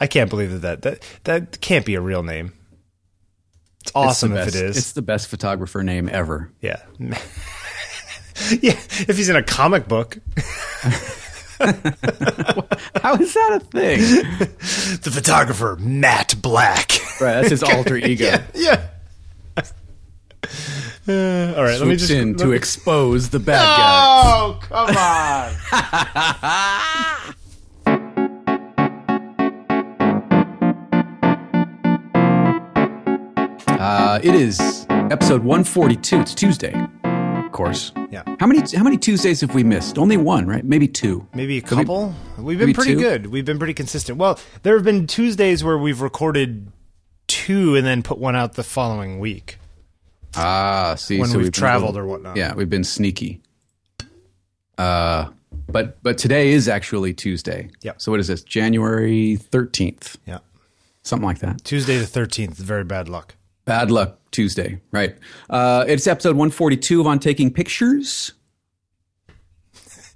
I 0.00 0.06
can't 0.06 0.28
believe 0.30 0.50
that 0.60 0.60
that 0.62 0.82
that, 0.82 1.02
that 1.24 1.60
can't 1.60 1.84
be 1.86 1.94
a 1.94 2.00
real 2.00 2.22
name. 2.22 2.52
It's 3.80 3.90
It's 3.90 3.92
awesome 3.94 4.32
if 4.32 4.46
best- 4.46 4.56
it 4.56 4.62
is. 4.64 4.76
It's 4.76 4.92
the 4.92 5.02
best 5.02 5.28
photographer 5.28 5.82
name 5.82 6.08
ever. 6.10 6.50
yeah. 6.60 6.82
yeah, 6.98 7.16
if 9.08 9.16
he's 9.16 9.28
in 9.28 9.36
a 9.36 9.42
comic 9.42 9.88
book, 9.88 10.18
How 11.58 13.14
is 13.14 13.32
that 13.34 13.52
a 13.54 13.60
thing? 13.60 14.00
the 15.02 15.10
photographer 15.12 15.76
Matt 15.80 16.34
Black. 16.42 16.90
right, 17.20 17.34
that's 17.34 17.48
his 17.50 17.62
alter 17.62 17.96
ego. 17.96 18.38
yeah. 18.54 18.88
Uh, 21.08 21.54
all 21.56 21.62
right, 21.64 21.78
let 21.78 21.86
me 21.88 21.96
just 21.96 22.10
in 22.10 22.34
to 22.36 22.46
me- 22.46 22.56
expose 22.56 23.30
the 23.30 23.38
bad 23.38 23.62
guy. 23.64 24.32
Oh, 24.36 24.58
come 24.60 24.96
on. 27.30 27.34
Uh, 33.86 34.18
it 34.20 34.34
is 34.34 34.84
episode 34.90 35.44
142. 35.44 36.18
It's 36.20 36.34
Tuesday, 36.34 36.74
of 37.04 37.52
course. 37.52 37.92
Yeah. 38.10 38.24
How 38.40 38.46
many 38.48 38.60
how 38.76 38.82
many 38.82 38.98
Tuesdays 38.98 39.40
have 39.42 39.54
we 39.54 39.62
missed? 39.62 39.96
Only 39.96 40.16
one, 40.16 40.44
right? 40.48 40.64
Maybe 40.64 40.88
two. 40.88 41.24
Maybe 41.34 41.56
a 41.58 41.60
couple. 41.60 42.12
We've 42.36 42.58
been 42.58 42.72
pretty 42.72 42.94
two? 42.94 43.00
good. 43.00 43.26
We've 43.26 43.44
been 43.44 43.58
pretty 43.58 43.74
consistent. 43.74 44.18
Well, 44.18 44.40
there 44.64 44.74
have 44.74 44.82
been 44.84 45.06
Tuesdays 45.06 45.62
where 45.62 45.78
we've 45.78 46.00
recorded 46.00 46.72
two 47.28 47.76
and 47.76 47.86
then 47.86 48.02
put 48.02 48.18
one 48.18 48.34
out 48.34 48.54
the 48.54 48.64
following 48.64 49.20
week. 49.20 49.58
Ah, 50.34 50.96
see, 50.98 51.20
When 51.20 51.28
so 51.28 51.36
we've 51.38 51.44
been 51.44 51.48
a 51.48 51.52
traveled 51.52 51.94
little- 51.94 52.08
or 52.08 52.10
whatnot. 52.10 52.36
Yeah, 52.36 52.54
we've 52.54 52.68
been 52.68 52.82
sneaky. 52.82 53.40
Uh, 54.76 55.28
but 55.68 56.02
but 56.02 56.18
today 56.18 56.50
is 56.50 56.66
actually 56.66 57.14
Tuesday. 57.14 57.70
Yep. 57.82 58.02
So 58.02 58.10
what 58.10 58.18
is 58.18 58.26
this? 58.26 58.42
January 58.42 59.36
thirteenth, 59.36 60.16
Yeah. 60.26 60.38
something 61.04 61.24
like 61.24 61.38
that. 61.38 61.62
Tuesday 61.62 61.98
the 61.98 62.04
13th. 62.04 62.54
Very 62.56 62.82
bad 62.82 63.08
luck. 63.08 63.35
Bad 63.66 63.90
luck 63.90 64.18
Tuesday, 64.30 64.80
right? 64.92 65.16
Uh, 65.50 65.84
it's 65.88 66.06
episode 66.06 66.36
142 66.36 67.00
of 67.00 67.06
On 67.08 67.18
Taking 67.18 67.52
Pictures. 67.52 68.32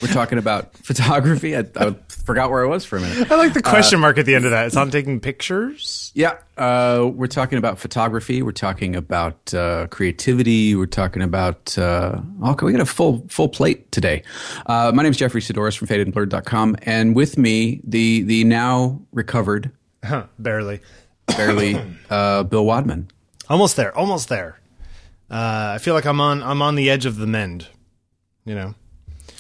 We're 0.01 0.09
talking 0.09 0.39
about 0.39 0.73
photography. 0.79 1.57
I, 1.57 1.65
I 1.77 1.97
forgot 2.09 2.49
where 2.51 2.65
I 2.65 2.69
was 2.69 2.85
for 2.85 2.97
a 2.97 3.01
minute. 3.01 3.29
I 3.31 3.35
like 3.35 3.53
the 3.53 3.61
question 3.61 3.99
mark 3.99 4.19
at 4.19 4.25
the 4.25 4.37
end 4.37 4.45
of 4.45 4.53
that. 4.53 4.67
It's 4.67 4.77
on 4.77 4.91
taking 4.93 5.19
pictures. 5.19 6.13
Yeah, 6.15 6.39
uh, 6.57 7.11
we're 7.13 7.27
talking 7.27 7.59
about 7.59 7.81
photography. 7.81 8.41
We're 8.41 8.53
talking 8.53 8.95
about 8.95 9.53
uh, 9.53 9.89
creativity. 9.89 10.77
We're 10.77 10.87
talking 10.87 11.21
about. 11.21 11.77
Uh, 11.77 12.21
okay, 12.51 12.65
we 12.67 12.71
got 12.73 12.81
a 12.81 12.87
full 12.87 13.27
full 13.29 13.49
plate 13.49 13.91
today. 13.91 14.23
Uh, 14.67 14.93
my 14.95 15.03
name 15.03 15.11
is 15.11 15.17
Jeffery 15.19 15.41
Saddoris 15.41 15.77
from 15.77 15.89
FadedandBlurred.com, 15.89 16.77
and 16.85 17.17
with 17.17 17.37
me, 17.37 17.81
the 17.83 18.23
the 18.23 18.45
now 18.45 19.03
recovered, 19.13 19.73
Huh, 20.05 20.27
barely. 20.39 20.81
barely, 21.27 21.79
uh, 22.11 22.45
Bill 22.45 22.65
Wadman. 22.65 23.11
Almost 23.51 23.77
there. 23.77 23.97
Almost 23.97 24.29
there. 24.29 24.59
Uh, 25.31 25.73
I 25.75 25.79
feel 25.79 25.95
like 25.95 26.07
I'm 26.07 26.21
on 26.21 26.43
I'm 26.43 26.63
on 26.63 26.77
the 26.77 26.89
edge 26.89 27.05
of 27.05 27.17
the 27.17 27.27
mend. 27.27 27.67
You 28.45 28.55
know. 28.55 28.75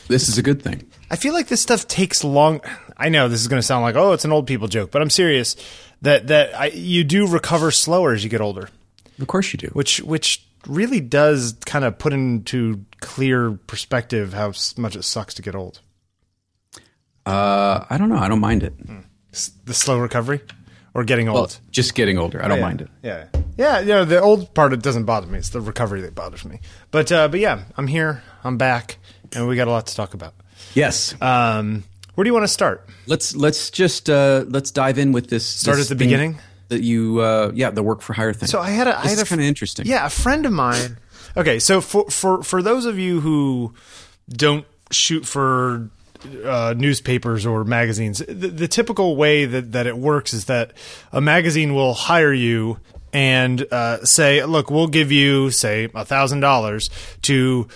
This 0.08 0.28
is 0.28 0.36
a 0.39 0.42
good 0.42 0.61
thing. 0.61 0.89
I 1.11 1.16
feel 1.16 1.33
like 1.33 1.47
this 1.47 1.62
stuff 1.62 1.86
takes 1.86 2.25
long. 2.25 2.61
I 2.97 3.08
know 3.08 3.28
this 3.28 3.41
is 3.41 3.48
going 3.48 3.61
to 3.61 3.66
sound 3.66 3.83
like 3.83 3.94
oh, 3.97 4.12
it's 4.12 4.25
an 4.25 4.33
old 4.33 4.47
people 4.47 4.69
joke, 4.69 4.91
but 4.91 5.00
I'm 5.00 5.11
serious. 5.11 5.56
That 6.03 6.27
that 6.27 6.58
I, 6.58 6.66
you 6.66 7.05
do 7.05 7.27
recover 7.27 7.70
slower 7.70 8.12
as 8.12 8.25
you 8.25 8.31
get 8.31 8.41
older, 8.41 8.69
Of 9.20 9.27
course, 9.28 9.53
you 9.53 9.58
do. 9.58 9.69
which 9.69 10.00
which 10.00 10.44
really 10.66 11.00
does 11.00 11.56
kind 11.64 11.84
of 11.84 11.98
put 11.98 12.12
into 12.12 12.84
clear 13.00 13.53
perspective 13.53 14.33
how 14.34 14.53
much 14.77 14.97
it 14.97 15.05
sucks 15.05 15.34
to 15.34 15.42
get 15.42 15.55
old. 15.55 15.81
Uh, 17.27 17.84
I 17.88 17.97
don't 17.98 18.08
know. 18.08 18.19
I 18.19 18.28
don't 18.28 18.41
mind 18.41 18.62
it. 18.62 18.75
The 19.64 19.75
slow 19.75 19.98
recovery 19.98 20.41
or 20.94 21.05
getting 21.05 21.28
old. 21.28 21.36
Well, 21.36 21.50
just 21.70 21.94
getting 21.94 22.19
older. 22.19 22.42
I 22.42 22.48
don't 22.48 22.58
yeah. 22.58 22.64
mind 22.64 22.80
it. 22.83 22.88
Yeah, 23.02 23.27
yeah. 23.56 23.80
You 23.80 23.86
know, 23.86 24.05
the 24.05 24.20
old 24.20 24.55
part 24.55 24.72
it 24.72 24.83
doesn't 24.83 25.05
bother 25.05 25.27
me. 25.27 25.38
It's 25.38 25.50
the 25.50 25.60
recovery 25.60 26.00
that 26.02 26.14
bothers 26.14 26.44
me. 26.44 26.60
But 26.91 27.10
uh, 27.12 27.28
but 27.28 27.41
yeah, 27.41 27.62
I'm 27.77 27.86
here. 27.86 28.22
I'm 28.44 28.56
back, 28.56 28.98
and 29.32 29.48
we 29.48 29.56
got 29.56 29.69
a 29.69 29.70
lot 29.70 29.87
to 29.88 29.94
talk 29.94 30.15
about. 30.15 30.34
Yes. 30.75 31.20
Um, 31.20 31.84
where 32.15 32.25
do 32.25 32.28
you 32.28 32.34
want 32.34 32.44
to 32.44 32.48
start? 32.48 32.87
let's 33.10 33.37
let's 33.37 33.70
just 33.70 34.09
uh, 34.09 34.44
let's 34.48 34.70
dive 34.70 34.98
in 34.98 35.12
with 35.12 35.28
this. 35.28 35.44
Start 35.44 35.76
this 35.76 35.91
at 35.91 35.98
the 35.98 36.03
beginning? 36.03 36.38
That 36.69 36.82
you, 36.82 37.19
uh, 37.19 37.50
yeah, 37.53 37.70
the 37.70 37.82
work 37.82 38.00
for 38.00 38.12
hire 38.12 38.32
thing. 38.32 38.48
So 38.48 38.60
I 38.60 38.70
had 38.70 38.86
a 38.86 38.98
I 38.98 39.03
this 39.03 39.19
had 39.19 39.26
a 39.26 39.28
kind 39.28 39.41
of 39.41 39.47
interesting. 39.47 39.86
Yeah, 39.86 40.06
a 40.06 40.10
friend 40.10 40.47
of 40.47 40.53
mine. 40.53 40.98
Okay, 41.36 41.59
so 41.59 41.81
for 41.81 42.09
for 42.09 42.42
for 42.42 42.62
those 42.62 42.86
of 42.86 42.98
you 42.98 43.20
who 43.20 43.75
don't 44.28 44.65
shoot 44.91 45.26
for 45.26 45.91
uh, 46.44 46.75
newspapers 46.76 47.47
or 47.47 47.64
magazines, 47.64 48.19
the, 48.19 48.48
the 48.48 48.69
typical 48.69 49.16
way 49.16 49.44
that 49.44 49.72
that 49.72 49.86
it 49.86 49.97
works 49.97 50.32
is 50.32 50.47
that 50.47 50.72
a 51.12 51.20
magazine 51.20 51.75
will 51.75 51.94
hire 51.94 52.32
you 52.32 52.78
and 53.12 53.64
uh, 53.72 54.04
say, 54.04 54.44
"Look, 54.44 54.70
we'll 54.70 54.88
give 54.88 55.10
you 55.12 55.50
say 55.50 55.88
a 55.94 56.04
thousand 56.04 56.41
dollars 56.41 56.91
to." 57.22 57.69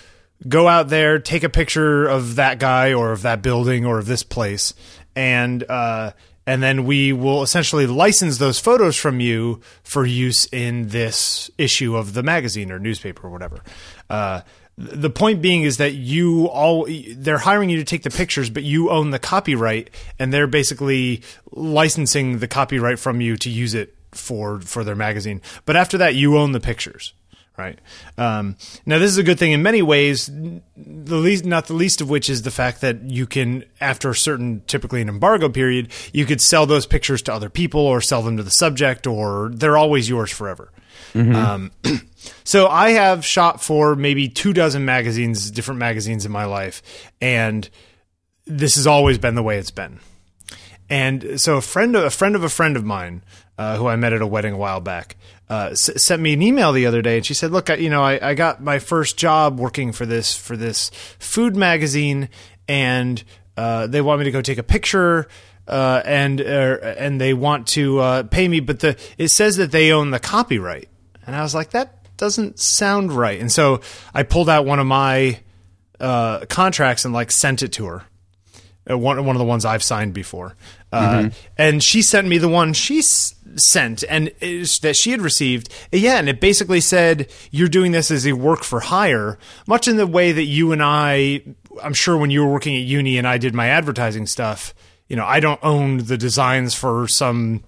Go 0.47 0.69
out 0.69 0.89
there, 0.89 1.21
take 1.21 1.43
a 1.43 1.49
picture 1.49 2.07
of 2.07 2.35
that 2.35 2.59
guy 2.59 2.93
or 2.93 3.13
of 3.13 3.23
that 3.23 3.41
building 3.41 3.87
or 3.87 3.99
of 3.99 4.05
this 4.05 4.23
place, 4.23 4.75
and 5.17 5.63
uh, 5.71 6.11
and 6.47 6.63
then 6.63 6.85
we 6.85 7.13
will 7.13 7.43
essentially 7.43 7.87
license 7.87 8.39
those 8.39 8.59
photos 8.59 8.97
from 8.97 9.21
you 9.21 9.61
for 9.83 10.05
use 10.05 10.47
in 10.47 10.89
this 10.89 11.51
issue 11.57 11.97
of 11.97 12.13
the 12.15 12.23
magazine 12.23 12.71
or 12.71 12.79
newspaper 12.79 13.27
or 13.27 13.31
whatever. 13.31 13.63
Th- 14.79 14.91
the 14.93 15.11
point 15.11 15.43
being 15.43 15.63
is 15.63 15.77
that 15.79 15.95
you 15.95 16.47
all 16.47 16.87
they're 17.17 17.39
hiring 17.39 17.71
you 17.71 17.77
to 17.79 17.85
take 17.85 18.03
the 18.03 18.11
pictures, 18.11 18.51
but 18.51 18.63
you 18.63 18.91
own 18.91 19.11
the 19.11 19.19
copyright, 19.19 19.91
and 20.19 20.33
they're 20.33 20.47
basically 20.47 21.23
licensing 21.53 22.39
the 22.39 22.49
copyright 22.49 22.99
from 22.99 23.21
you 23.21 23.37
to 23.39 23.51
use 23.51 23.75
it 23.75 23.97
for 24.13 24.61
for 24.61 24.85
their 24.85 24.97
magazine. 24.97 25.41
But 25.65 25.77
after 25.77 25.99
that, 25.99 26.15
you 26.15 26.39
own 26.39 26.53
the 26.53 26.61
pictures 26.61 27.13
right? 27.57 27.79
Um, 28.19 28.57
now, 28.85 28.99
this 28.99 29.11
is 29.11 29.19
a 29.19 29.23
good 29.23 29.39
thing 29.39 29.53
in 29.53 29.63
many 29.63 29.83
ways. 29.83 30.31
The 30.77 31.17
least, 31.17 31.45
not 31.45 31.67
the 31.67 31.75
least 31.75 32.01
of 32.01 32.11
which 32.11 32.29
is 32.29 32.43
the 32.43 32.51
fact 32.51 32.81
that 32.81 33.03
you 33.03 33.27
can, 33.27 33.65
after 33.81 34.11
a 34.11 34.15
certain, 34.15 34.63
typically 34.67 35.01
an 35.01 35.09
embargo 35.09 35.49
period, 35.49 35.93
you 36.13 36.27
could 36.27 36.41
sell 36.41 36.67
those 36.67 36.87
pictures 36.87 37.23
to 37.23 37.33
other 37.33 37.49
people 37.49 37.81
or 37.81 38.01
sell 38.01 38.23
them 38.23 38.37
to 38.37 38.43
the 38.43 38.51
subject, 38.51 39.07
or 39.07 39.51
they're 39.55 39.77
always 39.77 40.09
yours 40.09 40.31
forever. 40.31 40.73
Um, 41.15 41.71
so 42.45 42.67
I 42.67 42.91
have 42.91 43.25
shot 43.25 43.63
for 43.63 43.95
maybe 43.95 44.29
two 44.29 44.53
dozen 44.53 44.85
magazines, 44.85 45.51
different 45.51 45.79
magazines 45.79 46.27
in 46.27 46.33
my 46.33 46.45
life, 46.45 46.83
and 47.21 47.69
this 48.47 48.75
has 48.77 48.87
always 48.87 49.19
been 49.19 49.35
the 49.35 49.43
way 49.43 49.59
it's 49.59 49.71
been. 49.71 50.01
And 50.91 51.41
so 51.41 51.57
a 51.57 51.61
friend, 51.61 51.97
of, 51.97 52.05
a 52.05 52.11
friend 52.11 52.37
of 52.37 52.45
a 52.45 52.49
friend 52.49 52.77
of 52.77 52.85
mine, 52.85 53.23
uh, 53.57 53.77
who 53.77 53.87
I 53.87 53.97
met 53.97 54.13
at 54.13 54.21
a 54.21 54.27
wedding 54.27 54.53
a 54.53 54.57
while 54.59 54.81
back, 54.81 55.17
uh, 55.49 55.69
s- 55.73 56.05
sent 56.05 56.21
me 56.21 56.33
an 56.33 56.43
email 56.43 56.73
the 56.73 56.87
other 56.87 57.01
day, 57.01 57.17
and 57.17 57.25
she 57.27 57.33
said, 57.35 57.53
"Look, 57.53 57.71
I, 57.71 57.77
you 57.77 57.89
know, 57.91 58.03
I, 58.03 58.31
I 58.31 58.35
got 58.35 58.63
my 58.63 58.79
first 58.79 59.17
job 59.17 59.59
working 59.59 59.93
for 59.93 60.05
this 60.05 60.37
for 60.37 60.57
this 60.57 60.91
food 61.19 61.55
magazine, 61.57 62.29
and 62.69 63.23
uh, 63.57 63.87
they 63.87 64.01
want 64.01 64.19
me 64.19 64.25
to 64.25 64.31
go 64.31 64.43
take 64.43 64.59
a 64.59 64.63
picture." 64.63 65.29
Uh, 65.67 66.03
and 66.05 66.43
uh, 66.43 66.45
and 66.99 67.19
they 67.19 67.33
want 67.33 67.67
to 67.69 67.99
uh, 67.99 68.23
pay 68.25 68.47
me, 68.47 68.61
but 68.61 68.81
the 68.81 68.99
it 69.17 69.29
says 69.29 69.57
that 69.57 69.73
they 69.73 69.91
own 69.93 70.11
the 70.11 70.21
copyright, 70.21 70.89
and 71.27 71.35
I 71.37 71.43
was 71.43 71.55
like, 71.55 71.71
that 71.71 72.17
doesn't 72.17 72.61
sound 72.61 73.13
right. 73.13 73.41
And 73.41 73.51
so 73.51 73.81
I 74.13 74.23
pulled 74.23 74.49
out 74.49 74.65
one 74.67 74.79
of 74.79 74.87
my 74.87 75.41
uh, 76.01 76.45
contracts 76.47 77.05
and 77.05 77.13
like 77.15 77.31
sent 77.31 77.63
it 77.63 77.73
to 77.73 77.87
her, 77.87 78.03
uh, 78.91 78.97
one 78.99 79.25
one 79.25 79.35
of 79.37 79.41
the 79.41 79.45
ones 79.45 79.65
I've 79.65 79.83
signed 79.83 80.15
before, 80.15 80.57
uh, 80.93 81.31
and 81.59 81.83
she 81.83 82.03
sent 82.03 82.29
me 82.29 82.39
the 82.39 82.49
one 82.49 82.73
she 82.73 82.99
s- 82.99 83.35
sent 83.57 84.05
and 84.09 84.31
is, 84.41 84.79
that 84.81 84.97
she 84.97 85.11
had 85.11 85.21
received. 85.21 85.73
Yeah, 85.91 86.19
and 86.19 86.29
it 86.29 86.41
basically 86.41 86.81
said 86.81 87.31
you're 87.51 87.69
doing 87.69 87.93
this 87.93 88.11
as 88.11 88.27
a 88.27 88.33
work 88.35 88.63
for 88.63 88.81
hire, 88.81 89.39
much 89.67 89.89
in 89.89 89.97
the 89.97 90.07
way 90.07 90.33
that 90.33 90.45
you 90.45 90.73
and 90.73 90.83
I. 90.83 91.43
I'm 91.83 91.95
sure 91.95 92.17
when 92.17 92.31
you 92.31 92.45
were 92.45 92.53
working 92.53 92.77
at 92.77 92.83
uni 92.83 93.19
and 93.19 93.27
I 93.27 93.39
did 93.39 93.55
my 93.55 93.69
advertising 93.69 94.27
stuff, 94.27 94.73
you 95.09 95.17
know, 95.17 95.25
I 95.25 95.41
don't 95.41 95.59
own 95.63 95.99
the 95.99 96.17
designs 96.17 96.75
for 96.75 97.09
some 97.09 97.65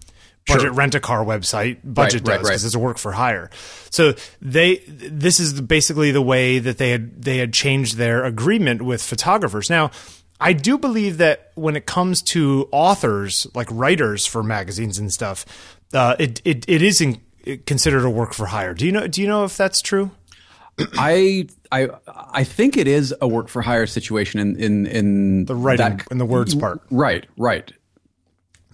budget 0.47 0.73
rent 0.73 0.95
a 0.95 1.01
car 1.01 1.25
website. 1.25 1.79
Budget 1.85 2.23
right, 2.27 2.39
does 2.39 2.45
right. 2.45 2.51
because 2.51 2.65
it's 2.65 2.75
a 2.75 2.79
work 2.79 2.99
for 2.99 3.13
hire. 3.13 3.51
So 3.91 4.15
they 4.41 4.77
this 4.87 5.41
is 5.41 5.61
basically 5.61 6.11
the 6.13 6.23
way 6.23 6.59
that 6.59 6.79
they 6.79 6.91
had 6.91 7.23
they 7.23 7.39
had 7.39 7.53
changed 7.53 7.97
their 7.97 8.25
agreement 8.25 8.83
with 8.83 9.03
photographers. 9.03 9.69
Now, 9.71 9.91
I 10.41 10.53
do 10.53 10.79
believe 10.79 11.19
that 11.19 11.53
when 11.55 11.77
it 11.77 11.87
comes 11.87 12.23
to 12.23 12.69
authors, 12.73 13.47
like 13.55 13.69
writers 13.71 14.27
for 14.27 14.43
magazines 14.43 14.99
and 14.99 15.13
stuff, 15.13 15.79
uh, 15.93 16.17
it, 16.19 16.41
it 16.45 16.65
it 16.69 16.83
is 16.83 17.01
in, 17.01 17.21
considered 17.67 18.05
a 18.05 18.11
work 18.11 18.35
for 18.35 18.47
hire. 18.47 18.75
Do 18.75 18.87
you 18.87 18.93
know? 18.93 19.07
Do 19.07 19.23
you 19.23 19.29
know 19.29 19.45
if 19.45 19.57
that's 19.57 19.81
true? 19.81 20.11
I 20.99 21.49
I 21.73 21.89
I 22.07 22.45
think 22.45 22.77
it 22.77 22.87
is 22.87 23.15
a 23.21 23.27
work 23.27 23.49
for 23.49 23.63
hire 23.63 23.87
situation 23.87 24.41
in 24.41 24.57
in 24.57 24.87
in 24.87 25.45
The 25.47 25.55
writing 25.55 25.99
that- 25.99 26.11
and 26.11 26.21
the 26.21 26.27
words 26.27 26.55
part. 26.55 26.83
Right, 26.91 27.27
right. 27.39 27.73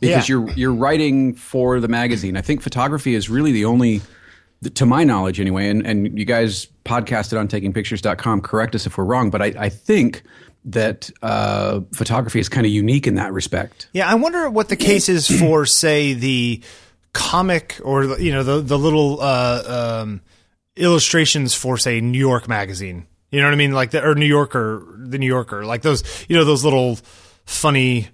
Because 0.03 0.29
Yeah. 0.29 0.35
you're 0.37 0.51
you're 0.51 0.75
writing 0.75 1.33
for 1.35 1.81
the 1.81 1.89
magazine. 1.89 2.37
I 2.37 2.43
think 2.43 2.61
photography 2.61 3.15
is 3.15 3.31
really 3.31 3.53
the 3.53 3.65
only 3.65 4.03
to 4.75 4.85
my 4.87 5.03
knowledge 5.05 5.41
anyway, 5.41 5.69
and, 5.71 5.85
and 5.87 6.19
you 6.19 6.25
guys 6.25 6.67
podcasted 6.85 7.39
on 7.39 7.49
takingpictures.com, 7.49 8.41
correct 8.43 8.75
us 8.75 8.87
if 8.87 8.97
we're 8.99 9.05
wrong, 9.05 9.31
but 9.31 9.41
I, 9.43 9.53
I 9.59 9.69
think 9.71 10.23
that 10.67 11.11
uh, 11.23 11.81
photography 11.93 12.39
is 12.39 12.49
kind 12.49 12.65
of 12.65 12.73
unique 12.73 13.07
in 13.09 13.17
that 13.17 13.33
respect. 13.33 13.89
Yeah, 13.93 14.09
I 14.09 14.15
wonder 14.15 14.49
what 14.51 14.69
the 14.69 14.77
case 14.77 15.09
is 15.09 15.27
for, 15.41 15.67
say, 15.67 16.13
the 16.15 16.61
comic 17.13 17.81
or 17.85 18.19
you 18.21 18.31
know 18.33 18.43
the 18.45 18.61
the 18.61 18.79
little 18.79 19.21
uh, 19.21 20.01
um, 20.03 20.21
illustrations 20.77 21.55
for, 21.55 21.77
say, 21.77 22.01
New 22.01 22.19
York 22.19 22.49
Magazine. 22.49 23.07
You 23.31 23.41
know 23.41 23.47
what 23.47 23.55
I 23.55 23.57
mean? 23.57 23.73
Like 23.73 23.91
the 23.93 24.05
or 24.05 24.15
New 24.15 24.27
Yorker, 24.27 24.85
the 24.97 25.19
New 25.19 25.27
Yorker, 25.27 25.65
like 25.65 25.83
those 25.83 26.03
you 26.29 26.37
know 26.37 26.45
those 26.45 26.65
little 26.65 26.99
funny 27.47 28.09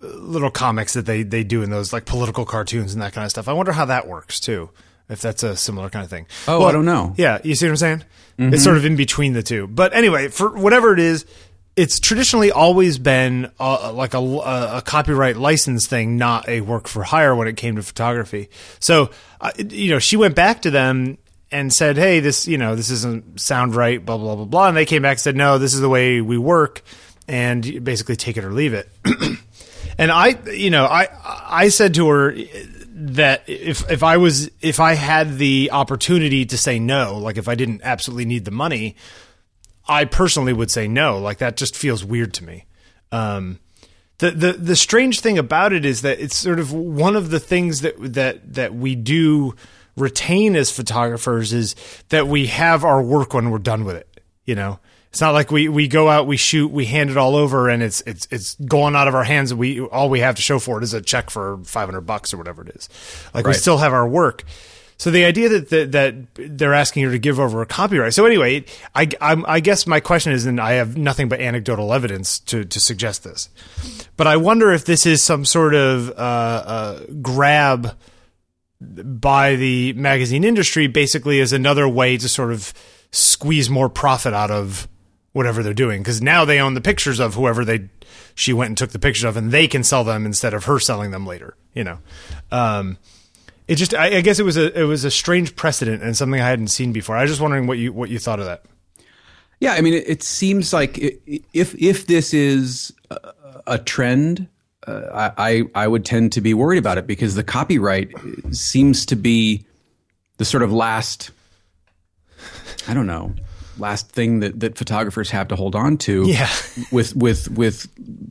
little 0.00 0.50
comics 0.50 0.94
that 0.94 1.06
they 1.06 1.22
they 1.22 1.44
do 1.44 1.62
in 1.62 1.70
those 1.70 1.92
like 1.92 2.04
political 2.04 2.44
cartoons 2.44 2.92
and 2.92 3.02
that 3.02 3.12
kind 3.12 3.24
of 3.24 3.30
stuff. 3.30 3.48
I 3.48 3.52
wonder 3.52 3.72
how 3.72 3.86
that 3.86 4.06
works 4.06 4.40
too. 4.40 4.70
If 5.08 5.20
that's 5.20 5.44
a 5.44 5.56
similar 5.56 5.88
kind 5.88 6.04
of 6.04 6.10
thing. 6.10 6.26
Oh, 6.48 6.58
well, 6.58 6.68
I 6.68 6.72
don't 6.72 6.84
know. 6.84 7.14
Yeah, 7.16 7.38
you 7.44 7.54
see 7.54 7.66
what 7.66 7.70
I'm 7.70 7.76
saying? 7.76 8.04
Mm-hmm. 8.38 8.54
It's 8.54 8.64
sort 8.64 8.76
of 8.76 8.84
in 8.84 8.96
between 8.96 9.34
the 9.34 9.42
two. 9.42 9.68
But 9.68 9.94
anyway, 9.94 10.28
for 10.28 10.50
whatever 10.58 10.92
it 10.92 10.98
is, 10.98 11.24
it's 11.76 12.00
traditionally 12.00 12.50
always 12.50 12.98
been 12.98 13.52
uh, 13.60 13.92
like 13.92 14.14
a, 14.14 14.18
a, 14.18 14.82
copyright 14.84 15.36
license 15.36 15.86
thing, 15.86 16.16
not 16.16 16.48
a 16.48 16.62
work 16.62 16.88
for 16.88 17.02
hire 17.04 17.36
when 17.36 17.46
it 17.46 17.56
came 17.56 17.76
to 17.76 17.82
photography. 17.82 18.48
So, 18.80 19.10
uh, 19.40 19.52
you 19.58 19.90
know, 19.90 19.98
she 19.98 20.16
went 20.16 20.34
back 20.34 20.62
to 20.62 20.70
them 20.70 21.18
and 21.52 21.72
said, 21.72 21.96
"Hey, 21.96 22.20
this, 22.20 22.48
you 22.48 22.58
know, 22.58 22.74
this 22.74 22.88
doesn't 22.88 23.40
sound 23.40 23.76
right." 23.76 24.04
Blah 24.04 24.16
blah 24.16 24.36
blah 24.36 24.44
blah. 24.44 24.68
And 24.68 24.76
they 24.76 24.86
came 24.86 25.02
back 25.02 25.12
and 25.12 25.20
said, 25.20 25.36
"No, 25.36 25.58
this 25.58 25.74
is 25.74 25.80
the 25.80 25.88
way 25.88 26.20
we 26.20 26.38
work, 26.38 26.82
and 27.28 27.84
basically 27.84 28.16
take 28.16 28.36
it 28.36 28.44
or 28.44 28.52
leave 28.52 28.74
it." 28.74 28.88
and 29.98 30.10
I, 30.10 30.38
you 30.50 30.70
know, 30.70 30.84
I 30.84 31.08
I 31.24 31.68
said 31.68 31.94
to 31.94 32.08
her 32.08 32.34
that 32.88 33.44
if 33.46 33.90
if 33.90 34.02
I 34.02 34.16
was 34.16 34.50
if 34.60 34.80
I 34.80 34.94
had 34.94 35.38
the 35.38 35.70
opportunity 35.72 36.46
to 36.46 36.58
say 36.58 36.78
no, 36.78 37.18
like 37.18 37.36
if 37.36 37.48
I 37.48 37.54
didn't 37.54 37.82
absolutely 37.82 38.24
need 38.24 38.44
the 38.44 38.50
money, 38.50 38.96
I 39.86 40.04
personally 40.04 40.52
would 40.52 40.70
say 40.70 40.88
no. 40.88 41.18
Like 41.18 41.38
that 41.38 41.56
just 41.56 41.76
feels 41.76 42.04
weird 42.04 42.34
to 42.34 42.44
me. 42.44 42.66
Um, 43.12 43.60
the 44.18 44.30
the 44.30 44.52
the 44.52 44.76
strange 44.76 45.20
thing 45.20 45.38
about 45.38 45.72
it 45.72 45.84
is 45.84 46.02
that 46.02 46.20
it's 46.20 46.36
sort 46.36 46.58
of 46.58 46.72
one 46.72 47.16
of 47.16 47.30
the 47.30 47.40
things 47.40 47.82
that 47.82 47.94
that 48.14 48.54
that 48.54 48.74
we 48.74 48.94
do 48.94 49.54
retain 49.96 50.56
as 50.56 50.70
photographers 50.70 51.52
is 51.52 51.74
that 52.10 52.26
we 52.26 52.46
have 52.46 52.84
our 52.84 53.02
work 53.02 53.34
when 53.34 53.50
we're 53.50 53.58
done 53.58 53.84
with 53.84 53.96
it. 53.96 54.20
You 54.44 54.54
know, 54.54 54.78
it's 55.16 55.22
not 55.22 55.32
like 55.32 55.50
we, 55.50 55.66
we 55.70 55.88
go 55.88 56.10
out, 56.10 56.26
we 56.26 56.36
shoot, 56.36 56.70
we 56.70 56.84
hand 56.84 57.08
it 57.08 57.16
all 57.16 57.36
over, 57.36 57.70
and 57.70 57.82
it's 57.82 58.02
it's 58.02 58.28
it's 58.30 58.54
going 58.56 58.94
out 58.94 59.08
of 59.08 59.14
our 59.14 59.24
hands. 59.24 59.50
And 59.50 59.58
we 59.58 59.80
all 59.80 60.10
we 60.10 60.20
have 60.20 60.34
to 60.34 60.42
show 60.42 60.58
for 60.58 60.76
it 60.76 60.84
is 60.84 60.92
a 60.92 61.00
check 61.00 61.30
for 61.30 61.56
five 61.64 61.88
hundred 61.88 62.02
bucks 62.02 62.34
or 62.34 62.36
whatever 62.36 62.60
it 62.60 62.76
is. 62.76 62.90
Like 63.32 63.46
right. 63.46 63.52
we 63.52 63.58
still 63.58 63.78
have 63.78 63.94
our 63.94 64.06
work. 64.06 64.44
So 64.98 65.10
the 65.10 65.24
idea 65.24 65.48
that, 65.48 65.70
that, 65.70 65.92
that 65.92 66.14
they're 66.58 66.74
asking 66.74 67.04
you 67.04 67.12
to 67.12 67.18
give 67.18 67.40
over 67.40 67.62
a 67.62 67.66
copyright. 67.66 68.12
So 68.12 68.26
anyway, 68.26 68.66
I, 68.94 69.08
I, 69.18 69.42
I 69.46 69.60
guess 69.60 69.86
my 69.86 70.00
question 70.00 70.34
is, 70.34 70.44
and 70.44 70.60
I 70.60 70.72
have 70.72 70.98
nothing 70.98 71.30
but 71.30 71.40
anecdotal 71.40 71.94
evidence 71.94 72.38
to 72.40 72.66
to 72.66 72.78
suggest 72.78 73.24
this, 73.24 73.48
but 74.18 74.26
I 74.26 74.36
wonder 74.36 74.70
if 74.70 74.84
this 74.84 75.06
is 75.06 75.22
some 75.22 75.46
sort 75.46 75.74
of 75.74 76.10
uh, 76.10 76.12
uh, 76.12 77.00
grab 77.22 77.96
by 78.82 79.56
the 79.56 79.94
magazine 79.94 80.44
industry, 80.44 80.88
basically 80.88 81.40
as 81.40 81.54
another 81.54 81.88
way 81.88 82.18
to 82.18 82.28
sort 82.28 82.52
of 82.52 82.74
squeeze 83.12 83.70
more 83.70 83.88
profit 83.88 84.34
out 84.34 84.50
of 84.50 84.86
whatever 85.36 85.62
they're 85.62 85.74
doing 85.74 86.02
because 86.02 86.22
now 86.22 86.46
they 86.46 86.58
own 86.58 86.72
the 86.72 86.80
pictures 86.80 87.20
of 87.20 87.34
whoever 87.34 87.62
they 87.62 87.90
she 88.34 88.54
went 88.54 88.68
and 88.68 88.78
took 88.78 88.90
the 88.90 88.98
pictures 88.98 89.24
of 89.24 89.36
and 89.36 89.52
they 89.52 89.68
can 89.68 89.84
sell 89.84 90.02
them 90.02 90.24
instead 90.24 90.54
of 90.54 90.64
her 90.64 90.78
selling 90.78 91.10
them 91.10 91.26
later 91.26 91.54
you 91.74 91.84
know? 91.84 91.98
Um, 92.50 92.96
it 93.68 93.74
just 93.74 93.94
I, 93.94 94.16
I, 94.16 94.20
guess 94.22 94.38
it 94.38 94.44
was 94.44 94.56
a 94.56 94.80
it 94.80 94.84
was 94.84 95.04
a 95.04 95.10
strange 95.10 95.54
precedent 95.54 96.02
and 96.02 96.16
something 96.16 96.40
i 96.40 96.48
hadn't 96.48 96.68
seen 96.68 96.92
before. 96.92 97.16
I 97.16 97.22
was 97.22 97.30
just 97.30 97.40
wondering 97.40 97.66
what 97.66 97.76
you 97.76 97.92
what 97.92 98.08
you 98.08 98.18
thought 98.18 98.40
of 98.40 98.46
that. 98.46 98.64
Yeah 99.60 99.74
i 99.74 99.82
mean 99.82 99.92
it, 99.94 100.08
it 100.08 100.22
seems 100.22 100.72
like 100.72 100.98
if 100.98 101.74
if 101.74 102.06
this 102.06 102.32
is 102.32 102.92
a, 103.10 103.32
a 103.66 103.78
trend 103.78 104.48
uh, 104.86 105.32
I, 105.36 105.64
I 105.74 105.88
would 105.88 106.04
tend 106.04 106.32
to 106.34 106.40
be 106.40 106.54
worried 106.54 106.78
about 106.78 106.96
it 106.96 107.08
because 107.08 107.34
the 107.34 107.42
copyright 107.42 108.12
seems 108.52 109.04
to 109.06 109.16
be 109.16 109.66
the 110.36 110.44
sort 110.44 110.62
of 110.62 110.72
last 110.72 111.32
I 112.86 112.94
don't 112.94 113.08
know 113.08 113.34
last 113.78 114.10
thing 114.10 114.40
that, 114.40 114.60
that 114.60 114.78
photographers 114.78 115.30
have 115.30 115.48
to 115.48 115.56
hold 115.56 115.74
on 115.74 115.98
to 115.98 116.24
yeah. 116.26 116.50
with 116.92 117.14
with 117.16 117.50
with 117.50 117.88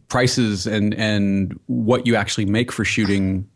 prices 0.08 0.68
and 0.68 0.94
and 0.94 1.60
what 1.68 2.08
you 2.08 2.16
actually 2.16 2.46
make 2.46 2.72
for 2.72 2.86
shooting 2.86 3.50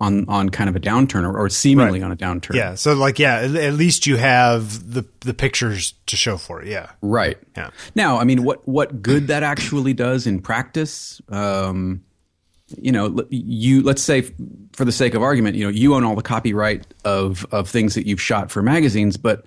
on 0.00 0.24
on 0.28 0.48
kind 0.48 0.70
of 0.70 0.76
a 0.76 0.80
downturn 0.80 1.24
or, 1.24 1.38
or 1.38 1.48
seemingly 1.48 2.00
right. 2.00 2.06
on 2.06 2.12
a 2.12 2.16
downturn. 2.16 2.54
Yeah. 2.54 2.74
So 2.74 2.94
like 2.94 3.18
yeah, 3.18 3.40
at 3.40 3.74
least 3.74 4.06
you 4.06 4.16
have 4.16 4.92
the 4.92 5.04
the 5.20 5.34
pictures 5.34 5.94
to 6.06 6.16
show 6.16 6.36
for 6.36 6.62
it. 6.62 6.68
Yeah. 6.68 6.90
Right. 7.02 7.38
Yeah. 7.56 7.70
Now, 7.94 8.18
I 8.18 8.24
mean, 8.24 8.42
what 8.42 8.66
what 8.66 9.02
good 9.02 9.28
that 9.28 9.42
actually 9.42 9.92
does 9.92 10.26
in 10.26 10.40
practice? 10.40 11.20
Um, 11.28 12.02
you 12.78 12.92
know, 12.92 13.26
you 13.30 13.82
let's 13.82 14.02
say 14.02 14.22
for 14.72 14.84
the 14.84 14.92
sake 14.92 15.14
of 15.14 15.22
argument, 15.22 15.56
you 15.56 15.64
know, 15.64 15.70
you 15.70 15.94
own 15.94 16.04
all 16.04 16.16
the 16.16 16.22
copyright 16.22 16.86
of 17.04 17.44
of 17.52 17.68
things 17.68 17.94
that 17.94 18.06
you've 18.06 18.20
shot 18.20 18.50
for 18.50 18.62
magazines, 18.62 19.16
but 19.16 19.44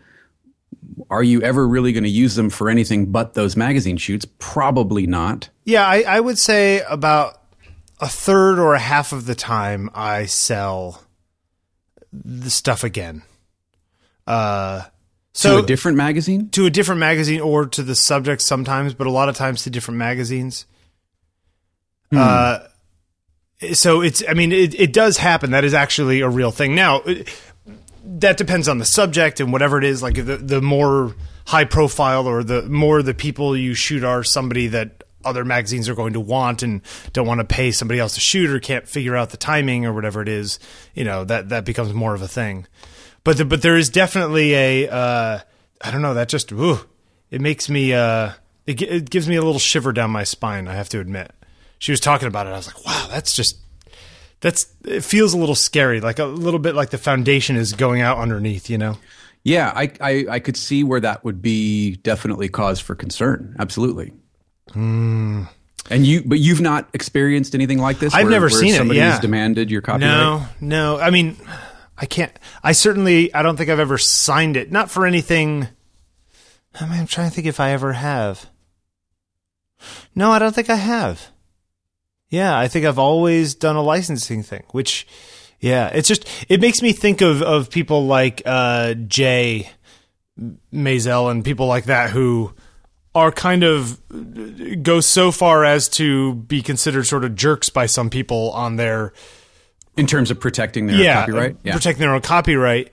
are 1.09 1.23
you 1.23 1.41
ever 1.41 1.67
really 1.67 1.91
going 1.93 2.03
to 2.03 2.09
use 2.09 2.35
them 2.35 2.49
for 2.49 2.69
anything 2.69 3.07
but 3.07 3.33
those 3.33 3.55
magazine 3.55 3.97
shoots? 3.97 4.25
Probably 4.39 5.07
not. 5.07 5.49
Yeah, 5.65 5.85
I, 5.85 6.01
I, 6.01 6.19
would 6.19 6.37
say 6.37 6.81
about 6.89 7.41
a 7.99 8.07
third 8.07 8.59
or 8.59 8.73
a 8.73 8.79
half 8.79 9.11
of 9.11 9.25
the 9.25 9.35
time 9.35 9.89
I 9.93 10.25
sell 10.25 11.01
the 12.11 12.49
stuff 12.49 12.83
again. 12.83 13.23
Uh, 14.25 14.83
so 15.33 15.57
to 15.57 15.63
a 15.63 15.65
different 15.65 15.97
magazine? 15.97 16.49
To 16.49 16.65
a 16.65 16.69
different 16.69 16.99
magazine 16.99 17.41
or 17.41 17.65
to 17.67 17.83
the 17.83 17.95
subject 17.95 18.41
sometimes, 18.41 18.93
but 18.93 19.07
a 19.07 19.11
lot 19.11 19.29
of 19.29 19.35
times 19.35 19.63
to 19.63 19.69
different 19.69 19.97
magazines. 19.97 20.65
Hmm. 22.11 22.17
Uh, 22.19 22.59
so 23.73 24.01
it's, 24.01 24.23
I 24.27 24.33
mean, 24.33 24.51
it, 24.51 24.79
it 24.79 24.93
does 24.93 25.17
happen. 25.17 25.51
That 25.51 25.63
is 25.63 25.73
actually 25.73 26.21
a 26.21 26.29
real 26.29 26.51
thing. 26.51 26.75
Now, 26.75 27.01
that 28.23 28.37
depends 28.37 28.67
on 28.67 28.77
the 28.77 28.85
subject 28.85 29.39
and 29.39 29.51
whatever 29.51 29.77
it 29.77 29.83
is. 29.83 30.01
Like 30.01 30.15
the 30.15 30.37
the 30.37 30.61
more 30.61 31.15
high 31.45 31.65
profile 31.65 32.27
or 32.27 32.43
the 32.43 32.63
more 32.63 33.01
the 33.01 33.13
people 33.13 33.55
you 33.55 33.73
shoot 33.73 34.03
are 34.03 34.23
somebody 34.23 34.67
that 34.67 35.03
other 35.25 35.45
magazines 35.45 35.87
are 35.87 35.95
going 35.95 36.13
to 36.13 36.19
want 36.19 36.63
and 36.63 36.81
don't 37.13 37.27
want 37.27 37.39
to 37.39 37.45
pay 37.45 37.71
somebody 37.71 37.99
else 37.99 38.15
to 38.15 38.19
shoot 38.19 38.49
or 38.49 38.59
can't 38.59 38.87
figure 38.87 39.15
out 39.15 39.29
the 39.29 39.37
timing 39.37 39.85
or 39.85 39.93
whatever 39.93 40.21
it 40.21 40.27
is. 40.27 40.59
You 40.95 41.03
know 41.03 41.23
that 41.25 41.49
that 41.49 41.65
becomes 41.65 41.93
more 41.93 42.15
of 42.15 42.21
a 42.21 42.27
thing. 42.27 42.65
But 43.23 43.37
the, 43.37 43.45
but 43.45 43.61
there 43.61 43.77
is 43.77 43.89
definitely 43.89 44.53
a 44.53 44.89
uh, 44.89 45.39
I 45.81 45.91
don't 45.91 46.01
know 46.01 46.13
that 46.13 46.29
just 46.29 46.51
ooh, 46.51 46.79
it 47.29 47.41
makes 47.41 47.69
me 47.69 47.93
uh, 47.93 48.31
it, 48.65 48.81
it 48.81 49.09
gives 49.09 49.27
me 49.27 49.35
a 49.35 49.41
little 49.41 49.59
shiver 49.59 49.91
down 49.91 50.11
my 50.11 50.23
spine. 50.23 50.67
I 50.67 50.73
have 50.73 50.89
to 50.89 50.99
admit. 50.99 51.31
She 51.79 51.91
was 51.91 51.99
talking 51.99 52.29
about 52.29 52.47
it. 52.47 52.51
I 52.51 52.55
was 52.55 52.67
like, 52.67 52.85
wow, 52.85 53.07
that's 53.09 53.35
just 53.35 53.57
that's 54.44 54.68
it 54.84 55.06
feels 55.06 55.34
a 55.34 55.38
little 55.38 55.56
scary, 55.56 56.01
like 56.01 56.19
a 56.19 56.25
little 56.25 56.60
bit 56.60 56.75
like 56.75 56.90
the 56.90 56.98
foundation 56.98 57.56
is 57.56 57.71
going 57.71 58.02
out 58.02 58.18
underneath, 58.18 58.69
you 58.69 58.78
know. 58.78 58.97
Yeah, 59.42 59.71
I 59.73 59.92
I, 60.02 60.26
I 60.30 60.40
could 60.40 60.57
see 60.57 60.83
where 60.83 61.00
that 61.00 61.23
would 61.23 61.42
be 61.42 61.95
definitely 61.95 62.50
cause 62.50 62.81
for 62.81 62.94
concern. 62.94 63.56
Absolutely. 63.57 64.12
Mm. 64.71 65.47
And 65.90 66.06
you, 66.06 66.23
but 66.26 66.40
you've 66.40 66.62
not 66.62 66.90
experienced 66.94 67.56
anything 67.56 67.78
like 67.78 68.00
this. 68.00 68.14
I've 68.14 68.23
where, 68.23 68.31
never 68.31 68.47
where 68.47 68.59
seen 68.59 68.73
somebody 68.73 69.00
it. 69.00 69.04
Yeah, 69.04 69.19
demanded 69.19 69.71
your 69.71 69.81
copyright. 69.81 70.12
No, 70.12 70.45
no. 70.59 71.00
I 71.00 71.09
mean, 71.09 71.38
I 71.97 72.06
can't. 72.06 72.31
I 72.64 72.73
certainly. 72.73 73.33
I 73.33 73.44
don't 73.44 73.56
think 73.56 73.69
I've 73.69 73.80
ever 73.80 73.97
signed 73.97 74.57
it. 74.57 74.71
Not 74.71 74.92
for 74.92 75.06
anything. 75.06 75.69
I 76.80 76.85
mean, 76.85 77.00
I'm 77.00 77.07
trying 77.07 77.30
to 77.30 77.35
think 77.35 77.47
if 77.47 77.59
I 77.62 77.71
ever 77.71 77.94
have. 77.94 78.50
No, 80.16 80.31
I 80.31 80.40
don't 80.40 80.54
think 80.54 80.69
I 80.69 80.76
have. 80.76 81.32
Yeah, 82.33 82.57
I 82.57 82.68
think 82.68 82.87
I've 82.87 82.97
always 82.97 83.54
done 83.54 83.75
a 83.75 83.83
licensing 83.83 84.42
thing, 84.42 84.63
which, 84.71 85.06
yeah, 85.59 85.90
it's 85.90 86.07
just 86.07 86.28
it 86.49 86.59
makes 86.59 86.81
me 86.81 86.92
think 86.92 87.21
of 87.21 87.44
of 87.44 87.69
people 87.69 88.07
like 88.07 88.42
uh, 88.44 88.95
Jay 88.95 89.69
Maisel 90.73 91.30
and 91.30 91.45
people 91.45 91.68
like 91.68 91.83
that 91.85 92.09
who 92.09 92.52
are 93.13 93.31
kind 93.31 93.63
of 93.63 94.02
go 94.81 94.99
so 94.99 95.31
far 95.31 95.63
as 95.63 95.87
to 95.90 96.33
be 96.33 96.63
considered 96.63 97.06
sort 97.06 97.23
of 97.23 97.35
jerks 97.35 97.69
by 97.69 97.85
some 97.85 98.09
people 98.09 98.49
on 98.54 98.78
their 98.78 99.13
in 99.95 100.07
terms 100.07 100.31
of 100.31 100.40
protecting 100.40 100.87
their 100.87 100.95
yeah, 100.95 101.19
copyright, 101.19 101.57
yeah. 101.63 101.73
protecting 101.73 102.02
their 102.02 102.16
own 102.16 102.21
copyright 102.21 102.92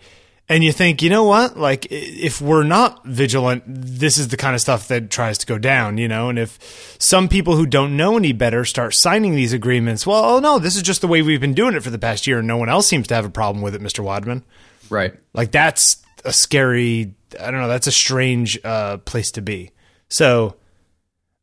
and 0.50 0.64
you 0.64 0.73
think, 0.73 1.00
you 1.00 1.11
know 1.11 1.23
what? 1.23 1.57
Like, 1.57 1.87
if 1.90 2.40
we're 2.40 2.64
not 2.64 3.07
vigilant, 3.07 3.62
this 3.69 4.19
is 4.19 4.28
the 4.28 4.37
kind 4.37 4.57
of 4.57 4.61
stuff 4.61 4.88
that 4.88 5.09
tries 5.09 5.38
to 5.38 5.47
go 5.47 5.59
down, 5.59 5.97
you 5.97 6.09
know? 6.09 6.28
And 6.28 6.40
if 6.40 6.97
some 6.99 7.28
people 7.28 7.54
who 7.54 7.66
don't 7.66 7.97
know 7.97 8.16
any 8.16 8.33
better 8.33 8.64
start 8.64 8.95
signing 8.95 9.37
these 9.37 9.52
agreements, 9.52 10.04
well, 10.04 10.25
oh 10.25 10.40
no, 10.40 10.59
this 10.59 10.75
is 10.75 10.83
just 10.83 11.02
the 11.02 11.07
way 11.07 11.23
we've 11.23 11.40
been 11.40 11.54
doing 11.54 11.76
it 11.76 11.85
for 11.85 11.90
the 11.90 12.00
past 12.00 12.26
year, 12.26 12.40
and 12.40 12.49
no 12.49 12.57
one 12.57 12.69
else 12.69 12.88
seems 12.88 13.07
to 13.07 13.14
have 13.14 13.25
a 13.25 13.30
problem 13.30 13.62
with 13.62 13.76
it, 13.76 13.80
Mr. 13.80 14.02
Wadman. 14.02 14.42
Right. 14.90 15.14
Like, 15.33 15.52
that's 15.52 16.02
a 16.25 16.33
scary, 16.33 17.14
I 17.38 17.52
don't 17.52 17.61
know, 17.61 17.69
that's 17.69 17.87
a 17.87 17.92
strange 17.92 18.59
uh, 18.64 18.97
place 18.97 19.30
to 19.33 19.42
be. 19.42 19.71
So, 20.09 20.57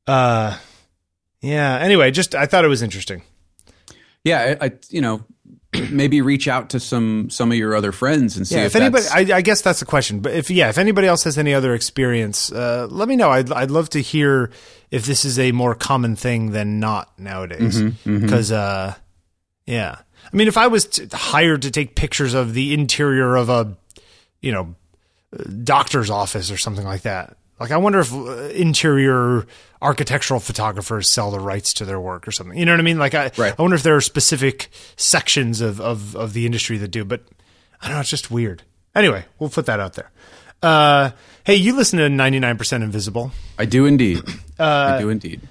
uh, 0.05 0.57
yeah, 1.39 1.77
anyway, 1.77 2.11
just, 2.11 2.35
I 2.35 2.45
thought 2.45 2.65
it 2.65 2.67
was 2.69 2.81
interesting. 2.81 3.21
Yeah, 4.25 4.57
I, 4.59 4.65
I 4.65 4.71
you 4.89 4.99
know, 4.99 5.23
maybe 5.91 6.21
reach 6.21 6.47
out 6.47 6.69
to 6.71 6.79
some 6.79 7.29
some 7.29 7.51
of 7.51 7.57
your 7.57 7.75
other 7.75 7.91
friends 7.91 8.37
and 8.37 8.47
see 8.47 8.55
Yeah, 8.55 8.65
if, 8.65 8.75
if 8.75 8.81
anybody, 8.81 9.05
I, 9.11 9.37
I 9.37 9.41
guess 9.41 9.61
that's 9.61 9.79
the 9.79 9.85
question. 9.85 10.19
But 10.19 10.33
if 10.33 10.49
yeah, 10.49 10.69
if 10.69 10.77
anybody 10.77 11.07
else 11.07 11.23
has 11.25 11.37
any 11.37 11.53
other 11.53 11.73
experience, 11.73 12.51
uh, 12.51 12.87
let 12.89 13.07
me 13.07 13.15
know. 13.15 13.29
I'd 13.29 13.51
I'd 13.51 13.71
love 13.71 13.89
to 13.91 14.01
hear 14.01 14.49
if 14.91 15.05
this 15.05 15.25
is 15.25 15.37
a 15.37 15.51
more 15.51 15.75
common 15.75 16.15
thing 16.15 16.51
than 16.51 16.79
not 16.79 17.17
nowadays. 17.19 17.81
Mm-hmm, 17.81 18.21
Because 18.21 18.51
uh, 18.51 18.93
yeah, 19.65 19.97
I 20.31 20.35
mean, 20.35 20.47
if 20.47 20.57
I 20.57 20.67
was 20.67 20.85
t- 20.85 21.07
hired 21.11 21.63
to 21.63 21.71
take 21.71 21.95
pictures 21.95 22.33
of 22.33 22.53
the 22.53 22.73
interior 22.73 23.35
of 23.35 23.49
a, 23.49 23.75
you 24.41 24.51
know, 24.53 24.75
doctor's 25.63 26.09
office 26.09 26.49
or 26.51 26.57
something 26.57 26.85
like 26.85 27.01
that, 27.01 27.35
like 27.59 27.71
I 27.71 27.77
wonder 27.77 27.99
if 27.99 28.13
uh, 28.13 28.31
interior 28.53 29.45
architectural 29.81 30.39
photographers 30.39 31.11
sell 31.11 31.31
the 31.31 31.39
rights 31.39 31.73
to 31.75 31.85
their 31.85 31.99
work 31.99 32.27
or 32.27 32.31
something. 32.31 32.57
You 32.57 32.65
know 32.65 32.73
what 32.73 32.79
I 32.79 32.83
mean? 32.83 32.99
Like 32.99 33.13
I, 33.13 33.31
Right. 33.37 33.53
I 33.57 33.61
wonder 33.61 33.75
if 33.75 33.83
there 33.83 33.95
are 33.95 34.01
specific 34.01 34.69
sections 34.95 35.61
of, 35.61 35.79
of, 35.79 36.15
of 36.15 36.33
the 36.33 36.45
industry 36.45 36.77
that 36.79 36.89
do, 36.89 37.05
but 37.05 37.21
I 37.81 37.87
don't 37.87 37.95
know. 37.95 38.01
It's 38.01 38.09
just 38.09 38.31
weird. 38.31 38.63
Anyway, 38.95 39.25
we'll 39.37 39.49
put 39.49 39.67
that 39.67 39.79
out 39.79 39.93
there. 39.93 40.11
Uh, 40.63 41.11
hey, 41.43 41.55
you 41.55 41.75
listen 41.75 41.99
to 41.99 42.05
99% 42.07 42.81
Invisible. 42.81 43.31
I 43.59 43.65
do 43.65 43.85
indeed. 43.85 44.23
Uh, 44.59 44.95
I 44.97 44.99
do 44.99 45.09
indeed. 45.09 45.41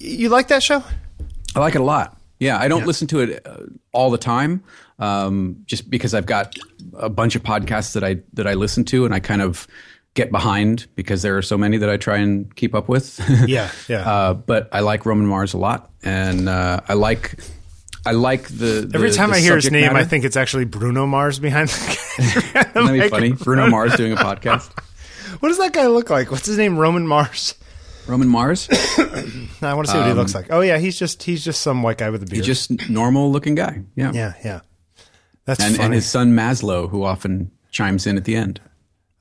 You 0.00 0.28
like 0.30 0.48
that 0.48 0.62
show? 0.64 0.82
I 1.54 1.60
like 1.60 1.76
it 1.76 1.80
a 1.80 1.84
lot. 1.84 2.18
Yeah, 2.40 2.58
I 2.58 2.68
don't 2.68 2.86
listen 2.86 3.06
to 3.08 3.20
it 3.20 3.46
uh, 3.46 3.58
all 3.92 4.10
the 4.10 4.18
time, 4.18 4.64
um, 4.98 5.62
just 5.64 5.88
because 5.88 6.12
I've 6.12 6.26
got 6.26 6.54
a 6.98 7.08
bunch 7.08 7.34
of 7.36 7.42
podcasts 7.42 7.94
that 7.94 8.04
I 8.04 8.16
that 8.34 8.46
I 8.46 8.54
listen 8.54 8.84
to, 8.86 9.04
and 9.06 9.14
I 9.14 9.20
kind 9.20 9.40
of 9.40 9.66
get 10.16 10.32
behind 10.32 10.86
because 10.96 11.22
there 11.22 11.36
are 11.36 11.42
so 11.42 11.56
many 11.56 11.76
that 11.76 11.88
I 11.88 11.96
try 11.96 12.16
and 12.16 12.52
keep 12.56 12.74
up 12.74 12.88
with. 12.88 13.20
Yeah, 13.46 13.70
yeah. 13.86 14.10
uh, 14.10 14.34
but 14.34 14.68
I 14.72 14.80
like 14.80 15.06
Roman 15.06 15.26
Mars 15.26 15.54
a 15.54 15.58
lot, 15.58 15.90
and 16.02 16.48
uh, 16.48 16.80
I 16.88 16.94
like 16.94 17.38
I 18.04 18.12
like 18.12 18.48
the, 18.48 18.86
the 18.88 18.92
Every 18.94 19.12
time 19.12 19.30
the 19.30 19.36
I 19.36 19.40
hear 19.40 19.56
his 19.56 19.70
name, 19.70 19.94
I 19.94 20.04
think 20.04 20.24
it's 20.24 20.36
actually 20.36 20.64
Bruno 20.64 21.06
Mars 21.06 21.38
behind 21.38 21.68
the 21.68 21.98
Isn't 22.18 22.52
that 22.52 22.92
be 22.92 23.08
funny? 23.08 23.32
Bruno 23.32 23.68
Mars 23.68 23.94
doing 23.94 24.12
a 24.12 24.16
podcast. 24.16 24.70
What 25.40 25.50
does 25.50 25.58
that 25.58 25.72
guy 25.72 25.86
look 25.86 26.08
like? 26.08 26.30
What's 26.30 26.46
his 26.46 26.56
name? 26.56 26.78
Roman 26.78 27.06
Mars. 27.06 27.54
Roman 28.06 28.28
Mars, 28.28 28.68
I 29.60 29.74
want 29.74 29.86
to 29.86 29.92
see 29.92 29.98
what 29.98 30.06
he 30.06 30.12
looks 30.12 30.34
like. 30.34 30.46
Oh 30.50 30.60
yeah, 30.60 30.78
he's 30.78 30.98
just 30.98 31.22
he's 31.24 31.44
just 31.44 31.60
some 31.60 31.82
white 31.82 31.98
guy 31.98 32.10
with 32.10 32.22
a 32.22 32.26
beard. 32.26 32.36
He's 32.36 32.46
just 32.46 32.88
normal 32.88 33.30
looking 33.30 33.54
guy. 33.54 33.82
Yeah, 33.96 34.12
yeah, 34.12 34.34
yeah. 34.44 34.60
That's 35.44 35.60
and 35.60 35.76
funny. 35.76 35.84
and 35.84 35.94
his 35.94 36.06
son 36.06 36.32
Maslow, 36.32 36.88
who 36.88 37.04
often 37.04 37.50
chimes 37.70 38.06
in 38.06 38.16
at 38.16 38.24
the 38.24 38.36
end. 38.36 38.60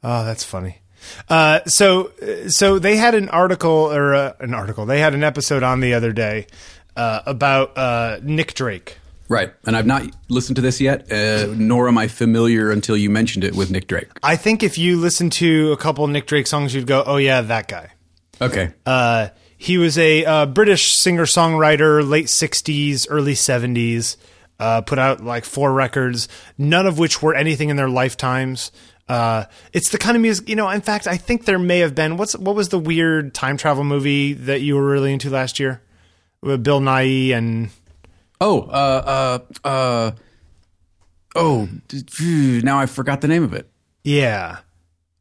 Oh, 0.03 0.23
that's 0.23 0.43
funny. 0.43 0.81
Uh, 1.29 1.59
so, 1.65 2.11
so 2.47 2.79
they 2.79 2.97
had 2.97 3.15
an 3.15 3.29
article 3.29 3.71
or 3.71 4.13
uh, 4.13 4.33
an 4.39 4.53
article. 4.53 4.85
They 4.85 4.99
had 4.99 5.13
an 5.13 5.23
episode 5.23 5.63
on 5.63 5.79
the 5.79 5.93
other 5.93 6.11
day 6.13 6.47
uh, 6.95 7.21
about 7.25 7.77
uh, 7.77 8.19
Nick 8.23 8.53
Drake. 8.53 8.97
Right. 9.27 9.53
And 9.65 9.75
I've 9.75 9.87
not 9.87 10.03
listened 10.29 10.55
to 10.57 10.61
this 10.61 10.79
yet, 10.79 11.11
uh, 11.11 11.47
nor 11.55 11.87
am 11.87 11.97
I 11.97 12.07
familiar 12.07 12.71
until 12.71 12.95
you 12.95 13.09
mentioned 13.09 13.43
it 13.43 13.55
with 13.55 13.71
Nick 13.71 13.87
Drake. 13.87 14.09
I 14.21 14.35
think 14.35 14.61
if 14.61 14.77
you 14.77 14.97
listen 14.97 15.29
to 15.31 15.71
a 15.71 15.77
couple 15.77 16.05
Nick 16.07 16.27
Drake 16.27 16.47
songs, 16.47 16.75
you'd 16.75 16.87
go, 16.87 17.03
"Oh 17.05 17.17
yeah, 17.17 17.41
that 17.41 17.67
guy." 17.67 17.89
Okay. 18.39 18.73
Uh, 18.85 19.29
he 19.57 19.77
was 19.77 19.97
a 19.97 20.25
uh, 20.25 20.45
British 20.45 20.93
singer 20.93 21.25
songwriter, 21.25 22.07
late 22.07 22.27
'60s, 22.27 23.07
early 23.09 23.33
'70s. 23.33 24.17
Uh, 24.57 24.81
put 24.81 24.99
out 24.99 25.21
like 25.21 25.43
four 25.43 25.73
records, 25.73 26.29
none 26.57 26.85
of 26.85 26.97
which 26.97 27.21
were 27.21 27.35
anything 27.35 27.69
in 27.69 27.75
their 27.75 27.89
lifetimes. 27.89 28.71
Uh, 29.07 29.45
it's 29.71 29.91
the 29.91 29.97
kind 29.97 30.15
of 30.15 30.21
music, 30.21 30.49
you 30.49 30.55
know. 30.55 30.67
In 30.69 30.81
fact, 30.81 31.07
I 31.07 31.17
think 31.17 31.45
there 31.45 31.59
may 31.59 31.79
have 31.79 31.93
been 31.93 32.17
what's 32.17 32.35
what 32.37 32.55
was 32.55 32.69
the 32.69 32.79
weird 32.79 33.33
time 33.33 33.55
travel 33.57 33.83
movie 33.83 34.33
that 34.33 34.61
you 34.61 34.75
were 34.75 34.85
really 34.85 35.13
into 35.13 35.29
last 35.29 35.59
year 35.59 35.81
with 36.41 36.63
Bill 36.63 36.79
Nighy 36.79 37.31
and 37.31 37.69
oh, 38.41 38.61
uh, 38.61 39.39
uh, 39.63 39.67
uh, 39.67 40.11
oh, 41.35 41.69
now 42.63 42.79
I 42.79 42.87
forgot 42.87 43.21
the 43.21 43.27
name 43.27 43.43
of 43.43 43.53
it. 43.53 43.69
Yeah. 44.03 44.57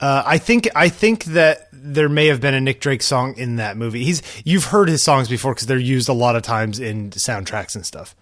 Uh, 0.01 0.23
I 0.27 0.39
think 0.39 0.69
I 0.75 0.89
think 0.89 1.25
that 1.25 1.69
there 1.73 2.09
may 2.09 2.27
have 2.27 2.41
been 2.41 2.55
a 2.55 2.61
Nick 2.61 2.81
Drake 2.81 3.03
song 3.03 3.37
in 3.37 3.57
that 3.57 3.77
movie. 3.77 4.05
He's 4.05 4.23
you've 4.45 4.67
heard 4.67 4.89
his 4.89 5.03
songs 5.05 5.29
before 5.29 5.55
because 5.55 5.67
they're 5.67 5.79
used 5.79 6.09
a 6.09 6.13
lot 6.15 6.37
of 6.37 6.43
times 6.43 6.81
in 6.81 7.11
soundtracks 7.11 7.75
and 7.75 7.87
stuff. 7.87 8.17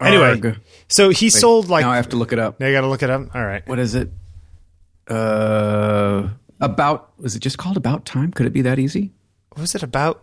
Anyway, 0.00 0.28
Arg. 0.28 0.60
so 0.88 1.08
he 1.08 1.30
sold 1.30 1.68
like 1.68 1.84
now 1.84 1.90
I 1.90 1.96
have 1.96 2.10
to 2.10 2.16
look 2.16 2.32
it 2.32 2.38
up. 2.38 2.60
now 2.60 2.66
you 2.66 2.72
got 2.74 2.82
to 2.82 2.86
look 2.86 3.02
it 3.02 3.10
up. 3.10 3.34
All 3.34 3.44
right, 3.44 3.66
What 3.66 3.78
is 3.78 3.94
it? 3.94 4.10
Uh, 5.08 6.28
about, 6.60 7.12
was 7.18 7.36
it 7.36 7.40
just 7.40 7.58
called 7.58 7.76
About 7.76 8.04
Time? 8.04 8.32
Could 8.32 8.46
it 8.46 8.52
be 8.52 8.62
that 8.62 8.78
easy? 8.78 9.12
was 9.56 9.74
it 9.74 9.82
about? 9.82 10.22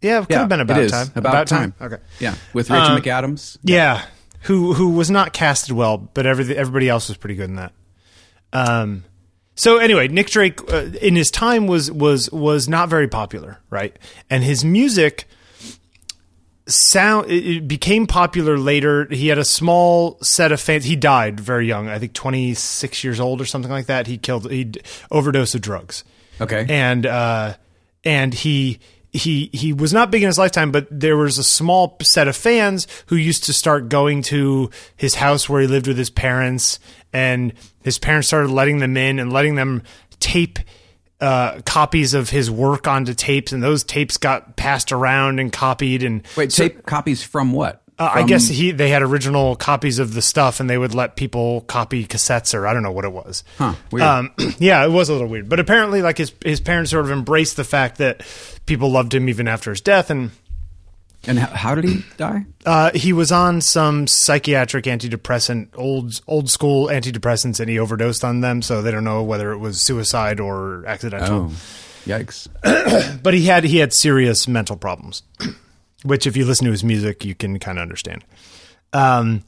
Yeah, 0.00 0.18
it 0.18 0.20
could 0.22 0.30
Yeah, 0.30 0.38
have 0.40 0.48
been 0.48 0.60
about 0.60 0.80
is. 0.82 0.90
time. 0.90 1.08
About 1.14 1.46
Time. 1.46 1.74
Okay. 1.80 1.98
Yeah. 2.18 2.34
With 2.52 2.68
Rachel 2.70 2.96
Um, 2.96 3.00
McAdams. 3.00 3.58
Yeah, 3.62 4.04
who 4.42 4.72
who 4.74 4.90
was 4.90 5.08
not 5.10 5.32
casted 5.32 5.76
well, 5.76 5.98
but 5.98 6.26
every, 6.26 6.56
everybody 6.56 6.88
else 6.88 7.08
was 7.08 7.16
pretty 7.16 7.36
good 7.36 7.48
in 7.50 7.56
that. 7.56 7.72
Um, 8.52 9.04
so 9.54 9.78
anyway, 9.78 10.08
Nick 10.08 10.28
Drake 10.30 10.60
uh, 10.72 10.86
in 11.00 11.14
his 11.14 11.30
time 11.30 11.68
was 11.68 11.92
was 11.92 12.28
was 12.32 12.68
not 12.68 12.88
very 12.88 13.06
popular, 13.06 13.60
right? 13.70 13.96
And 14.28 14.42
his 14.42 14.64
music 14.64 15.26
sound 16.72 17.30
it 17.30 17.68
became 17.68 18.06
popular 18.06 18.58
later. 18.58 19.06
He 19.10 19.28
had 19.28 19.38
a 19.38 19.44
small 19.44 20.18
set 20.22 20.50
of 20.52 20.60
fans. 20.60 20.84
He 20.84 20.96
died 20.96 21.38
very 21.40 21.66
young, 21.66 21.88
I 21.88 21.98
think 21.98 22.12
26 22.14 23.04
years 23.04 23.20
old 23.20 23.40
or 23.40 23.44
something 23.44 23.70
like 23.70 23.86
that. 23.86 24.06
He 24.06 24.18
killed 24.18 24.50
he 24.50 24.72
overdosed 25.10 25.54
of 25.54 25.60
drugs 25.60 26.04
Okay. 26.40 26.66
and 26.68 27.06
uh, 27.06 27.54
and 28.04 28.34
he 28.34 28.78
he 29.12 29.50
he 29.52 29.72
was 29.72 29.92
not 29.92 30.10
big 30.10 30.22
in 30.22 30.26
his 30.26 30.38
lifetime, 30.38 30.72
but 30.72 30.86
there 30.90 31.16
was 31.16 31.36
a 31.38 31.44
small 31.44 31.96
set 32.02 32.28
of 32.28 32.34
fans 32.36 32.86
who 33.06 33.16
used 33.16 33.44
to 33.44 33.52
start 33.52 33.88
going 33.88 34.22
to 34.22 34.70
his 34.96 35.16
house 35.16 35.48
where 35.48 35.60
he 35.60 35.66
lived 35.66 35.86
with 35.86 35.98
his 35.98 36.10
parents, 36.10 36.78
and 37.12 37.52
his 37.82 37.98
parents 37.98 38.28
started 38.28 38.50
letting 38.50 38.78
them 38.78 38.96
in 38.96 39.18
and 39.18 39.32
letting 39.32 39.54
them 39.56 39.82
tape. 40.18 40.58
Uh, 41.22 41.60
copies 41.64 42.14
of 42.14 42.30
his 42.30 42.50
work 42.50 42.88
onto 42.88 43.14
tapes, 43.14 43.52
and 43.52 43.62
those 43.62 43.84
tapes 43.84 44.16
got 44.16 44.56
passed 44.56 44.90
around 44.90 45.38
and 45.38 45.52
copied. 45.52 46.02
And 46.02 46.26
Wait, 46.36 46.50
tape 46.50 46.84
copies 46.84 47.22
from 47.22 47.52
what? 47.52 47.82
uh, 48.02 48.10
I 48.14 48.22
guess 48.24 48.48
he 48.48 48.72
they 48.72 48.88
had 48.88 49.02
original 49.02 49.54
copies 49.54 49.98
of 49.98 50.14
the 50.14 50.22
stuff, 50.22 50.60
and 50.60 50.68
they 50.68 50.78
would 50.78 50.94
let 50.94 51.14
people 51.14 51.60
copy 51.62 52.04
cassettes, 52.06 52.54
or 52.54 52.66
I 52.66 52.72
don't 52.72 52.82
know 52.82 52.90
what 52.90 53.04
it 53.04 53.12
was. 53.12 53.44
Huh, 53.58 53.74
weird. 53.90 54.02
Um, 54.02 54.32
yeah, 54.58 54.84
it 54.84 54.90
was 54.90 55.08
a 55.08 55.12
little 55.12 55.28
weird, 55.28 55.48
but 55.48 55.60
apparently, 55.60 56.02
like 56.02 56.18
his 56.18 56.32
his 56.44 56.60
parents 56.60 56.90
sort 56.90 57.04
of 57.04 57.10
embraced 57.10 57.56
the 57.56 57.64
fact 57.64 57.98
that 57.98 58.22
people 58.66 58.90
loved 58.90 59.14
him 59.14 59.28
even 59.28 59.46
after 59.46 59.70
his 59.70 59.80
death, 59.80 60.10
and 60.10 60.30
And 61.24 61.38
how, 61.38 61.76
did 61.76 61.84
he 61.84 62.04
die? 62.16 62.46
uh, 62.66 62.90
he 62.94 63.12
was 63.12 63.30
on 63.30 63.60
some 63.60 64.06
psychiatric 64.08 64.86
antidepressant, 64.86 65.68
old 65.74 66.20
old 66.26 66.50
school 66.50 66.88
antidepressants, 66.88 67.60
and 67.60 67.70
he 67.70 67.78
overdosed 67.78 68.24
on 68.24 68.40
them. 68.40 68.60
So 68.60 68.82
they 68.82 68.90
don't 68.90 69.04
know 69.04 69.22
whether 69.22 69.52
it 69.52 69.58
was 69.58 69.84
suicide 69.86 70.40
or 70.40 70.84
accidental. 70.86 71.34
Oh, 71.34 71.52
yikes. 72.04 72.48
But 73.22 73.34
he 73.34 73.46
had 73.46 73.62
he 73.64 73.78
had 73.78 73.92
serious 73.92 74.48
mental 74.48 74.76
problems, 74.76 75.22
which 76.02 76.26
if 76.26 76.36
you 76.36 76.44
listen 76.44 76.64
to 76.64 76.72
his 76.72 76.82
music, 76.82 77.24
you 77.24 77.36
can 77.36 77.58
kind 77.60 77.78
of 77.78 77.82
understand. 77.82 78.24
Um, 78.92 79.44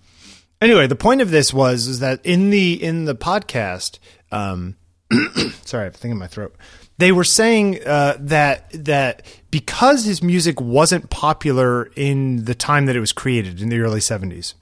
anyway, 0.60 0.86
the 0.86 0.94
point 0.96 1.22
of 1.22 1.30
this 1.30 1.52
was 1.52 1.88
is 1.88 1.98
that 2.00 2.24
in 2.24 2.50
the 2.50 2.80
in 2.80 3.04
the 3.04 3.16
podcast, 3.16 3.98
um, 4.30 4.76
sorry, 5.64 5.82
I 5.82 5.84
have 5.86 5.94
a 5.96 5.98
thing 5.98 6.12
in 6.12 6.18
my 6.18 6.28
throat. 6.28 6.54
They 6.98 7.10
were 7.10 7.24
saying 7.24 7.84
uh, 7.84 8.16
that 8.20 8.70
that 8.84 9.26
because 9.54 10.04
his 10.04 10.20
music 10.20 10.60
wasn't 10.60 11.10
popular 11.10 11.88
in 11.94 12.44
the 12.44 12.54
time 12.56 12.86
that 12.86 12.96
it 12.96 13.00
was 13.00 13.12
created 13.12 13.62
in 13.62 13.68
the 13.68 13.78
early 13.78 14.00
70s 14.00 14.54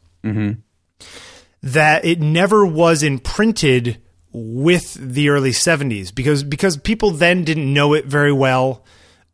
that 1.63 2.05
it 2.05 2.21
never 2.21 2.67
was 2.67 3.03
imprinted 3.03 3.97
with 4.33 4.95
the 4.95 5.29
early 5.31 5.51
70s 5.51 6.15
because 6.15 6.43
because 6.43 6.77
people 6.77 7.11
then 7.11 7.43
didn't 7.45 7.73
know 7.73 7.95
it 7.95 8.05
very 8.05 8.33
well 8.33 8.85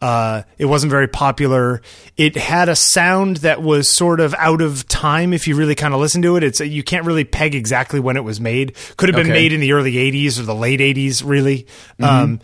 uh, 0.01 0.43
it 0.59 0.67
wasn't 0.67 0.91
very 0.91 1.09
popular. 1.09 1.83
It 2.17 2.37
had 2.37 2.69
a 2.69 2.77
sound 2.77 3.39
that 3.39 3.61
was 3.63 3.91
sort 3.91 4.21
of 4.21 4.33
out 4.39 4.61
of 4.63 4.87
time. 4.87 5.33
If 5.33 5.49
you 5.49 5.57
really 5.57 5.75
kind 5.75 5.93
of 5.93 5.99
listen 5.99 6.23
to 6.23 6.37
it, 6.37 6.45
it's 6.45 6.61
you 6.61 6.85
can't 6.85 7.05
really 7.05 7.25
peg 7.25 7.57
exactly 7.57 7.99
when 7.99 8.17
it 8.17 8.23
was 8.23 8.41
made. 8.41 8.77
Could 8.97 9.09
have 9.09 9.17
been 9.17 9.27
Okay. 9.27 9.33
made 9.33 9.53
in 9.53 9.59
the 9.61 9.73
early 9.73 9.95
'80s 9.95 10.39
or 10.39 10.43
the 10.45 10.55
late 10.55 10.79
'80s, 10.79 11.25
really. 11.29 11.67
Um, 12.01 12.39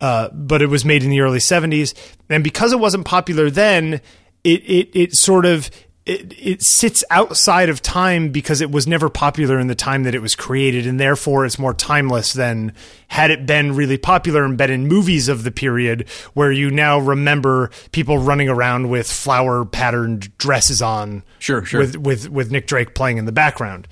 uh, 0.00 0.28
but 0.32 0.62
it 0.62 0.66
was 0.66 0.84
made 0.84 1.02
in 1.02 1.10
the 1.10 1.20
early 1.20 1.38
'70s, 1.38 1.94
and 2.28 2.42
because 2.44 2.72
it 2.72 2.80
wasn't 2.80 3.04
popular 3.04 3.50
then, 3.50 4.00
it 4.44 4.62
it 4.64 4.90
it 4.94 5.14
sort 5.14 5.46
of 5.46 5.70
it, 6.06 6.32
it 6.38 6.62
sits 6.62 7.04
outside 7.10 7.68
of 7.68 7.82
time 7.82 8.30
because 8.30 8.62
it 8.62 8.70
was 8.70 8.86
never 8.86 9.10
popular 9.10 9.58
in 9.58 9.66
the 9.66 9.74
time 9.74 10.04
that 10.04 10.14
it 10.14 10.22
was 10.22 10.34
created, 10.34 10.86
and 10.86 10.98
therefore 10.98 11.44
it's 11.44 11.58
more 11.58 11.74
timeless 11.74 12.32
than 12.32 12.72
had 13.08 13.30
it 13.30 13.44
been 13.46 13.76
really 13.76 13.98
popular 13.98 14.44
and 14.44 14.56
been 14.56 14.70
in 14.70 14.88
movies 14.88 15.28
of 15.28 15.44
the 15.44 15.50
period 15.50 16.08
where 16.32 16.50
you 16.50 16.70
now 16.70 16.98
remember 16.98 17.70
people 17.92 18.16
running 18.16 18.48
around 18.48 18.88
with 18.88 19.10
flower 19.10 19.64
patterned 19.66 20.36
dresses 20.38 20.80
on, 20.80 21.22
Sure, 21.38 21.64
sure. 21.64 21.80
with 21.80 21.96
with 21.96 22.30
with 22.30 22.50
Nick 22.50 22.66
Drake 22.66 22.94
playing 22.94 23.18
in 23.18 23.26
the 23.26 23.32
background. 23.32 23.86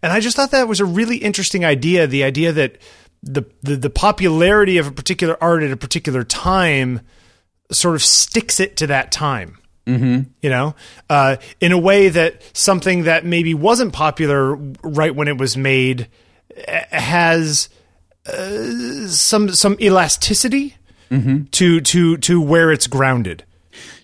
And 0.00 0.12
I 0.12 0.20
just 0.20 0.36
thought 0.36 0.52
that 0.52 0.68
was 0.68 0.78
a 0.78 0.84
really 0.84 1.16
interesting 1.16 1.64
idea. 1.64 2.06
The 2.06 2.22
idea 2.22 2.52
that 2.52 2.78
the, 3.22 3.44
the 3.62 3.76
the 3.76 3.90
popularity 3.90 4.78
of 4.78 4.86
a 4.86 4.92
particular 4.92 5.36
art 5.42 5.62
at 5.62 5.70
a 5.70 5.76
particular 5.76 6.24
time 6.24 7.00
sort 7.70 7.94
of 7.94 8.02
sticks 8.02 8.60
it 8.60 8.76
to 8.76 8.86
that 8.86 9.12
time. 9.12 9.58
Mm-hmm. 9.86 10.30
You 10.42 10.50
know, 10.50 10.74
uh, 11.08 11.36
in 11.60 11.72
a 11.72 11.78
way 11.78 12.10
that 12.10 12.42
something 12.52 13.04
that 13.04 13.24
maybe 13.24 13.54
wasn't 13.54 13.92
popular 13.92 14.54
right 14.82 15.14
when 15.14 15.28
it 15.28 15.38
was 15.38 15.56
made 15.56 16.08
uh, 16.68 16.80
has 16.90 17.70
uh, 18.26 19.08
some 19.08 19.50
some 19.50 19.76
elasticity 19.80 20.76
mm-hmm. 21.10 21.44
to 21.44 21.80
to 21.80 22.16
to 22.18 22.40
where 22.40 22.70
it's 22.70 22.86
grounded. 22.86 23.44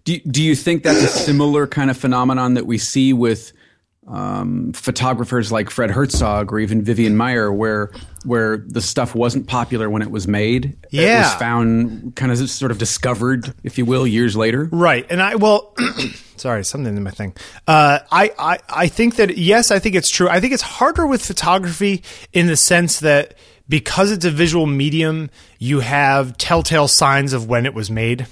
Do 0.04 0.18
do 0.20 0.42
you 0.42 0.54
think 0.54 0.82
that's 0.82 1.02
a 1.02 1.08
similar 1.08 1.66
kind 1.66 1.90
of 1.90 1.96
phenomenon 1.96 2.54
that 2.54 2.66
we 2.66 2.78
see 2.78 3.12
with 3.12 3.52
um, 4.06 4.72
photographers 4.72 5.50
like 5.50 5.70
Fred 5.70 5.90
Herzog 5.90 6.52
or 6.52 6.58
even 6.58 6.82
Vivian 6.82 7.14
Maier, 7.14 7.54
where 7.54 7.90
where 8.24 8.58
the 8.58 8.80
stuff 8.80 9.14
wasn't 9.14 9.46
popular 9.46 9.88
when 9.88 10.02
it 10.02 10.10
was 10.10 10.28
made. 10.28 10.76
Yeah, 10.90 11.16
it 11.16 11.18
was 11.20 11.34
found 11.34 12.16
kind 12.16 12.30
of 12.30 12.50
sort 12.50 12.70
of 12.70 12.78
discovered, 12.78 13.54
if 13.62 13.78
you 13.78 13.84
will, 13.84 14.06
years 14.06 14.36
later. 14.36 14.68
Right, 14.70 15.06
and 15.08 15.22
I 15.22 15.36
well, 15.36 15.74
sorry, 16.36 16.64
something 16.64 16.96
in 16.96 17.02
my 17.02 17.10
thing. 17.10 17.34
Uh, 17.66 18.00
I 18.10 18.30
I 18.38 18.58
I 18.68 18.88
think 18.88 19.16
that 19.16 19.38
yes, 19.38 19.70
I 19.70 19.78
think 19.78 19.94
it's 19.94 20.10
true. 20.10 20.28
I 20.28 20.40
think 20.40 20.52
it's 20.52 20.62
harder 20.62 21.06
with 21.06 21.24
photography 21.24 22.02
in 22.32 22.46
the 22.46 22.56
sense 22.56 23.00
that 23.00 23.34
because 23.68 24.10
it's 24.10 24.24
a 24.24 24.30
visual 24.30 24.66
medium, 24.66 25.30
you 25.58 25.80
have 25.80 26.36
telltale 26.36 26.88
signs 26.88 27.32
of 27.32 27.48
when 27.48 27.64
it 27.64 27.74
was 27.74 27.90
made. 27.90 28.26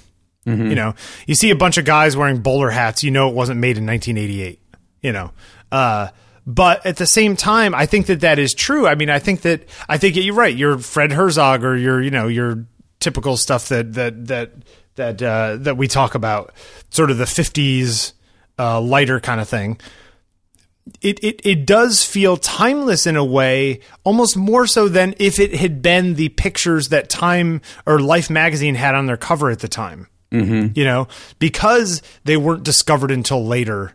Mm-hmm. 0.47 0.71
You 0.71 0.75
know, 0.75 0.95
you 1.27 1.35
see 1.35 1.51
a 1.51 1.57
bunch 1.57 1.79
of 1.79 1.85
guys 1.85 2.17
wearing 2.17 2.41
bowler 2.41 2.71
hats, 2.71 3.03
you 3.03 3.11
know 3.11 3.29
it 3.29 3.35
wasn't 3.35 3.61
made 3.61 3.79
in 3.79 3.87
1988. 3.87 4.59
You 5.01 5.13
know, 5.13 5.33
uh, 5.73 6.09
but 6.47 6.85
at 6.85 6.97
the 6.97 7.07
same 7.07 7.35
time, 7.35 7.75
I 7.75 7.87
think 7.87 8.07
that 8.07 8.21
that 8.21 8.39
is 8.39 8.55
true. 8.55 8.87
I 8.87 8.95
mean, 8.95 9.11
I 9.11 9.19
think 9.19 9.41
that 9.43 9.63
I 9.89 9.97
think 9.99 10.17
you're 10.17 10.35
right. 10.35 10.55
You're 10.55 10.79
Fred 10.79 11.13
Herzog, 11.13 11.65
or 11.65 11.77
you're 11.77 12.01
you 12.01 12.11
know 12.11 12.29
your 12.29 12.67
typical 13.01 13.37
stuff 13.37 13.69
that 13.69 13.95
that 13.95 14.27
that 14.27 14.53
that 14.97 15.23
uh, 15.23 15.57
that 15.61 15.77
we 15.77 15.89
talk 15.89 16.15
about, 16.15 16.53
sort 16.91 17.11
of 17.11 17.19
the 17.19 17.25
'50s 17.25 18.13
uh, 18.59 18.81
lighter 18.81 19.19
kind 19.19 19.41
of 19.41 19.49
thing. 19.49 19.81
It, 21.01 21.23
it 21.23 21.41
it 21.45 21.65
does 21.65 22.05
feel 22.05 22.37
timeless 22.37 23.07
in 23.07 23.17
a 23.17 23.25
way, 23.25 23.81
almost 24.03 24.37
more 24.37 24.67
so 24.67 24.89
than 24.89 25.15
if 25.19 25.39
it 25.39 25.55
had 25.55 25.81
been 25.81 26.15
the 26.15 26.31
pictures 26.31 26.89
that 26.89 27.09
Time 27.09 27.61
or 27.87 28.01
Life 28.01 28.29
magazine 28.29 28.75
had 28.75 28.97
on 28.97 29.07
their 29.07 29.17
cover 29.17 29.49
at 29.49 29.61
the 29.61 29.69
time. 29.69 30.09
Mm-hmm. 30.33 30.73
You 30.75 30.85
know, 30.85 31.09
because 31.39 32.03
they 32.25 32.37
weren't 32.37 32.65
discovered 32.65 33.13
until 33.13 33.47
later 33.47 33.95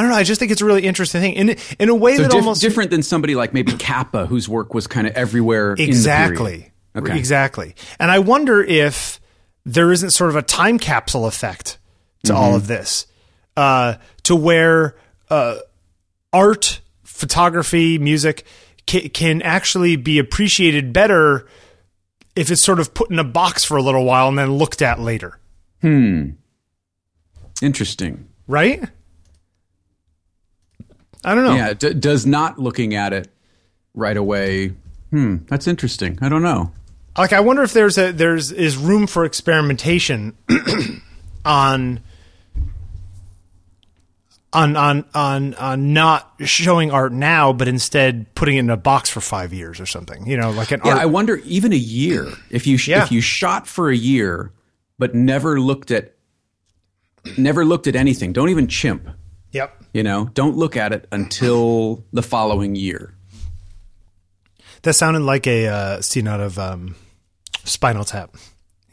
I 0.00 0.02
don't 0.02 0.12
know. 0.12 0.16
I 0.16 0.22
just 0.22 0.38
think 0.38 0.50
it's 0.50 0.62
a 0.62 0.64
really 0.64 0.86
interesting 0.86 1.20
thing 1.20 1.34
in 1.34 1.56
in 1.78 1.90
a 1.90 1.94
way 1.94 2.16
so 2.16 2.22
that 2.22 2.32
almost 2.32 2.62
different 2.62 2.90
than 2.90 3.02
somebody 3.02 3.34
like 3.34 3.52
maybe 3.52 3.72
Capa, 3.72 4.24
whose 4.24 4.48
work 4.48 4.72
was 4.72 4.86
kind 4.86 5.06
of 5.06 5.12
everywhere. 5.12 5.74
Exactly. 5.78 6.72
Okay. 6.96 7.18
Exactly. 7.18 7.74
And 7.98 8.10
I 8.10 8.20
wonder 8.20 8.62
if 8.62 9.20
there 9.66 9.92
isn't 9.92 10.12
sort 10.12 10.30
of 10.30 10.36
a 10.36 10.42
time 10.42 10.78
capsule 10.78 11.26
effect 11.26 11.76
to 12.22 12.32
mm-hmm. 12.32 12.42
all 12.42 12.56
of 12.56 12.66
this, 12.66 13.08
uh, 13.58 13.96
to 14.22 14.34
where 14.34 14.96
uh, 15.28 15.58
art, 16.32 16.80
photography, 17.02 17.98
music 17.98 18.46
ca- 18.88 19.10
can 19.10 19.42
actually 19.42 19.96
be 19.96 20.18
appreciated 20.18 20.94
better 20.94 21.46
if 22.34 22.50
it's 22.50 22.62
sort 22.62 22.80
of 22.80 22.94
put 22.94 23.10
in 23.10 23.18
a 23.18 23.24
box 23.24 23.64
for 23.64 23.76
a 23.76 23.82
little 23.82 24.06
while 24.06 24.28
and 24.28 24.38
then 24.38 24.54
looked 24.54 24.80
at 24.80 24.98
later. 24.98 25.38
Hmm. 25.82 26.30
Interesting. 27.60 28.28
Right? 28.46 28.82
I 31.24 31.34
don't 31.34 31.44
know. 31.44 31.54
Yeah, 31.54 31.74
d- 31.74 31.94
does 31.94 32.26
not 32.26 32.58
looking 32.58 32.94
at 32.94 33.12
it 33.12 33.28
right 33.94 34.16
away. 34.16 34.74
Hmm, 35.10 35.38
that's 35.48 35.66
interesting. 35.66 36.18
I 36.22 36.28
don't 36.28 36.42
know. 36.42 36.72
Like, 37.18 37.32
I 37.32 37.40
wonder 37.40 37.62
if 37.62 37.72
there's 37.72 37.98
a 37.98 38.12
there's 38.12 38.52
is 38.52 38.76
room 38.76 39.06
for 39.06 39.24
experimentation 39.24 40.36
on 41.44 42.00
on 44.52 44.76
on 44.76 45.04
on 45.14 45.54
on 45.54 45.92
not 45.92 46.32
showing 46.44 46.90
art 46.90 47.12
now, 47.12 47.52
but 47.52 47.68
instead 47.68 48.34
putting 48.34 48.56
it 48.56 48.60
in 48.60 48.70
a 48.70 48.76
box 48.76 49.10
for 49.10 49.20
five 49.20 49.52
years 49.52 49.80
or 49.80 49.86
something. 49.86 50.26
You 50.26 50.36
know, 50.36 50.50
like 50.50 50.70
an 50.70 50.80
yeah. 50.84 50.92
Art- 50.92 51.02
I 51.02 51.06
wonder 51.06 51.36
even 51.44 51.72
a 51.72 51.76
year 51.76 52.28
if 52.50 52.66
you 52.66 52.76
sh- 52.78 52.88
yeah. 52.88 53.02
if 53.02 53.12
you 53.12 53.20
shot 53.20 53.66
for 53.66 53.90
a 53.90 53.96
year 53.96 54.52
but 54.98 55.14
never 55.14 55.60
looked 55.60 55.90
at 55.90 56.14
never 57.36 57.64
looked 57.64 57.86
at 57.86 57.96
anything. 57.96 58.32
Don't 58.32 58.50
even 58.50 58.68
chimp. 58.68 59.08
Yep. 59.52 59.84
You 59.92 60.02
know, 60.02 60.30
don't 60.34 60.56
look 60.56 60.76
at 60.76 60.92
it 60.92 61.08
until 61.10 62.04
the 62.12 62.22
following 62.22 62.74
year. 62.74 63.14
That 64.82 64.94
sounded 64.94 65.20
like 65.20 65.46
a 65.46 65.66
uh, 65.66 66.00
scene 66.00 66.28
out 66.28 66.40
of 66.40 66.58
um, 66.58 66.94
Spinal 67.64 68.04
Tap. 68.04 68.36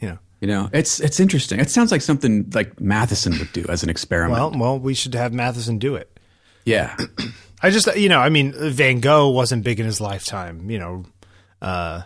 You 0.00 0.08
know. 0.10 0.18
You 0.40 0.48
know, 0.48 0.70
it's 0.72 1.00
it's 1.00 1.18
interesting. 1.18 1.58
It 1.58 1.70
sounds 1.70 1.90
like 1.90 2.02
something 2.02 2.50
like 2.54 2.80
Matheson 2.80 3.38
would 3.38 3.52
do 3.52 3.64
as 3.68 3.82
an 3.82 3.88
experiment. 3.88 4.38
Well, 4.38 4.52
well, 4.56 4.78
we 4.78 4.94
should 4.94 5.14
have 5.14 5.32
Matheson 5.32 5.78
do 5.78 5.96
it. 5.96 6.18
Yeah. 6.64 6.96
I 7.62 7.70
just, 7.70 7.94
you 7.96 8.08
know, 8.08 8.20
I 8.20 8.28
mean, 8.28 8.52
Van 8.52 9.00
Gogh 9.00 9.30
wasn't 9.30 9.64
big 9.64 9.80
in 9.80 9.86
his 9.86 10.00
lifetime. 10.00 10.70
You 10.70 10.78
know, 10.78 11.04
uh, 11.60 12.02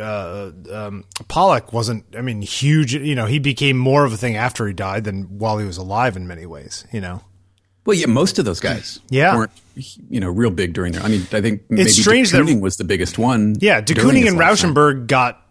uh, 0.00 0.50
um, 0.72 1.04
Pollock 1.28 1.72
wasn't. 1.72 2.04
I 2.16 2.20
mean, 2.20 2.42
huge. 2.42 2.94
You 2.94 3.14
know, 3.14 3.26
he 3.26 3.38
became 3.38 3.76
more 3.78 4.04
of 4.04 4.12
a 4.12 4.16
thing 4.16 4.36
after 4.36 4.66
he 4.66 4.72
died 4.72 5.04
than 5.04 5.38
while 5.38 5.58
he 5.58 5.66
was 5.66 5.76
alive 5.76 6.16
in 6.16 6.26
many 6.26 6.46
ways. 6.46 6.86
You 6.92 7.00
know. 7.00 7.22
Well, 7.84 7.96
yeah, 7.96 8.06
most 8.06 8.38
of 8.38 8.44
those 8.44 8.60
guys, 8.60 9.00
yeah, 9.10 9.36
weren't 9.36 9.52
you 10.10 10.20
know 10.20 10.28
real 10.28 10.50
big 10.50 10.74
during 10.74 10.92
their. 10.92 11.02
I 11.02 11.08
mean, 11.08 11.22
I 11.32 11.40
think 11.40 11.62
it's 11.70 12.00
strange 12.00 12.30
de 12.30 12.42
that 12.42 12.60
was 12.60 12.76
the 12.76 12.84
biggest 12.84 13.18
one. 13.18 13.56
Yeah, 13.58 13.80
de 13.80 13.94
Kooning 13.94 14.28
and 14.28 14.38
Rauschenberg 14.38 15.06
got 15.06 15.42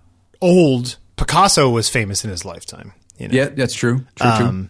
old. 0.41 0.97
Picasso 1.15 1.69
was 1.69 1.89
famous 1.89 2.23
in 2.23 2.29
his 2.29 2.45
lifetime. 2.45 2.93
You 3.17 3.27
know? 3.29 3.35
Yeah, 3.35 3.45
that's 3.49 3.73
true. 3.73 4.05
True, 4.15 4.29
um, 4.29 4.37
true. 4.37 4.69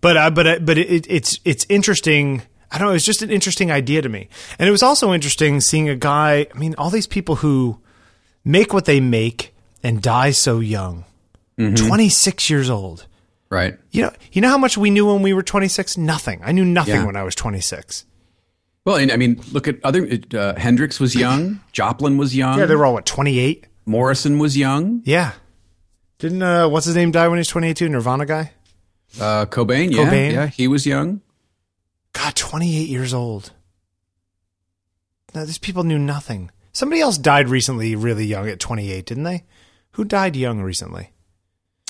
But 0.00 0.16
uh, 0.16 0.30
but 0.30 0.46
uh, 0.46 0.58
but 0.60 0.78
it, 0.78 1.06
it's 1.10 1.40
it's 1.44 1.66
interesting. 1.68 2.42
I 2.70 2.78
don't 2.78 2.88
know. 2.88 2.90
It 2.90 2.96
was 2.96 3.06
just 3.06 3.22
an 3.22 3.30
interesting 3.30 3.70
idea 3.70 4.02
to 4.02 4.08
me, 4.08 4.28
and 4.58 4.68
it 4.68 4.72
was 4.72 4.82
also 4.82 5.12
interesting 5.12 5.60
seeing 5.60 5.88
a 5.88 5.96
guy. 5.96 6.46
I 6.54 6.58
mean, 6.58 6.74
all 6.76 6.90
these 6.90 7.06
people 7.06 7.36
who 7.36 7.80
make 8.46 8.72
what 8.72 8.86
they 8.86 9.00
make 9.00 9.54
and 9.82 10.00
die 10.00 10.30
so 10.30 10.60
young. 10.60 11.04
Mm-hmm. 11.58 11.86
26 11.86 12.48
years 12.48 12.70
old. 12.70 13.06
Right. 13.50 13.76
You 13.90 14.02
know, 14.02 14.12
you 14.32 14.40
know 14.40 14.48
how 14.48 14.58
much 14.58 14.78
we 14.78 14.90
knew 14.90 15.06
when 15.06 15.22
we 15.22 15.32
were 15.32 15.42
26? 15.42 15.98
Nothing. 15.98 16.40
I 16.42 16.52
knew 16.52 16.64
nothing 16.64 16.94
yeah. 16.94 17.06
when 17.06 17.16
I 17.16 17.22
was 17.22 17.34
26. 17.34 18.06
Well, 18.84 18.96
and 18.96 19.10
I 19.10 19.16
mean, 19.16 19.40
look 19.52 19.66
at 19.66 19.84
other 19.84 20.08
uh, 20.34 20.54
Hendrix 20.54 21.00
was 21.00 21.14
young, 21.14 21.60
Joplin 21.72 22.18
was 22.18 22.36
young. 22.36 22.58
Yeah, 22.58 22.66
they 22.66 22.76
were 22.76 22.86
all 22.86 22.94
what, 22.94 23.04
28? 23.06 23.66
Morrison 23.84 24.38
was 24.38 24.56
young. 24.56 25.02
Yeah. 25.04 25.32
Didn't 26.18 26.42
uh 26.42 26.68
what's 26.68 26.86
his 26.86 26.96
name 26.96 27.10
die 27.10 27.28
when 27.28 27.36
he 27.36 27.40
was 27.40 27.48
28 27.48 27.76
too? 27.76 27.88
Nirvana 27.88 28.24
guy? 28.26 28.52
Uh 29.20 29.44
Cobain, 29.46 29.92
yeah. 29.92 29.98
Cobain. 29.98 30.32
Yeah, 30.32 30.46
he 30.46 30.66
was 30.66 30.86
young. 30.86 31.20
God, 32.12 32.34
28 32.34 32.88
years 32.88 33.12
old. 33.12 33.52
Now, 35.34 35.44
these 35.44 35.58
people 35.58 35.84
knew 35.84 35.98
nothing. 35.98 36.50
Somebody 36.76 37.00
else 37.00 37.16
died 37.16 37.48
recently, 37.48 37.96
really 37.96 38.26
young 38.26 38.50
at 38.50 38.60
28, 38.60 39.06
didn't 39.06 39.24
they? 39.24 39.44
Who 39.92 40.04
died 40.04 40.36
young 40.36 40.60
recently? 40.60 41.08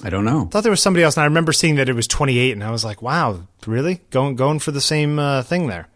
I 0.04 0.10
don't 0.10 0.24
know. 0.24 0.42
I 0.42 0.46
thought 0.46 0.62
there 0.62 0.70
was 0.70 0.80
somebody 0.80 1.02
else, 1.02 1.16
and 1.16 1.22
I 1.22 1.26
remember 1.26 1.52
seeing 1.52 1.74
that 1.74 1.88
it 1.88 1.94
was 1.94 2.06
28, 2.06 2.52
and 2.52 2.62
I 2.62 2.70
was 2.70 2.84
like, 2.84 3.02
"Wow, 3.02 3.48
really? 3.66 4.00
Going 4.10 4.36
going 4.36 4.60
for 4.60 4.70
the 4.70 4.80
same 4.80 5.18
uh, 5.18 5.42
thing 5.42 5.66
there?" 5.66 5.88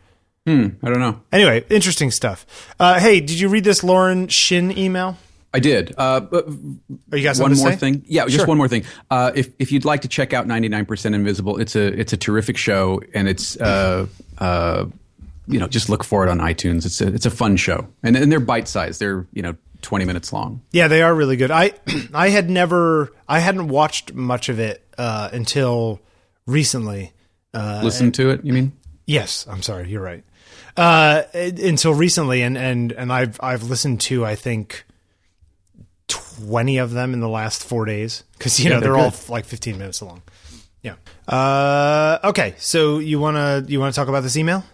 Hmm. 0.44 0.70
I 0.82 0.88
don't 0.88 0.98
know. 0.98 1.20
Anyway, 1.30 1.64
interesting 1.70 2.10
stuff. 2.10 2.44
Uh, 2.80 2.98
hey, 2.98 3.20
did 3.20 3.38
you 3.38 3.48
read 3.48 3.62
this 3.62 3.84
Lauren 3.84 4.26
Shin 4.26 4.76
email? 4.76 5.16
I 5.54 5.60
did. 5.60 5.94
Uh, 5.96 6.18
but 6.18 6.48
Are 7.12 7.16
you 7.16 7.22
guys 7.22 7.40
one 7.40 7.56
more 7.56 7.76
thing? 7.76 8.02
Yeah, 8.08 8.24
just 8.24 8.38
sure. 8.38 8.46
one 8.46 8.58
more 8.58 8.66
thing. 8.66 8.82
Uh, 9.08 9.30
if 9.36 9.50
if 9.60 9.70
you'd 9.70 9.84
like 9.84 10.00
to 10.00 10.08
check 10.08 10.32
out 10.32 10.48
99% 10.48 11.14
Invisible, 11.14 11.60
it's 11.60 11.76
a 11.76 11.86
it's 11.86 12.12
a 12.12 12.16
terrific 12.16 12.56
show, 12.56 13.00
and 13.14 13.28
it's 13.28 13.56
uh, 13.60 14.08
uh, 14.38 14.86
you 15.50 15.58
know, 15.58 15.68
just 15.68 15.88
look 15.88 16.04
for 16.04 16.26
it 16.26 16.30
on 16.30 16.38
iTunes. 16.38 16.86
It's 16.86 17.00
a 17.00 17.08
it's 17.08 17.26
a 17.26 17.30
fun 17.30 17.56
show, 17.56 17.88
and 18.02 18.16
and 18.16 18.30
they're 18.30 18.40
bite 18.40 18.68
sized. 18.68 19.00
They're 19.00 19.26
you 19.32 19.42
know 19.42 19.56
twenty 19.82 20.04
minutes 20.04 20.32
long. 20.32 20.62
Yeah, 20.72 20.88
they 20.88 21.02
are 21.02 21.14
really 21.14 21.36
good. 21.36 21.50
I 21.50 21.72
I 22.14 22.30
had 22.30 22.50
never 22.50 23.12
I 23.28 23.40
hadn't 23.40 23.68
watched 23.68 24.14
much 24.14 24.48
of 24.48 24.58
it 24.58 24.84
uh, 24.98 25.30
until 25.32 26.00
recently. 26.46 27.12
Uh, 27.52 27.80
Listen 27.82 28.12
to 28.12 28.30
it. 28.30 28.44
You 28.44 28.52
mean? 28.52 28.72
Yes, 29.06 29.46
I'm 29.48 29.62
sorry. 29.62 29.88
You're 29.88 30.02
right. 30.02 30.24
Uh, 30.76 31.22
until 31.34 31.94
recently, 31.94 32.42
and 32.42 32.56
and 32.56 32.92
and 32.92 33.12
I've 33.12 33.38
I've 33.42 33.64
listened 33.64 34.00
to 34.02 34.24
I 34.24 34.36
think 34.36 34.84
twenty 36.08 36.78
of 36.78 36.92
them 36.92 37.12
in 37.12 37.20
the 37.20 37.28
last 37.28 37.64
four 37.64 37.84
days 37.84 38.24
because 38.38 38.58
you 38.58 38.64
yeah, 38.64 38.76
know 38.76 38.80
they're, 38.80 38.92
they're 38.92 39.00
all 39.00 39.14
like 39.28 39.44
fifteen 39.44 39.78
minutes 39.78 40.00
long. 40.00 40.22
Yeah. 40.82 40.94
Uh, 41.28 42.18
okay, 42.24 42.54
so 42.58 42.98
you 42.98 43.18
wanna 43.20 43.64
you 43.66 43.80
wanna 43.80 43.92
talk 43.92 44.08
about 44.08 44.22
this 44.22 44.36
email? 44.36 44.64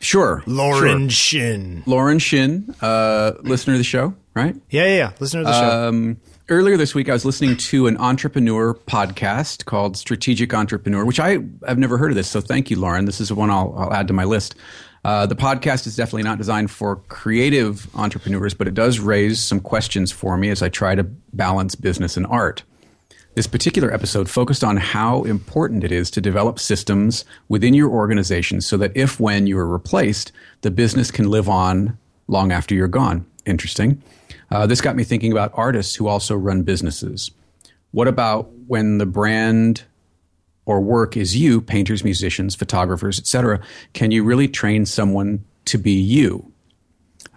Sure. 0.00 0.42
Lauren 0.46 1.08
sure. 1.08 1.40
Shin. 1.40 1.82
Lauren 1.86 2.18
Shin, 2.18 2.74
uh, 2.80 3.32
listener 3.42 3.74
of 3.74 3.78
the 3.78 3.84
show, 3.84 4.14
right? 4.34 4.56
Yeah, 4.70 4.86
yeah, 4.86 4.96
yeah. 4.96 5.12
Listener 5.20 5.40
of 5.40 5.46
the 5.46 5.60
show. 5.60 5.88
Um, 5.88 6.20
earlier 6.48 6.78
this 6.78 6.94
week, 6.94 7.08
I 7.10 7.12
was 7.12 7.24
listening 7.26 7.56
to 7.56 7.86
an 7.86 7.98
entrepreneur 7.98 8.74
podcast 8.74 9.66
called 9.66 9.98
Strategic 9.98 10.54
Entrepreneur, 10.54 11.04
which 11.04 11.20
I 11.20 11.38
have 11.66 11.78
never 11.78 11.98
heard 11.98 12.10
of 12.10 12.16
this. 12.16 12.28
So 12.28 12.40
thank 12.40 12.70
you, 12.70 12.78
Lauren. 12.78 13.04
This 13.04 13.20
is 13.20 13.30
one 13.32 13.50
I'll, 13.50 13.74
I'll 13.76 13.92
add 13.92 14.08
to 14.08 14.14
my 14.14 14.24
list. 14.24 14.54
Uh, 15.04 15.26
the 15.26 15.36
podcast 15.36 15.86
is 15.86 15.96
definitely 15.96 16.24
not 16.24 16.38
designed 16.38 16.70
for 16.70 16.96
creative 17.08 17.88
entrepreneurs, 17.94 18.54
but 18.54 18.68
it 18.68 18.74
does 18.74 18.98
raise 18.98 19.40
some 19.40 19.60
questions 19.60 20.12
for 20.12 20.36
me 20.36 20.50
as 20.50 20.62
I 20.62 20.68
try 20.68 20.94
to 20.94 21.04
balance 21.04 21.74
business 21.74 22.16
and 22.16 22.26
art. 22.26 22.64
This 23.34 23.46
particular 23.46 23.92
episode 23.92 24.28
focused 24.28 24.64
on 24.64 24.76
how 24.76 25.22
important 25.22 25.84
it 25.84 25.92
is 25.92 26.10
to 26.12 26.20
develop 26.20 26.58
systems 26.58 27.24
within 27.48 27.74
your 27.74 27.88
organization 27.88 28.60
so 28.60 28.76
that 28.78 28.90
if, 28.96 29.20
when 29.20 29.46
you 29.46 29.56
are 29.58 29.66
replaced, 29.66 30.32
the 30.62 30.70
business 30.70 31.12
can 31.12 31.30
live 31.30 31.48
on 31.48 31.96
long 32.26 32.50
after 32.50 32.74
you're 32.74 32.88
gone. 32.88 33.24
Interesting. 33.46 34.02
Uh, 34.50 34.66
this 34.66 34.80
got 34.80 34.96
me 34.96 35.04
thinking 35.04 35.30
about 35.30 35.52
artists 35.54 35.94
who 35.94 36.08
also 36.08 36.34
run 36.34 36.62
businesses. 36.62 37.30
What 37.92 38.08
about 38.08 38.50
when 38.66 38.98
the 38.98 39.06
brand 39.06 39.84
or 40.66 40.80
work 40.80 41.16
is 41.16 41.36
you, 41.36 41.60
painters, 41.60 42.02
musicians, 42.02 42.56
photographers, 42.56 43.18
etc.? 43.18 43.60
Can 43.92 44.10
you 44.10 44.24
really 44.24 44.48
train 44.48 44.86
someone 44.86 45.44
to 45.66 45.78
be 45.78 45.92
you? 45.92 46.52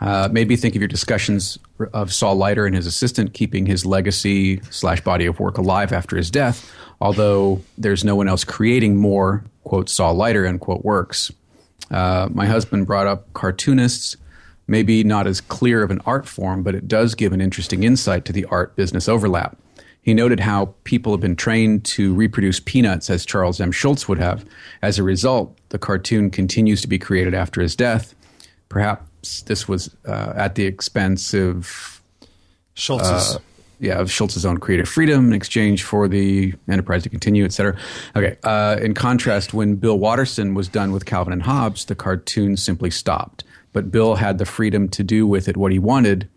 Uh, 0.01 0.27
maybe 0.31 0.55
think 0.55 0.75
of 0.75 0.81
your 0.81 0.87
discussions 0.87 1.59
of 1.93 2.13
Saul 2.13 2.35
Leiter 2.35 2.65
and 2.65 2.75
his 2.75 2.85
assistant 2.85 3.33
keeping 3.33 3.65
his 3.65 3.85
legacy 3.85 4.61
slash 4.69 5.01
body 5.01 5.25
of 5.25 5.39
work 5.39 5.57
alive 5.57 5.91
after 5.91 6.15
his 6.15 6.29
death, 6.29 6.71
although 7.01 7.61
there's 7.77 8.03
no 8.03 8.15
one 8.15 8.27
else 8.27 8.43
creating 8.43 8.95
more, 8.95 9.43
quote, 9.63 9.89
Saul 9.89 10.15
Leiter, 10.15 10.45
unquote, 10.45 10.83
works. 10.85 11.31
Uh, 11.91 12.29
my 12.31 12.45
husband 12.45 12.87
brought 12.87 13.07
up 13.07 13.31
cartoonists, 13.33 14.15
maybe 14.67 15.03
not 15.03 15.27
as 15.27 15.41
clear 15.41 15.83
of 15.83 15.91
an 15.91 16.01
art 16.05 16.27
form, 16.27 16.63
but 16.63 16.75
it 16.75 16.87
does 16.87 17.15
give 17.15 17.33
an 17.33 17.41
interesting 17.41 17.83
insight 17.83 18.25
to 18.25 18.33
the 18.33 18.45
art 18.45 18.75
business 18.75 19.09
overlap. 19.09 19.57
He 20.01 20.13
noted 20.13 20.41
how 20.41 20.75
people 20.83 21.13
have 21.13 21.21
been 21.21 21.35
trained 21.35 21.85
to 21.85 22.13
reproduce 22.13 22.59
peanuts 22.59 23.09
as 23.09 23.25
Charles 23.25 23.61
M. 23.61 23.71
Schulz 23.71 24.07
would 24.07 24.19
have. 24.19 24.45
As 24.81 24.99
a 24.99 25.03
result, 25.03 25.57
the 25.69 25.79
cartoon 25.79 26.29
continues 26.29 26.81
to 26.81 26.89
be 26.89 26.99
created 26.99 27.33
after 27.33 27.61
his 27.61 27.75
death. 27.75 28.13
Perhaps 28.67 29.07
this 29.45 29.67
was 29.67 29.95
uh, 30.05 30.33
at 30.35 30.55
the 30.55 30.65
expense 30.65 31.33
of 31.33 32.01
Schulz's. 32.75 33.35
Uh, 33.35 33.39
yeah, 33.79 33.99
of 33.99 34.09
Schulz's 34.09 34.45
own 34.45 34.59
creative 34.59 34.87
freedom 34.87 35.27
in 35.27 35.33
exchange 35.33 35.83
for 35.83 36.07
the 36.07 36.53
enterprise 36.69 37.03
to 37.03 37.09
continue, 37.09 37.43
et 37.43 37.51
cetera. 37.51 37.75
Okay. 38.15 38.37
Uh, 38.43 38.77
in 38.81 38.93
contrast, 38.93 39.53
when 39.53 39.75
Bill 39.75 39.99
Watterson 39.99 40.53
was 40.53 40.69
done 40.69 40.93
with 40.93 41.05
Calvin 41.05 41.33
and 41.33 41.43
Hobbes, 41.43 41.85
the 41.85 41.95
cartoon 41.95 42.55
simply 42.55 42.89
stopped. 42.89 43.43
But 43.73 43.91
Bill 43.91 44.15
had 44.15 44.37
the 44.37 44.45
freedom 44.45 44.87
to 44.89 45.03
do 45.03 45.27
with 45.27 45.49
it 45.49 45.57
what 45.57 45.73
he 45.73 45.79
wanted 45.79 46.29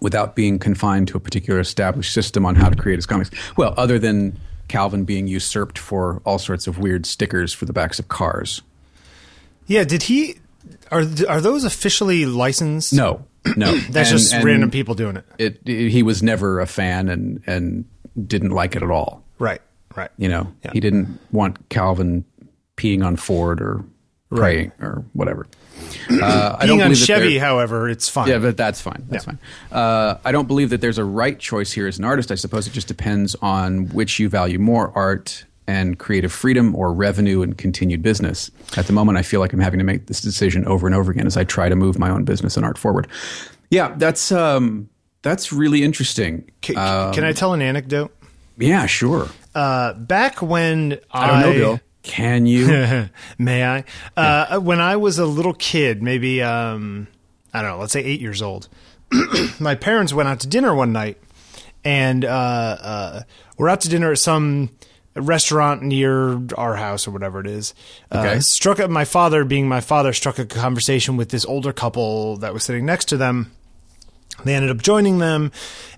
without 0.00 0.34
being 0.34 0.58
confined 0.58 1.06
to 1.08 1.16
a 1.16 1.20
particular 1.20 1.60
established 1.60 2.12
system 2.12 2.44
on 2.44 2.56
how 2.56 2.68
to 2.70 2.76
create 2.76 2.96
his 2.96 3.06
comics. 3.06 3.30
Well, 3.56 3.74
other 3.76 3.98
than 3.98 4.40
Calvin 4.66 5.04
being 5.04 5.28
usurped 5.28 5.78
for 5.78 6.22
all 6.24 6.38
sorts 6.38 6.66
of 6.66 6.78
weird 6.78 7.06
stickers 7.06 7.52
for 7.52 7.66
the 7.66 7.72
backs 7.72 7.98
of 7.98 8.08
cars. 8.08 8.62
Yeah, 9.66 9.84
did 9.84 10.04
he 10.04 10.36
are 10.90 11.04
are 11.28 11.40
those 11.40 11.64
officially 11.64 12.26
licensed? 12.26 12.92
No, 12.92 13.24
no. 13.56 13.76
That's 13.90 14.10
And- 14.10 14.18
just 14.18 14.32
and 14.34 14.44
random 14.44 14.70
people 14.70 14.94
doing 14.94 15.16
it. 15.16 15.24
It, 15.38 15.60
it- 15.66 15.90
he 15.90 16.02
was 16.02 16.22
never 16.22 16.60
a 16.60 16.66
fan 16.66 17.08
and 17.08 17.42
and 17.46 17.84
didn't 18.26 18.50
like 18.50 18.74
it 18.76 18.82
at 18.82 18.90
all. 18.90 19.22
Right, 19.38 19.60
right. 19.96 20.10
You 20.16 20.28
know, 20.28 20.52
Yeah. 20.64 20.72
he 20.72 20.80
didn't 20.80 21.18
want 21.30 21.68
Calvin 21.68 22.24
peeing 22.76 23.04
on 23.04 23.16
Ford 23.16 23.60
or 23.60 23.84
praying 24.30 24.72
or 24.80 25.04
whatever. 25.12 25.46
Uh, 26.10 26.58
Being 26.66 26.72
on 26.82 26.88
believe 26.88 26.98
that 27.00 27.06
there- 27.06 27.18
Chevy, 27.20 27.38
however, 27.38 27.88
it's 27.88 28.08
fine. 28.08 28.28
Yeah, 28.28 28.38
but 28.38 28.56
that's 28.56 28.80
fine. 28.80 29.04
That's 29.08 29.24
Yeah. 29.26 29.32
fine. 29.70 29.78
Uh, 29.78 30.18
I 30.24 30.32
don't 30.32 30.48
believe 30.48 30.70
that 30.70 30.80
there's 30.80 30.98
a 30.98 31.04
right 31.04 31.38
choice 31.38 31.70
here 31.70 31.86
as 31.86 31.98
an 31.98 32.04
artist. 32.04 32.32
I 32.32 32.34
suppose 32.34 32.66
it 32.66 32.72
just 32.72 32.88
depends 32.88 33.36
on 33.40 33.88
which 33.90 34.18
you 34.18 34.28
value 34.28 34.58
more 34.58 34.90
art 34.96 35.44
and 35.68 35.98
creative 35.98 36.32
freedom 36.32 36.74
or 36.74 36.92
revenue 36.92 37.42
and 37.42 37.56
continued 37.56 38.02
business. 38.02 38.50
At 38.76 38.86
the 38.86 38.92
moment, 38.92 39.18
I 39.18 39.22
feel 39.22 39.38
like 39.38 39.52
I'm 39.52 39.60
having 39.60 39.78
to 39.78 39.84
make 39.84 40.06
this 40.06 40.20
decision 40.20 40.64
over 40.66 40.86
and 40.88 40.96
over 40.96 41.12
again 41.12 41.26
as 41.26 41.36
I 41.36 41.44
try 41.44 41.68
to 41.68 41.76
move 41.76 41.98
my 41.98 42.10
own 42.10 42.24
business 42.24 42.56
and 42.56 42.64
art 42.66 42.78
forward. 42.78 43.06
Yeah, 43.70 43.94
that's 43.96 44.32
um, 44.32 44.88
that's 45.22 45.52
really 45.52 45.84
interesting. 45.84 46.50
C- 46.64 46.72
c- 46.72 46.76
Um, 46.78 47.12
can 47.14 47.22
I 47.22 47.32
tell 47.32 47.52
an 47.52 47.62
anecdote? 47.62 48.10
yeah, 48.56 48.86
sure. 48.86 49.28
Uh, 49.54 49.92
back 49.94 50.40
when 50.42 50.98
I, 51.12 51.24
I 51.24 51.26
don't 51.30 51.40
know, 51.52 51.52
Bill. 51.58 51.80
Can 52.02 52.46
you? 52.46 53.08
May 53.38 53.64
I? 53.64 53.84
Uh, 54.16 54.58
When 54.60 54.80
I 54.80 54.96
was 54.96 55.18
a 55.18 55.26
little 55.26 55.52
kid, 55.52 56.02
maybe 56.02 56.40
um, 56.42 57.08
I 57.52 57.60
don't 57.60 57.72
know, 57.72 57.78
let's 57.78 57.92
say 57.92 58.02
eight 58.02 58.20
years 58.22 58.40
old, 58.40 58.68
my 59.60 59.74
parents 59.74 60.14
went 60.14 60.28
out 60.30 60.40
to 60.40 60.46
dinner 60.48 60.74
one 60.74 60.92
night, 60.92 61.18
and 61.84 62.24
uh, 62.24 62.28
uh, 62.28 63.22
we're 63.58 63.68
out 63.68 63.82
to 63.82 63.88
dinner 63.90 64.12
at 64.12 64.18
some 64.18 64.70
restaurant 65.20 65.82
near 65.82 66.40
our 66.56 66.76
house 66.76 67.06
or 67.06 67.10
whatever 67.10 67.40
it 67.40 67.46
is. 67.46 67.74
Okay. 68.12 68.36
Uh, 68.36 68.40
struck 68.40 68.80
up 68.80 68.90
my 68.90 69.04
father, 69.04 69.44
being 69.44 69.68
my 69.68 69.80
father, 69.80 70.12
struck 70.12 70.38
a 70.38 70.46
conversation 70.46 71.16
with 71.16 71.30
this 71.30 71.44
older 71.44 71.72
couple 71.72 72.36
that 72.38 72.52
was 72.54 72.64
sitting 72.64 72.86
next 72.86 73.06
to 73.06 73.16
them. 73.16 73.52
They 74.44 74.54
ended 74.54 74.70
up 74.70 74.78
joining 74.82 75.18
them, 75.18 75.50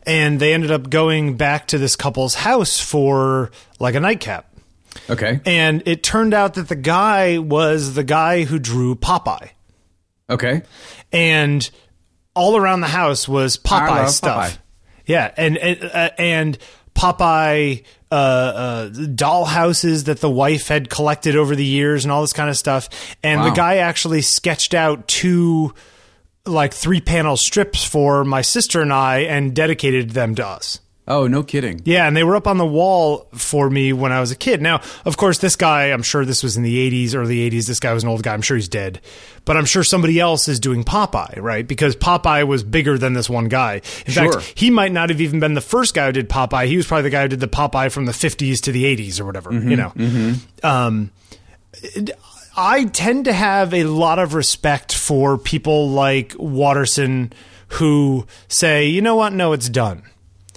and 0.07 0.41
they 0.41 0.55
ended 0.55 0.71
up 0.71 0.89
going 0.89 1.37
back 1.37 1.67
to 1.69 1.79
this 1.79 1.95
couple's 1.97 2.35
house 2.35 2.81
for 2.81 3.51
like 3.79 3.95
a 3.95 4.01
nightcap. 4.01 4.47
okay. 5.11 5.41
And 5.45 5.83
it 5.87 6.03
turned 6.03 6.33
out 6.33 6.55
that 6.55 6.69
the 6.69 6.77
guy 6.77 7.39
was 7.39 7.95
the 7.95 8.05
guy 8.05 8.45
who 8.45 8.59
drew 8.59 8.95
Popeye. 8.95 9.51
Okay. 10.31 10.63
And 11.13 11.69
all 12.35 12.57
around 12.57 12.81
the 12.81 12.89
house 12.89 13.29
was 13.29 13.57
Popeye 13.57 14.09
stuff. 14.09 14.53
Popeye. 14.55 14.59
Yeah, 15.07 15.33
and 15.37 15.59
and, 15.59 15.85
uh, 15.85 16.11
and 16.19 16.59
Popeye 16.95 17.85
uh, 18.11 18.15
uh, 18.15 18.89
doll 19.15 19.45
houses 19.45 20.05
that 20.05 20.21
the 20.21 20.31
wife 20.31 20.69
had 20.69 20.91
collected 20.91 21.37
over 21.37 21.55
the 21.55 21.65
years 21.65 22.05
and 22.05 22.11
all 22.11 22.23
this 22.23 22.33
kind 22.33 22.51
of 22.51 22.57
stuff. 22.57 22.89
And 23.23 23.45
the 23.45 23.51
guy 23.51 23.77
actually 23.77 24.23
sketched 24.23 24.75
out 24.75 25.07
two 25.07 25.75
like 26.47 26.75
three 26.75 27.01
panel 27.01 27.37
strips 27.37 27.85
for 27.85 28.25
my 28.25 28.43
sister 28.43 28.81
and 28.81 28.93
I 28.93 29.19
and 29.21 29.55
dedicated 29.55 30.11
them 30.11 30.35
to 30.37 30.47
us. 30.47 30.81
Oh, 31.11 31.27
no 31.27 31.43
kidding. 31.43 31.81
Yeah, 31.85 32.07
and 32.07 32.17
they 32.17 32.23
were 32.23 32.37
up 32.37 32.47
on 32.47 32.57
the 32.57 32.65
wall 32.65 33.27
for 33.35 33.69
me 33.69 33.93
when 33.93 34.13
I 34.13 34.21
was 34.21 34.31
a 34.31 34.37
kid. 34.37 34.63
Now, 34.63 34.81
of 35.05 35.17
course, 35.17 35.39
this 35.39 35.57
guy, 35.57 35.87
I'm 35.87 36.03
sure 36.05 36.25
this 36.25 36.43
was 36.45 36.57
in 36.57 36.63
the 36.63 36.91
80s, 37.07 37.17
early 37.17 37.51
80s. 37.51 37.67
This 37.67 37.81
guy 37.81 37.93
was 37.93 38.05
an 38.05 38.09
old 38.09 38.23
guy. 38.23 38.33
I'm 38.33 38.43
sure 38.43 38.57
he's 38.57 38.69
dead. 38.69 39.01
But 39.45 39.57
I'm 39.57 39.65
sure 39.65 39.83
somebody 39.83 40.21
else 40.21 40.47
is 40.47 40.61
doing 40.61 40.85
Popeye, 40.85 41.41
right? 41.41 41.67
Because 41.67 41.97
Popeye 41.97 42.47
was 42.47 42.63
bigger 42.63 42.97
than 42.97 43.15
this 43.15 43.29
one 43.29 43.49
guy. 43.49 43.83
In 44.07 44.13
Sure. 44.13 44.33
fact, 44.41 44.53
he 44.55 44.71
might 44.71 44.93
not 44.93 45.09
have 45.11 45.21
even 45.21 45.41
been 45.41 45.55
the 45.55 45.61
first 45.61 45.95
guy 45.95 46.07
who 46.07 46.13
did 46.13 46.29
Popeye. 46.29 46.67
He 46.69 46.77
was 46.77 46.87
probably 46.87 47.03
the 47.03 47.11
guy 47.11 47.23
who 47.23 47.29
did 47.29 47.41
the 47.41 47.49
Popeye 47.49 47.91
from 47.91 48.07
the 48.07 48.13
50s 48.13 48.61
to 48.63 48.71
the 48.73 48.85
80s 48.85 49.19
or 49.21 49.25
whatever, 49.25 49.53
you 49.53 49.75
know. 49.77 49.93
Um, 50.63 51.11
I 52.57 52.85
tend 52.85 53.25
to 53.25 53.33
have 53.33 53.73
a 53.75 53.85
lot 53.85 54.19
of 54.19 54.35
respect 54.35 54.95
for 54.95 55.39
people 55.39 55.89
like 55.91 56.35
Watterson 56.39 57.33
who 57.75 58.27
say, 58.49 58.87
you 58.87 59.01
know 59.01 59.15
what? 59.17 59.33
No, 59.33 59.53
it's 59.53 59.69
done. 59.69 60.03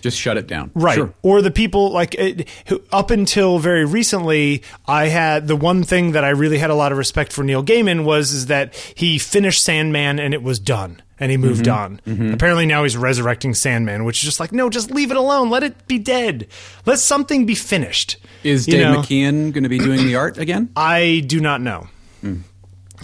Just 0.03 0.19
shut 0.19 0.35
it 0.35 0.47
down. 0.47 0.69
Right. 0.73 0.95
Sure. 0.95 1.13
Or 1.21 1.41
the 1.41 1.49
people 1.49 1.89
like 1.91 2.13
it, 2.15 2.49
who, 2.67 2.83
up 2.91 3.09
until 3.09 3.57
very 3.57 3.85
recently, 3.85 4.61
I 4.85 5.07
had 5.07 5.47
the 5.47 5.55
one 5.55 5.83
thing 5.83 6.11
that 6.11 6.25
I 6.25 6.31
really 6.31 6.57
had 6.57 6.69
a 6.69 6.75
lot 6.75 6.91
of 6.91 6.97
respect 6.97 7.31
for 7.31 7.41
Neil 7.41 7.63
Gaiman 7.63 8.03
was 8.03 8.33
is 8.33 8.47
that 8.47 8.75
he 8.75 9.17
finished 9.17 9.63
Sandman 9.63 10.19
and 10.19 10.33
it 10.33 10.43
was 10.43 10.59
done 10.59 11.01
and 11.21 11.31
he 11.31 11.37
moved 11.37 11.67
mm-hmm. 11.67 11.79
on. 11.79 12.01
Mm-hmm. 12.05 12.33
Apparently 12.33 12.65
now 12.65 12.83
he's 12.83 12.97
resurrecting 12.97 13.53
Sandman, 13.53 14.03
which 14.03 14.17
is 14.17 14.23
just 14.23 14.41
like 14.41 14.51
no, 14.51 14.69
just 14.69 14.91
leave 14.91 15.09
it 15.09 15.15
alone. 15.15 15.49
Let 15.49 15.63
it 15.63 15.87
be 15.87 15.99
dead. 15.99 16.47
Let 16.85 16.99
something 16.99 17.45
be 17.45 17.55
finished. 17.55 18.17
Is 18.43 18.67
You 18.67 18.73
Dave 18.73 18.83
know? 18.83 19.01
McKean 19.03 19.53
going 19.53 19.63
to 19.63 19.69
be 19.69 19.79
doing 19.79 20.05
the 20.05 20.15
art 20.15 20.37
again? 20.37 20.69
I 20.75 21.23
do 21.25 21.39
not 21.39 21.61
know. 21.61 21.87
Hmm. 22.19 22.39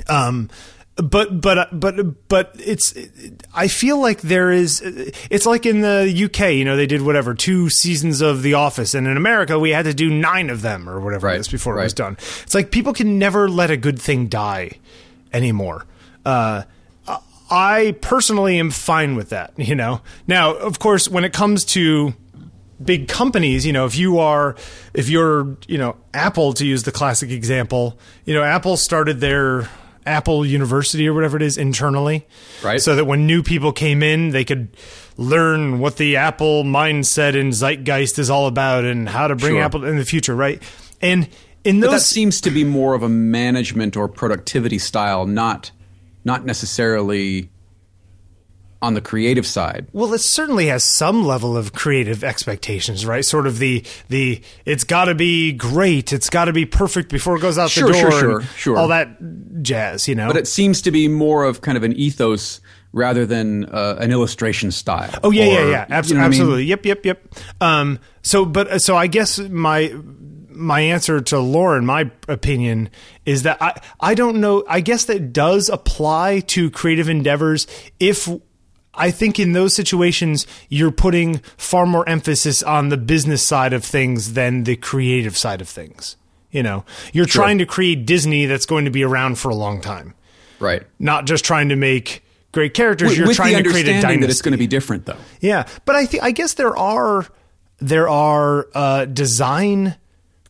Um, 0.09 0.49
but 1.01 1.41
but 1.41 1.79
but 1.79 2.27
but 2.27 2.55
it's 2.59 2.93
I 3.53 3.67
feel 3.67 3.99
like 3.99 4.21
there 4.21 4.51
is 4.51 4.81
it's 4.83 5.45
like 5.45 5.65
in 5.65 5.81
the 5.81 6.25
UK 6.25 6.53
you 6.53 6.65
know 6.65 6.75
they 6.75 6.87
did 6.87 7.01
whatever 7.01 7.33
two 7.33 7.69
seasons 7.69 8.21
of 8.21 8.41
The 8.41 8.53
Office 8.55 8.93
and 8.93 9.07
in 9.07 9.17
America 9.17 9.57
we 9.57 9.71
had 9.71 9.85
to 9.85 9.93
do 9.93 10.09
nine 10.09 10.49
of 10.49 10.61
them 10.61 10.89
or 10.89 10.99
whatever 10.99 11.27
Right, 11.27 11.39
it 11.39 11.49
before 11.49 11.79
it 11.79 11.83
was 11.83 11.93
done. 11.93 12.13
It's 12.43 12.55
like 12.55 12.71
people 12.71 12.93
can 12.93 13.19
never 13.19 13.49
let 13.49 13.71
a 13.71 13.77
good 13.77 13.99
thing 13.99 14.27
die 14.27 14.71
anymore. 15.31 15.85
Uh 16.25 16.63
I 17.51 17.95
personally 18.01 18.59
am 18.59 18.69
fine 18.69 19.15
with 19.15 19.29
that 19.29 19.53
you 19.57 19.75
know. 19.75 20.01
Now 20.27 20.53
of 20.53 20.79
course 20.79 21.07
when 21.07 21.23
it 21.23 21.33
comes 21.33 21.65
to 21.65 22.13
big 22.83 23.07
companies, 23.07 23.65
you 23.65 23.73
know, 23.73 23.85
if 23.85 23.97
you 23.97 24.19
are, 24.19 24.55
if 24.93 25.09
you're, 25.09 25.57
you 25.67 25.77
know, 25.77 25.97
Apple 26.13 26.53
to 26.53 26.65
use 26.65 26.83
the 26.83 26.93
classic 26.93 27.29
example, 27.29 27.99
you 28.23 28.33
know, 28.33 28.41
Apple 28.41 28.77
started 28.77 29.19
their 29.19 29.69
Apple 30.09 30.45
University 30.45 31.07
or 31.07 31.13
whatever 31.13 31.37
it 31.37 31.43
is 31.43 31.57
internally. 31.57 32.27
Right. 32.63 32.81
So 32.81 32.95
that 32.95 33.05
when 33.05 33.27
new 33.27 33.43
people 33.43 33.71
came 33.71 34.03
in, 34.03 34.29
they 34.29 34.43
could 34.43 34.75
learn 35.17 35.79
what 35.79 35.97
the 35.97 36.17
Apple 36.17 36.63
mindset 36.63 37.39
and 37.39 37.53
zeitgeist 37.53 38.19
is 38.19 38.29
all 38.29 38.47
about 38.47 38.83
and 38.83 39.07
how 39.07 39.27
to 39.27 39.35
bring 39.35 39.53
Sure. 39.55 39.61
Apple 39.61 39.85
in 39.85 39.97
the 39.97 40.05
future, 40.05 40.35
right? 40.35 40.61
And 41.01 41.27
in 41.63 41.79
But 41.79 41.87
that 41.87 41.91
those 41.91 42.05
seems 42.05 42.41
to 42.41 42.51
be 42.51 42.63
more 42.63 42.93
of 42.95 43.03
a 43.03 43.09
management 43.09 43.95
or 43.95 44.07
productivity 44.07 44.79
style, 44.79 45.25
not 45.25 45.71
not 46.25 46.45
necessarily 46.45 47.49
on 48.81 48.93
the 48.93 49.01
creative 49.01 49.45
side. 49.45 49.87
Well, 49.91 50.13
it 50.13 50.19
certainly 50.19 50.67
has 50.67 50.83
some 50.85 51.25
level 51.25 51.57
of 51.57 51.73
creative 51.73 52.23
expectations, 52.23 53.05
right? 53.05 53.25
Sort 53.25 53.45
of 53.45 53.59
the 53.59 53.83
the 54.07 54.41
it's 54.65 54.83
got 54.85 55.05
to 55.05 55.15
be 55.15 55.51
great, 55.51 56.13
it's 56.13 56.29
got 56.29 56.45
to 56.45 56.53
be 56.53 56.65
perfect 56.65 57.11
before 57.11 57.35
it 57.35 57.41
goes 57.41 57.57
out 57.57 57.69
Sure, 57.71 57.87
the 57.87 57.93
door, 57.93 58.11
sure, 58.11 58.39
and 58.39 58.47
sure. 58.49 58.77
all 58.77 58.87
that 58.87 59.61
jazz, 59.61 60.07
you 60.07 60.15
know. 60.15 60.27
But 60.27 60.37
it 60.37 60.47
seems 60.47 60.81
to 60.83 60.91
be 60.91 61.07
more 61.09 61.43
of 61.43 61.59
kind 61.61 61.77
of 61.77 61.83
an 61.83 61.93
ethos 61.93 62.61
rather 62.93 63.25
than 63.25 63.65
uh, 63.65 63.97
an 63.99 64.11
illustration 64.11 64.71
style. 64.71 65.11
Oh 65.23 65.31
yeah, 65.31 65.43
yeah, 65.45 65.59
Or, 65.65 65.69
yeah. 65.71 65.85
Abs- 65.89 66.09
you 66.09 66.15
know 66.15 66.21
what 66.21 66.25
I 66.25 66.29
mean? 66.29 66.39
absolutely. 66.41 66.63
Yep, 66.65 66.85
yep, 66.85 67.05
yep. 67.05 67.27
Um, 67.61 67.99
so, 68.21 68.45
but 68.45 68.81
so 68.81 68.95
I 68.95 69.07
guess 69.07 69.39
my 69.39 69.93
my 70.49 70.79
answer 70.81 71.19
to 71.21 71.39
Lauren, 71.39 71.85
my 71.85 72.09
opinion 72.29 72.89
is 73.25 73.43
that 73.43 73.57
I 73.61 73.79
I 73.99 74.15
don't 74.15 74.39
know. 74.39 74.63
I 74.69 74.79
guess 74.79 75.03
that 75.05 75.33
does 75.33 75.67
apply 75.69 76.39
to 76.47 76.71
creative 76.71 77.09
endeavors 77.09 77.67
if. 77.99 78.29
I 78.93 79.11
think 79.11 79.39
in 79.39 79.53
those 79.53 79.73
situations, 79.73 80.45
you're 80.67 80.91
putting 80.91 81.39
far 81.57 81.85
more 81.85 82.07
emphasis 82.09 82.61
on 82.63 82.89
the 82.89 82.97
business 82.97 83.41
side 83.43 83.71
of 83.73 83.83
things 83.85 84.33
than 84.33 84.63
the 84.63 84.75
creative 84.75 85.37
side 85.37 85.61
of 85.61 85.69
things. 85.69 86.15
You 86.51 86.63
know, 86.63 86.83
you're 87.13 87.27
trying 87.27 87.59
to 87.59 87.65
create 87.65 88.05
Disney 88.07 88.45
that's 88.47 88.65
going 88.65 88.85
to 88.85 88.91
be 88.91 89.03
around 89.03 89.37
for 89.37 89.49
a 89.49 89.55
long 89.55 89.79
time, 89.81 90.15
Right. 90.59 90.81
not 90.97 91.25
just 91.25 91.45
trying 91.45 91.69
to 91.69 91.75
make 91.75 92.23
great 92.51 92.73
characters. 92.73 93.09
With, 93.09 93.17
you're 93.19 93.27
with 93.27 93.35
trying 93.35 93.63
to 93.63 93.69
create 93.69 93.87
a 93.87 94.01
dynasty. 94.01 94.21
that 94.21 94.29
it's 94.31 94.41
going 94.41 94.53
to 94.53 94.57
be 94.57 94.65
different, 94.67 95.05
though. 95.05 95.17
Yeah, 95.39 95.67
but 95.85 95.95
I 95.95 96.07
think 96.07 96.23
I 96.23 96.31
guess 96.31 96.55
there 96.55 96.75
are 96.75 97.27
there 97.77 98.09
are 98.09 98.67
uh, 98.73 99.05
design 99.05 99.95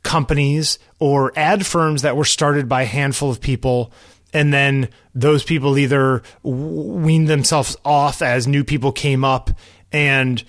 companies 0.02 0.80
or 1.00 1.32
ad 1.38 1.66
firms 1.66 2.02
that 2.04 2.16
were 2.16 2.26
started 2.26 2.70
by 2.70 2.84
a 2.84 2.86
handful 2.86 3.30
of 3.30 3.42
people, 3.42 3.92
and 4.34 4.54
then 4.54 4.90
those 5.16 5.44
people 5.44 5.78
either 5.78 6.24
weaned 6.44 7.28
themselves 7.28 7.76
off 7.84 8.22
as 8.22 8.48
new 8.48 8.64
people 8.64 8.92
came 8.92 9.24
up, 9.24 9.50
and 9.92 10.44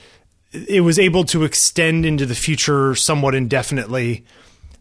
it 0.52 0.82
was 0.82 0.98
able 0.98 1.24
to 1.24 1.44
extend 1.44 2.04
into 2.04 2.26
the 2.26 2.34
future 2.34 2.94
somewhat 2.94 3.34
indefinitely 3.34 4.24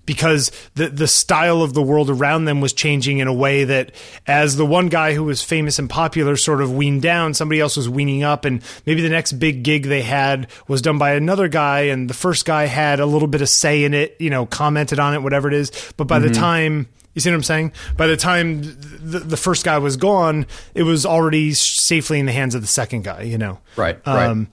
because 0.10 0.52
the 0.74 0.90
the 0.90 1.08
style 1.08 1.62
of 1.62 1.76
the 1.76 1.84
world 1.84 2.10
around 2.10 2.46
them 2.46 2.62
was 2.62 2.74
changing 2.74 3.20
in 3.20 3.28
a 3.28 3.34
way 3.34 3.64
that 3.64 3.92
as 4.26 4.56
the 4.56 4.66
one 4.66 4.90
guy 4.90 5.14
who 5.14 5.24
was 5.24 5.44
famous 5.44 5.78
and 5.78 5.88
popular 5.88 6.36
sort 6.36 6.64
of 6.64 6.74
weaned 6.74 7.04
down, 7.04 7.36
somebody 7.36 7.62
else 7.62 7.78
was 7.78 7.88
weaning 7.88 8.24
up, 8.24 8.44
and 8.44 8.64
maybe 8.88 9.04
the 9.04 9.10
next 9.10 9.34
big 9.34 9.62
gig 9.62 9.86
they 9.86 10.02
had 10.02 10.48
was 10.68 10.82
done 10.82 10.98
by 10.98 11.12
another 11.12 11.48
guy, 11.48 11.82
and 11.82 12.10
the 12.10 12.16
first 12.16 12.44
guy 12.44 12.66
had 12.66 13.00
a 13.00 13.06
little 13.06 13.28
bit 13.28 13.44
of 13.44 13.50
say 13.50 13.84
in 13.84 13.94
it, 13.94 14.16
you 14.18 14.32
know, 14.32 14.48
commented 14.48 14.98
on 14.98 15.14
it, 15.14 15.22
whatever 15.22 15.48
it 15.48 15.54
is. 15.54 15.72
But 15.96 16.06
by 16.06 16.18
the 16.18 16.30
mm-hmm. 16.30 16.42
time 16.42 16.88
you 17.13 17.22
see 17.22 17.30
what 17.30 17.36
I'm 17.36 17.43
saying? 17.43 17.74
By 17.98 18.08
the 18.08 18.17
time 18.17 18.62
the, 18.62 19.19
the 19.19 19.38
first 19.38 19.65
guy 19.65 19.78
was 19.78 19.98
gone, 19.98 20.45
it 20.74 20.84
was 20.84 21.06
already 21.06 21.54
safely 21.54 22.19
in 22.19 22.26
the 22.26 22.32
hands 22.32 22.56
of 22.56 22.62
the 22.62 22.67
second 22.67 23.04
guy, 23.04 23.24
you 23.24 23.38
know. 23.38 23.60
Right. 23.76 24.00
Right. 24.06 24.28
Um, 24.28 24.50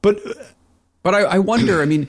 but 0.00 0.20
but 1.02 1.14
I, 1.14 1.22
I 1.22 1.38
wonder. 1.38 1.82
I 1.82 1.84
mean, 1.84 2.08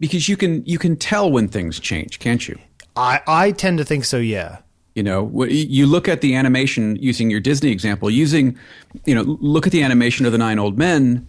because 0.00 0.28
you 0.28 0.36
can 0.36 0.64
you 0.66 0.78
can 0.78 0.96
tell 0.96 1.30
when 1.30 1.48
things 1.48 1.78
change, 1.78 2.18
can't 2.18 2.46
you? 2.46 2.58
I 2.96 3.20
I 3.26 3.50
tend 3.52 3.78
to 3.78 3.84
think 3.84 4.04
so. 4.04 4.18
Yeah. 4.18 4.58
You 4.94 5.02
know, 5.02 5.44
you 5.44 5.86
look 5.86 6.06
at 6.06 6.20
the 6.20 6.34
animation 6.34 6.96
using 6.96 7.30
your 7.30 7.40
Disney 7.40 7.70
example, 7.70 8.10
using, 8.10 8.58
you 9.06 9.14
know, 9.14 9.22
look 9.40 9.66
at 9.66 9.72
the 9.72 9.82
animation 9.82 10.26
of 10.26 10.32
the 10.32 10.38
Nine 10.38 10.58
Old 10.58 10.76
Men 10.76 11.26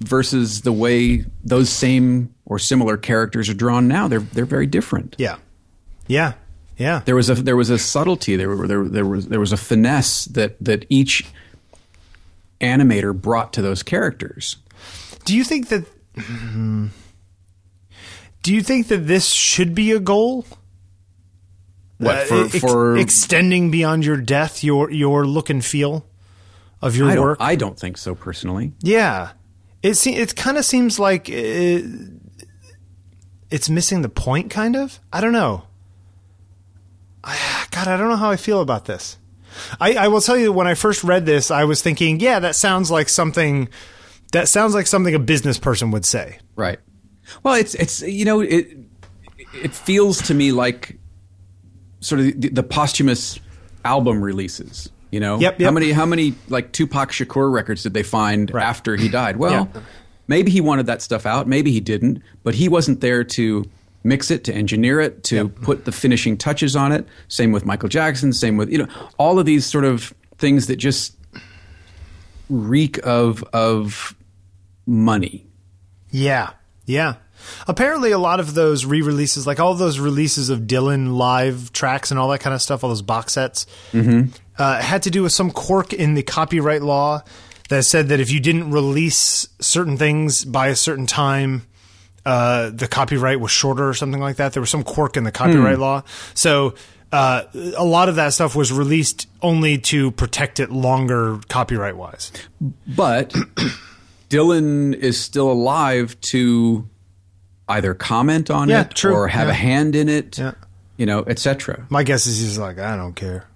versus 0.00 0.62
the 0.62 0.72
way 0.72 1.26
those 1.44 1.68
same 1.68 2.34
or 2.46 2.58
similar 2.58 2.96
characters 2.96 3.50
are 3.50 3.54
drawn 3.54 3.88
now. 3.88 4.08
They're 4.08 4.20
they're 4.20 4.46
very 4.46 4.66
different. 4.66 5.16
Yeah. 5.18 5.36
Yeah. 6.06 6.32
Yeah. 6.76 7.02
There 7.04 7.14
was 7.14 7.30
a 7.30 7.34
there 7.36 7.56
was 7.56 7.70
a 7.70 7.78
subtlety. 7.78 8.36
There 8.36 8.48
were 8.48 8.66
there 8.66 8.84
there 8.84 9.06
was 9.06 9.28
there 9.28 9.40
was 9.40 9.52
a 9.52 9.56
finesse 9.56 10.24
that 10.26 10.56
that 10.60 10.84
each 10.88 11.24
animator 12.60 13.14
brought 13.18 13.52
to 13.54 13.62
those 13.62 13.82
characters. 13.82 14.56
Do 15.24 15.36
you 15.36 15.44
think 15.44 15.68
that? 15.68 15.84
Do 18.42 18.54
you 18.54 18.62
think 18.62 18.88
that 18.88 19.06
this 19.06 19.28
should 19.30 19.74
be 19.74 19.92
a 19.92 20.00
goal? 20.00 20.44
What, 21.98 22.16
Uh, 22.16 22.24
for- 22.24 22.44
ex- 22.44 22.58
for- 22.58 22.96
extending 22.98 23.70
beyond 23.70 24.04
your 24.04 24.16
death, 24.16 24.62
your 24.64 24.90
your 24.90 25.26
look 25.26 25.48
and 25.48 25.64
feel 25.64 26.04
of 26.82 26.96
your 26.96 27.08
I 27.10 27.18
work. 27.18 27.38
I 27.40 27.54
don't 27.56 27.78
think 27.78 27.96
so 27.96 28.14
personally. 28.14 28.72
yeah, 28.80 29.30
it 29.82 29.94
se- 29.94 30.16
it 30.16 30.34
kind 30.36 30.58
of 30.58 30.64
seems 30.64 30.98
like 30.98 31.28
it, 31.30 31.84
it's 33.50 33.70
missing 33.70 34.02
the 34.02 34.08
point. 34.08 34.50
Kind 34.50 34.74
of. 34.76 34.98
I 35.12 35.20
don't 35.20 35.32
know. 35.32 35.64
God, 37.70 37.88
I 37.88 37.96
don't 37.96 38.08
know 38.08 38.16
how 38.16 38.30
I 38.30 38.36
feel 38.36 38.60
about 38.60 38.84
this. 38.84 39.18
I, 39.80 39.94
I 39.94 40.08
will 40.08 40.20
tell 40.20 40.36
you 40.36 40.52
when 40.52 40.66
I 40.66 40.74
first 40.74 41.04
read 41.04 41.26
this, 41.26 41.50
I 41.50 41.64
was 41.64 41.80
thinking, 41.80 42.18
yeah, 42.20 42.40
that 42.40 42.56
sounds 42.56 42.90
like 42.90 43.08
something. 43.08 43.68
That 44.32 44.48
sounds 44.48 44.74
like 44.74 44.86
something 44.88 45.14
a 45.14 45.18
business 45.20 45.58
person 45.58 45.90
would 45.92 46.04
say. 46.04 46.38
Right. 46.56 46.80
Well, 47.42 47.54
it's 47.54 47.74
it's 47.76 48.02
you 48.02 48.24
know 48.24 48.40
it 48.40 48.66
it 49.54 49.72
feels 49.74 50.22
to 50.22 50.34
me 50.34 50.50
like 50.52 50.98
sort 52.00 52.20
of 52.20 52.40
the, 52.40 52.48
the 52.48 52.62
posthumous 52.62 53.38
album 53.84 54.20
releases. 54.22 54.90
You 55.12 55.20
know, 55.20 55.38
Yep, 55.38 55.60
how 55.60 55.70
many 55.70 55.92
how 55.92 56.04
many 56.06 56.34
like 56.48 56.72
Tupac 56.72 57.10
Shakur 57.12 57.52
records 57.52 57.84
did 57.84 57.94
they 57.94 58.02
find 58.02 58.50
after 58.50 58.96
he 58.96 59.08
died? 59.08 59.36
Well, 59.36 59.70
Yeah. 59.72 59.80
maybe 60.26 60.50
he 60.50 60.60
wanted 60.60 60.86
that 60.86 61.00
stuff 61.02 61.24
out, 61.26 61.46
maybe 61.46 61.70
he 61.70 61.78
didn't, 61.78 62.20
but 62.42 62.56
he 62.56 62.68
wasn't 62.68 63.00
there 63.00 63.22
to 63.22 63.64
mix 64.04 64.30
it, 64.30 64.44
to 64.44 64.54
engineer 64.54 65.00
it, 65.00 65.24
to 65.24 65.48
put 65.48 65.86
the 65.86 65.92
finishing 65.92 66.36
touches 66.36 66.76
on 66.76 66.92
it. 66.92 67.06
Same 67.28 67.50
with 67.50 67.64
Michael 67.64 67.88
Jackson. 67.88 68.32
Same 68.32 68.56
with 68.56 68.70
you 68.70 68.78
know 68.78 68.88
all 69.18 69.38
of 69.38 69.46
these 69.46 69.66
sort 69.66 69.84
of 69.84 70.14
things 70.38 70.66
that 70.68 70.76
just 70.76 71.16
reek 72.48 72.98
of 73.04 73.42
of 73.52 74.14
money. 74.86 75.46
Yeah, 76.10 76.50
yeah. 76.84 77.16
Apparently, 77.66 78.10
a 78.10 78.18
lot 78.18 78.40
of 78.40 78.54
those 78.54 78.86
re-releases, 78.86 79.46
like 79.46 79.60
all 79.60 79.74
those 79.74 79.98
releases 79.98 80.48
of 80.48 80.60
Dylan 80.60 81.16
live 81.16 81.72
tracks 81.72 82.10
and 82.10 82.18
all 82.18 82.28
that 82.28 82.38
kind 82.38 82.54
of 82.54 82.62
stuff, 82.62 82.82
all 82.82 82.88
those 82.88 83.02
box 83.02 83.34
sets, 83.34 83.66
uh, 84.56 84.80
had 84.80 85.02
to 85.02 85.10
do 85.10 85.22
with 85.22 85.32
some 85.32 85.50
quirk 85.50 85.92
in 85.92 86.14
the 86.14 86.22
copyright 86.22 86.82
law 86.82 87.22
that 87.68 87.84
said 87.84 88.08
that 88.08 88.20
if 88.20 88.30
you 88.30 88.40
didn't 88.40 88.70
release 88.70 89.46
certain 89.60 89.98
things 89.98 90.44
by 90.44 90.68
a 90.68 90.76
certain 90.76 91.06
time, 91.06 91.66
uh, 92.26 92.70
the 92.70 92.88
copyright 92.88 93.40
was 93.40 93.50
shorter 93.50 93.88
or 93.88 93.94
something 93.94 94.20
like 94.20 94.36
that. 94.36 94.52
There 94.52 94.60
was 94.60 94.70
some 94.70 94.82
quirk 94.82 95.16
in 95.16 95.24
the 95.24 95.32
copyright 95.32 95.78
law, 95.78 96.02
so. 96.34 96.74
Uh, 97.12 97.44
a 97.76 97.84
lot 97.84 98.08
of 98.08 98.16
that 98.16 98.32
stuff 98.32 98.56
was 98.56 98.72
released 98.72 99.28
only 99.40 99.78
to 99.78 100.10
protect 100.10 100.58
it 100.58 100.72
longer 100.72 101.38
copyright 101.48 101.96
wise. 101.96 102.32
But 102.88 103.28
Dylan 104.30 104.94
is 104.96 105.20
still 105.20 105.48
alive 105.52 106.20
to 106.22 106.88
either 107.68 107.94
comment 107.94 108.50
on 108.50 108.68
Yeah, 108.68 108.80
it 108.80 108.90
true. 108.96 109.14
or 109.14 109.28
have 109.28 109.46
Yeah. 109.46 109.52
a 109.52 109.54
hand 109.54 109.94
in 109.94 110.08
it, 110.08 110.38
Yeah. 110.38 110.52
you 110.96 111.06
know, 111.06 111.20
etc. 111.24 111.86
My 111.88 112.02
guess 112.02 112.26
is 112.26 112.40
he's 112.40 112.58
like, 112.58 112.80
I 112.80 112.96
don't 112.96 113.14
care. 113.14 113.46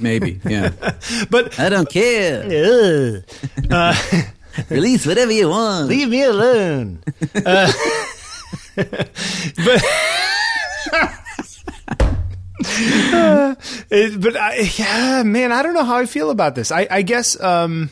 Maybe, 0.00 0.40
yeah. 0.48 0.70
But 1.28 1.60
I 1.60 1.68
don't 1.68 1.90
care. 1.90 3.22
Release 4.70 5.06
whatever 5.06 5.32
you 5.32 5.48
want. 5.48 5.88
leave 5.88 6.08
me 6.08 6.22
alone. 6.22 7.02
Uh, 7.44 7.72
but 9.64 9.84
Uh, 13.12 13.54
it- 13.90 14.20
but 14.20 14.36
I, 14.36 14.56
yeah, 14.76 15.22
man, 15.24 15.52
I 15.52 15.62
don't 15.62 15.74
know 15.74 15.84
how 15.84 15.96
I 15.96 16.06
feel 16.06 16.30
about 16.30 16.54
this. 16.54 16.70
I, 16.72 16.86
I 16.90 17.02
guess 17.02 17.38
um, 17.40 17.90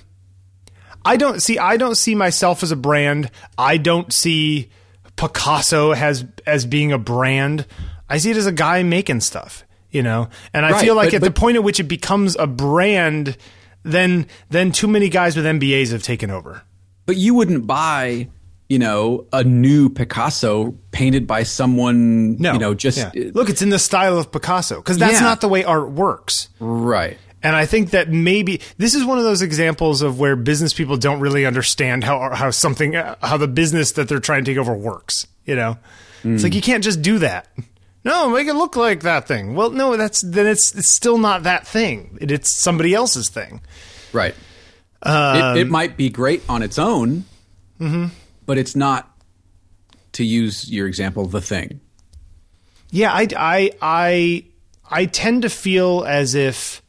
I 1.05 1.17
don't 1.17 1.41
see. 1.41 1.59
I 1.59 1.77
don't 1.77 1.95
see 1.97 2.15
myself 2.15 2.63
as 2.63 2.71
a 2.73 2.77
brand. 2.77 3.31
I 3.59 3.77
don't 3.77 4.13
see 4.13 4.71
Picasso 5.17 5.93
as 5.93 6.25
as 6.47 6.67
being 6.67 6.93
a 6.93 6.99
brand. 6.99 7.67
I 8.09 8.19
see 8.19 8.31
it 8.31 8.37
as 8.37 8.47
a 8.47 8.53
guy 8.53 8.83
making 8.83 9.21
stuff. 9.21 9.65
You 9.91 10.03
know, 10.03 10.29
and 10.53 10.67
I 10.67 10.73
Right, 10.73 10.85
feel 10.85 10.97
like 10.97 11.09
but- 11.11 11.15
at 11.17 11.23
the 11.23 11.31
point 11.31 11.57
at 11.57 11.63
which 11.63 11.79
it 11.79 11.85
becomes 11.85 12.35
a 12.37 12.47
brand, 12.49 13.37
then 13.85 14.27
then 14.51 14.73
too 14.73 14.89
many 14.89 15.09
guys 15.09 15.37
with 15.37 15.45
MBAs 15.45 15.93
have 15.93 16.03
taken 16.03 16.31
over. 16.31 16.63
But 17.07 17.17
you 17.17 17.35
wouldn't 17.35 17.67
buy, 17.67 18.29
you 18.69 18.79
know, 18.79 19.27
a 19.33 19.45
new 19.45 19.91
Picasso 19.91 20.75
painted 20.91 21.27
by 21.27 21.43
someone, 21.43 22.37
No, 22.39 22.55
you 22.55 22.59
know, 22.59 22.75
just 22.75 22.99
Yeah. 22.99 23.11
look, 23.35 23.51
it's 23.51 23.63
in 23.63 23.69
the 23.69 23.79
style 23.79 24.19
of 24.19 24.33
Picasso 24.33 24.77
because 24.77 24.99
that's 24.99 25.15
Yeah. 25.15 25.21
not 25.21 25.41
the 25.41 25.49
way 25.49 25.65
art 25.65 25.91
works. 25.91 26.49
right. 26.61 27.19
And 27.43 27.55
I 27.55 27.67
think 27.67 27.91
that 27.91 28.11
maybe 28.11 28.63
this 28.79 28.95
is 28.95 29.05
one 29.05 29.19
of 29.19 29.25
those 29.25 29.43
examples 29.43 30.01
of 30.01 30.19
where 30.19 30.35
business 30.35 30.73
people 30.73 30.97
don't 30.97 31.21
really 31.21 31.45
understand 31.45 32.03
how 32.03 32.35
how 32.35 32.51
something 32.51 32.95
how 32.95 33.37
the 33.37 33.47
business 33.47 33.93
that 33.93 34.09
they're 34.09 34.19
trying 34.19 34.45
to 34.45 34.51
take 34.51 34.59
over 34.59 34.75
works. 34.75 35.27
You 35.45 35.57
know, 35.57 35.77
it's 36.25 36.43
like 36.43 36.53
hmm. 36.53 36.57
you 36.57 36.63
can't 36.63 36.83
just 36.83 37.03
do 37.03 37.19
that. 37.19 37.47
No, 38.05 38.29
make 38.29 38.47
it 38.47 38.55
look 38.55 38.77
like 38.77 39.01
that 39.01 39.27
thing. 39.27 39.55
Well, 39.55 39.71
no, 39.71 39.97
that's 39.97 40.21
then 40.21 40.47
it's 40.47 40.75
it's 40.75 40.93
still 40.93 41.17
not 41.19 41.45
that 41.45 41.67
thing. 41.67 42.19
It, 42.21 42.31
it's 42.31 42.63
somebody 42.63 42.95
else's 42.95 43.29
thing. 43.31 43.63
Right. 44.13 44.35
Um, 45.03 45.57
it, 45.57 45.63
it 45.63 45.71
might 45.71 45.97
be 45.97 46.11
great 46.11 46.43
on 46.49 46.63
its 46.63 46.79
own, 46.79 47.25
Mm-hmm. 47.81 48.07
but 48.47 48.57
it's 48.59 48.77
not, 48.77 49.11
to 50.13 50.25
use 50.25 50.71
your 50.71 50.87
example, 50.87 51.27
the 51.27 51.41
thing. 51.41 51.81
Yeah, 52.91 53.13
I, 53.13 53.27
I, 53.37 53.71
I, 53.83 54.45
I 54.89 55.07
tend 55.07 55.43
to 55.43 55.51
feel 55.51 56.05
as 56.07 56.35
if 56.35 56.81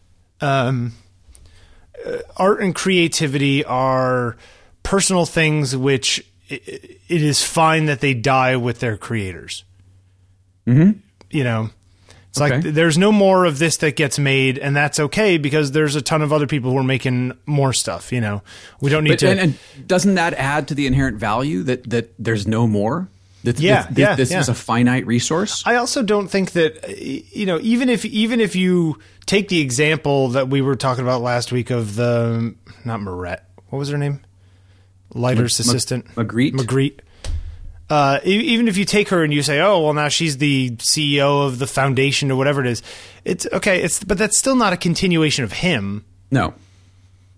um, 0.42 0.94
uh, 2.06 2.18
art 2.38 2.62
and 2.62 2.76
creativity 2.76 3.66
are 3.66 4.38
personal 4.84 5.26
things 5.26 5.76
which 5.76 6.20
i 6.52 6.54
it 6.54 7.22
is 7.22 7.44
fine 7.44 7.86
that 7.88 8.02
they 8.02 8.14
die 8.14 8.56
with 8.56 8.80
their 8.80 8.96
creators. 8.98 9.64
Mm-hmm. 10.68 11.00
You 11.36 11.44
know, 11.44 11.70
it's 12.30 12.40
like 12.40 12.52
Okay. 12.54 12.62
th- 12.64 12.76
there's 12.76 12.98
no 12.98 13.12
more 13.12 13.46
of 13.46 13.60
this 13.60 13.78
that 13.78 13.96
gets 13.96 14.18
made, 14.18 14.58
and 14.58 14.76
that's 14.76 15.00
okay 15.00 15.38
because 15.38 15.72
there's 15.72 15.96
a 15.96 16.02
ton 16.02 16.22
of 16.22 16.32
other 16.34 16.48
people 16.48 16.72
who 16.72 16.78
are 16.78 16.84
making 16.84 17.34
more 17.46 17.74
stuff. 17.74 18.12
You 18.12 18.22
know, 18.22 18.42
we 18.82 18.90
don't 18.90 19.04
need 19.04 19.12
But, 19.12 19.20
to. 19.20 19.30
and, 19.30 19.40
and 19.40 19.88
doesn't 19.88 20.16
that 20.16 20.34
add 20.34 20.68
to 20.70 20.76
the 20.76 20.88
inherent 20.88 21.18
value 21.18 21.64
that 21.64 21.90
that 21.90 22.14
there's 22.18 22.48
no 22.48 22.68
more? 22.68 23.08
That 23.44 23.60
Yeah, 23.60 23.84
that- 23.84 23.98
yeah, 23.98 24.16
this 24.16 24.32
yeah. 24.32 24.40
is 24.40 24.50
a 24.50 24.56
finite 24.56 25.06
resource. 25.06 25.62
I 25.68 25.76
also 25.76 26.02
don't 26.02 26.28
think 26.30 26.54
that 26.54 26.98
you 27.36 27.46
know 27.46 27.60
even 27.62 27.90
if 27.90 28.04
even 28.06 28.42
if 28.42 28.56
you 28.56 28.98
take 29.28 29.50
the 29.50 29.62
example 29.62 30.30
that 30.30 30.50
we 30.50 30.62
were 30.62 30.76
talking 30.76 31.04
about 31.04 31.22
last 31.22 31.52
week 31.52 31.70
of 31.70 31.96
the 31.96 32.56
not 32.86 33.02
Moret, 33.02 33.42
what 33.70 33.78
was 33.80 33.90
her 33.90 33.98
name? 34.00 34.22
Leiter's 35.14 35.60
assistant, 35.60 36.06
Magritte? 36.16 36.54
Magritte. 36.54 37.00
Uh, 37.90 38.20
even 38.24 38.68
if 38.68 38.78
you 38.78 38.86
take 38.86 39.10
her 39.10 39.24
and 39.24 39.32
you 39.32 39.44
say, 39.44 39.60
"Oh, 39.60 39.82
well, 39.82 39.94
now 39.94 40.08
she's 40.10 40.38
the 40.38 40.72
CEO 40.72 41.46
of 41.46 41.60
the 41.60 41.68
foundation 41.68 42.32
or 42.32 42.36
whatever 42.36 42.62
it 42.62 42.68
is," 42.68 42.82
it's 43.24 43.46
okay. 43.54 43.82
It's 43.84 44.04
but 44.04 44.18
that's 44.18 44.38
still 44.38 44.56
not 44.56 44.74
a 44.74 44.78
continuation 44.78 45.44
of 45.44 45.52
him. 45.54 46.06
no. 46.32 46.54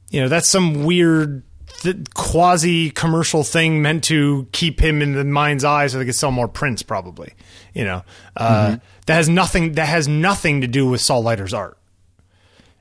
You 0.10 0.22
know, 0.22 0.30
that's 0.30 0.48
some 0.48 0.86
weird 0.86 1.44
th- 1.82 1.98
quasi 2.14 2.92
commercial 2.92 3.44
thing 3.44 3.82
meant 3.82 4.06
to 4.06 4.48
keep 4.54 4.80
him 4.80 5.02
in 5.02 5.12
the 5.12 5.26
mind's 5.26 5.66
eye 5.66 5.88
so 5.88 5.98
they 5.98 6.06
could 6.06 6.16
sell 6.16 6.32
more 6.32 6.48
prints, 6.48 6.82
probably. 6.82 7.34
You 7.74 7.84
know, 7.84 8.04
uh, 8.38 8.78
that 9.06 9.14
has 9.14 9.28
nothing. 9.28 9.74
That 9.74 9.90
has 9.90 10.08
nothing 10.08 10.62
to 10.62 10.68
do 10.68 10.88
with 10.88 11.02
Saul 11.02 11.24
Leiter's 11.24 11.54
art, 11.54 11.78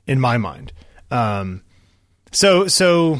in 0.07 0.21
my 0.21 0.37
mind. 0.37 0.71
Um, 1.11 1.63
so, 2.31 2.67
so 2.67 3.19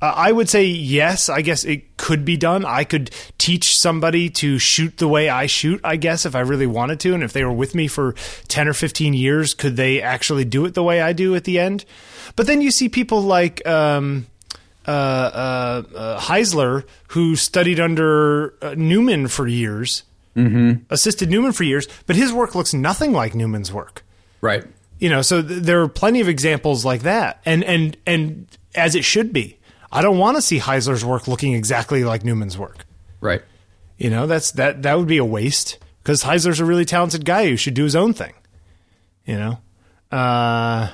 uh, 0.00 0.12
I 0.14 0.32
would 0.32 0.48
say 0.48 0.64
yes. 0.64 1.28
I 1.28 1.42
guess 1.42 1.64
it 1.64 1.96
could 1.96 2.24
be 2.24 2.36
done. 2.36 2.64
I 2.64 2.84
could 2.84 3.10
teach 3.38 3.76
somebody 3.76 4.30
to 4.30 4.58
shoot 4.58 4.98
the 4.98 5.08
way 5.08 5.28
I 5.28 5.46
shoot. 5.46 5.80
I 5.82 5.96
guess 5.96 6.24
if 6.24 6.34
I 6.36 6.40
really 6.40 6.66
wanted 6.66 7.00
to, 7.00 7.14
and 7.14 7.22
if 7.22 7.32
they 7.32 7.44
were 7.44 7.52
with 7.52 7.74
me 7.74 7.88
for 7.88 8.14
ten 8.46 8.68
or 8.68 8.72
fifteen 8.74 9.14
years, 9.14 9.54
could 9.54 9.76
they 9.76 10.00
actually 10.00 10.44
do 10.44 10.64
it 10.66 10.74
the 10.74 10.82
way 10.82 11.00
I 11.00 11.12
do 11.12 11.34
at 11.34 11.44
the 11.44 11.58
end? 11.58 11.84
But 12.36 12.46
then 12.46 12.60
you 12.60 12.70
see 12.70 12.88
people 12.88 13.22
like 13.22 13.66
um, 13.66 14.26
uh, 14.86 14.90
uh, 14.90 15.82
uh, 15.96 16.20
Heisler, 16.20 16.84
who 17.08 17.34
studied 17.36 17.80
under 17.80 18.54
uh, 18.62 18.74
Newman 18.76 19.26
for 19.28 19.46
years, 19.48 20.04
mm-hmm. 20.36 20.84
assisted 20.90 21.28
Newman 21.28 21.52
for 21.52 21.64
years, 21.64 21.88
but 22.06 22.14
his 22.16 22.32
work 22.32 22.54
looks 22.54 22.72
nothing 22.72 23.12
like 23.12 23.34
Newman's 23.34 23.72
work 23.72 24.04
Right. 24.40 24.64
you 25.00 25.10
know 25.10 25.20
so 25.20 25.42
th- 25.42 25.62
there 25.62 25.82
are 25.82 25.88
plenty 25.88 26.20
of 26.20 26.28
examples 26.28 26.84
like 26.84 27.02
that 27.02 27.40
and 27.44 27.64
and 27.64 27.96
and 28.06 28.46
as 28.76 28.94
it 28.94 29.04
should 29.04 29.32
be 29.32 29.57
i 29.92 30.02
don't 30.02 30.18
want 30.18 30.36
to 30.36 30.42
see 30.42 30.58
heisler's 30.58 31.04
work 31.04 31.26
looking 31.28 31.54
exactly 31.54 32.04
like 32.04 32.24
newman's 32.24 32.56
work. 32.58 32.84
Right. 33.20 33.42
you 33.96 34.10
know 34.10 34.26
that's 34.26 34.52
that 34.52 34.82
that 34.82 34.96
would 34.98 35.08
be 35.08 35.18
a 35.18 35.24
waste 35.24 35.78
because 36.02 36.22
heisler's 36.22 36.60
a 36.60 36.64
really 36.64 36.84
talented 36.84 37.24
guy 37.24 37.48
who 37.48 37.56
should 37.56 37.74
do 37.74 37.84
his 37.84 37.96
own 37.96 38.12
thing. 38.14 38.34
You 39.26 39.36
know? 39.36 39.58
Uh 40.10 40.90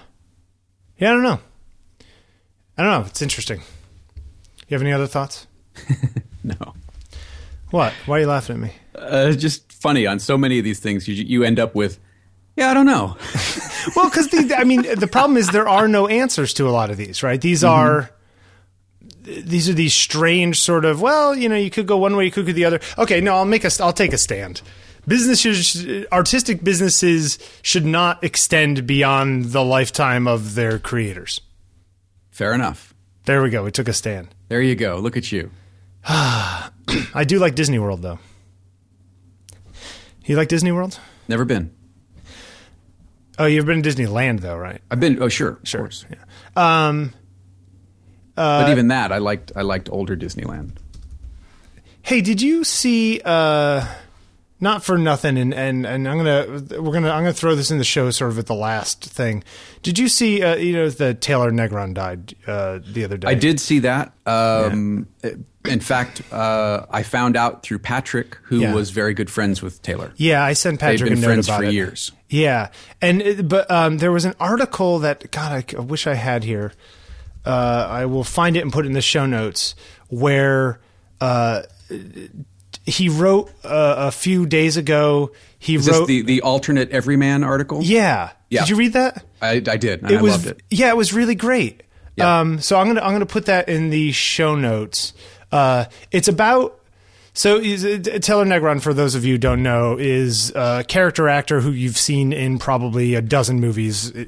yeah 0.98 1.10
i 1.10 1.12
don't 1.12 1.22
know. 1.22 1.40
I 2.76 2.82
don't 2.82 2.90
know. 3.02 3.06
It's 3.06 3.22
interesting. 3.22 3.60
You 4.68 4.74
have 4.74 4.82
any 4.82 4.92
other 4.92 5.06
thoughts? 5.06 5.46
No. 6.46 6.74
what? 7.70 7.94
Why 8.04 8.18
are 8.18 8.20
you 8.20 8.26
laughing 8.26 8.56
at 8.56 8.60
me? 8.60 8.72
Uh, 8.94 9.32
just 9.32 9.72
funny 9.72 10.06
on 10.06 10.18
so 10.18 10.36
many 10.36 10.58
of 10.58 10.64
these 10.64 10.78
things. 10.78 11.08
You 11.08 11.14
you 11.14 11.42
end 11.42 11.58
up 11.58 11.74
with, 11.74 11.98
yeah, 12.54 12.70
I 12.70 12.74
don't 12.74 12.84
know. 12.84 13.16
well 13.96 14.10
because 14.10 14.28
i 14.52 14.62
mean 14.64 14.82
the 14.82 15.06
problem 15.06 15.36
is 15.38 15.48
there 15.48 15.66
are 15.68 15.88
no 15.88 16.06
answers 16.06 16.52
to 16.54 16.68
a 16.68 16.72
lot 16.72 16.90
of 16.90 16.96
these 16.98 17.22
right? 17.22 17.40
These 17.40 17.64
are 17.64 18.10
these 19.24 19.68
are 19.68 19.72
these 19.72 19.94
strange 19.94 20.60
sort 20.60 20.84
of 20.84 21.00
well 21.00 21.34
you 21.34 21.48
know 21.48 21.56
you 21.56 21.70
could 21.70 21.86
go 21.86 21.96
one 21.96 22.14
way 22.16 22.24
you 22.24 22.30
could 22.30 22.46
go 22.46 22.52
the 22.52 22.64
other 22.64 22.78
okay 22.98 23.20
no 23.20 23.34
i'll 23.34 23.44
make 23.44 23.64
a 23.64 23.70
i'll 23.80 23.92
take 23.92 24.12
a 24.12 24.18
stand 24.18 24.60
businesses 25.08 26.06
artistic 26.12 26.62
businesses 26.62 27.38
should 27.62 27.84
not 27.86 28.22
extend 28.22 28.86
beyond 28.86 29.46
the 29.46 29.64
lifetime 29.64 30.26
of 30.28 30.54
their 30.54 30.78
creators 30.78 31.40
Fair 32.30 32.52
enough. 32.52 32.92
there 33.24 33.42
we 33.42 33.50
go 33.50 33.64
we 33.64 33.70
took 33.70 33.88
a 33.88 33.92
stand 33.92 34.28
There 34.48 34.60
you 34.60 34.74
go. 34.76 34.98
Look 34.98 35.16
at 35.16 35.32
you. 35.32 35.50
i 36.06 36.70
do 37.26 37.38
like 37.38 37.54
disney 37.54 37.78
world 37.78 38.02
though 38.02 38.18
you 40.26 40.36
like 40.36 40.48
disney 40.48 40.72
world 40.72 40.98
Never 41.28 41.44
been. 41.46 41.70
oh 43.38 43.46
you've 43.46 43.64
been 43.66 43.82
to 43.82 43.88
disneyland 43.88 44.40
though 44.40 44.56
right 44.58 44.80
I've 44.90 45.00
been. 45.00 45.22
Oh, 45.22 45.28
sure. 45.28 45.58
Sure. 45.64 45.88
um 46.56 47.12
but 48.36 48.68
even 48.70 48.88
that, 48.88 49.12
I 49.12 49.18
liked. 49.18 49.52
I 49.56 49.62
liked 49.62 49.88
older 49.90 50.16
Disneyland. 50.16 50.70
Hey, 52.02 52.20
did 52.20 52.42
you 52.42 52.64
see? 52.64 53.20
uh 53.24 53.86
Not 54.60 54.84
for 54.84 54.96
nothing, 54.98 55.36
and 55.38 55.52
and 55.54 55.84
and 55.86 56.08
I'm 56.08 56.16
gonna 56.18 56.46
we're 56.80 56.92
gonna 56.92 57.10
I'm 57.10 57.22
gonna 57.22 57.32
throw 57.32 57.54
this 57.54 57.70
in 57.70 57.78
the 57.78 57.84
show 57.84 58.10
sort 58.10 58.30
of 58.30 58.38
at 58.38 58.46
the 58.46 58.54
last 58.54 59.04
thing. 59.04 59.42
Did 59.82 59.98
you 59.98 60.08
see? 60.08 60.42
uh 60.42 60.56
You 60.56 60.72
know, 60.74 60.88
the 60.90 61.14
Taylor 61.14 61.50
Negron 61.50 61.94
died 61.94 62.34
uh 62.46 62.78
the 62.86 63.04
other 63.04 63.16
day. 63.16 63.28
I 63.28 63.34
did 63.34 63.58
see 63.60 63.80
that. 63.80 64.12
Um, 64.26 65.06
In 65.66 65.80
fact, 65.80 66.20
uh, 66.30 66.84
I 66.90 67.02
found 67.02 67.38
out 67.38 67.62
through 67.62 67.78
Patrick, 67.78 68.36
who 68.42 68.58
Yeah. 68.60 68.74
was 68.74 68.90
very 68.90 69.14
good 69.14 69.30
friends 69.30 69.62
with 69.62 69.80
Taylor. 69.80 70.12
Yeah, 70.16 70.44
I 70.44 70.52
sent 70.52 70.78
Patrick 70.78 71.08
been 71.08 71.18
a 71.18 71.20
note 71.22 71.26
friends 71.26 71.48
about 71.48 71.60
for 71.60 71.64
it. 71.64 71.72
years. 71.72 72.12
Yeah, 72.28 72.68
and 73.00 73.22
it- 73.22 73.48
but 73.48 73.70
um, 73.70 73.96
there 73.96 74.12
was 74.12 74.26
an 74.26 74.34
article 74.38 74.98
that 74.98 75.30
God, 75.30 75.64
I 75.74 75.80
wish 75.80 76.06
I 76.06 76.14
had 76.14 76.44
here. 76.44 76.72
Uh, 77.44 77.86
I 77.90 78.06
will 78.06 78.24
find 78.24 78.56
it 78.56 78.60
and 78.60 78.72
put 78.72 78.84
it 78.84 78.88
in 78.88 78.94
the 78.94 79.02
show 79.02 79.26
notes 79.26 79.74
where 80.08 80.80
uh, 81.20 81.62
he 82.84 83.08
wrote 83.08 83.50
uh, 83.64 83.94
a 83.98 84.10
few 84.12 84.46
days 84.46 84.76
ago. 84.76 85.32
He 85.58 85.76
Is 85.76 85.88
wrote, 85.88 86.06
the, 86.08 86.22
the 86.22 86.42
alternate 86.42 86.90
everyman 86.90 87.44
article? 87.44 87.82
yeah. 87.82 88.30
Yeah. 88.50 88.60
Did 88.60 88.70
you 88.70 88.76
read 88.76 88.92
that? 88.92 89.24
I, 89.42 89.54
I 89.54 89.76
did. 89.76 90.04
It 90.04 90.18
I 90.18 90.22
was 90.22 90.32
loved 90.32 90.46
it. 90.46 90.62
yeah, 90.70 90.88
it 90.88 90.96
was 90.96 91.12
really 91.12 91.34
great. 91.34 91.82
Yeah. 92.16 92.38
Um, 92.40 92.60
so 92.60 92.78
I'm 92.78 92.86
gonna 92.86 93.00
I'm 93.00 93.10
gonna 93.12 93.26
put 93.26 93.46
that 93.46 93.68
in 93.68 93.90
the 93.90 94.12
show 94.12 94.54
notes. 94.54 95.12
Uh, 95.50 95.86
it's 96.12 96.28
about 96.28 96.78
so 97.34 97.56
is, 97.58 97.82
Taylor 97.82 98.44
Negron, 98.44 98.80
for 98.80 98.94
those 98.94 99.14
of 99.16 99.24
you 99.24 99.34
who 99.34 99.38
don't 99.38 99.62
know, 99.62 99.96
is 99.98 100.50
a 100.54 100.84
character 100.86 101.28
actor 101.28 101.60
who 101.60 101.70
you've 101.72 101.98
seen 101.98 102.32
in 102.32 102.58
probably 102.58 103.14
a 103.14 103.20
dozen 103.22 103.60
movies. 103.60 104.14
Uh, 104.14 104.24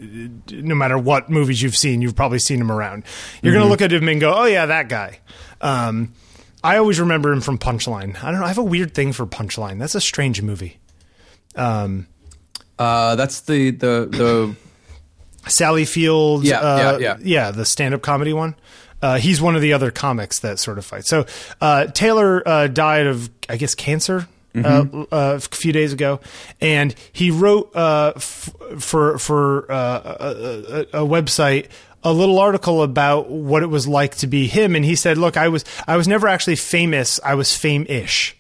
No 0.51 0.75
matter 0.75 0.99
what 0.99 1.31
movies 1.31 1.63
you've 1.63 1.77
seen, 1.77 2.03
you've 2.03 2.17
probably 2.17 2.39
seen 2.41 2.61
him 2.61 2.71
around. 2.73 3.05
You're 3.43 3.53
Mm-hmm. 3.53 3.61
gonna 3.61 3.71
look 3.71 3.81
at 3.83 3.93
him 3.93 4.09
and 4.09 4.21
go, 4.21 4.35
"Oh 4.35 4.45
yeah, 4.47 4.67
that 4.67 4.89
guy." 4.89 5.21
Um, 5.61 6.13
I 6.65 6.79
always 6.79 6.99
remember 6.99 7.33
him 7.33 7.41
from 7.41 7.59
Punchline. 7.59 8.23
I 8.25 8.31
don't 8.31 8.41
know. 8.41 8.45
I 8.47 8.49
have 8.49 8.59
a 8.59 8.63
weird 8.65 8.93
thing 8.93 9.13
for 9.13 9.25
Punchline. 9.25 9.79
That's 9.79 9.95
a 9.95 10.01
strange 10.01 10.43
movie. 10.43 10.79
Um, 11.55 12.09
Uh, 12.79 13.15
that's 13.17 13.41
the 13.43 13.71
the 13.71 14.09
the 14.11 14.57
Sally 15.49 15.85
Field. 15.85 16.45
Yeah, 16.45 16.59
uh, 16.61 16.99
yeah, 17.01 17.17
yeah. 17.23 17.51
the 17.53 17.65
stand-up 17.65 18.03
comedy 18.03 18.33
one. 18.33 18.57
Uh, 19.07 19.19
he's 19.19 19.41
one 19.41 19.55
of 19.55 19.63
the 19.63 19.73
other 19.73 19.93
comics 19.93 20.41
that 20.41 20.59
sort 20.59 20.79
of 20.79 20.85
fight. 20.85 21.07
So 21.07 21.27
uh, 21.61 21.87
Taylor 21.87 22.43
uh, 22.47 22.67
died 22.67 23.07
of, 23.07 23.31
I 23.49 23.57
guess, 23.57 23.75
cancer. 23.75 24.27
Mm-hmm. 24.53 25.03
Uh, 25.03 25.05
uh, 25.15 25.35
a 25.37 25.41
few 25.41 25.71
days 25.71 25.93
ago, 25.93 26.19
and 26.63 26.95
he 27.13 27.31
wrote 27.31 27.77
uh, 27.77 28.15
f- 28.17 28.49
for 28.79 29.19
for 29.19 29.71
uh, 29.71 30.17
a, 30.19 30.29
a, 30.31 30.81
a 31.03 31.07
website 31.07 31.67
a 32.03 32.11
little 32.11 32.39
article 32.39 32.83
about 32.83 33.29
what 33.29 33.63
it 33.63 33.67
was 33.67 33.87
like 33.87 34.15
to 34.15 34.27
be 34.27 34.47
him. 34.47 34.75
And 34.75 34.83
he 34.83 34.97
said, 34.97 35.19
"Look, 35.19 35.37
I 35.37 35.49
was 35.49 35.67
I 35.87 35.99
was 35.99 36.09
never 36.09 36.27
actually 36.27 36.57
famous. 36.57 37.21
I 37.23 37.35
was 37.35 37.55
fame-ish." 37.55 38.35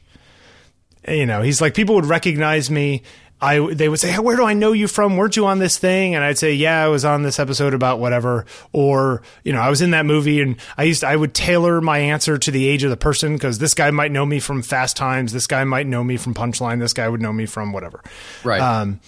you 1.07 1.27
know, 1.27 1.43
he's 1.43 1.61
like 1.61 1.75
people 1.75 1.95
would 1.97 2.07
recognize 2.07 2.71
me. 2.71 3.03
I 3.41 3.75
they 3.75 3.89
would 3.89 4.01
say, 4.01 4.13
hey, 4.13 4.19
"Where 4.19 4.37
do 4.37 4.45
I 4.45 4.55
know 4.55 4.73
you 4.73 4.89
from? 4.89 5.17
Weren't 5.17 5.37
you 5.37 5.47
on 5.47 5.59
this 5.59 5.77
thing?" 5.77 6.15
And 6.15 6.25
I'd 6.25 6.39
say, 6.39 6.55
"Yeah, 6.55 6.85
I 6.85 6.89
was 6.89 7.05
on 7.05 7.23
this 7.23 7.39
episode 7.39 7.75
about 7.75 7.99
whatever." 7.99 8.47
Or 8.73 9.21
you 9.45 9.53
know, 9.53 9.61
I 9.61 9.69
was 9.69 9.83
in 9.83 9.91
that 9.91 10.07
movie, 10.07 10.41
and 10.41 10.57
I 10.79 10.85
used 10.85 11.05
I 11.05 11.17
would 11.17 11.35
tailor 11.35 11.81
my 11.81 11.99
answer 11.99 12.39
to 12.39 12.51
the 12.51 12.67
age 12.67 12.83
of 12.83 12.91
the 12.91 12.97
person 12.97 13.35
because 13.35 13.59
this 13.59 13.75
guy 13.75 13.91
might 13.91 14.11
know 14.11 14.25
me 14.25 14.41
from 14.41 14.63
Fast 14.63 14.97
Times, 14.97 15.33
this 15.33 15.47
guy 15.47 15.65
might 15.65 15.87
know 15.87 16.03
me 16.03 16.17
from 16.17 16.33
Punchline, 16.33 16.81
this 16.81 16.95
guy 16.95 17.09
would 17.09 17.21
know 17.21 17.33
me 17.33 17.45
from 17.45 17.73
whatever. 17.73 18.03
right. 18.43 18.61
Um, 18.61 19.01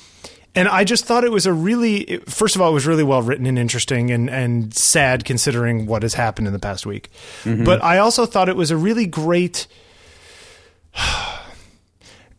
and 0.55 0.67
I 0.67 0.83
just 0.83 1.05
thought 1.05 1.23
it 1.25 1.31
was 1.31 1.47
a 1.47 1.53
really, 1.53 2.19
first 2.27 2.57
of 2.57 2.63
all, 2.63 2.71
it 2.71 2.75
was 2.75 2.87
really 2.87 3.05
well 3.05 3.23
written 3.23 3.47
and 3.47 3.59
interesting 3.59 4.11
and, 4.11 4.29
and 4.29 4.75
sad 4.75 5.25
considering 5.25 5.87
what 5.87 6.03
has 6.03 6.15
happened 6.15 6.49
in 6.49 6.53
the 6.53 6.59
past 6.59 6.85
week. 6.85 7.11
But 7.45 7.83
I 7.85 7.99
also 7.99 8.27
thought 8.27 8.49
it 8.49 8.57
was 8.57 8.71
a 8.73 8.77
really 8.77 9.07
great. 9.07 9.69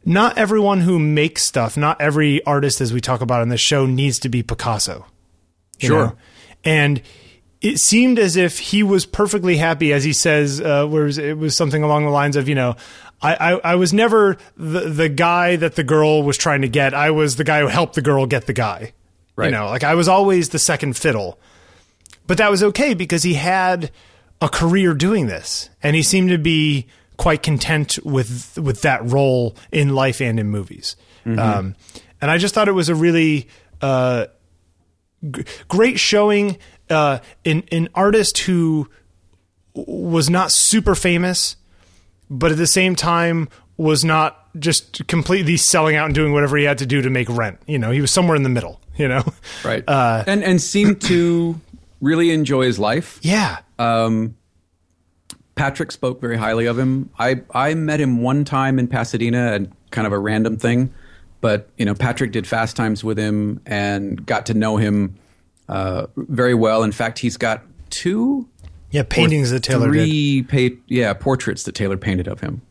Not 0.09 0.39
everyone 0.39 0.81
who 0.81 0.97
makes 0.97 1.43
stuff, 1.43 1.77
not 1.77 2.01
every 2.01 2.43
artist, 2.43 2.81
as 2.81 2.91
we 2.91 2.99
talk 2.99 3.21
about 3.21 3.41
on 3.41 3.49
this 3.49 3.61
show, 3.61 3.85
needs 3.85 4.17
to 4.19 4.29
be 4.29 4.41
Picasso. 4.41 5.05
Sure. 5.77 6.07
know? 6.07 6.15
And 6.63 7.03
it 7.61 7.77
seemed 7.77 8.17
as 8.17 8.35
if 8.35 8.57
he 8.57 8.81
was 8.81 9.05
perfectly 9.05 9.57
happy, 9.57 9.93
as 9.93 10.03
he 10.03 10.11
says, 10.13 10.59
uh, 10.59 10.87
whereas 10.87 11.19
it 11.19 11.37
was 11.37 11.55
something 11.55 11.83
along 11.83 12.05
the 12.05 12.09
lines 12.09 12.35
of, 12.35 12.49
you 12.49 12.55
know, 12.55 12.75
I, 13.21 13.35
I, 13.35 13.51
I 13.73 13.75
was 13.75 13.93
never 13.93 14.37
the, 14.57 14.89
the 14.89 15.09
guy 15.09 15.57
that 15.57 15.75
the 15.75 15.83
girl 15.83 16.23
was 16.23 16.37
trying 16.37 16.61
to 16.61 16.69
get. 16.69 16.95
I 16.95 17.11
was 17.11 17.35
the 17.35 17.43
guy 17.43 17.59
who 17.59 17.67
helped 17.67 17.93
the 17.93 18.01
girl 18.01 18.25
get 18.25 18.47
the 18.47 18.53
guy. 18.53 18.93
Right. 19.35 19.45
You 19.45 19.51
know, 19.51 19.67
like 19.67 19.83
I 19.83 19.93
was 19.93 20.07
always 20.07 20.49
the 20.49 20.57
second 20.57 20.97
fiddle. 20.97 21.37
but 22.25 22.39
that 22.39 22.49
was 22.49 22.63
okay 22.63 22.95
because 22.95 23.21
he 23.21 23.35
had 23.35 23.91
a 24.41 24.49
career 24.49 24.93
doing 24.93 25.27
this, 25.27 25.69
and 25.83 25.95
he 25.95 26.01
seemed 26.01 26.29
to 26.29 26.37
be 26.37 26.87
quite 27.19 27.43
content 27.43 27.99
with 28.03 28.57
with 28.57 28.81
that 28.81 29.03
role 29.03 29.55
in 29.71 29.89
life 29.93 30.21
and 30.21 30.39
in 30.39 30.47
movies. 30.49 30.95
Um, 31.25 31.75
and 32.21 32.31
I 32.31 32.37
just 32.39 32.55
thought 32.55 32.67
it 32.67 32.71
was 32.73 32.89
a 32.89 32.95
really 32.95 33.47
uh, 33.81 34.25
g- 35.29 35.43
great 35.67 35.99
showing 35.99 36.57
uh, 36.89 37.19
in 37.43 37.63
an 37.71 37.89
artist 37.93 38.39
who 38.39 38.89
was 39.75 40.27
not 40.29 40.51
super 40.51 40.95
famous, 40.95 41.55
but 42.29 42.51
at 42.51 42.57
the 42.57 42.65
same 42.67 42.95
time 42.95 43.47
was 43.77 44.03
not 44.03 44.47
just 44.59 45.07
completely 45.07 45.55
selling 45.57 45.95
out 45.95 46.05
and 46.05 46.15
doing 46.15 46.33
whatever 46.33 46.57
he 46.57 46.63
had 46.63 46.79
to 46.79 46.85
do 46.87 47.01
to 47.03 47.09
make 47.11 47.29
rent. 47.29 47.59
You 47.67 47.77
know, 47.77 47.91
he 47.91 48.01
was 48.01 48.09
somewhere 48.11 48.35
in 48.35 48.41
the 48.43 48.49
middle. 48.49 48.81
You 48.97 49.07
know, 49.07 49.23
Right. 49.63 49.83
Uh, 49.87 50.23
and 50.25 50.43
and 50.43 50.59
seemed 50.61 50.99
to 51.03 51.59
really 52.01 52.31
enjoy 52.31 52.63
his 52.65 52.79
life. 52.79 53.19
yeah, 53.21 53.59
Um, 53.77 54.35
Patrick 55.59 55.91
spoke 55.91 56.21
very 56.21 56.37
highly 56.37 56.67
of 56.67 56.79
him. 56.79 57.09
I 57.19 57.41
I 57.53 57.73
met 57.73 57.99
him 57.99 58.21
one 58.21 58.45
time 58.45 58.79
in 58.79 58.87
Pasadena 58.87 59.51
and 59.51 59.69
kind 59.91 60.07
of 60.07 60.13
a 60.13 60.17
random 60.17 60.55
thing, 60.55 60.93
but 61.41 61.67
you 61.77 61.83
know 61.83 61.93
Patrick 61.93 62.31
did 62.31 62.47
fast 62.47 62.77
times 62.77 63.03
with 63.03 63.19
him 63.19 63.59
and 63.65 64.25
got 64.25 64.45
to 64.45 64.53
know 64.53 64.77
him 64.77 65.15
uh, 65.67 66.07
very 66.15 66.53
well. 66.53 66.81
In 66.81 66.93
fact, 66.93 67.19
he's 67.19 67.35
got 67.35 67.61
two 67.89 68.47
yeah. 68.91 69.03
Paintings 69.03 69.51
that 69.51 69.63
Taylor 69.63 69.91
did. 69.91 69.99
three 69.99 70.43
pa- 70.43 70.81
yeah 70.87 71.11
portraits 71.13 71.63
that 71.63 71.75
Taylor 71.75 71.97
painted 71.97 72.29
of 72.29 72.39
him. 72.39 72.61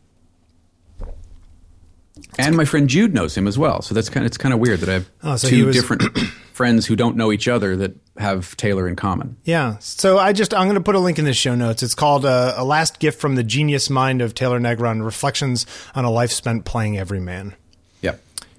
And 2.37 2.55
my 2.55 2.63
friend 2.65 2.87
Jude 2.87 3.13
knows 3.13 3.35
him 3.35 3.47
as 3.47 3.57
well, 3.57 3.81
so 3.81 3.93
that's 3.93 4.07
kind 4.09 4.23
of 4.25 4.27
it's 4.27 4.37
kind 4.37 4.53
of 4.53 4.59
weird 4.59 4.79
that 4.81 4.89
I 4.89 4.93
have 4.93 5.09
Oh, 5.23 5.35
so 5.35 5.47
two 5.49 5.65
was- 5.67 5.75
different 5.75 6.17
friends 6.53 6.85
who 6.85 6.95
don't 6.95 7.15
know 7.17 7.31
each 7.31 7.47
other 7.47 7.75
that 7.77 7.95
have 8.17 8.55
Taylor 8.57 8.87
in 8.87 8.95
common. 8.95 9.35
Yeah. 9.45 9.77
So 9.79 10.17
I 10.17 10.31
just 10.33 10.53
I'm 10.53 10.65
going 10.67 10.75
to 10.75 10.81
put 10.83 10.95
a 10.95 10.99
link 10.99 11.19
in 11.19 11.25
the 11.25 11.33
show 11.33 11.55
notes. 11.55 11.83
It's 11.83 11.95
called 11.95 12.25
uh, 12.25 12.53
"A 12.55 12.63
Last 12.63 12.99
Gift 12.99 13.19
from 13.19 13.35
the 13.35 13.43
Genius 13.43 13.89
Mind 13.89 14.21
of 14.21 14.35
Taylor 14.35 14.59
Negron: 14.59 15.03
Reflections 15.03 15.65
on 15.95 16.05
a 16.05 16.11
Life 16.11 16.31
Spent 16.31 16.65
Playing 16.65 16.97
Every 16.97 17.19
Man," 17.19 17.55
Yeah. 18.01 18.15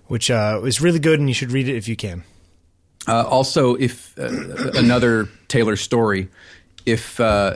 which 0.08 0.30
uh, 0.30 0.60
is 0.64 0.80
really 0.80 0.98
good, 0.98 1.18
and 1.20 1.28
you 1.28 1.34
should 1.34 1.52
read 1.52 1.68
it 1.68 1.76
if 1.76 1.88
you 1.88 1.96
can. 1.96 2.24
Uh, 3.08 3.22
also, 3.22 3.76
if 3.76 4.18
uh, 4.18 4.28
another 4.74 5.28
Taylor 5.48 5.76
story, 5.76 6.28
if 6.84 7.18
uh, 7.20 7.54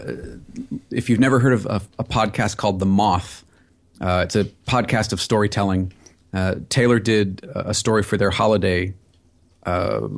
if 0.91 1.11
you've 1.11 1.21
never 1.21 1.39
heard 1.39 1.53
of 1.53 1.67
a, 1.67 1.83
a 1.99 2.05
podcast 2.05 2.57
called 2.57 2.79
The 2.79 2.87
Moth, 2.87 3.45
uh, 4.01 4.23
it's 4.25 4.37
a 4.37 4.45
podcast 4.67 5.13
of 5.13 5.21
storytelling. 5.21 5.93
Uh, 6.35 6.57
Taylor 6.69 6.99
did 6.99 7.49
a 7.55 7.73
story 7.73 8.03
for 8.03 8.17
their 8.17 8.31
holiday 8.31 8.93
uh, 9.65 10.09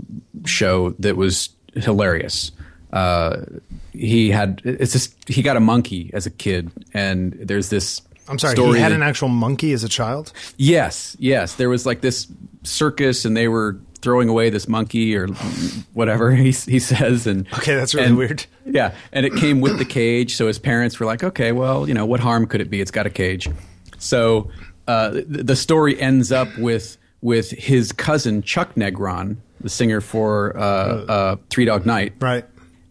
show 0.46 0.90
that 0.98 1.16
was 1.16 1.50
hilarious. 1.74 2.52
Uh, 2.92 3.42
he 3.92 4.30
had 4.30 4.62
it's 4.64 4.92
just 4.92 5.14
he 5.28 5.42
got 5.42 5.56
a 5.56 5.60
monkey 5.60 6.10
as 6.14 6.24
a 6.26 6.30
kid, 6.30 6.70
and 6.94 7.32
there's 7.34 7.68
this. 7.68 8.00
I'm 8.28 8.38
sorry, 8.38 8.54
story 8.56 8.78
he 8.78 8.82
had 8.82 8.90
that- 8.92 8.96
an 8.96 9.02
actual 9.02 9.28
monkey 9.28 9.72
as 9.72 9.84
a 9.84 9.88
child. 9.88 10.32
Yes, 10.56 11.16
yes. 11.20 11.54
There 11.54 11.68
was 11.68 11.84
like 11.86 12.00
this 12.00 12.26
circus, 12.62 13.24
and 13.24 13.36
they 13.36 13.48
were 13.48 13.76
throwing 14.02 14.28
away 14.28 14.50
this 14.50 14.68
monkey 14.68 15.16
or 15.16 15.26
whatever 15.94 16.30
he 16.34 16.52
he 16.52 16.78
says. 16.78 17.26
And 17.26 17.46
Okay, 17.54 17.74
that's 17.74 17.94
really 17.94 18.06
and- 18.08 18.16
weird. 18.16 18.46
Yeah, 18.64 18.94
and 19.12 19.24
it 19.26 19.34
came 19.36 19.60
with 19.60 19.78
the 19.78 19.84
cage, 19.84 20.34
so 20.34 20.46
his 20.46 20.58
parents 20.58 20.98
were 20.98 21.06
like, 21.06 21.22
"Okay, 21.22 21.52
well, 21.52 21.86
you 21.86 21.94
know, 21.94 22.06
what 22.06 22.20
harm 22.20 22.46
could 22.46 22.60
it 22.60 22.70
be? 22.70 22.80
It's 22.80 22.90
got 22.90 23.06
a 23.06 23.10
cage." 23.10 23.48
So 23.98 24.50
uh, 24.86 25.20
the, 25.26 25.56
story 25.56 26.00
ends 26.00 26.30
up 26.32 26.48
with 26.58 26.96
with 27.20 27.50
his 27.50 27.92
cousin 27.92 28.42
Chuck 28.42 28.74
Negron, 28.74 29.36
the 29.60 29.68
singer 29.68 30.00
for 30.00 30.56
uh, 30.56 30.60
uh, 30.60 31.36
Three 31.50 31.64
Dog 31.64 31.86
Night, 31.86 32.12
Right. 32.20 32.44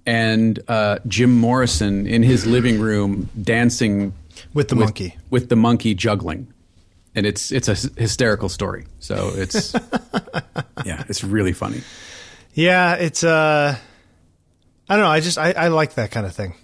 and 0.05 0.59
uh, 0.67 0.99
Jim 1.07 1.31
Morrison 1.31 2.05
in 2.07 2.23
his 2.23 2.45
living 2.45 2.79
room 2.79 3.29
dancing 3.41 4.13
With 4.53 4.67
the 4.69 4.75
monkey. 4.75 5.15
with 5.29 5.49
the 5.49 5.55
monkey 5.55 5.93
juggling, 5.93 6.47
and 7.15 7.25
it's 7.25 7.51
it's 7.51 7.67
a 7.69 7.75
hysterical 7.99 8.49
story. 8.49 8.85
So 8.99 9.31
it's 9.35 9.73
yeah, 10.85 11.03
it's 11.07 11.23
really 11.23 11.53
funny. 11.53 11.81
Yeah, 12.53 12.95
it's 12.95 13.23
uh 13.23 13.77
I 14.89 14.93
don't 14.95 15.03
know, 15.03 15.09
I 15.09 15.19
just 15.19 15.37
I, 15.37 15.51
I 15.51 15.67
like 15.69 15.95
that 15.95 16.11
kind 16.11 16.25
of 16.25 16.35
thing. 16.35 16.55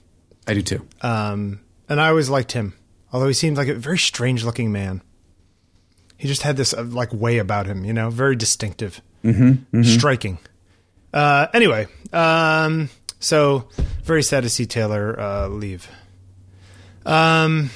I 0.47 0.53
do 0.53 0.61
too. 0.61 0.85
Um 1.01 1.61
and 1.87 1.99
I 2.01 2.09
always 2.09 2.29
liked 2.29 2.51
him. 2.53 2.73
Although 3.13 3.27
he 3.27 3.33
seemed 3.33 3.57
like 3.57 3.67
a 3.67 3.75
very 3.75 3.97
strange 3.97 4.43
looking 4.43 4.71
man. 4.71 5.01
He 6.21 6.27
just 6.27 6.43
had 6.43 6.55
this 6.55 6.71
uh, 6.71 6.83
like 6.83 7.11
way 7.11 7.39
about 7.39 7.65
him, 7.65 7.83
you 7.83 7.93
know, 7.93 8.11
very 8.11 8.35
distinctive. 8.35 9.01
Mm-hmm, 9.23 9.81
Striking. 9.81 10.37
Uh 11.11 11.47
anyway, 11.51 11.87
um 12.13 12.91
so 13.19 13.67
very 14.03 14.21
sad 14.21 14.43
to 14.43 14.49
see 14.49 14.67
Taylor 14.67 15.19
uh 15.19 15.47
leave. 15.47 15.87
Um 17.07 17.71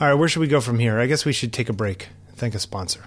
all 0.00 0.06
right, 0.06 0.14
where 0.14 0.28
should 0.28 0.38
we 0.38 0.46
go 0.46 0.60
from 0.60 0.78
here? 0.78 1.00
I 1.00 1.06
guess 1.06 1.24
we 1.24 1.32
should 1.32 1.52
take 1.52 1.68
a 1.68 1.72
break. 1.72 2.10
Thank 2.36 2.54
a 2.54 2.60
sponsor. 2.60 3.06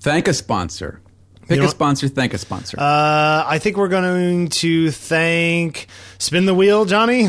Thank 0.00 0.28
a 0.28 0.32
sponsor. 0.32 1.00
Pick 1.46 1.58
know 1.58 1.66
a 1.66 1.68
sponsor. 1.68 2.08
Thank 2.08 2.32
a 2.32 2.38
sponsor. 2.38 2.80
Uh, 2.80 3.44
I 3.46 3.58
think 3.58 3.76
we're 3.76 3.88
going 3.88 4.48
to 4.48 4.90
thank 4.90 5.88
Spin 6.18 6.46
the 6.46 6.54
Wheel, 6.54 6.86
Johnny 6.86 7.28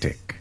tick. 0.00 0.36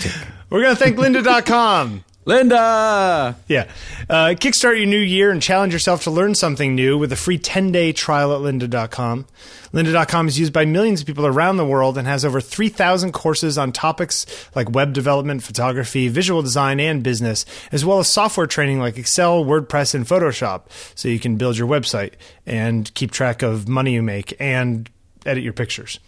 tick. 0.00 0.12
We're 0.50 0.62
going 0.62 0.76
to 0.76 0.82
thank 0.82 0.96
lynda.com. 0.96 2.04
Lynda! 2.26 3.36
Yeah. 3.48 3.70
Uh, 4.08 4.34
kickstart 4.34 4.78
your 4.78 4.86
new 4.86 4.98
year 4.98 5.30
and 5.30 5.42
challenge 5.42 5.72
yourself 5.74 6.04
to 6.04 6.10
learn 6.10 6.34
something 6.34 6.74
new 6.74 6.96
with 6.96 7.12
a 7.12 7.16
free 7.16 7.38
10 7.38 7.70
day 7.70 7.92
trial 7.92 8.32
at 8.32 8.40
lynda.com. 8.40 9.26
Lynda.com 9.72 10.28
is 10.28 10.38
used 10.38 10.52
by 10.52 10.64
millions 10.64 11.00
of 11.00 11.06
people 11.06 11.26
around 11.26 11.56
the 11.56 11.66
world 11.66 11.98
and 11.98 12.06
has 12.06 12.24
over 12.24 12.40
3,000 12.40 13.12
courses 13.12 13.58
on 13.58 13.72
topics 13.72 14.24
like 14.54 14.70
web 14.70 14.92
development, 14.92 15.42
photography, 15.42 16.08
visual 16.08 16.40
design, 16.42 16.78
and 16.80 17.02
business, 17.02 17.44
as 17.72 17.84
well 17.84 17.98
as 17.98 18.08
software 18.08 18.46
training 18.46 18.78
like 18.78 18.96
Excel, 18.96 19.44
WordPress, 19.44 19.94
and 19.94 20.06
Photoshop, 20.06 20.62
so 20.94 21.08
you 21.08 21.18
can 21.18 21.36
build 21.36 21.58
your 21.58 21.68
website 21.68 22.12
and 22.46 22.94
keep 22.94 23.10
track 23.10 23.42
of 23.42 23.68
money 23.68 23.92
you 23.92 24.02
make 24.02 24.34
and 24.38 24.88
edit 25.26 25.42
your 25.42 25.52
pictures. 25.52 25.98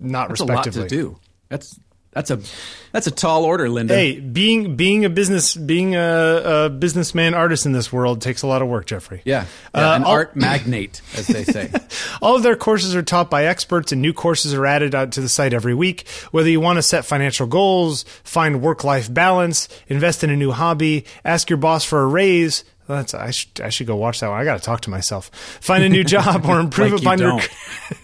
Not 0.00 0.28
That's 0.28 0.40
a 0.40 0.44
lot 0.44 0.66
respectively. 0.66 0.88
to 0.88 0.94
do. 0.96 1.18
That's 1.48 1.78
that's 2.12 2.30
a 2.30 2.38
that's 2.92 3.08
a 3.08 3.10
tall 3.10 3.44
order, 3.44 3.66
Lynda. 3.68 3.88
Hey, 3.90 4.20
being 4.20 4.76
being 4.76 5.04
a 5.04 5.10
business 5.10 5.56
being 5.56 5.96
a, 5.96 6.42
a 6.66 6.70
businessman 6.70 7.34
artist 7.34 7.66
in 7.66 7.72
this 7.72 7.92
world 7.92 8.20
takes 8.22 8.42
a 8.42 8.46
lot 8.46 8.62
of 8.62 8.68
work, 8.68 8.86
Jeffrey. 8.86 9.20
Yeah, 9.24 9.46
yeah 9.74 9.92
Uh, 9.92 9.96
an 9.96 10.02
I'll- 10.04 10.10
art 10.10 10.36
magnate, 10.36 11.02
as 11.16 11.26
they 11.26 11.42
say. 11.42 11.72
All 12.22 12.36
of 12.36 12.44
their 12.44 12.54
courses 12.54 12.94
are 12.94 13.02
taught 13.02 13.30
by 13.30 13.46
experts, 13.46 13.90
and 13.90 14.00
new 14.00 14.12
courses 14.12 14.54
are 14.54 14.64
added 14.64 14.94
out 14.94 15.10
to 15.12 15.20
the 15.20 15.28
site 15.28 15.52
every 15.52 15.74
week. 15.74 16.06
Whether 16.30 16.50
you 16.50 16.60
want 16.60 16.76
to 16.76 16.82
set 16.82 17.04
financial 17.04 17.48
goals, 17.48 18.04
find 18.22 18.62
work 18.62 18.84
life 18.84 19.12
balance, 19.12 19.68
invest 19.88 20.22
in 20.22 20.30
a 20.30 20.36
new 20.36 20.52
hobby, 20.52 21.06
ask 21.24 21.50
your 21.50 21.56
boss 21.56 21.84
for 21.84 22.00
a 22.00 22.06
raise. 22.06 22.62
That's 22.86 23.14
I 23.14 23.30
should 23.30 23.60
I 23.62 23.70
should 23.70 23.86
go 23.86 23.96
watch 23.96 24.20
that 24.20 24.28
one. 24.28 24.38
I 24.38 24.44
got 24.44 24.58
to 24.58 24.62
talk 24.64 24.82
to 24.82 24.90
myself. 24.90 25.30
Find 25.60 25.82
a 25.82 25.88
new 25.88 26.04
job 26.04 26.44
or 26.44 26.60
improve 26.60 26.92
Like 26.92 27.00
you 27.02 27.06
upon 27.06 27.18
your 27.18 27.40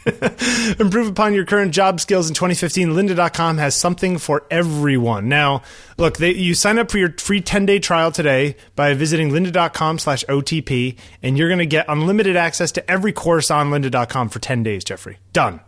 improve 0.80 1.08
upon 1.08 1.34
your 1.34 1.44
current 1.44 1.72
job 1.72 2.00
skills 2.00 2.28
in 2.28 2.34
2015 2.34 2.88
lynda.com 2.90 3.58
has 3.58 3.74
something 3.74 4.18
for 4.18 4.44
everyone 4.50 5.28
now 5.28 5.62
look 5.98 6.16
they, 6.18 6.32
you 6.34 6.54
sign 6.54 6.78
up 6.78 6.90
for 6.90 6.98
your 6.98 7.12
free 7.18 7.40
10-day 7.40 7.78
trial 7.78 8.10
today 8.10 8.56
by 8.76 8.94
visiting 8.94 9.30
lynda.com 9.30 9.98
slash 9.98 10.24
otp 10.28 10.96
and 11.22 11.36
you're 11.36 11.48
going 11.48 11.58
to 11.58 11.66
get 11.66 11.84
unlimited 11.88 12.36
access 12.36 12.72
to 12.72 12.90
every 12.90 13.12
course 13.12 13.50
on 13.50 13.70
lynda.com 13.70 14.28
for 14.28 14.38
10 14.38 14.62
days 14.62 14.84
jeffrey 14.84 15.18
done 15.32 15.60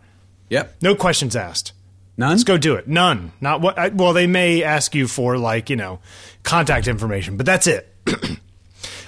Yep. 0.48 0.76
no 0.82 0.94
questions 0.94 1.36
asked 1.36 1.72
None. 2.16 2.30
let's 2.30 2.44
go 2.44 2.56
do 2.58 2.74
it 2.74 2.88
none 2.88 3.32
not 3.40 3.60
what 3.60 3.78
I, 3.78 3.88
well 3.88 4.12
they 4.12 4.26
may 4.26 4.62
ask 4.62 4.94
you 4.94 5.06
for 5.08 5.36
like 5.38 5.70
you 5.70 5.76
know 5.76 6.00
contact 6.42 6.88
information 6.88 7.36
but 7.36 7.46
that's 7.46 7.66
it 7.66 7.88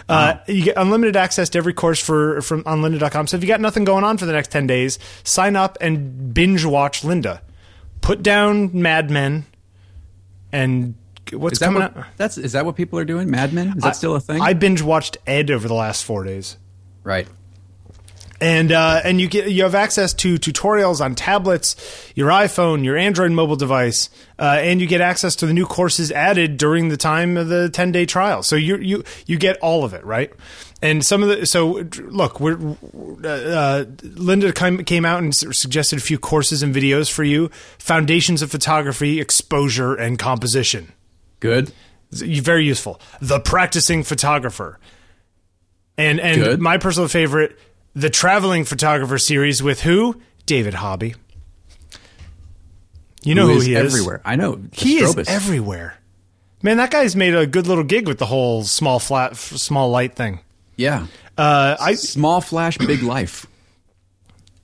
Uh, 0.08 0.38
you 0.46 0.62
get 0.64 0.76
unlimited 0.76 1.16
access 1.16 1.48
to 1.50 1.58
every 1.58 1.72
course 1.72 1.98
for 1.98 2.40
from 2.42 2.62
on 2.66 2.82
lynda.com. 2.82 3.26
So 3.26 3.36
if 3.36 3.42
you 3.42 3.48
got 3.48 3.60
nothing 3.60 3.84
going 3.84 4.04
on 4.04 4.18
for 4.18 4.26
the 4.26 4.32
next 4.32 4.50
10 4.50 4.66
days, 4.66 4.98
sign 5.22 5.56
up 5.56 5.78
and 5.80 6.34
binge 6.34 6.64
watch 6.64 7.02
Lynda. 7.02 7.40
Put 8.00 8.22
down 8.22 8.70
Mad 8.74 9.10
Men 9.10 9.46
and 10.52 10.94
what's 11.32 11.58
coming 11.58 11.82
what, 11.82 11.96
out? 11.96 12.06
that's 12.18 12.36
is 12.36 12.52
that 12.52 12.66
what 12.66 12.76
people 12.76 12.98
are 12.98 13.04
doing? 13.04 13.30
Mad 13.30 13.52
Men? 13.54 13.74
Is 13.76 13.82
that 13.82 13.96
still 13.96 14.14
a 14.14 14.20
thing? 14.20 14.42
I 14.42 14.52
binge 14.52 14.82
watched 14.82 15.16
Ed 15.26 15.50
over 15.50 15.66
the 15.66 15.74
last 15.74 16.04
4 16.04 16.24
days. 16.24 16.58
right. 17.02 17.26
And 18.40 18.72
uh, 18.72 19.00
and 19.04 19.20
you 19.20 19.28
get 19.28 19.48
you 19.48 19.62
have 19.62 19.76
access 19.76 20.12
to 20.14 20.34
tutorials 20.34 21.00
on 21.00 21.14
tablets, 21.14 21.76
your 22.16 22.30
iPhone, 22.30 22.84
your 22.84 22.96
Android 22.96 23.30
mobile 23.30 23.56
device, 23.56 24.10
uh, 24.38 24.58
and 24.60 24.80
you 24.80 24.88
get 24.88 25.00
access 25.00 25.36
to 25.36 25.46
the 25.46 25.52
new 25.52 25.66
courses 25.66 26.10
added 26.10 26.56
during 26.56 26.88
the 26.88 26.96
time 26.96 27.36
of 27.36 27.48
the 27.48 27.68
ten 27.68 27.92
day 27.92 28.06
trial. 28.06 28.42
So 28.42 28.56
you 28.56 28.76
you 28.78 29.04
you 29.26 29.38
get 29.38 29.56
all 29.58 29.84
of 29.84 29.94
it, 29.94 30.04
right? 30.04 30.32
And 30.82 31.04
some 31.04 31.22
of 31.22 31.28
the 31.28 31.46
so 31.46 31.84
look, 32.02 32.40
we're 32.40 32.58
uh, 32.58 33.28
uh, 33.28 33.84
Lynda 33.84 34.54
came 34.54 34.84
came 34.84 35.04
out 35.04 35.22
and 35.22 35.34
suggested 35.34 35.98
a 35.98 36.02
few 36.02 36.18
courses 36.18 36.62
and 36.62 36.74
videos 36.74 37.10
for 37.10 37.22
you: 37.22 37.48
foundations 37.78 38.42
of 38.42 38.50
photography, 38.50 39.20
exposure, 39.20 39.94
and 39.94 40.18
composition. 40.18 40.92
Good. 41.40 41.72
Very 42.10 42.64
useful. 42.64 43.00
The 43.20 43.40
practicing 43.40 44.02
photographer. 44.02 44.78
And 45.96 46.18
and 46.20 46.42
Good. 46.42 46.60
my 46.60 46.78
personal 46.78 47.08
favorite, 47.08 47.58
the 47.94 48.10
traveling 48.10 48.64
photographer 48.64 49.18
series 49.18 49.62
with 49.62 49.82
who? 49.82 50.20
David 50.46 50.74
Hobby. 50.74 51.14
You 53.22 53.34
know 53.34 53.46
who, 53.46 53.56
is 53.58 53.64
he 53.66 53.74
is. 53.74 53.94
everywhere. 53.94 54.20
I 54.24 54.36
know. 54.36 54.60
He 54.72 54.98
is 54.98 55.16
everywhere. 55.28 55.96
Man, 56.62 56.76
that 56.78 56.90
guy's 56.90 57.16
made 57.16 57.34
a 57.34 57.46
good 57.46 57.66
little 57.66 57.84
gig 57.84 58.06
with 58.06 58.18
the 58.18 58.26
whole 58.26 58.64
small 58.64 58.98
flat, 58.98 59.32
f- 59.32 59.38
small 59.38 59.90
light 59.90 60.14
thing. 60.14 60.40
Yeah. 60.76 61.06
Uh, 61.36 61.76
I 61.80 61.94
Small 61.94 62.40
flash, 62.40 62.78
big 62.78 63.02
life. 63.02 63.46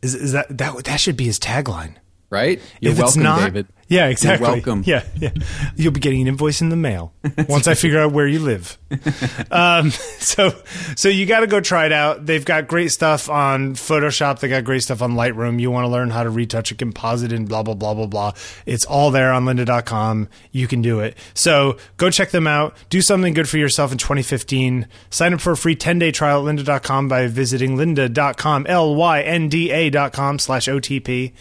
is, 0.02 0.14
is 0.14 0.32
that 0.32 0.56
that 0.58 0.84
that 0.84 1.00
should 1.00 1.16
be 1.16 1.24
his 1.24 1.38
tagline. 1.38 1.94
Right? 2.30 2.60
You're 2.80 2.92
if 2.92 2.98
welcome, 2.98 3.22
not, 3.22 3.40
David. 3.44 3.66
Yeah, 3.90 4.06
exactly. 4.06 4.46
You're 4.46 4.54
welcome. 4.54 4.84
Yeah, 4.86 5.02
yeah. 5.16 5.32
You'll 5.74 5.92
be 5.92 5.98
getting 5.98 6.22
an 6.22 6.28
invoice 6.28 6.60
in 6.60 6.68
the 6.68 6.76
mail 6.76 7.12
once 7.48 7.66
I 7.66 7.74
figure 7.74 7.98
out 7.98 8.12
where 8.12 8.26
you 8.28 8.38
live. 8.38 8.78
um, 9.50 9.90
so, 9.90 10.54
so 10.94 11.08
you 11.08 11.26
got 11.26 11.40
to 11.40 11.48
go 11.48 11.60
try 11.60 11.86
it 11.86 11.92
out. 11.92 12.24
They've 12.24 12.44
got 12.44 12.68
great 12.68 12.92
stuff 12.92 13.28
on 13.28 13.74
Photoshop. 13.74 14.38
They 14.38 14.48
got 14.48 14.62
great 14.62 14.84
stuff 14.84 15.02
on 15.02 15.14
Lightroom. 15.14 15.60
You 15.60 15.72
want 15.72 15.86
to 15.86 15.88
learn 15.88 16.10
how 16.10 16.22
to 16.22 16.30
retouch 16.30 16.70
a 16.70 16.76
composite 16.76 17.32
and 17.32 17.48
blah 17.48 17.64
blah 17.64 17.74
blah 17.74 17.94
blah 17.94 18.06
blah. 18.06 18.32
It's 18.64 18.84
all 18.84 19.10
there 19.10 19.32
on 19.32 19.44
lynda.com. 19.44 20.28
You 20.52 20.68
can 20.68 20.82
do 20.82 21.00
it. 21.00 21.18
So 21.34 21.76
go 21.96 22.10
check 22.10 22.30
them 22.30 22.46
out. 22.46 22.76
Do 22.90 23.02
something 23.02 23.34
good 23.34 23.48
for 23.48 23.58
yourself 23.58 23.90
in 23.90 23.98
2015. 23.98 24.86
Sign 25.10 25.34
up 25.34 25.40
for 25.40 25.50
a 25.50 25.56
free 25.56 25.74
10 25.74 25.98
day 25.98 26.12
trial 26.12 26.48
at 26.48 26.54
lynda.com 26.54 27.08
by 27.08 27.26
visiting 27.26 27.76
lynda.com, 27.76 28.66
L 28.68 28.94
Y 28.94 29.22
N 29.22 29.48
D 29.48 29.72
A.com 29.72 30.38
slash 30.38 30.68
OTP. 30.68 31.32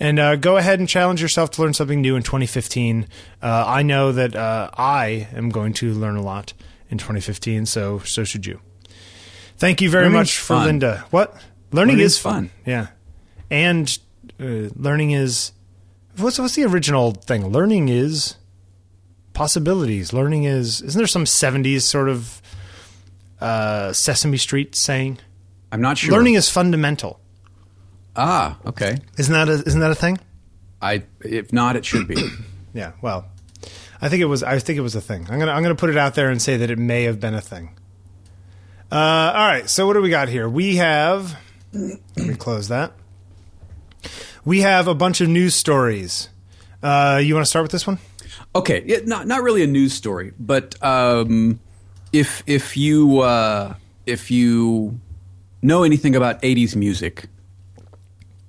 And 0.00 0.18
uh, 0.18 0.36
go 0.36 0.56
ahead 0.56 0.78
and 0.78 0.88
challenge 0.88 1.20
yourself 1.20 1.50
to 1.52 1.62
learn 1.62 1.74
something 1.74 2.00
new 2.00 2.14
in 2.14 2.22
2015. 2.22 3.08
Uh, 3.42 3.64
I 3.66 3.82
know 3.82 4.12
that 4.12 4.36
uh, 4.36 4.70
I 4.76 5.28
am 5.34 5.50
going 5.50 5.72
to 5.74 5.92
learn 5.92 6.16
a 6.16 6.22
lot 6.22 6.52
in 6.88 6.98
2015, 6.98 7.66
so 7.66 7.98
so 8.00 8.24
should 8.24 8.46
you. 8.46 8.60
Thank 9.56 9.80
you 9.80 9.90
very 9.90 10.04
Learning's 10.04 10.20
much 10.20 10.38
for 10.38 10.54
fun. 10.54 10.80
Lynda. 10.80 11.00
What 11.10 11.34
learning 11.72 11.96
Learning's 11.96 12.12
is 12.12 12.18
fun. 12.18 12.32
fun. 12.32 12.50
Yeah, 12.64 12.86
and 13.50 13.98
uh, 14.40 14.70
learning 14.76 15.10
is 15.10 15.52
what's 16.16 16.38
what's 16.38 16.54
the 16.54 16.64
original 16.64 17.10
thing? 17.12 17.48
Learning 17.48 17.88
is 17.88 18.36
possibilities. 19.32 20.12
Learning 20.12 20.44
is 20.44 20.80
isn't 20.80 20.98
there 20.98 21.06
some 21.08 21.24
70s 21.24 21.82
sort 21.82 22.08
of 22.08 22.40
uh, 23.40 23.92
Sesame 23.92 24.36
Street 24.36 24.76
saying? 24.76 25.18
I'm 25.72 25.80
not 25.80 25.98
sure. 25.98 26.12
Learning 26.12 26.34
is 26.34 26.48
fundamental. 26.48 27.20
Ah, 28.20 28.58
okay. 28.66 28.98
Isn't 29.16 29.32
that 29.32 29.48
a, 29.48 29.52
isn't 29.52 29.80
that 29.80 29.92
a 29.92 29.94
thing? 29.94 30.18
I 30.82 31.04
if 31.20 31.52
not, 31.52 31.76
it 31.76 31.84
should 31.84 32.06
be. 32.08 32.16
Yeah, 32.74 32.92
well, 33.00 33.24
I 34.00 34.08
think 34.10 34.20
it 34.20 34.26
was. 34.26 34.42
I 34.42 34.58
think 34.58 34.78
it 34.78 34.82
was 34.82 34.94
a 34.94 35.00
thing. 35.00 35.26
I'm 35.30 35.38
gonna 35.38 35.50
I'm 35.52 35.62
gonna 35.62 35.74
put 35.74 35.88
it 35.90 35.96
out 35.96 36.14
there 36.14 36.28
and 36.28 36.40
say 36.40 36.58
that 36.58 36.70
it 36.70 36.78
may 36.78 37.04
have 37.04 37.18
been 37.18 37.34
a 37.34 37.40
thing. 37.40 37.70
Uh, 38.92 38.94
all 39.34 39.46
right. 39.48 39.68
So 39.68 39.86
what 39.86 39.94
do 39.94 40.02
we 40.02 40.10
got 40.10 40.28
here? 40.28 40.48
We 40.48 40.76
have. 40.76 41.36
Let 41.72 41.98
me 42.18 42.34
close 42.34 42.68
that. 42.68 42.92
We 44.44 44.60
have 44.60 44.86
a 44.86 44.94
bunch 44.94 45.20
of 45.22 45.28
news 45.28 45.54
stories. 45.54 46.28
Uh, 46.82 47.20
you 47.24 47.34
want 47.34 47.46
to 47.46 47.50
start 47.50 47.64
with 47.64 47.72
this 47.72 47.86
one? 47.86 47.98
Okay, 48.54 48.84
yeah, 48.86 48.98
not 49.04 49.26
not 49.26 49.42
really 49.42 49.62
a 49.62 49.66
news 49.66 49.94
story, 49.94 50.32
but 50.38 50.80
um, 50.84 51.58
if 52.12 52.42
if 52.46 52.76
you 52.76 53.20
uh, 53.20 53.74
if 54.06 54.30
you 54.30 55.00
know 55.62 55.82
anything 55.84 56.14
about 56.14 56.42
'80s 56.42 56.76
music, 56.76 57.26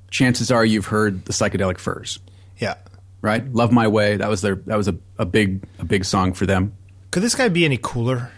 chances 0.10 0.52
are 0.52 0.66
you've 0.66 0.88
heard 0.88 1.26
the 1.26 1.34
Psychedelic 1.34 1.78
Furs, 1.78 2.20
Yeah. 2.58 2.76
right? 3.22 3.44
"Love 3.54 3.72
My 3.72 3.88
Way" 3.88 4.18
that 4.18 4.30
was 4.30 4.42
their 4.42 4.56
that 4.66 4.78
was 4.78 4.88
a, 4.88 4.96
a 5.18 5.26
big 5.26 5.64
a 5.80 5.86
big 5.86 6.06
song 6.06 6.34
for 6.34 6.46
them. 6.46 6.74
Could 7.12 7.24
this 7.24 7.36
guy 7.36 7.50
be 7.50 7.66
any 7.66 7.78
cooler? 7.82 8.32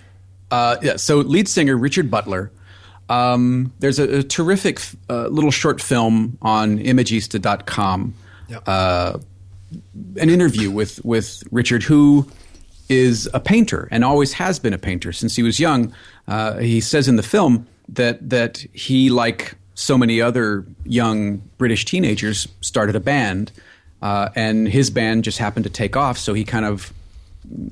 Uh, 0.50 0.78
yeah, 0.82 0.96
so 0.98 1.18
lead 1.18 1.48
singer 1.48 1.78
Richard 1.78 2.10
Butler. 2.12 2.52
Um, 3.10 3.74
there's 3.80 4.00
a, 4.00 4.20
a 4.20 4.24
terrific 4.24 4.80
uh, 5.10 5.28
little 5.28 5.52
short 5.52 5.82
film 5.82 6.38
on 6.42 6.78
Imagista.com. 6.80 8.14
Yep. 8.50 8.64
Uh, 8.68 9.18
an 10.18 10.30
interview 10.30 10.70
with 10.72 11.04
with 11.06 11.44
Richard, 11.52 11.84
who 11.84 12.30
is 12.90 13.30
a 13.34 13.40
painter 13.40 13.88
and 13.92 14.04
always 14.04 14.34
has 14.34 14.60
been 14.60 14.74
a 14.74 14.78
painter 14.78 15.14
since 15.14 15.36
he 15.36 15.44
was 15.44 15.60
young. 15.60 15.94
Uh, 16.28 16.58
he 16.58 16.82
says 16.82 17.08
in 17.08 17.16
the 17.16 17.24
film 17.24 17.66
that 17.90 18.30
that 18.30 18.58
he, 18.74 19.10
like 19.10 19.56
so 19.76 19.98
many 19.98 20.22
other 20.22 20.66
young 20.86 21.38
British 21.58 21.86
teenagers, 21.86 22.48
started 22.62 22.96
a 22.96 23.00
band, 23.00 23.52
uh, 24.02 24.30
and 24.36 24.68
his 24.68 24.90
band 24.90 25.24
just 25.24 25.38
happened 25.38 25.64
to 25.64 25.70
take 25.70 25.96
off. 25.96 26.18
So 26.18 26.34
he 26.34 26.44
kind 26.44 26.66
of 26.66 26.92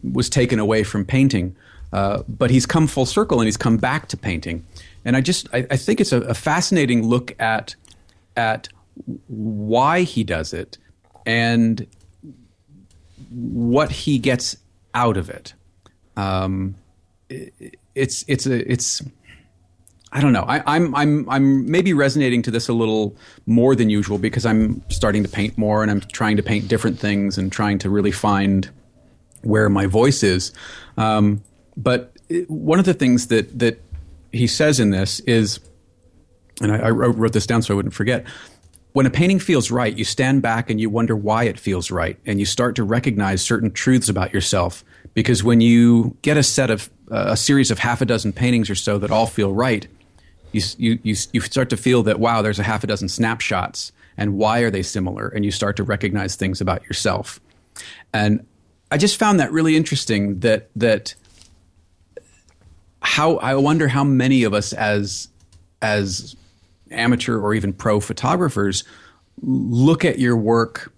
was 0.04 0.30
taken 0.30 0.60
away 0.60 0.84
from 0.84 1.06
painting. 1.06 1.56
Uh, 1.91 2.22
but 2.28 2.52
he's 2.52 2.66
come 2.68 2.86
full 2.86 3.06
circle 3.06 3.39
and 3.39 3.47
he's 3.47 3.58
come 3.58 3.78
back 3.78 4.08
to 4.10 4.18
painting. 4.18 4.64
And 5.06 5.16
I 5.18 5.22
just 5.22 5.47
I, 5.54 5.66
I 5.72 5.76
think 5.78 6.00
it's 6.00 6.12
a, 6.12 6.22
a 6.22 6.34
fascinating 6.36 7.08
look 7.08 7.34
at 7.41 7.74
at 8.38 8.70
why 9.28 10.02
he 10.04 10.24
does 10.24 10.54
it 10.54 10.78
and 11.26 11.88
what 13.30 13.91
he 13.91 14.20
gets 14.20 14.58
out 14.93 15.18
of 15.18 15.30
it. 15.30 15.54
Um, 16.16 16.76
it- 17.30 17.76
it's 17.95 18.24
it's 18.28 18.45
a 18.45 18.72
it's 18.72 19.02
I 20.12 20.22
don't 20.22 20.34
know. 20.34 20.45
I, 20.47 20.64
I'm 20.66 20.95
I'm 20.95 21.30
I'm 21.30 21.70
maybe 21.70 21.93
resonating 21.93 22.41
to 22.43 22.51
this 22.51 22.68
a 22.68 22.74
little 22.74 23.16
more 23.45 23.76
than 23.76 23.89
usual 23.89 24.18
because 24.18 24.45
I'm 24.45 24.82
starting 24.89 25.22
to 25.24 25.30
paint 25.30 25.57
more 25.57 25.84
and 25.84 25.91
I'm 25.91 26.01
trying 26.01 26.38
to 26.38 26.43
paint 26.43 26.68
different 26.68 26.99
things 26.99 27.38
and 27.38 27.51
trying 27.51 27.78
to 27.80 27.89
really 27.89 28.12
find 28.12 28.70
where 29.43 29.70
my 29.70 29.86
voice 29.86 30.24
is. 30.24 30.51
Um, 30.97 31.43
but 31.78 32.14
one 32.47 32.80
of 32.80 32.86
the 32.86 32.93
things 32.93 33.28
that 33.28 33.60
that 33.60 33.80
he 34.32 34.47
says 34.47 34.80
in 34.80 34.89
this 34.89 35.20
is, 35.22 35.60
and 36.62 36.72
I, 36.72 36.88
I 36.88 36.89
wrote 36.89 37.16
wrote 37.16 37.34
this 37.34 37.45
down 37.45 37.62
so 37.62 37.74
I 37.74 37.76
wouldn't 37.76 37.93
forget. 37.93 38.26
When 38.93 39.05
a 39.05 39.12
painting 39.12 39.38
feels 39.38 39.70
right, 39.70 39.95
you 39.95 40.03
stand 40.03 40.41
back 40.41 40.72
and 40.72 40.82
you 40.82 40.89
wonder 40.89 41.16
why 41.16 41.43
it 41.43 41.60
feels 41.60 41.91
right, 41.91 42.18
and 42.26 42.39
you 42.39 42.45
start 42.47 42.76
to 42.78 42.84
recognize 42.84 43.43
certain 43.43 43.72
truths 43.72 44.10
about 44.10 44.34
yourself. 44.34 44.84
Because 45.14 45.43
when 45.43 45.62
you 45.62 46.18
get 46.24 46.38
a 46.38 46.43
set 46.43 46.72
of 46.72 46.89
uh, 47.12 47.26
a 47.30 47.38
series 47.38 47.70
of 47.70 47.78
half 47.78 48.01
a 48.01 48.05
dozen 48.05 48.34
paintings 48.34 48.70
or 48.70 48.76
so 48.76 48.97
that 48.97 49.12
all 49.12 49.28
feel 49.28 49.53
right, 49.53 49.88
you, 50.52 50.62
you, 51.04 51.16
you, 51.32 51.41
start 51.41 51.70
to 51.70 51.78
feel 51.78 52.04
that, 52.04 52.20
wow, 52.20 52.41
there's 52.41 52.60
a 52.60 52.64
half 52.64 52.84
a 52.84 52.88
dozen 52.88 53.10
snapshots, 53.10 53.91
and 54.18 54.36
why 54.36 54.60
are 54.60 54.72
they 54.72 54.84
similar? 54.84 55.30
And 55.30 55.45
you 55.45 55.52
start 55.52 55.78
to 55.78 55.84
recognize 55.84 56.36
things 56.36 56.62
about 56.62 56.84
yourself. 56.86 57.39
And 58.14 58.45
I 58.91 58.97
just 58.97 59.18
found 59.18 59.39
that 59.39 59.52
really 59.52 59.76
interesting 59.76 60.39
that, 60.39 60.70
that 60.76 61.16
how, 63.02 63.38
I 63.38 63.56
wonder 63.56 63.88
how 63.88 64.04
many 64.04 64.43
of 64.43 64.54
us 64.54 64.74
as, 64.74 65.28
as 65.82 66.36
amateur 66.91 67.39
or 67.39 67.54
even 67.54 67.74
pro 67.74 68.00
photographers 68.00 68.84
look 69.41 70.04
at 70.04 70.20
your 70.20 70.36
work 70.36 70.91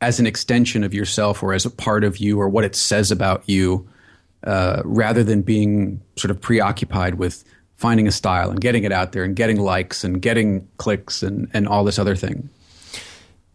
as 0.00 0.20
an 0.20 0.26
extension 0.26 0.84
of 0.84 0.94
yourself 0.94 1.42
or 1.42 1.52
as 1.52 1.66
a 1.66 1.70
part 1.70 2.04
of 2.04 2.18
you 2.18 2.40
or 2.40 2.48
what 2.48 2.64
it 2.64 2.74
says 2.74 3.10
about 3.10 3.42
you 3.46 3.88
uh, 4.44 4.80
rather 4.84 5.22
than 5.22 5.42
being 5.42 6.00
sort 6.16 6.30
of 6.30 6.40
preoccupied 6.40 7.16
with 7.16 7.44
finding 7.80 8.06
a 8.06 8.12
style 8.12 8.50
and 8.50 8.60
getting 8.60 8.84
it 8.84 8.92
out 8.92 9.12
there 9.12 9.24
and 9.24 9.34
getting 9.34 9.58
likes 9.58 10.04
and 10.04 10.20
getting 10.20 10.68
clicks 10.76 11.22
and, 11.22 11.48
and 11.54 11.66
all 11.66 11.82
this 11.82 11.98
other 11.98 12.14
thing. 12.14 12.50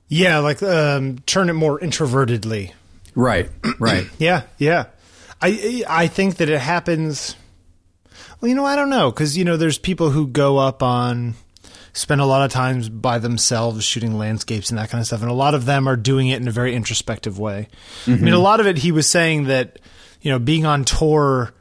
Yeah, 0.07 0.39
like 0.39 0.63
um, 0.63 1.19
turn 1.27 1.47
it 1.47 1.53
more 1.53 1.79
introvertedly. 1.79 2.73
Right, 3.13 3.49
right. 3.79 4.07
Yeah, 4.17 4.43
yeah. 4.57 4.87
I 5.41 5.83
I 5.87 6.07
think 6.07 6.37
that 6.37 6.49
it 6.49 6.59
happens. 6.59 7.35
Well, 8.41 8.49
you 8.49 8.55
know, 8.55 8.65
I 8.65 8.75
don't 8.75 8.89
know 8.89 9.11
because 9.11 9.37
you 9.37 9.45
know, 9.45 9.57
there's 9.57 9.77
people 9.77 10.09
who 10.09 10.27
go 10.27 10.57
up 10.57 10.81
on 10.81 11.35
spend 11.93 12.19
a 12.19 12.25
lot 12.25 12.43
of 12.43 12.51
times 12.51 12.89
by 12.89 13.19
themselves 13.19 13.85
shooting 13.85 14.17
landscapes 14.17 14.69
and 14.69 14.79
that 14.79 14.89
kind 14.89 15.01
of 15.01 15.07
stuff, 15.07 15.21
and 15.21 15.29
a 15.29 15.35
lot 15.35 15.53
of 15.53 15.65
them 15.65 15.87
are 15.87 15.95
doing 15.95 16.29
it 16.29 16.41
in 16.41 16.47
a 16.47 16.51
very 16.51 16.75
introspective 16.75 17.37
way. 17.37 17.67
I 18.07 18.11
mean, 18.11 18.33
a 18.33 18.39
lot 18.39 18.59
of 18.59 18.65
it. 18.65 18.79
He 18.79 18.91
was 18.91 19.09
saying 19.09 19.45
that 19.45 19.79
you 20.21 20.31
know, 20.31 20.39
being 20.39 20.65
on 20.65 20.83
tour 20.83 21.53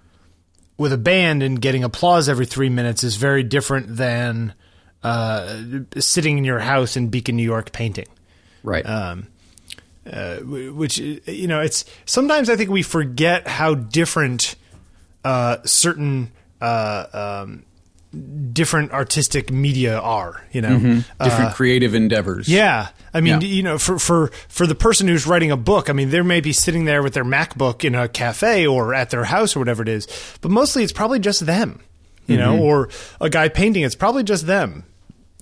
with 0.77 0.93
a 0.93 0.99
band 0.99 1.43
and 1.43 1.61
getting 1.61 1.85
applause 1.85 2.29
every 2.29 2.47
three 2.47 2.69
minutes 2.69 3.05
is 3.05 3.17
very 3.17 3.43
different 3.43 3.97
than 3.97 4.55
uh, 5.03 5.61
sitting 5.99 6.39
in 6.39 6.45
your 6.45 6.59
house 6.61 6.97
in 6.97 7.09
Beacon, 7.09 7.37
New 7.37 7.43
York, 7.43 7.73
painting 7.73 8.07
Right. 8.63 8.85
um, 8.87 9.27
uh, 10.11 10.37
which 10.37 10.99
you 10.99 11.47
know 11.47 11.61
it's 11.61 11.85
sometimes 12.05 12.51
I 12.51 12.57
think 12.57 12.71
we 12.71 12.83
forget 12.83 13.47
how 13.49 13.75
different 13.75 14.55
uh, 15.25 15.59
certain 15.65 16.31
uh, 16.61 17.43
um, 17.45 17.65
different 18.53 18.93
artistic 18.93 19.51
media 19.51 19.99
are. 19.99 20.45
You 20.53 20.61
know, 20.63 20.79
mm-hmm. 20.79 21.01
uh, 21.21 21.25
Different 21.25 21.55
creative 21.55 21.95
endeavors. 21.95 22.49
yeah. 22.49 22.89
I 23.13 23.21
mean, 23.21 23.41
Yeah. 23.41 23.47
you 23.47 23.63
know, 23.63 23.79
for, 23.79 23.99
for, 23.99 24.29
for 24.49 24.67
the 24.67 24.75
person 24.75 25.07
who's 25.07 25.27
writing 25.27 25.51
a 25.53 25.57
book, 25.57 25.89
I 25.89 25.93
mean, 25.93 26.11
they 26.11 26.21
may 26.23 26.41
be 26.41 26.53
sitting 26.53 26.85
there 26.85 27.03
with 27.03 27.15
their 27.15 27.25
MacBook 27.25 27.85
in 27.85 27.95
a 27.95 28.09
cafe 28.09 28.67
or 28.67 28.93
at 28.95 29.11
their 29.11 29.25
house 29.25 29.55
or 29.55 29.61
whatever 29.61 29.83
it 29.83 29.89
is, 29.89 30.09
but 30.41 30.51
mostly 30.51 30.83
it's 30.83 30.93
probably 30.93 31.21
just 31.21 31.47
them, 31.47 31.81
you 32.27 32.37
know, 32.37 32.55
mm-hmm. 32.55 32.63
or 32.63 32.89
a 33.21 33.31
guy 33.31 33.49
painting, 33.49 33.85
it's 33.85 33.95
probably 33.95 34.25
just 34.25 34.47
them. 34.47 34.85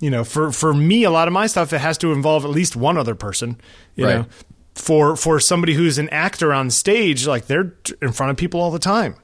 You 0.00 0.10
know, 0.10 0.24
for, 0.24 0.50
for 0.52 0.74
me, 0.74 1.04
a 1.04 1.10
lot 1.10 1.28
of 1.28 1.32
my 1.32 1.46
stuff, 1.46 1.72
it 1.72 1.78
has 1.78 1.96
to 1.98 2.12
involve 2.12 2.44
at 2.44 2.50
least 2.50 2.76
one 2.76 2.98
other 2.98 3.14
person, 3.14 3.58
you 3.94 4.04
Right. 4.04 4.14
know. 4.18 4.26
For, 4.74 5.16
for 5.16 5.38
somebody 5.38 5.74
who's 5.74 5.98
an 5.98 6.08
actor 6.08 6.52
on 6.52 6.70
stage, 6.70 7.26
like 7.26 7.46
they're 7.46 7.74
in 8.00 8.12
front 8.12 8.30
of 8.30 8.36
people 8.38 8.60
all 8.60 8.70
the 8.70 8.78
time. 8.78 9.16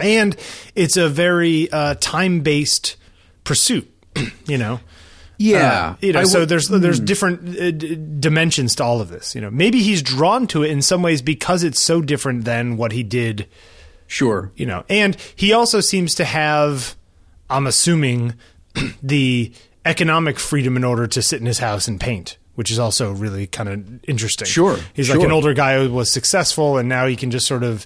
And 0.00 0.36
it's 0.74 0.96
a 0.96 1.08
very 1.08 1.70
uh, 1.72 1.94
time 2.00 2.40
based 2.40 2.96
pursuit. 3.44 3.90
you 4.46 4.58
know. 4.58 4.80
Yeah, 5.38 5.90
Uh, 5.90 5.96
you 6.00 6.12
know, 6.14 6.20
I 6.20 6.24
so 6.24 6.46
there's 6.46 6.68
there's 6.68 6.98
different 6.98 7.58
uh, 7.58 7.70
d- 7.70 7.98
dimensions 8.20 8.74
to 8.76 8.84
all 8.84 9.02
of 9.02 9.10
this. 9.10 9.34
You 9.34 9.42
know, 9.42 9.50
maybe 9.50 9.82
he's 9.82 10.00
drawn 10.00 10.46
to 10.46 10.62
it 10.62 10.70
in 10.70 10.80
some 10.80 11.02
ways 11.02 11.20
because 11.20 11.62
it's 11.62 11.82
so 11.82 12.00
different 12.00 12.46
than 12.46 12.78
what 12.78 12.92
he 12.92 13.02
did. 13.02 13.46
sure. 14.06 14.50
You 14.56 14.64
know, 14.64 14.84
and 14.88 15.14
he 15.36 15.52
also 15.52 15.80
seems 15.80 16.14
to 16.14 16.24
have, 16.24 16.96
I'm 17.50 17.66
assuming, 17.66 18.32
the 19.02 19.52
economic 19.84 20.38
freedom 20.38 20.74
in 20.74 20.84
order 20.84 21.06
to 21.06 21.20
sit 21.20 21.38
in 21.38 21.46
his 21.46 21.58
house 21.58 21.86
and 21.86 22.00
paint, 22.00 22.38
which 22.54 22.70
is 22.70 22.78
also 22.78 23.12
really 23.12 23.46
kind 23.46 23.68
of 23.68 24.04
interesting. 24.08 24.46
Sure, 24.46 24.78
he's 24.94 25.10
like 25.10 25.20
an 25.20 25.32
older 25.32 25.52
guy 25.52 25.84
who 25.84 25.92
was 25.92 26.10
successful, 26.10 26.78
and 26.78 26.88
now 26.88 27.06
he 27.06 27.14
can 27.14 27.30
just 27.30 27.46
sort 27.46 27.62
of 27.62 27.84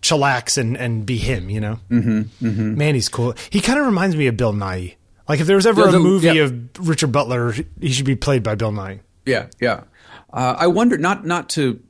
chillax 0.00 0.58
and 0.58 0.76
and 0.76 1.04
be 1.04 1.16
him. 1.16 1.50
You 1.50 1.60
know, 1.60 1.80
mm-hmm, 1.90 2.46
mm-hmm. 2.46 2.76
man, 2.76 2.94
he's 2.94 3.08
cool. 3.08 3.34
He 3.50 3.60
kind 3.60 3.78
of 3.78 3.86
reminds 3.86 4.16
me 4.16 4.26
of 4.26 4.36
Bill 4.36 4.52
Nighy. 4.52 4.94
Like 5.28 5.40
if 5.40 5.46
there 5.46 5.56
was 5.56 5.66
ever 5.66 5.88
Yeah, 5.88 5.96
a 5.96 5.98
movie 5.98 6.28
yeah. 6.28 6.44
of 6.44 6.88
Richard 6.88 7.12
Butler, 7.12 7.52
he 7.80 7.90
should 7.90 8.06
be 8.06 8.16
played 8.16 8.42
by 8.42 8.54
Bill 8.54 8.72
Nighy. 8.72 9.00
Yeah, 9.26 9.48
yeah. 9.60 9.84
Uh, 10.32 10.56
I 10.58 10.66
wonder 10.66 10.96
not 10.96 11.26
not 11.26 11.48
to 11.50 11.80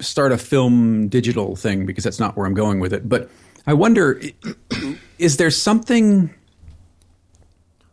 start 0.00 0.32
a 0.32 0.38
film 0.38 1.08
digital 1.08 1.56
thing 1.56 1.86
because 1.86 2.04
that's 2.04 2.18
not 2.18 2.36
where 2.36 2.46
I'm 2.46 2.54
going 2.54 2.80
with 2.80 2.92
it, 2.92 3.08
but 3.08 3.30
I 3.66 3.74
wonder 3.74 4.20
is 5.18 5.36
there 5.36 5.50
something 5.50 6.34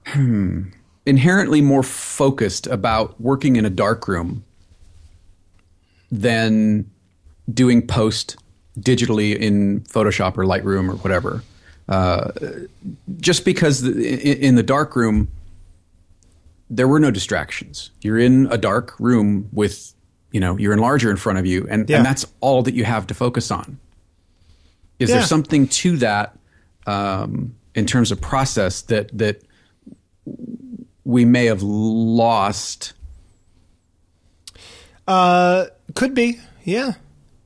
hmm, 0.07 0.63
inherently 1.05 1.61
more 1.61 1.83
focused 1.83 2.67
about 2.67 3.19
working 3.19 3.55
in 3.55 3.65
a 3.65 3.69
dark 3.69 4.07
room 4.07 4.43
than 6.11 6.89
doing 7.51 7.85
post 7.85 8.37
digitally 8.79 9.35
in 9.37 9.81
Photoshop 9.81 10.37
or 10.37 10.45
Lightroom 10.45 10.89
or 10.89 10.95
whatever? 10.97 11.43
Uh, 11.89 12.31
just 13.19 13.43
because 13.43 13.81
the, 13.81 13.91
in, 13.91 14.37
in 14.39 14.55
the 14.55 14.63
dark 14.63 14.95
room 14.95 15.27
there 16.73 16.87
were 16.87 17.01
no 17.01 17.11
distractions. 17.11 17.91
You're 17.99 18.17
in 18.17 18.47
a 18.49 18.57
dark 18.57 18.97
room 18.97 19.49
with, 19.51 19.93
you 20.31 20.39
know, 20.39 20.57
your 20.57 20.73
enlarger 20.73 21.11
in 21.11 21.17
front 21.17 21.37
of 21.37 21.45
you, 21.45 21.67
and, 21.69 21.89
Yeah. 21.89 21.97
and 21.97 22.05
that's 22.05 22.25
all 22.39 22.63
that 22.63 22.73
you 22.73 22.85
have 22.85 23.05
to 23.07 23.13
focus 23.13 23.51
on. 23.51 23.77
Is 24.97 25.09
Yeah. 25.09 25.17
there 25.17 25.25
something 25.25 25.67
to 25.67 25.97
that 25.97 26.37
um, 26.87 27.55
in 27.75 27.85
terms 27.85 28.09
of 28.09 28.21
process 28.21 28.83
that 28.83 29.09
that 29.17 29.41
we 31.03 31.25
may 31.25 31.45
have 31.47 31.61
lost? 31.61 32.93
Uh, 35.07 35.65
could 35.93 36.13
be, 36.13 36.39
yeah. 36.63 36.93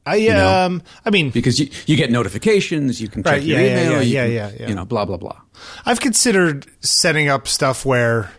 I 0.06 0.20
know? 0.28 0.48
um, 0.66 0.82
I 1.06 1.10
mean, 1.10 1.30
Because 1.32 1.60
you, 1.60 1.70
you 1.88 1.96
get 1.96 2.12
notifications, 2.12 3.02
you 3.02 3.08
can 3.08 3.24
check 3.24 3.34
Right, 3.34 3.44
your 3.44 3.60
yeah, 3.60 3.66
yeah, 3.66 3.72
email, 3.88 3.92
yeah, 3.92 4.02
you, 4.02 4.14
yeah, 4.14 4.24
can- 4.26 4.34
yeah, 4.34 4.52
yeah. 4.62 4.70
you 4.70 4.76
know, 4.76 4.86
blah 4.86 5.06
blah 5.06 5.18
blah. 5.18 5.40
I've 5.86 6.00
considered 6.00 6.68
setting 6.82 7.28
up 7.30 7.48
stuff 7.48 7.86
where, 7.86 8.32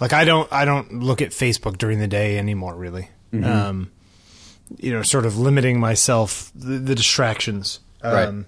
like, 0.00 0.12
I 0.12 0.24
don't, 0.24 0.50
I 0.52 0.64
don't 0.64 1.02
look 1.02 1.20
at 1.20 1.30
Facebook 1.30 1.76
during 1.78 1.98
the 1.98 2.08
day 2.08 2.38
anymore. 2.38 2.74
Really, 2.74 3.08
Mm-hmm. 3.32 3.44
um, 3.44 3.90
you 4.78 4.90
know, 4.92 5.02
sort 5.02 5.26
of 5.26 5.38
limiting 5.38 5.78
myself 5.80 6.50
the, 6.54 6.78
the 6.78 6.94
distractions. 6.94 7.80
Right. 8.02 8.26
Um, 8.28 8.46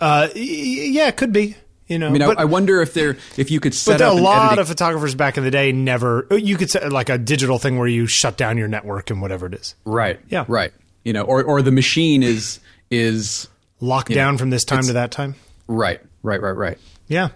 uh, 0.00 0.28
y- 0.34 0.40
y- 0.40 0.88
yeah, 0.92 1.08
it 1.08 1.16
could 1.16 1.32
be. 1.32 1.56
You 1.88 1.98
know, 1.98 2.08
I 2.08 2.10
mean, 2.10 2.20
but, 2.20 2.38
I, 2.38 2.42
I 2.42 2.44
wonder 2.44 2.82
if 2.82 2.92
there 2.92 3.16
if 3.38 3.50
you 3.50 3.60
could 3.60 3.74
set 3.74 3.98
but 3.98 4.02
up 4.04 4.12
a 4.18 4.20
lot 4.20 4.46
editing- 4.46 4.60
of 4.60 4.68
photographers 4.68 5.14
back 5.14 5.38
in 5.38 5.44
the 5.44 5.50
day 5.50 5.72
never. 5.72 6.26
You 6.30 6.56
could 6.56 6.70
set 6.70 6.92
like 6.92 7.08
a 7.08 7.16
digital 7.18 7.58
thing 7.58 7.78
where 7.78 7.88
you 7.88 8.06
shut 8.06 8.36
down 8.36 8.58
your 8.58 8.68
network 8.68 9.10
and 9.10 9.22
whatever 9.22 9.46
it 9.46 9.54
is, 9.54 9.74
right, 9.86 10.20
Yeah. 10.28 10.44
right, 10.48 10.72
you 11.08 11.14
know, 11.14 11.22
or 11.22 11.42
or 11.42 11.62
the 11.62 11.72
machine 11.72 12.22
is 12.22 12.60
is 12.90 13.48
lock 13.80 14.08
down 14.10 14.36
from 14.36 14.50
this 14.50 14.64
time 14.64 14.82
to 14.82 14.92
that 14.92 15.10
time. 15.10 15.34
right, 15.66 16.00
right, 16.22 16.40
right, 16.42 16.56
right. 16.56 16.78
Yeah. 17.06 17.28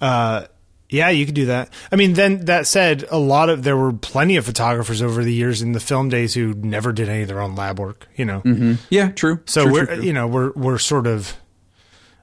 Uh, 0.00 0.46
yeah, 0.88 1.10
you 1.10 1.26
could 1.26 1.34
do 1.34 1.46
that. 1.46 1.70
I 1.92 1.96
mean, 1.96 2.14
then 2.14 2.46
that 2.46 2.66
said, 2.66 3.04
a 3.10 3.18
lot 3.18 3.48
of 3.50 3.62
there 3.64 3.76
were 3.76 3.92
plenty 3.92 4.36
of 4.36 4.44
photographers 4.46 5.00
over 5.02 5.22
the 5.22 5.32
years 5.32 5.60
in 5.62 5.72
the 5.72 5.80
film 5.80 6.08
days 6.08 6.32
who 6.34 6.54
never 6.54 6.92
did 6.92 7.08
any 7.10 7.22
of 7.22 7.28
their 7.28 7.40
own 7.40 7.54
lab 7.54 7.78
work. 7.78 8.08
You 8.16 8.24
know, 8.24 8.76
Yeah, 8.90 9.10
true. 9.12 9.40
so 9.46 9.64
True, 9.64 9.72
we're 9.72 9.86
true, 9.86 9.96
true. 9.96 10.04
you 10.04 10.12
know 10.14 10.26
we're 10.26 10.52
we're 10.52 10.78
sort 10.78 11.06
of. 11.06 11.34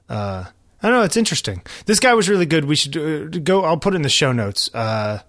Uh, 0.08 0.44
I 0.82 0.88
don't 0.88 0.96
know. 0.98 1.02
It's 1.04 1.16
interesting. 1.16 1.62
This 1.86 2.00
guy 2.00 2.14
was 2.14 2.28
really 2.28 2.46
good. 2.46 2.64
We 2.64 2.74
should 2.74 2.96
uh, 2.96 3.38
go. 3.42 3.64
I'll 3.64 3.76
put 3.76 3.92
it 3.94 3.96
in 3.96 4.02
the 4.02 4.08
show 4.08 4.32
notes. 4.32 4.68
Uh, 4.74 5.20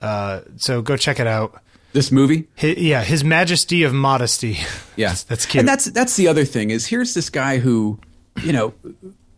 uh, 0.00 0.40
so 0.56 0.82
go 0.82 0.96
check 0.96 1.20
it 1.20 1.26
out. 1.26 1.60
This 1.94 2.12
movie. 2.12 2.46
Hi 2.58 2.74
yeah, 2.76 3.02
His 3.02 3.24
Majesty 3.24 3.82
of 3.84 3.94
Modesty. 3.94 4.58
Yeah, 4.96 5.08
that's, 5.08 5.22
that's 5.24 5.46
cute. 5.46 5.58
And 5.60 5.68
that's 5.68 5.86
that's 5.86 6.14
the 6.14 6.28
other 6.28 6.44
thing 6.44 6.70
is 6.70 6.86
here's 6.86 7.14
this 7.14 7.28
guy 7.30 7.58
who, 7.58 7.98
you 8.44 8.52
know, 8.52 8.74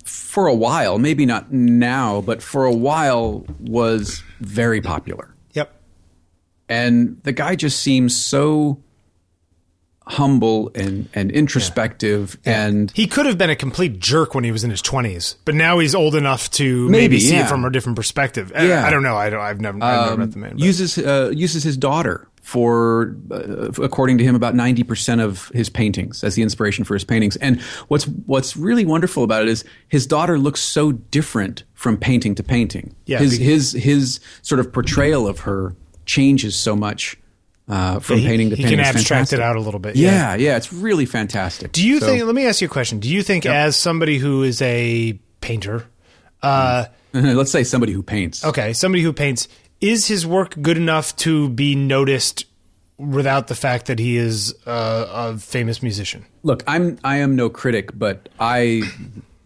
for 0.04 0.46
a 0.48 0.54
while, 0.54 0.98
maybe 0.98 1.24
not 1.24 1.50
now, 1.50 2.20
but 2.20 2.42
for 2.42 2.66
a 2.66 2.74
while 2.74 3.46
was 3.60 4.22
very 4.40 4.82
popular. 4.82 5.34
yep. 5.54 5.72
And 6.68 7.18
the 7.22 7.32
guy 7.32 7.56
just 7.56 7.80
seems 7.80 8.14
so 8.14 8.82
humble 10.08 10.70
and 10.74 11.08
and 11.14 11.32
introspective 11.32 12.38
and 12.44 12.90
He 12.92 13.06
could 13.06 13.26
have 13.26 13.38
been 13.38 13.50
a 13.50 13.56
complete 13.56 13.98
jerk 13.98 14.34
when 14.34 14.44
he 14.44 14.52
was 14.52 14.62
in 14.62 14.70
his 14.70 14.82
twenties, 14.82 15.36
but 15.46 15.54
now 15.54 15.78
he's 15.78 15.94
old 15.94 16.14
enough 16.14 16.50
to 16.52 16.86
maybe, 16.90 17.02
Maybe, 17.14 17.20
see 17.20 17.34
yeah. 17.34 17.46
it 17.46 17.48
from 17.48 17.64
a 17.64 17.70
different 17.70 17.96
perspective. 17.96 18.52
I- 18.54 18.66
Yeah. 18.68 18.86
I, 18.86 18.90
don't 18.90 19.02
know. 19.02 19.16
I 19.16 19.30
don't. 19.30 19.40
I've 19.40 19.60
never. 19.60 19.82
I've 19.82 20.00
never 20.02 20.12
um, 20.12 20.18
met 20.20 20.32
the 20.32 20.38
man. 20.38 20.50
but- 20.50 20.60
uses 20.60 20.98
uh, 20.98 21.32
uses 21.34 21.62
his 21.62 21.76
daughter 21.76 22.28
for, 22.46 23.16
uh, 23.32 23.72
according 23.82 24.18
to 24.18 24.24
him, 24.24 24.36
about 24.36 24.54
ninety 24.54 24.84
percent 24.84 25.20
of 25.20 25.48
his 25.48 25.68
paintings 25.68 26.22
as 26.22 26.36
the 26.36 26.42
inspiration 26.42 26.84
for 26.84 26.94
his 26.94 27.02
paintings. 27.02 27.34
And 27.38 27.60
what's 27.88 28.04
what's 28.04 28.56
really 28.56 28.84
wonderful 28.84 29.24
about 29.24 29.42
it 29.42 29.48
is 29.48 29.64
his 29.88 30.06
daughter 30.06 30.38
looks 30.38 30.60
so 30.60 30.92
different 30.92 31.64
from 31.74 31.96
painting 31.96 32.36
to 32.36 32.44
painting. 32.44 32.94
Yeah, 33.04 33.18
his 33.18 33.36
his 33.36 33.72
his 33.72 34.20
sort 34.42 34.60
of 34.60 34.72
portrayal 34.72 35.26
of 35.26 35.40
her 35.40 35.74
changes 36.04 36.54
so 36.54 36.76
much 36.76 37.16
uh, 37.68 37.98
from 37.98 38.18
he, 38.18 38.26
painting 38.28 38.50
to 38.50 38.56
he 38.56 38.62
painting. 38.62 38.78
can 38.78 38.86
It's 38.86 38.96
abstract 39.00 39.30
fantastic. 39.30 39.38
it 39.40 39.42
out 39.42 39.56
a 39.56 39.60
little 39.60 39.80
bit. 39.80 39.96
Yeah, 39.96 40.36
yeah, 40.36 40.56
it's 40.56 40.72
really 40.72 41.04
fantastic. 41.04 41.72
Do 41.72 41.84
you 41.84 41.98
So- 41.98 42.06
think? 42.06 42.24
Let 42.24 42.34
me 42.36 42.46
ask 42.46 42.60
you 42.60 42.66
a 42.66 42.70
question. 42.70 43.00
Do 43.00 43.08
you 43.12 43.24
think, 43.24 43.44
as 43.44 43.74
somebody 43.76 44.18
who 44.18 44.44
is 44.44 44.62
a 44.62 45.18
painter, 45.40 45.84
uh, 46.44 46.84
Let's 47.12 47.50
say 47.50 47.64
somebody 47.64 47.92
who 47.92 48.02
paints. 48.04 48.44
okay, 48.44 48.72
somebody 48.72 49.02
who 49.02 49.12
paints, 49.12 49.48
is 49.80 50.06
his 50.06 50.26
work 50.26 50.54
good 50.60 50.76
enough 50.76 51.14
to 51.16 51.48
be 51.48 51.74
noticed 51.74 52.46
without 52.98 53.48
the 53.48 53.54
fact 53.54 53.86
that 53.86 53.98
he 53.98 54.16
is 54.16 54.54
uh, 54.66 55.32
a 55.34 55.38
famous 55.38 55.82
musician? 55.82 56.24
Look, 56.42 56.62
I'm 56.66 56.98
I 57.04 57.18
am 57.18 57.36
no 57.36 57.48
critic, 57.50 57.90
but 57.98 58.28
I 58.40 58.82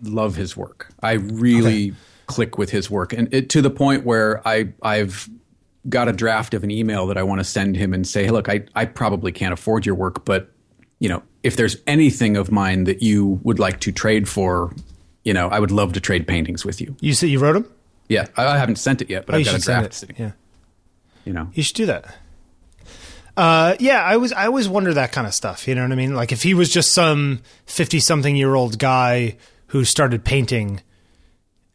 love 0.03 0.37
his 0.37 0.57
work. 0.57 0.89
I 1.03 1.13
really 1.13 1.95
click 2.27 2.59
with 2.59 2.71
his 2.71 2.91
work, 2.91 3.13
and 3.13 3.33
it, 3.35 3.49
to 3.51 3.63
the 3.63 3.71
point 3.71 4.05
where 4.05 4.47
I 4.47 4.73
I've 4.83 5.29
got 5.89 6.09
a 6.09 6.13
draft 6.13 6.55
of 6.55 6.63
an 6.63 6.71
email 6.71 7.07
that 7.07 7.17
I 7.17 7.23
want 7.23 7.41
to 7.41 7.45
send 7.45 7.77
him 7.77 7.95
and 7.95 8.07
say, 8.07 8.25
hey, 8.25 8.31
look, 8.31 8.49
I 8.49 8.65
I 8.75 8.85
probably 8.85 9.33
can't 9.33 9.53
afford 9.53 9.87
your 9.87 9.95
work, 9.95 10.25
but 10.25 10.51
you 10.99 11.09
know, 11.09 11.23
if 11.43 11.57
there's 11.57 11.77
anything 11.87 12.37
of 12.37 12.53
mine 12.53 12.85
that 12.85 13.03
you 13.03 13.41
would 13.43 13.59
like 13.59 13.81
to 13.81 13.93
trade 13.93 14.29
for, 14.29 14.73
you 15.25 15.33
know, 15.33 15.49
I 15.49 15.59
would 15.59 15.71
love 15.71 15.95
to 15.95 16.01
trade 16.01 16.29
paintings 16.29 16.65
with 16.65 16.81
you. 16.81 16.95
You 17.01 17.15
say 17.15 17.27
you 17.27 17.39
wrote 17.39 17.57
him? 17.57 17.67
Yeah, 18.11 18.27
I, 18.37 18.45
I 18.47 18.59
haven't 18.59 18.77
sent 18.77 19.01
it 19.01 19.09
yet, 19.09 19.25
but 19.25 19.35
Oh, 19.35 19.39
I've 19.39 19.45
got 19.47 19.55
a 19.55 19.61
send 19.61 19.81
draft 19.81 19.95
it. 19.95 19.95
sitting. 19.97 20.17
Yeah. 20.19 20.33
You 21.25 21.33
know, 21.33 21.49
You 21.55 21.63
should 21.63 21.77
do 21.77 21.87
that. 21.87 22.15
Uh, 23.37 23.77
yeah, 23.79 24.03
I 24.03 24.17
was. 24.17 24.33
I 24.33 24.47
always 24.47 24.69
wonder 24.69 24.93
that 24.95 25.13
kind 25.13 25.27
of 25.27 25.33
stuff. 25.33 25.67
You 25.69 25.75
know 25.75 25.83
what 25.83 25.93
I 25.93 25.95
mean? 25.95 26.15
Like 26.15 26.33
if 26.33 26.43
he 26.43 26.53
was 26.53 26.69
just 26.71 26.93
some 26.93 27.41
fifty-something-year-old 27.67 28.79
guy 28.79 29.37
who 29.69 29.85
started 29.85 30.25
painting 30.25 30.83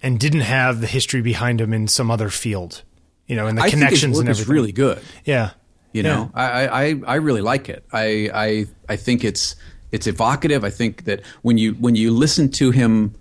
and 0.04 0.20
didn't 0.20 0.42
have 0.42 0.82
the 0.82 0.88
history 0.88 1.22
behind 1.22 1.62
him 1.62 1.74
in 1.74 1.88
some 1.88 2.12
other 2.12 2.30
field, 2.30 2.84
you 3.26 3.36
know, 3.36 3.48
and 3.48 3.58
the 3.58 3.64
I 3.64 3.70
connections 3.70 4.20
and 4.20 4.28
is 4.30 4.42
everything. 4.42 4.54
really 4.54 4.72
good. 4.74 5.02
yeah, 5.24 5.52
You 5.94 6.04
Yeah. 6.04 6.14
know, 6.14 6.32
I, 6.36 6.68
I, 6.68 7.02
I 7.08 7.16
really 7.16 7.42
like 7.42 7.70
it. 7.70 7.86
I, 7.92 8.30
I, 8.34 8.66
I 8.90 8.96
think 8.98 9.24
it's 9.24 9.56
it's 9.92 10.06
evocative. 10.08 10.64
I 10.66 10.70
think 10.70 11.06
that 11.06 11.22
when 11.42 11.58
you 11.58 11.72
when 11.76 11.96
you 11.96 12.12
listen 12.12 12.52
to 12.52 12.72
him 12.72 13.16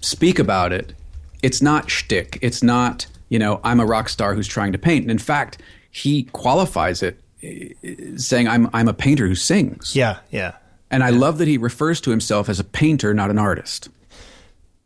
speak 0.00 0.38
about 0.38 0.72
it, 0.72 0.94
it's 1.42 1.60
not 1.60 1.90
shtick. 1.90 2.38
It's 2.40 2.62
not 2.62 3.06
you 3.28 3.38
know 3.38 3.60
I'm 3.64 3.80
a 3.80 3.86
rock 3.86 4.08
star 4.08 4.34
who's 4.34 4.48
trying 4.48 4.72
to 4.72 4.78
paint. 4.78 5.02
And 5.02 5.10
in 5.10 5.18
fact, 5.18 5.58
he 5.90 6.24
qualifies 6.24 7.02
it 7.02 7.20
eh, 7.42 7.68
saying 8.16 8.48
I'm 8.48 8.68
I'm 8.72 8.88
a 8.88 8.94
painter 8.94 9.26
who 9.26 9.34
sings. 9.34 9.94
yeah, 9.96 10.18
yeah. 10.30 10.54
And 10.90 11.02
I 11.02 11.08
love 11.10 11.38
that 11.38 11.48
he 11.48 11.56
refers 11.56 12.02
to 12.02 12.10
himself 12.10 12.50
as 12.50 12.60
a 12.60 12.64
painter, 12.64 13.14
not 13.14 13.30
an 13.30 13.38
artist. 13.38 13.88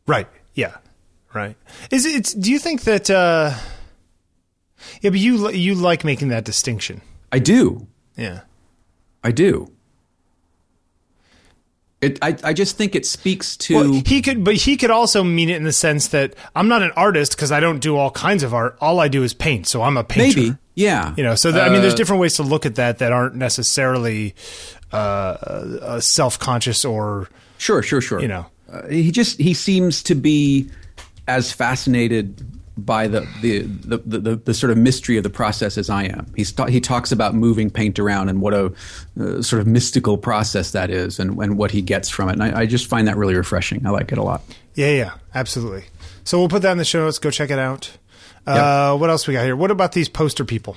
Right. 0.06 0.28
Yeah. 0.54 0.76
Right. 1.34 1.56
Is 1.90 2.06
it? 2.06 2.34
Do 2.40 2.50
you 2.50 2.58
think 2.60 2.82
that? 2.82 3.10
Uh, 3.10 3.54
yeah, 5.00 5.10
but 5.10 5.18
you 5.18 5.50
you 5.50 5.74
like 5.74 6.04
making 6.04 6.28
that 6.28 6.44
distinction. 6.44 7.02
I 7.32 7.40
do. 7.40 7.86
Yeah. 8.16 8.42
I 9.24 9.32
do. 9.32 9.68
It, 12.02 12.18
I, 12.20 12.36
I 12.44 12.52
just 12.52 12.76
think 12.76 12.94
it 12.94 13.06
speaks 13.06 13.56
to 13.58 13.74
Well, 13.74 14.02
he 14.04 14.20
could, 14.20 14.44
but 14.44 14.54
he 14.54 14.76
could 14.76 14.90
also 14.90 15.24
mean 15.24 15.48
it 15.48 15.56
in 15.56 15.64
the 15.64 15.72
sense 15.72 16.08
that 16.08 16.34
I'm 16.54 16.68
not 16.68 16.82
an 16.82 16.90
artist 16.94 17.32
because 17.34 17.50
I 17.50 17.58
don't 17.60 17.78
do 17.80 17.96
all 17.96 18.10
kinds 18.10 18.42
of 18.42 18.52
art. 18.52 18.76
All 18.82 19.00
I 19.00 19.08
do 19.08 19.22
is 19.22 19.32
paint, 19.32 19.66
so 19.66 19.82
I'm 19.82 19.96
a 19.96 20.04
painter. 20.04 20.38
maybe, 20.40 20.56
yeah. 20.74 21.14
You 21.16 21.24
know, 21.24 21.34
so 21.36 21.50
th- 21.50 21.62
I 21.62 21.70
mean, 21.70 21.80
there's 21.80 21.94
Uh, 21.94 21.96
different 21.96 22.20
ways 22.20 22.34
to 22.36 22.42
look 22.42 22.66
at 22.66 22.74
that 22.74 22.98
that 22.98 23.12
aren't 23.12 23.34
necessarily 23.34 24.34
uh, 24.92 24.96
uh, 24.96 26.00
self-conscious 26.00 26.84
or 26.84 27.28
Sure, 27.58 27.82
sure, 27.82 28.02
sure. 28.02 28.20
you 28.20 28.28
know. 28.28 28.44
uh, 28.70 28.86
he 28.88 29.10
just 29.10 29.38
he 29.40 29.54
seems 29.54 30.02
to 30.02 30.14
be 30.14 30.68
as 31.26 31.50
fascinated 31.50 32.44
by 32.76 33.08
the 33.08 33.20
the, 33.40 33.60
the, 33.62 34.18
the, 34.18 34.36
the 34.36 34.54
sort 34.54 34.70
of 34.70 34.76
mystery 34.78 35.16
of 35.16 35.22
the 35.22 35.30
process 35.30 35.78
as 35.78 35.88
I 35.88 36.04
am. 36.04 36.32
He's 36.36 36.52
ta- 36.52 36.66
he 36.66 36.80
talks 36.80 37.10
about 37.10 37.34
moving 37.34 37.70
paint 37.70 37.98
around 37.98 38.28
and 38.28 38.40
what 38.40 38.52
a 38.54 38.72
uh, 39.18 39.42
sort 39.42 39.60
of 39.60 39.66
mystical 39.66 40.18
process 40.18 40.72
that 40.72 40.90
is, 40.90 41.18
and, 41.18 41.38
and 41.38 41.56
what 41.56 41.70
he 41.70 41.80
gets 41.82 42.08
from 42.10 42.28
it. 42.28 42.32
And 42.32 42.42
I, 42.42 42.60
I 42.60 42.66
just 42.66 42.86
find 42.86 43.08
that 43.08 43.16
really 43.16 43.34
refreshing. 43.34 43.86
I 43.86 43.90
like 43.90 44.12
it 44.12 44.18
a 44.18 44.22
lot. 44.22 44.42
Yeah, 44.74 44.90
yeah, 44.90 45.14
absolutely. 45.34 45.84
So 46.24 46.38
we'll 46.38 46.48
put 46.48 46.62
that 46.62 46.72
in 46.72 46.78
the 46.78 46.84
show 46.84 47.04
notes. 47.04 47.18
Go 47.18 47.30
check 47.30 47.50
it 47.50 47.58
out. 47.58 47.96
Uh, 48.46 48.96
What 48.96 49.10
else 49.10 49.26
we 49.26 49.34
got 49.34 49.44
here? 49.44 49.56
What 49.56 49.70
about 49.70 49.92
these 49.92 50.08
poster 50.08 50.44
people? 50.44 50.76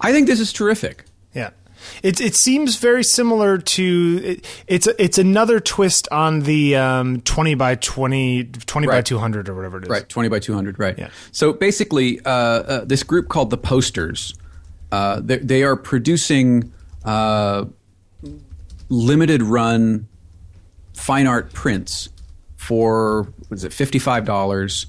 I 0.00 0.12
think 0.12 0.26
this 0.26 0.40
is 0.40 0.52
terrific. 0.52 1.04
It 2.02 2.20
it 2.20 2.34
seems 2.34 2.76
very 2.76 3.04
similar 3.04 3.58
to 3.58 4.20
it, 4.24 4.46
it's 4.66 4.86
it's 4.98 5.18
another 5.18 5.60
twist 5.60 6.08
on 6.10 6.40
the 6.40 6.76
um, 6.76 7.20
20 7.22 7.54
by 7.54 7.74
20 7.76 8.44
20 8.44 8.86
by 8.86 8.92
Right. 8.94 9.04
200 9.04 9.48
or 9.48 9.54
whatever 9.54 9.78
it 9.78 9.84
is. 9.84 9.90
Right, 9.90 10.08
20 10.08 10.28
by 10.28 10.38
200, 10.38 10.78
right. 10.78 10.98
Yeah. 10.98 11.10
So 11.32 11.52
basically, 11.52 12.20
uh, 12.24 12.30
uh, 12.30 12.84
this 12.84 13.02
group 13.02 13.28
called 13.28 13.50
the 13.50 13.58
Posters, 13.58 14.34
uh, 14.92 15.20
they, 15.20 15.38
they 15.38 15.62
are 15.62 15.76
producing 15.76 16.72
uh, 17.04 17.64
limited 18.88 19.42
run 19.42 20.08
fine 20.94 21.26
art 21.26 21.52
prints 21.52 22.08
for, 22.56 23.22
what 23.48 23.56
is 23.56 23.64
it, 23.64 23.72
$55, 23.72 24.86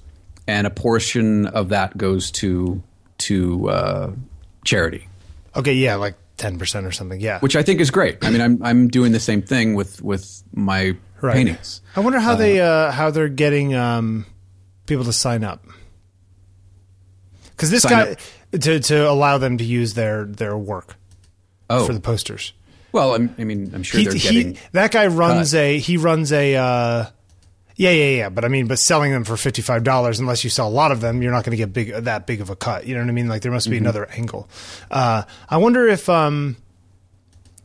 and 0.47 0.67
a 0.67 0.69
portion 0.69 1.47
of 1.47 1.69
that 1.69 1.97
goes 1.97 2.31
to, 2.31 2.81
to 3.19 3.69
uh, 3.69 4.11
charity. 4.65 5.07
Okay, 5.55 5.73
yeah, 5.73 5.95
like 5.95 6.15
10% 6.41 6.85
or 6.87 6.91
something. 6.91 7.19
Yeah. 7.21 7.39
Which 7.39 7.55
I 7.55 7.61
think 7.63 7.79
is 7.79 7.91
great. 7.91 8.17
I 8.25 8.29
mean, 8.31 8.41
I'm 8.41 8.61
I'm 8.63 8.87
doing 8.87 9.11
the 9.11 9.19
same 9.19 9.41
thing 9.41 9.75
with 9.75 10.01
with 10.01 10.43
my 10.53 10.95
Right. 11.21 11.35
paintings. 11.35 11.81
I 11.95 11.99
wonder 11.99 12.19
how 12.19 12.33
they 12.35 12.59
uh, 12.59 12.89
how 12.91 13.11
they're 13.11 13.29
getting 13.29 13.75
um, 13.75 14.25
people 14.87 15.05
to 15.05 15.13
sign 15.13 15.43
up. 15.43 15.63
Cuz 17.57 17.69
this 17.69 17.85
guy 17.85 18.11
up. 18.13 18.17
to 18.61 18.79
to 18.79 19.07
allow 19.09 19.37
them 19.37 19.57
to 19.59 19.63
use 19.63 19.93
their 19.93 20.25
their 20.25 20.57
work 20.57 20.95
Oh, 21.69 21.85
for 21.85 21.93
the 21.93 21.99
posters. 22.01 22.53
well, 22.91 23.13
I'm, 23.15 23.33
I 23.37 23.43
mean, 23.45 23.71
I'm 23.73 23.83
sure 23.83 23.99
he, 23.99 24.05
they're 24.05 24.15
he- 24.15 24.19
getting. 24.43 24.57
that 24.73 24.91
guy 24.91 25.07
runs 25.07 25.51
cut. 25.51 25.59
a 25.59 25.77
he 25.79 25.97
runs 25.97 26.31
a 26.33 26.55
uh, 26.55 27.05
yeah 27.81 27.89
yeah 27.91 28.17
yeah. 28.17 28.29
But 28.29 28.45
i 28.45 28.47
mean 28.47 28.67
but 28.67 28.79
selling 28.79 29.11
them 29.11 29.23
for 29.23 29.33
$55 29.33 30.19
unless 30.19 30.43
you 30.43 30.49
sell 30.49 30.67
a 30.67 30.75
lot 30.81 30.91
of 30.91 31.01
them 31.01 31.21
you're 31.21 31.31
not 31.31 31.43
going 31.43 31.51
to 31.51 31.57
get 31.57 31.73
big 31.73 31.89
that 32.05 32.25
big 32.27 32.39
of 32.41 32.49
a 32.49 32.55
cut. 32.55 32.85
You 32.85 32.95
know 32.95 33.01
what 33.01 33.09
i 33.09 33.13
mean? 33.13 33.27
Like 33.27 33.41
there 33.41 33.51
must 33.51 33.65
Mm-hmm. 33.67 33.71
be 33.71 33.77
another 33.77 34.05
angle. 34.11 34.47
Uh, 34.89 35.23
i 35.49 35.57
wonder 35.57 35.87
if 35.87 36.07
um 36.09 36.57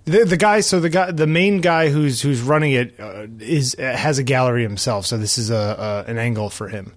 the, 0.05 0.25
the 0.25 0.37
guy 0.37 0.61
so 0.61 0.79
the 0.81 0.89
guy 0.89 1.11
the 1.11 1.27
main 1.27 1.61
guy 1.61 1.89
who's 1.91 2.23
who's 2.23 2.41
running 2.41 2.73
it 2.73 2.95
uh, 3.01 3.27
is 3.41 3.75
has 3.79 4.19
a 4.19 4.23
gallery 4.23 4.63
himself 4.63 5.05
so 5.07 5.17
this 5.19 5.37
is 5.39 5.51
a, 5.51 6.05
a 6.07 6.11
an 6.11 6.17
angle 6.19 6.49
for 6.51 6.69
him. 6.69 6.93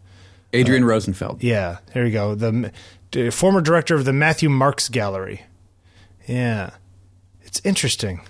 Adrian 0.54 0.84
Rosenfeld. 0.86 1.44
yeah 1.44 1.78
there 1.94 2.06
you 2.06 2.12
go. 2.14 2.36
The, 2.36 2.72
the 3.12 3.32
former 3.32 3.62
director 3.62 3.96
of 3.96 4.06
the 4.06 4.14
matthew 4.14 4.50
marks 4.50 4.90
gallery. 4.90 5.42
Yeah. 6.28 6.72
It's 7.42 7.60
interesting. 7.64 8.22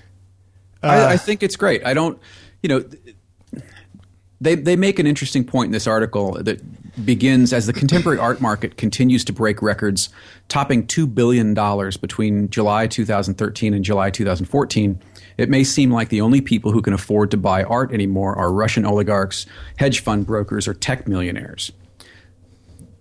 I, 0.82 1.14
I 1.14 1.18
think 1.18 1.44
it's 1.44 1.58
great. 1.58 1.86
I 1.86 1.94
don't, 1.94 2.18
you 2.64 2.70
know, 2.70 2.86
they 4.42 4.56
they 4.56 4.76
make 4.76 5.00
an 5.00 5.08
interesting 5.08 5.44
point 5.44 5.68
in 5.68 5.72
this 5.72 5.88
article 5.88 6.34
that 6.44 6.62
begins 7.06 7.54
as 7.54 7.66
the 7.68 7.74
contemporary 7.74 8.20
art 8.20 8.42
market 8.42 8.78
continues 8.78 9.24
to 9.26 9.34
break 9.34 9.62
records, 9.62 10.10
topping 10.48 10.86
two 10.88 11.06
billion 11.08 11.54
dollars 11.54 11.98
between 11.98 12.50
July 12.50 12.88
2013 12.88 13.74
and 13.74 13.84
July 13.86 14.10
2014. 14.10 15.00
It 15.38 15.50
may 15.50 15.64
seem 15.64 15.92
like 15.92 16.10
the 16.10 16.22
only 16.22 16.42
people 16.42 16.72
who 16.72 16.82
can 16.82 16.94
afford 16.94 17.32
to 17.32 17.38
buy 17.38 17.64
art 17.64 17.94
anymore 17.94 18.36
are 18.36 18.52
Russian 18.52 18.86
oligarchs, 18.86 19.46
hedge 19.78 20.02
fund 20.02 20.26
brokers, 20.26 20.68
or 20.68 20.74
tech 20.74 21.08
millionaires. 21.08 21.72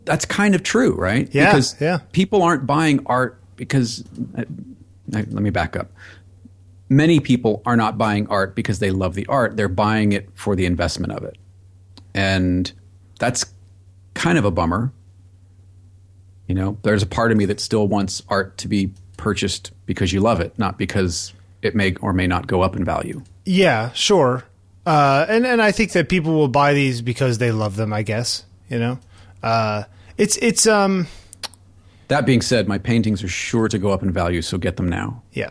That's 0.04 0.24
kind 0.24 0.54
of 0.54 0.62
true, 0.62 0.94
right? 0.94 1.28
Yeah, 1.32 1.46
Because 1.50 1.80
yeah. 1.80 1.98
people 2.12 2.42
aren't 2.42 2.66
buying 2.66 3.00
art 3.06 3.40
because. 3.56 4.04
uh, 4.36 4.44
let 5.10 5.26
me 5.32 5.48
back 5.48 5.74
up 5.74 5.90
many 6.88 7.20
people 7.20 7.62
are 7.66 7.76
not 7.76 7.98
buying 7.98 8.26
art 8.28 8.54
because 8.54 8.78
they 8.78 8.90
love 8.90 9.14
the 9.14 9.26
art. 9.26 9.56
They're 9.56 9.68
buying 9.68 10.12
it 10.12 10.28
for 10.34 10.56
the 10.56 10.66
investment 10.66 11.12
of 11.12 11.24
it. 11.24 11.36
And 12.14 12.70
that's 13.18 13.44
kind 14.14 14.38
of 14.38 14.44
a 14.44 14.50
bummer. 14.50 14.92
You 16.46 16.54
know, 16.54 16.78
there's 16.82 17.02
a 17.02 17.06
part 17.06 17.30
of 17.30 17.36
me 17.36 17.44
that 17.46 17.60
still 17.60 17.86
wants 17.86 18.22
art 18.28 18.56
to 18.58 18.68
be 18.68 18.92
purchased 19.16 19.72
because 19.86 20.12
you 20.12 20.20
love 20.20 20.40
it, 20.40 20.58
not 20.58 20.78
because 20.78 21.32
it 21.60 21.74
may 21.74 21.94
or 21.96 22.12
may 22.12 22.26
not 22.26 22.46
go 22.46 22.62
up 22.62 22.74
in 22.74 22.84
value. 22.84 23.22
Yeah, 23.44 23.92
sure. 23.92 24.44
Uh, 24.86 25.26
and 25.28 25.44
and 25.46 25.60
I 25.60 25.72
think 25.72 25.92
that 25.92 26.08
people 26.08 26.32
will 26.34 26.48
buy 26.48 26.72
these 26.72 27.02
because 27.02 27.36
they 27.38 27.52
love 27.52 27.76
them. 27.76 27.92
I 27.92 28.02
guess 28.02 28.44
you 28.70 28.78
know. 28.78 28.98
Uh, 29.42 29.84
it's 30.16 30.38
it's 30.38 30.66
um 30.66 31.06
That 32.08 32.24
being 32.24 32.40
said, 32.40 32.66
my 32.66 32.78
paintings 32.78 33.22
are 33.22 33.28
sure 33.28 33.68
to 33.68 33.78
go 33.78 33.90
up 33.90 34.02
in 34.02 34.10
value, 34.10 34.40
so 34.40 34.56
get 34.56 34.76
them 34.78 34.88
now. 34.88 35.22
yeah. 35.32 35.50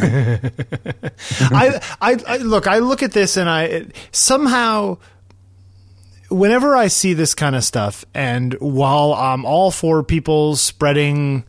I, 0.00 1.80
I 2.00 2.16
I 2.26 2.36
look. 2.38 2.66
I 2.66 2.78
look 2.78 3.02
at 3.02 3.12
this 3.12 3.36
and 3.36 3.48
I 3.48 3.64
it, 3.64 3.96
somehow. 4.12 4.98
Whenever 6.28 6.76
I 6.76 6.86
see 6.86 7.12
this 7.12 7.34
kind 7.34 7.56
of 7.56 7.64
stuff, 7.64 8.04
and 8.14 8.54
while 8.60 9.12
I'm 9.14 9.44
all 9.44 9.72
for 9.72 10.04
people 10.04 10.54
spreading 10.54 11.42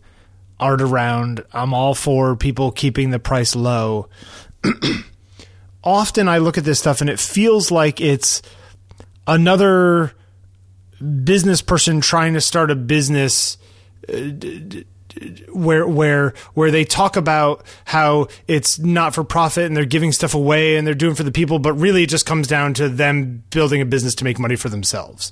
art 0.59 0.81
around, 0.81 1.43
I'm 1.53 1.71
all 1.71 1.93
for 1.93 2.35
people 2.35 2.71
keeping 2.71 3.11
the 3.11 3.19
price 3.19 3.55
low. 3.55 4.09
often 5.83 6.27
I 6.27 6.37
look 6.37 6.57
at 6.57 6.63
this 6.63 6.79
stuff 6.79 7.01
and 7.01 7.09
it 7.09 7.19
feels 7.19 7.71
like 7.71 7.99
it's 7.99 8.41
another 9.27 10.13
business 11.23 11.61
person 11.61 12.01
trying 12.01 12.33
to 12.33 12.41
start 12.41 12.69
a 12.69 12.75
business 12.75 13.57
uh, 14.07 14.13
d- 14.13 14.59
d- 14.59 14.85
where 15.51 15.87
where 15.87 16.33
where 16.53 16.71
they 16.71 16.83
talk 16.83 17.15
about 17.15 17.65
how 17.85 18.27
it's 18.47 18.79
not 18.79 19.13
for 19.13 19.23
profit 19.23 19.65
and 19.65 19.75
they're 19.75 19.85
giving 19.85 20.11
stuff 20.11 20.33
away 20.33 20.77
and 20.77 20.85
they're 20.85 20.93
doing 20.93 21.15
for 21.15 21.23
the 21.23 21.31
people 21.31 21.59
but 21.59 21.73
really 21.73 22.03
it 22.03 22.09
just 22.09 22.25
comes 22.25 22.47
down 22.47 22.73
to 22.73 22.89
them 22.89 23.43
building 23.49 23.81
a 23.81 23.85
business 23.85 24.15
to 24.15 24.23
make 24.23 24.39
money 24.39 24.55
for 24.55 24.69
themselves 24.69 25.31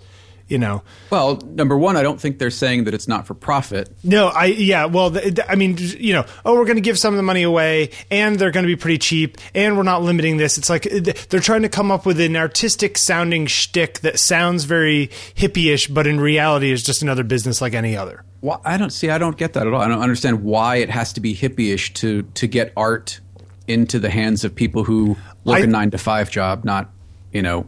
you 0.50 0.58
know 0.58 0.82
Well, 1.10 1.38
number 1.46 1.78
one, 1.78 1.96
I 1.96 2.04
don't 2.04 2.20
think 2.20 2.38
they're 2.40 2.50
saying 2.52 2.84
that 2.86 2.94
it's 2.94 3.08
not 3.08 3.26
for 3.28 3.34
profit. 3.34 3.90
no, 4.04 4.28
I 4.28 4.46
yeah. 4.46 4.86
Well, 4.86 5.12
th- 5.12 5.40
I 5.48 5.56
mean, 5.56 5.78
you 5.80 6.12
know, 6.14 6.26
oh, 6.44 6.56
we're 6.56 6.66
going 6.66 6.76
to 6.78 6.82
give 6.82 6.98
some 7.00 7.14
of 7.14 7.18
the 7.18 7.24
money 7.24 7.44
away, 7.44 7.92
and 8.12 8.38
they're 8.38 8.52
going 8.52 8.64
to 8.66 8.68
be 8.68 8.76
pretty 8.76 8.98
cheap, 8.98 9.38
and 9.56 9.78
we're 9.78 9.84
not 9.84 10.02
limiting 10.04 10.38
this. 10.38 10.58
It's 10.58 10.70
like 10.70 10.84
they're 11.30 11.40
trying 11.40 11.62
to 11.62 11.70
come 11.70 11.92
up 11.92 12.06
with 12.06 12.20
an 12.20 12.36
artistic 12.36 12.98
sounding 12.98 13.46
shtick 13.46 14.00
that 14.02 14.20
sounds 14.20 14.66
very 14.66 15.08
hippie-ish, 15.36 15.88
but 15.88 16.06
in 16.08 16.20
reality 16.20 16.72
is 16.72 16.84
just 16.84 17.02
another 17.02 17.24
business 17.24 17.62
like 17.62 17.74
any 17.74 17.96
other. 17.96 18.24
Well, 18.42 18.62
I 18.66 18.78
don't 18.78 18.92
see. 18.92 19.10
I 19.10 19.18
don't 19.18 19.38
get 19.38 19.54
that 19.54 19.68
at 19.68 19.74
all. 19.74 19.82
I 19.82 19.88
don't 19.88 20.02
understand 20.02 20.44
why 20.44 20.78
it 20.78 20.90
has 20.90 21.14
to 21.14 21.20
be 21.22 21.36
hippie-ish 21.36 21.94
to 21.96 22.24
to 22.24 22.48
get 22.48 22.74
art 22.76 23.20
into 23.68 24.00
the 24.00 24.10
hands 24.10 24.44
of 24.44 24.56
people 24.56 24.84
who 24.84 25.16
work 25.44 25.58
I- 25.58 25.60
a 25.62 25.68
nine 25.68 25.92
to 25.92 25.98
five 25.98 26.32
job, 26.32 26.64
not 26.64 26.90
you 27.32 27.42
know. 27.42 27.68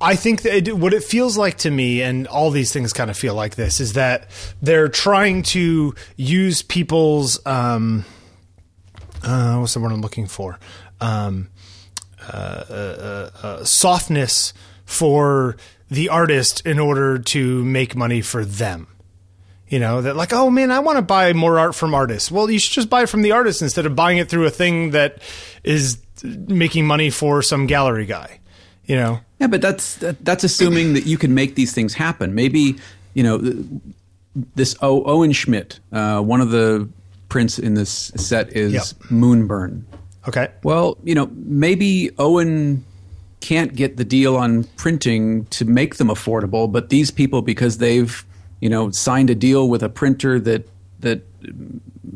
I 0.00 0.16
think 0.16 0.42
that 0.42 0.68
it, 0.68 0.76
what 0.76 0.94
it 0.94 1.04
feels 1.04 1.36
like 1.36 1.58
to 1.58 1.70
me, 1.70 2.02
and 2.02 2.26
all 2.26 2.50
these 2.50 2.72
things 2.72 2.92
kind 2.92 3.10
of 3.10 3.16
feel 3.16 3.34
like 3.34 3.56
this, 3.56 3.80
is 3.80 3.94
that 3.94 4.30
they're 4.62 4.88
trying 4.88 5.42
to 5.44 5.94
use 6.16 6.62
people's 6.62 7.44
um, 7.46 8.04
uh, 9.22 9.56
what's 9.58 9.74
the 9.74 9.80
word 9.80 9.92
I'm 9.92 10.00
looking 10.00 10.26
for? 10.26 10.58
Um, 11.00 11.50
uh, 12.22 12.64
uh, 12.70 13.30
uh, 13.42 13.46
uh, 13.46 13.64
softness 13.64 14.52
for 14.84 15.56
the 15.90 16.08
artist 16.08 16.64
in 16.66 16.78
order 16.78 17.18
to 17.18 17.64
make 17.64 17.96
money 17.96 18.20
for 18.20 18.44
them. 18.44 18.86
You 19.68 19.78
know, 19.78 20.02
that 20.02 20.16
like, 20.16 20.32
oh 20.32 20.50
man, 20.50 20.70
I 20.70 20.80
want 20.80 20.96
to 20.98 21.02
buy 21.02 21.32
more 21.32 21.58
art 21.58 21.74
from 21.74 21.94
artists. 21.94 22.30
Well, 22.30 22.50
you 22.50 22.58
should 22.58 22.72
just 22.72 22.90
buy 22.90 23.02
it 23.02 23.08
from 23.08 23.22
the 23.22 23.32
artist 23.32 23.62
instead 23.62 23.86
of 23.86 23.94
buying 23.94 24.18
it 24.18 24.28
through 24.28 24.46
a 24.46 24.50
thing 24.50 24.90
that 24.90 25.22
is 25.62 25.98
making 26.24 26.86
money 26.86 27.08
for 27.10 27.40
some 27.40 27.66
gallery 27.66 28.06
guy. 28.06 28.39
You 28.90 28.96
know, 28.96 29.20
Yeah, 29.38 29.46
but 29.46 29.60
that's 29.62 29.96
that, 29.96 30.24
that's 30.24 30.42
assuming 30.44 30.94
that 30.94 31.06
you 31.06 31.16
can 31.16 31.32
make 31.32 31.54
these 31.54 31.72
things 31.72 31.94
happen. 31.94 32.34
Maybe 32.34 32.76
you 33.14 33.22
know 33.22 33.38
this 34.56 34.74
o- 34.82 35.04
Owen 35.04 35.32
Schmidt. 35.32 35.78
Uh, 35.92 36.20
one 36.20 36.40
of 36.40 36.50
the 36.50 36.88
prints 37.28 37.58
in 37.58 37.74
this 37.74 38.10
set 38.16 38.52
is 38.52 38.72
Yep. 38.72 38.84
Moonburn. 39.10 39.82
okay. 40.28 40.48
Well, 40.64 40.98
you 41.04 41.14
know, 41.14 41.30
maybe 41.34 42.10
Owen 42.18 42.84
can't 43.40 43.74
get 43.74 43.96
the 43.96 44.04
deal 44.04 44.36
on 44.36 44.64
printing 44.76 45.46
to 45.46 45.64
make 45.64 45.94
them 45.96 46.08
affordable, 46.08 46.70
but 46.70 46.88
these 46.90 47.10
people, 47.10 47.40
because 47.42 47.78
they've, 47.78 48.24
you 48.60 48.68
know, 48.68 48.90
signed 48.90 49.30
a 49.30 49.34
deal 49.34 49.68
with 49.68 49.82
a 49.84 49.88
printer 49.88 50.40
that 50.40 50.68
that 51.00 51.22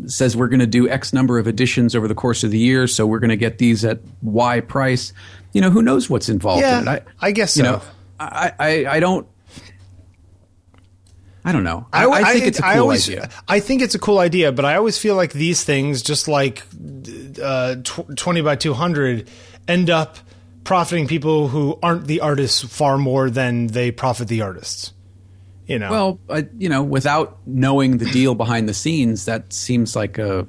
says 0.07 0.37
we're 0.37 0.49
going 0.49 0.61
to 0.61 0.67
do 0.67 0.89
X 0.89 1.13
number 1.13 1.39
of 1.39 1.47
editions 1.47 1.95
over 1.97 2.07
the 2.09 2.15
course 2.15 2.45
of 2.45 2.51
the 2.51 2.59
year, 2.59 2.87
so 2.87 3.07
we're 3.07 3.21
going 3.21 3.31
to 3.31 3.37
get 3.37 3.59
these 3.59 3.85
at 3.85 4.01
Y 4.23 4.61
price. 4.61 5.13
You 5.55 5.63
know, 5.63 5.71
who 5.71 5.81
knows 5.81 6.11
what's 6.11 6.29
involved 6.29 6.61
Yeah, 6.61 6.83
in 6.83 6.89
it? 6.89 7.05
I 7.21 7.31
guess 7.31 7.57
you 7.57 7.65
so. 7.65 7.73
know, 7.73 7.83
I, 8.21 8.53
I, 8.59 8.87
I 8.97 9.01
don't. 9.01 9.27
I 11.47 11.53
don't 11.53 11.65
know. 11.65 11.87
I, 11.93 12.07
I 12.07 12.33
think 12.33 12.47
it's 12.47 12.59
a 12.59 12.63
cool 12.63 12.71
I 12.71 12.79
always, 12.79 13.09
idea. 13.09 13.31
I 13.47 13.61
think 13.61 13.83
it's 13.83 13.95
a 13.95 13.99
cool 13.99 14.19
idea, 14.19 14.51
but 14.51 14.65
I 14.65 14.77
always 14.77 14.97
feel 14.97 15.15
like 15.15 15.33
these 15.33 15.63
things, 15.63 16.03
just 16.03 16.27
like 16.27 16.63
uh, 17.41 17.77
tw- 17.85 18.17
twenty 18.17 18.41
by 18.41 18.57
two 18.57 18.73
hundred, 18.73 19.29
end 19.69 19.91
up 19.91 20.17
profiting 20.65 21.07
people 21.07 21.49
who 21.49 21.79
aren't 21.83 22.07
the 22.07 22.21
artists 22.21 22.63
far 22.63 22.97
more 22.97 23.29
than 23.29 23.67
they 23.67 23.91
profit 23.93 24.29
the 24.29 24.41
artists. 24.41 24.95
You 25.67 25.79
know. 25.79 25.91
Well, 25.91 26.21
uh, 26.31 26.43
you 26.59 26.71
know, 26.71 26.83
without 26.83 27.39
knowing 27.47 27.99
the 27.99 28.11
deal 28.11 28.35
behind 28.35 28.67
the 28.69 28.75
scenes, 28.75 29.27
that 29.27 29.53
seems 29.53 29.95
like 29.95 30.17
a 30.17 30.49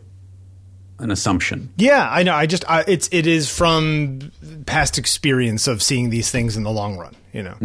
an 0.99 1.11
assumption. 1.11 1.73
Yeah, 1.75 2.07
I 2.09 2.23
know. 2.23 2.33
I 2.33 2.45
just 2.45 2.63
I, 2.69 2.85
it's 2.87 3.09
it 3.11 3.27
is 3.27 3.49
from 3.49 4.31
past 4.65 4.97
experience 4.97 5.67
of 5.67 5.81
seeing 5.81 6.09
these 6.09 6.31
things 6.31 6.57
in 6.57 6.63
the 6.63 6.71
long 6.71 6.97
run. 6.97 7.15
You 7.33 7.43
know, 7.43 7.55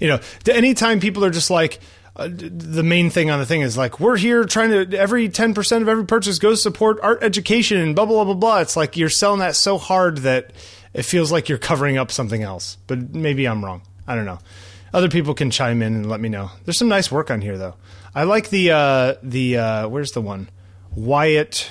you 0.00 0.08
know. 0.08 0.20
Anytime 0.48 1.00
people 1.00 1.24
are 1.24 1.30
just 1.30 1.50
like. 1.50 1.78
Uh, 2.18 2.28
the 2.32 2.82
main 2.82 3.10
thing 3.10 3.28
on 3.28 3.38
the 3.38 3.44
thing 3.44 3.60
is 3.60 3.76
like 3.76 4.00
we're 4.00 4.16
here 4.16 4.46
trying 4.46 4.70
to 4.70 4.98
every 4.98 5.28
10% 5.28 5.82
of 5.82 5.86
every 5.86 6.06
purchase 6.06 6.38
goes 6.38 6.60
to 6.60 6.62
support 6.62 6.98
art 7.02 7.22
education 7.22 7.76
and 7.76 7.94
blah 7.94 8.06
blah 8.06 8.24
blah 8.24 8.32
blah 8.32 8.40
blah 8.40 8.60
it's 8.60 8.74
like 8.74 8.96
you're 8.96 9.10
selling 9.10 9.40
that 9.40 9.54
so 9.54 9.76
hard 9.76 10.16
that 10.24 10.50
it 10.94 11.02
feels 11.02 11.30
like 11.30 11.50
you're 11.50 11.58
covering 11.58 11.98
up 11.98 12.10
something 12.10 12.42
else 12.42 12.78
but 12.86 13.14
maybe 13.14 13.44
i'm 13.46 13.62
wrong 13.62 13.82
i 14.08 14.14
don't 14.14 14.24
know 14.24 14.38
other 14.94 15.10
people 15.10 15.34
can 15.34 15.50
chime 15.50 15.82
in 15.82 15.94
and 15.94 16.08
let 16.08 16.18
me 16.18 16.30
know 16.30 16.50
there's 16.64 16.78
some 16.78 16.88
nice 16.88 17.12
work 17.12 17.30
on 17.30 17.42
here 17.42 17.58
though 17.58 17.74
i 18.14 18.22
like 18.22 18.48
the 18.48 18.70
uh 18.70 19.14
the 19.22 19.58
uh 19.58 19.86
where's 19.86 20.12
the 20.12 20.22
one 20.22 20.48
wyatt 20.94 21.68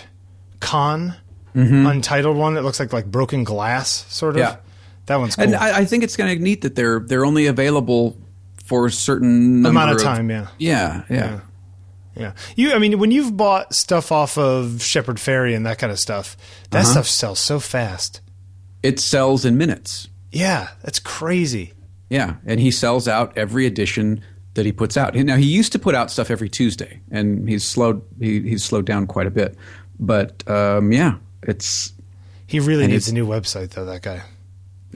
Kahn 0.59 1.15
untitled 1.55 2.37
one 2.37 2.53
that 2.53 2.61
looks 2.63 2.79
like 2.79 2.93
like 2.93 3.05
broken 3.05 3.43
glass 3.45 4.05
sort 4.13 4.35
of. 4.35 4.39
Yeah. 4.41 4.57
That 5.07 5.17
one's 5.17 5.35
cool. 5.35 5.45
And 5.45 5.55
I, 5.55 5.79
I 5.79 5.85
think 5.85 6.03
it's 6.03 6.17
kind 6.17 6.31
of 6.31 6.39
neat 6.39 6.61
that 6.61 6.75
they're 6.75 6.99
they're 6.99 7.25
only 7.25 7.45
available 7.47 8.17
for 8.63 8.85
a 8.87 8.91
certain 8.91 9.65
Amount 9.65 9.91
of 9.91 10.01
time, 10.01 10.29
yeah. 10.31 10.47
yeah, 10.57 11.03
yeah. 11.09 11.39
yeah. 12.15 12.31
You 12.55 12.73
I 12.73 12.79
mean 12.79 12.97
when 12.97 13.11
you've 13.11 13.37
bought 13.37 13.75
stuff 13.75 14.11
off 14.11 14.37
of 14.37 14.81
Shepard 14.81 15.17
Fairey 15.17 15.55
and 15.55 15.65
that 15.65 15.77
kind 15.77 15.91
of 15.91 15.99
stuff, 15.99 16.35
that 16.71 16.79
Uh-huh. 16.81 16.91
stuff 16.91 17.07
sells 17.07 17.39
so 17.39 17.59
fast. 17.59 18.21
It 18.81 18.99
sells 18.99 19.45
in 19.45 19.57
minutes. 19.57 20.07
Yeah, 20.31 20.69
that's 20.83 20.99
crazy. 20.99 21.73
Yeah, 22.09 22.35
and 22.45 22.59
he 22.59 22.71
sells 22.71 23.07
out 23.07 23.37
every 23.37 23.65
edition 23.65 24.21
that 24.55 24.65
he 24.65 24.71
puts 24.71 24.95
out. 24.97 25.15
Now 25.15 25.35
he 25.37 25.45
used 25.45 25.71
to 25.73 25.79
put 25.79 25.93
out 25.95 26.09
stuff 26.11 26.31
every 26.31 26.49
Tuesday, 26.49 27.01
and 27.11 27.47
he's 27.47 27.63
slowed 27.63 28.01
he, 28.19 28.41
he's 28.41 28.63
slowed 28.63 28.85
down 28.85 29.05
quite 29.07 29.27
a 29.27 29.31
bit. 29.31 29.55
But 29.99 30.47
um, 30.49 30.91
yeah, 30.91 31.15
it's 31.43 31.93
He 32.47 32.59
really 32.59 32.87
needs 32.87 33.07
a 33.07 33.13
new 33.13 33.27
website 33.27 33.69
though, 33.71 33.85
that 33.85 34.01
guy. 34.01 34.21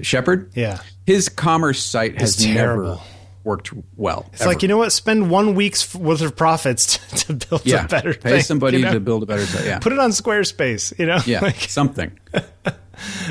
Shepard. 0.02 0.52
Yeah. 0.56 0.80
his 1.06 1.30
commerce 1.30 1.84
site 1.84 2.20
has 2.20 2.46
never 2.46 2.98
worked 3.44 3.72
well. 3.96 4.30
It's 4.34 4.46
like, 4.46 4.62
you 4.62 4.68
know 4.68 4.78
what? 4.78 4.92
Spend 4.92 5.30
one 5.32 5.56
week's 5.56 5.96
worth 5.96 6.22
of 6.22 6.36
profits 6.36 6.98
to, 7.10 7.26
to 7.40 7.48
build 7.48 7.66
yeah, 7.66 7.86
a 7.86 7.88
better 7.88 8.14
pay 8.14 8.32
thing, 8.32 8.42
somebody 8.44 8.78
you 8.78 8.86
know? 8.86 8.94
to 8.94 9.00
build 9.00 9.24
a 9.24 9.26
better 9.26 9.46
site. 9.46 9.66
Yeah, 9.66 9.80
Put 9.80 9.94
it 9.94 10.00
on 10.00 10.12
Squarespace, 10.12 10.98
you 11.00 11.06
know? 11.06 11.20
yeah, 11.26 11.40
Like, 11.42 11.62
something. 11.62 12.18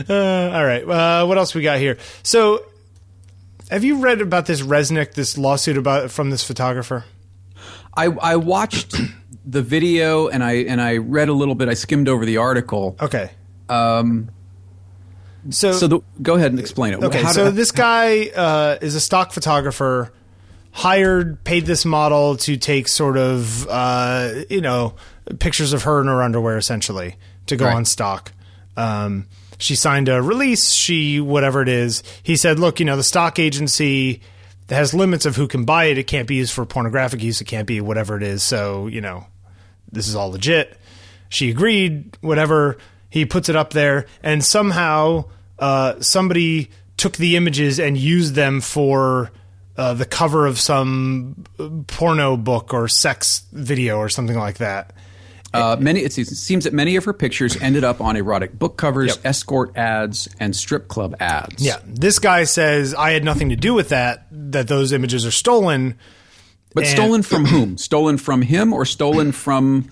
Uh, 0.08 0.14
all 0.54 0.64
right. 0.64 0.82
Uh, 0.88 1.26
what 1.26 1.36
else 1.36 1.54
we 1.54 1.60
got 1.60 1.78
here? 1.78 1.98
So, 2.22 2.64
have 3.70 3.84
you 3.84 3.98
read 3.98 4.22
about 4.22 4.46
this 4.46 4.62
Resnick, 4.62 5.12
this 5.12 5.36
lawsuit 5.36 5.76
about 5.76 6.10
from 6.10 6.30
this 6.30 6.42
photographer? 6.42 7.04
I 7.94 8.06
I 8.06 8.36
watched 8.36 8.94
the 9.44 9.60
video 9.60 10.28
and 10.28 10.42
I 10.42 10.52
and 10.54 10.80
I 10.80 10.96
read 10.96 11.28
a 11.28 11.34
little 11.34 11.54
bit. 11.54 11.68
I 11.68 11.74
skimmed 11.74 12.08
over 12.08 12.24
the 12.24 12.38
article. 12.38 12.96
Okay. 12.98 13.30
Um, 13.68 14.30
So, 15.50 15.72
so 15.72 15.86
the, 15.86 16.00
go 16.20 16.34
ahead 16.34 16.50
and 16.50 16.60
explain 16.60 16.94
it. 16.94 17.02
okay. 17.02 17.22
How 17.22 17.32
so 17.32 17.50
this 17.50 17.72
guy 17.72 18.26
uh, 18.28 18.78
is 18.80 18.94
a 18.94 19.00
stock 19.00 19.32
photographer, 19.32 20.12
hired, 20.72 21.42
paid 21.44 21.64
this 21.66 21.84
model 21.84 22.36
to 22.38 22.56
take 22.56 22.88
sort 22.88 23.16
of, 23.16 23.66
uh, 23.68 24.32
you 24.50 24.60
know, 24.60 24.94
pictures 25.38 25.72
of 25.72 25.84
her 25.84 26.00
in 26.00 26.06
her 26.06 26.22
underwear, 26.22 26.56
essentially, 26.58 27.16
to 27.46 27.56
go 27.56 27.66
Right. 27.66 27.76
on 27.76 27.84
stock. 27.84 28.32
Um, 28.76 29.26
she 29.58 29.74
signed 29.74 30.08
a 30.08 30.22
release. 30.22 30.70
She 30.70 31.20
whatever 31.20 31.62
it 31.62 31.68
is. 31.68 32.02
He 32.22 32.36
said, 32.36 32.58
"Look, 32.58 32.78
you 32.80 32.86
know, 32.86 32.96
the 32.96 33.04
stock 33.04 33.38
agency." 33.38 34.22
has 34.70 34.92
limits 34.92 35.24
of 35.24 35.34
who 35.34 35.48
can 35.48 35.64
buy 35.64 35.84
it. 35.86 35.96
It 35.96 36.06
can't 36.06 36.28
be 36.28 36.34
used 36.34 36.52
for 36.52 36.66
pornographic 36.66 37.22
use. 37.22 37.40
It 37.40 37.46
can't 37.46 37.66
be 37.66 37.80
whatever 37.80 38.18
it 38.18 38.22
is. 38.22 38.42
So, 38.42 38.86
you 38.86 39.00
know, 39.00 39.26
this 39.90 40.08
is 40.08 40.14
all 40.14 40.30
legit. 40.30 40.76
She 41.30 41.48
agreed, 41.48 42.18
whatever. 42.20 42.76
He 43.10 43.24
puts 43.24 43.48
it 43.48 43.56
up 43.56 43.70
there, 43.72 44.06
and 44.22 44.44
somehow 44.44 45.24
uh, 45.58 46.00
somebody 46.00 46.70
took 46.96 47.16
the 47.16 47.36
images 47.36 47.78
and 47.80 47.96
used 47.96 48.34
them 48.34 48.60
for 48.60 49.30
uh, 49.76 49.94
the 49.94 50.04
cover 50.04 50.46
of 50.46 50.58
some 50.58 51.44
uh, 51.58 51.68
porno 51.86 52.36
book 52.36 52.74
or 52.74 52.88
sex 52.88 53.46
video 53.52 53.96
or 53.98 54.08
something 54.08 54.36
like 54.36 54.58
that. 54.58 54.92
Uh, 55.54 55.76
many 55.80 56.00
it 56.00 56.12
seems- 56.12 56.30
it 56.30 56.36
seems 56.36 56.64
that 56.64 56.74
many 56.74 56.96
of 56.96 57.04
her 57.06 57.14
pictures 57.14 57.56
ended 57.62 57.82
up 57.82 58.02
on 58.02 58.16
erotic 58.16 58.58
book 58.58 58.76
covers, 58.76 59.16
Yep. 59.16 59.24
escort 59.26 59.76
ads, 59.78 60.28
and 60.38 60.54
strip 60.54 60.88
club 60.88 61.14
ads. 61.20 61.62
Yeah, 61.64 61.78
this 61.86 62.18
guy 62.18 62.44
says 62.44 62.94
I 62.94 63.12
had 63.12 63.24
nothing 63.24 63.48
to 63.48 63.56
do 63.56 63.72
with 63.72 63.88
that. 63.88 64.26
That 64.30 64.68
those 64.68 64.92
images 64.92 65.24
are 65.24 65.30
stolen. 65.30 65.94
but 66.74 66.84
And- 66.84 66.92
stolen 66.92 67.22
from 67.22 67.46
whom? 67.46 67.78
Stolen 67.78 68.18
from 68.18 68.42
him 68.42 68.74
or 68.74 68.84
stolen 68.84 69.32
from 69.32 69.88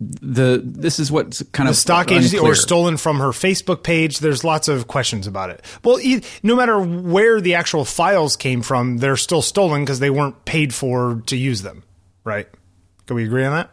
the? 0.00 0.60
This 0.64 0.98
is 0.98 1.10
what's 1.10 1.42
kind 1.52 1.66
the 1.68 1.70
of 1.70 1.76
stock 1.76 2.10
agency 2.12 2.36
unclear. 2.36 2.52
or 2.52 2.56
stolen 2.56 2.96
from 2.96 3.18
her 3.18 3.28
Facebook 3.28 3.82
page. 3.82 4.18
There's 4.18 4.44
lots 4.44 4.68
of 4.68 4.86
questions 4.88 5.26
about 5.26 5.50
it. 5.50 5.64
Well, 5.84 5.98
e- 6.00 6.22
no 6.42 6.54
matter 6.56 6.78
where 6.80 7.40
the 7.40 7.54
actual 7.54 7.84
files 7.84 8.36
came 8.36 8.62
from, 8.62 8.98
they're 8.98 9.16
still 9.16 9.42
stolen 9.42 9.82
because 9.84 10.00
they 10.00 10.10
weren't 10.10 10.44
paid 10.44 10.74
for 10.74 11.22
to 11.26 11.36
use 11.36 11.62
them. 11.62 11.82
Right? 12.24 12.48
Can 13.06 13.16
we 13.16 13.24
agree 13.24 13.44
on 13.44 13.52
that? 13.52 13.70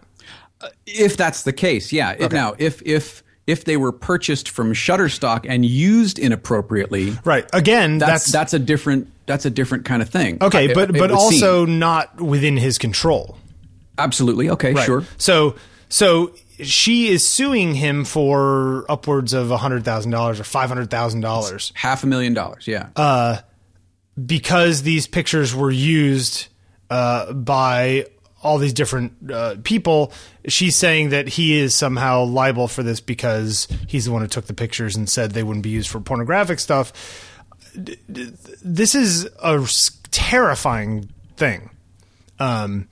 Uh, 0.62 0.70
if 0.86 1.18
that's 1.18 1.44
the 1.44 1.52
case, 1.54 1.92
yeah. 1.92 2.16
If, 2.18 2.32
now, 2.32 2.54
if 2.58 2.82
if 2.86 3.22
if 3.46 3.66
they 3.66 3.76
were 3.76 3.92
purchased 3.92 4.48
from 4.48 4.74
Shutterstock 4.74 5.46
and 5.50 5.66
used 5.66 6.18
inappropriately, 6.20 7.18
Right. 7.26 7.46
Again, 7.52 7.98
that's 7.98 8.24
that's, 8.26 8.32
that's, 8.32 8.54
a 8.54 8.60
different 8.60 9.10
that's 9.26 9.46
a 9.46 9.50
different 9.50 9.84
kind 9.84 10.02
of 10.02 10.08
thing. 10.10 10.38
okay, 10.42 10.66
It- 10.70 10.74
but 10.76 10.92
it 10.92 11.00
but 11.00 11.12
also 11.12 11.66
seem. 11.66 11.80
not 11.80 12.22
within 12.22 12.56
his 12.56 12.78
control. 12.78 13.38
absolutely 13.98 14.50
okay, 14.52 14.72
Right. 14.74 14.86
sure. 14.86 15.04
So 15.18 15.56
so 15.94 16.34
she 16.60 17.10
is 17.10 17.28
suing 17.28 17.76
him 17.76 18.04
for 18.04 18.84
upwards 18.90 19.32
of 19.32 19.52
hundred 19.52 19.86
thousand 19.86 20.10
dollars 20.10 20.40
or 20.40 20.44
five 20.44 20.68
hundred 20.68 20.90
thousand 20.90 21.22
dollars 21.22 21.72
Half 21.76 22.04
a 22.04 22.08
million 22.08 22.34
dollars, 22.34 22.68
yeah. 22.68 22.90
Uh, 22.96 23.38
because 24.26 24.82
these 24.82 25.06
pictures 25.06 25.54
were 25.54 25.70
used 25.70 26.48
uh, 26.90 27.32
by 27.34 28.08
all 28.42 28.58
these 28.58 28.74
different 28.74 29.32
uh, 29.32 29.58
people. 29.64 30.12
She's 30.48 30.76
saying 30.76 31.10
that 31.10 31.28
he 31.28 31.60
is 31.60 31.76
somehow 31.76 32.24
liable 32.24 32.68
for 32.68 32.82
this 32.82 33.00
because 33.00 33.68
he's 33.88 34.06
the 34.06 34.12
one 34.12 34.24
who 34.24 34.28
took 34.28 34.48
the 34.48 34.56
pictures 34.56 34.96
and 34.96 35.08
said 35.08 35.32
they 35.32 35.44
wouldn't 35.44 35.64
be 35.64 35.70
used 35.70 35.90
for 35.92 36.00
pornographic 36.00 36.60
stuff. 36.60 36.92
This 37.76 38.96
is 38.96 39.30
a 39.44 39.64
terrifying 40.10 41.12
thing. 41.38 41.70
Um, 42.40 42.88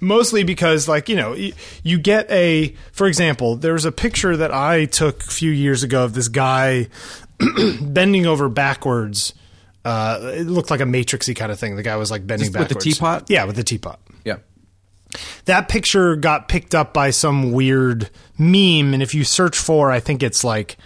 mostly 0.00 0.42
because 0.42 0.88
like 0.88 1.08
you 1.08 1.16
know 1.16 1.34
you, 1.34 1.98
get 1.98 2.30
a 2.30 2.74
for 2.92 3.06
example 3.06 3.56
there 3.56 3.74
was 3.74 3.84
a 3.84 3.92
picture 3.92 4.36
that 4.36 4.52
i 4.52 4.86
took 4.86 5.22
a 5.22 5.30
few 5.30 5.50
years 5.50 5.82
ago 5.82 6.04
of 6.04 6.14
this 6.14 6.28
guy 6.28 6.88
bending 7.80 8.26
over 8.26 8.48
backwards. 8.48 9.34
Uh, 9.84 10.32
it 10.34 10.46
looked 10.46 10.70
like 10.70 10.80
a 10.80 10.84
matrixy 10.84 11.34
kind 11.34 11.50
of 11.50 11.58
thing. 11.58 11.76
The 11.76 11.82
guy 11.82 11.96
was 11.96 12.10
like 12.10 12.26
bending 12.26 12.52
Just 12.52 12.58
with 12.58 12.68
the 12.68 12.74
teapot? 12.74 13.30
yeah 13.30 13.44
with 13.44 13.56
the 13.56 13.64
teapot. 13.64 13.98
Yeah. 14.24 14.36
that 15.46 15.68
picture 15.68 16.16
got 16.16 16.48
picked 16.48 16.74
up 16.74 16.92
by 16.92 17.10
some 17.10 17.52
weird 17.52 18.10
meme 18.38 18.92
and 18.92 19.02
if 19.02 19.14
you 19.14 19.24
search 19.24 19.58
for 19.58 19.90
i 19.90 19.98
think 19.98 20.22
it's 20.22 20.44
like 20.44 20.76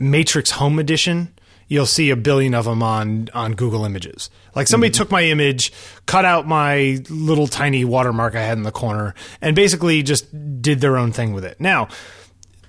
matrix 0.00 0.52
home 0.52 0.78
edition 0.78 1.35
you'll 1.68 1.86
see 1.86 2.10
a 2.10 2.16
billion 2.16 2.54
of 2.54 2.64
them 2.64 2.82
on 2.82 3.28
on 3.34 3.54
google 3.54 3.84
images. 3.84 4.30
Like 4.54 4.68
somebody 4.68 4.90
mm-hmm. 4.90 5.02
took 5.02 5.10
my 5.10 5.22
image 5.22 5.72
cut 6.06 6.24
out 6.24 6.46
my 6.46 7.02
little 7.08 7.46
tiny 7.46 7.84
watermark 7.84 8.34
i 8.34 8.42
had 8.42 8.56
in 8.58 8.64
the 8.64 8.72
corner 8.72 9.14
and 9.40 9.56
basically 9.56 10.02
just 10.02 10.26
did 10.62 10.80
their 10.80 10.96
own 10.96 11.12
thing 11.12 11.32
with 11.32 11.44
it. 11.44 11.60
Now 11.60 11.88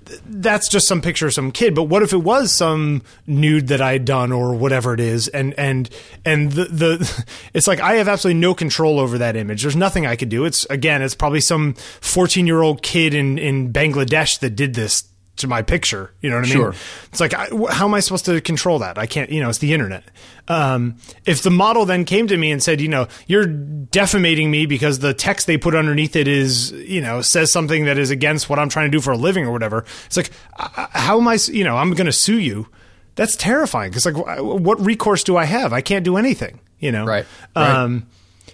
th- 0.06 0.20
that's 0.26 0.68
just 0.68 0.88
some 0.88 1.02
picture 1.02 1.28
of 1.28 1.34
some 1.34 1.52
kid 1.52 1.76
but 1.76 1.84
what 1.84 2.04
if 2.04 2.14
it 2.14 2.18
was 2.18 2.52
some 2.52 3.04
nude 3.26 3.68
that 3.68 3.82
i 3.82 3.94
had 3.94 4.06
done 4.06 4.32
or 4.32 4.54
whatever 4.54 4.94
it 4.94 5.00
is 5.00 5.28
and 5.30 5.54
and 5.58 5.90
and 6.26 6.54
the 6.54 6.66
the 6.66 7.26
it's 7.54 7.68
like 7.68 7.80
i 7.80 7.96
have 7.96 8.08
absolutely 8.08 8.40
no 8.40 8.54
control 8.54 9.00
over 9.00 9.18
that 9.18 9.36
image. 9.36 9.62
There's 9.62 9.76
nothing 9.76 10.06
i 10.06 10.16
could 10.16 10.30
do. 10.30 10.46
It's 10.46 10.66
again 10.66 11.02
it's 11.02 11.16
probably 11.16 11.42
some 11.42 11.74
14 12.02 12.48
year 12.48 12.62
old 12.62 12.82
kid 12.82 13.14
in 13.14 13.38
in 13.38 13.72
bangladesh 13.72 14.40
that 14.40 14.52
did 14.52 14.74
this 14.74 15.04
to 15.38 15.48
my 15.48 15.62
picture 15.62 16.14
you 16.22 16.30
know 16.30 16.36
what 16.36 16.46
i 16.46 16.48
mean? 16.48 16.54
Sure. 16.54 16.74
it's 17.12 17.20
like 17.20 17.34
I, 17.34 17.48
how 17.72 17.86
am 17.86 17.94
i 17.94 18.00
supposed 18.00 18.26
to 18.26 18.42
control 18.42 18.80
that? 18.80 18.98
I 18.98 19.06
can't 19.06 19.30
you 19.30 19.42
know 19.42 19.50
it's 19.50 19.60
the 19.60 19.74
internet. 19.74 20.04
Um, 20.50 20.96
if 21.26 21.42
the 21.42 21.50
model 21.50 21.86
then 21.86 22.06
came 22.06 22.28
to 22.28 22.38
me 22.38 22.52
and 22.52 22.64
said 22.64 22.80
you 22.80 22.88
know 22.88 23.08
you're 23.28 23.46
defamating 23.46 24.50
me 24.50 24.66
because 24.66 25.00
the 25.00 25.14
text 25.14 25.48
they 25.48 25.58
put 25.58 25.76
underneath 25.76 26.16
it 26.16 26.28
is 26.28 26.72
you 26.72 27.02
know 27.02 27.22
says 27.22 27.52
something 27.52 27.86
that 27.86 27.98
is 27.98 28.12
against 28.12 28.50
what 28.50 28.60
i'm 28.60 28.70
trying 28.70 28.90
to 28.90 28.98
do 28.98 29.02
for 29.02 29.12
a 29.12 29.18
living 29.18 29.46
or 29.46 29.52
whatever 29.52 29.86
it's 30.06 30.18
like 30.18 30.32
how 30.58 31.20
am 31.20 31.28
I, 31.28 31.38
you 31.48 31.64
know 31.64 31.78
i'm 31.78 31.94
going 31.94 32.06
to 32.06 32.12
sue 32.14 32.40
you? 32.40 32.68
That's 33.16 33.36
terrifying 33.36 33.90
because 33.90 34.06
like 34.06 34.16
what 34.40 34.80
recourse 34.86 35.24
do 35.24 35.38
i 35.38 35.46
have? 35.46 35.74
I 35.74 35.82
can't 35.82 36.06
do 36.06 36.18
anything 36.18 36.60
you 36.80 36.92
know? 36.92 37.06
Right, 37.06 37.26
right. 37.56 37.70
um 37.70 38.08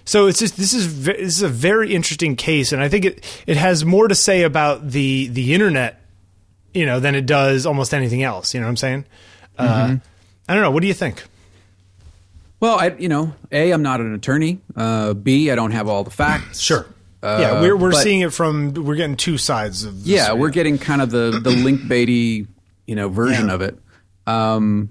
so 0.04 0.26
it's 0.26 0.38
just 0.38 0.56
this 0.56 0.74
is 0.74 1.04
this 1.04 1.16
is 1.18 1.42
a 1.42 1.48
very 1.48 1.94
interesting 1.94 2.36
case 2.36 2.72
and 2.72 2.82
i 2.82 2.88
think 2.88 3.04
it 3.04 3.42
it 3.46 3.56
has 3.56 3.84
more 3.84 4.08
to 4.08 4.14
say 4.14 4.42
about 4.42 4.90
the 4.90 5.28
the 5.28 5.54
internet 5.54 6.03
you 6.74 6.84
know, 6.86 7.00
than 7.00 7.14
it 7.14 7.24
does 7.26 7.64
almost 7.66 7.94
anything 7.94 8.22
else. 8.22 8.52
You 8.52 8.60
know 8.60 8.66
what 8.66 8.70
I'm 8.70 8.76
saying? 8.76 9.04
Uh, 9.56 9.96
I 10.48 10.52
don't 10.54 10.62
know. 10.62 10.70
What 10.72 10.80
do 10.82 10.88
you 10.88 10.94
think? 10.94 11.22
Well, 12.60 12.78
I 12.78 12.94
you 12.98 13.08
know, 13.08 13.34
a 13.52 13.70
I'm 13.70 13.82
not 13.82 14.00
an 14.00 14.14
attorney. 14.14 14.60
Uh, 14.76 15.14
B 15.14 15.50
I 15.50 15.54
don't 15.54 15.70
have 15.72 15.88
all 15.88 16.04
the 16.04 16.10
facts. 16.10 16.60
Sure. 16.60 16.86
yeah, 17.22 17.60
we're 17.60 17.76
we're 17.76 17.92
but- 17.92 18.02
seeing 18.02 18.20
it 18.20 18.32
from 18.32 18.74
we're 18.74 18.96
getting 18.96 19.16
two 19.16 19.38
sides 19.38 19.84
of. 19.84 19.98
This, 20.04 20.06
Yeah, 20.08 20.32
we're 20.32 20.50
getting 20.50 20.78
kind 20.78 21.00
of 21.02 21.10
the 21.10 21.40
the 21.42 21.50
link 21.64 21.80
baity 21.82 22.46
you 22.86 22.94
know 22.96 23.08
version 23.08 23.48
Yeah. 23.48 23.54
of 23.54 23.60
it. 23.62 23.78
Um, 24.26 24.90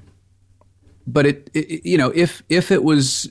but 1.05 1.25
it, 1.25 1.49
it 1.53 1.85
you 1.85 1.97
know 1.97 2.11
if 2.13 2.43
if 2.49 2.71
it 2.71 2.83
was 2.83 3.29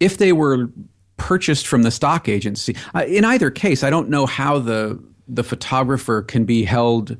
if 0.00 0.16
they 0.18 0.32
were 0.32 0.70
purchased 1.16 1.66
from 1.66 1.82
the 1.82 1.90
stock 1.90 2.28
agency 2.28 2.76
uh, 2.94 3.04
in 3.06 3.24
either 3.24 3.50
case 3.50 3.82
I 3.82 3.90
don't 3.90 4.08
know 4.08 4.24
how 4.24 4.60
the 4.60 5.02
the 5.28 5.44
photographer 5.44 6.22
can 6.22 6.44
be 6.44 6.64
held 6.64 7.16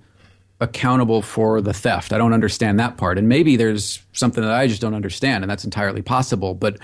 accountable 0.60 1.22
for 1.22 1.60
the 1.60 1.72
theft. 1.72 2.12
I 2.12 2.18
don't 2.18 2.32
understand 2.32 2.80
that 2.80 2.96
part. 2.96 3.18
And 3.18 3.28
maybe 3.28 3.56
there's 3.56 4.00
something 4.12 4.42
that 4.42 4.52
I 4.52 4.66
just 4.66 4.80
don't 4.80 4.94
understand 4.94 5.44
and 5.44 5.50
that's 5.50 5.64
entirely 5.64 6.02
possible, 6.02 6.54
but 6.54 6.78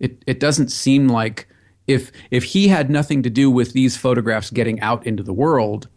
it 0.00 0.22
it 0.26 0.40
doesn't 0.40 0.68
seem 0.70 1.08
like 1.08 1.48
if 1.86 2.12
if 2.30 2.44
he 2.44 2.68
had 2.68 2.90
nothing 2.90 3.22
to 3.22 3.30
do 3.30 3.50
with 3.50 3.72
these 3.72 3.96
photographs 3.96 4.50
getting 4.50 4.80
out 4.80 5.06
into 5.06 5.22
the 5.22 5.32
world, 5.32 5.88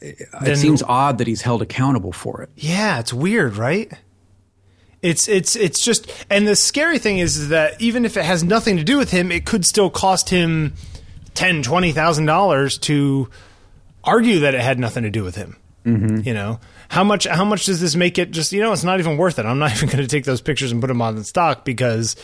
it 0.00 0.28
Then- 0.42 0.56
seems 0.56 0.82
odd 0.82 1.18
that 1.18 1.26
he's 1.26 1.42
held 1.42 1.62
accountable 1.62 2.12
for 2.12 2.42
it. 2.42 2.50
Yeah, 2.56 2.98
it's 3.00 3.12
weird, 3.12 3.56
right? 3.56 3.92
It's 5.02 5.28
it's 5.28 5.54
it's 5.56 5.80
just 5.80 6.10
and 6.28 6.46
the 6.48 6.56
scary 6.56 6.98
thing 6.98 7.18
is, 7.18 7.36
is 7.36 7.48
that 7.50 7.80
even 7.80 8.04
if 8.04 8.16
it 8.16 8.24
has 8.24 8.42
nothing 8.42 8.76
to 8.78 8.84
do 8.84 8.98
with 8.98 9.10
him, 9.10 9.30
it 9.30 9.44
could 9.44 9.64
still 9.64 9.90
cost 9.90 10.30
him 10.30 10.72
ten, 11.34 11.62
twenty 11.62 11.92
thousand 11.92 12.26
dollars 12.26 12.78
to 12.78 13.28
argue 14.04 14.40
that 14.40 14.54
it 14.54 14.60
had 14.60 14.78
nothing 14.78 15.02
to 15.04 15.10
do 15.10 15.24
with 15.24 15.36
him. 15.36 15.56
Mm-hmm. 15.84 16.26
You 16.26 16.34
know 16.34 16.60
how 16.88 17.04
much 17.04 17.26
how 17.26 17.44
much 17.44 17.64
does 17.66 17.80
this 17.80 17.94
make 17.94 18.18
it? 18.18 18.30
Just 18.30 18.52
you 18.52 18.60
know, 18.60 18.72
it's 18.72 18.84
not 18.84 18.98
even 19.00 19.16
worth 19.16 19.38
it. 19.38 19.46
I'm 19.46 19.58
not 19.58 19.72
even 19.76 19.88
going 19.88 20.02
to 20.02 20.08
take 20.08 20.24
those 20.24 20.40
pictures 20.40 20.72
and 20.72 20.80
put 20.80 20.88
them 20.88 21.00
on 21.00 21.14
the 21.16 21.24
stock 21.24 21.64
because, 21.64 22.16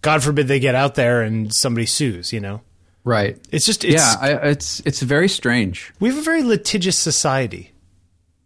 God 0.00 0.22
forbid, 0.22 0.48
they 0.48 0.60
get 0.60 0.74
out 0.74 0.94
there 0.94 1.20
and 1.22 1.52
somebody 1.52 1.84
sues. 1.86 2.32
You 2.32 2.40
know, 2.40 2.62
Right. 3.04 3.36
it's 3.50 3.66
just 3.66 3.84
it's, 3.84 3.94
yeah, 3.94 4.14
I, 4.20 4.48
it's 4.50 4.80
it's 4.86 5.02
very 5.02 5.28
strange. 5.28 5.92
we 6.00 6.08
have 6.08 6.18
a 6.18 6.22
very 6.22 6.42
litigious 6.42 6.98
society. 6.98 7.72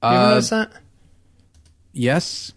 You 0.02 0.08
ever 0.08 0.16
Uh, 0.18 0.28
notice 0.30 0.50
that? 0.50 0.72
Yes, 1.92 2.52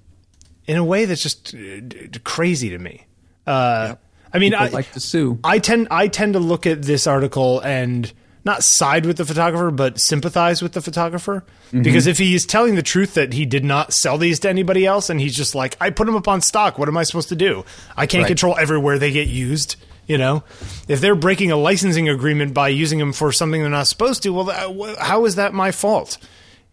in 0.65 0.77
a 0.77 0.83
way 0.83 1.05
that's 1.05 1.21
just 1.21 1.53
uh, 1.55 2.17
crazy 2.23 2.69
to 2.69 2.77
me. 2.79 3.05
Uh, 3.47 3.95
I 4.33 4.39
mean, 4.39 4.51
people 4.51 4.65
I, 4.65 4.69
like 4.69 4.91
to 4.93 4.99
sue. 4.99 5.39
I 5.43 5.59
tend 5.59 5.87
I 5.91 6.07
tend 6.07 6.33
to 6.33 6.39
look 6.39 6.65
at 6.65 6.81
this 6.83 7.07
article 7.07 7.59
and 7.61 8.11
not 8.45 8.63
side 8.63 9.05
with 9.05 9.17
the 9.17 9.25
photographer, 9.25 9.69
but 9.71 9.99
sympathize 9.99 10.61
with 10.61 10.73
the 10.73 10.81
photographer 10.81 11.43
Mm-hmm. 11.69 11.83
because 11.83 12.07
if 12.07 12.17
he's 12.17 12.47
telling 12.47 12.73
the 12.73 12.81
truth 12.81 13.13
that 13.13 13.33
he 13.33 13.45
did 13.45 13.63
not 13.63 13.93
sell 13.93 14.17
these 14.17 14.39
to 14.39 14.49
anybody 14.49 14.87
else, 14.87 15.11
and 15.11 15.21
he's 15.21 15.35
just 15.35 15.53
like, 15.53 15.77
I 15.79 15.91
put 15.91 16.07
them 16.07 16.15
up 16.15 16.27
on 16.27 16.41
stock. 16.41 16.79
What 16.79 16.87
am 16.87 16.97
I 16.97 17.03
supposed 17.03 17.29
to 17.29 17.35
do? 17.35 17.63
I 17.95 18.07
can't 18.07 18.23
Right. 18.23 18.27
control 18.29 18.57
everywhere 18.57 18.97
they 18.97 19.11
get 19.11 19.27
used. 19.27 19.75
You 20.07 20.17
know, 20.17 20.43
if 20.87 20.99
they're 20.99 21.13
breaking 21.13 21.51
a 21.51 21.55
licensing 21.57 22.09
agreement 22.09 22.55
by 22.55 22.69
using 22.69 22.97
them 22.97 23.13
for 23.13 23.31
something 23.31 23.61
they're 23.61 23.69
not 23.69 23.85
supposed 23.85 24.23
to, 24.23 24.33
well, 24.33 24.95
how 24.99 25.25
is 25.25 25.35
that 25.35 25.53
my 25.53 25.69
fault? 25.69 26.17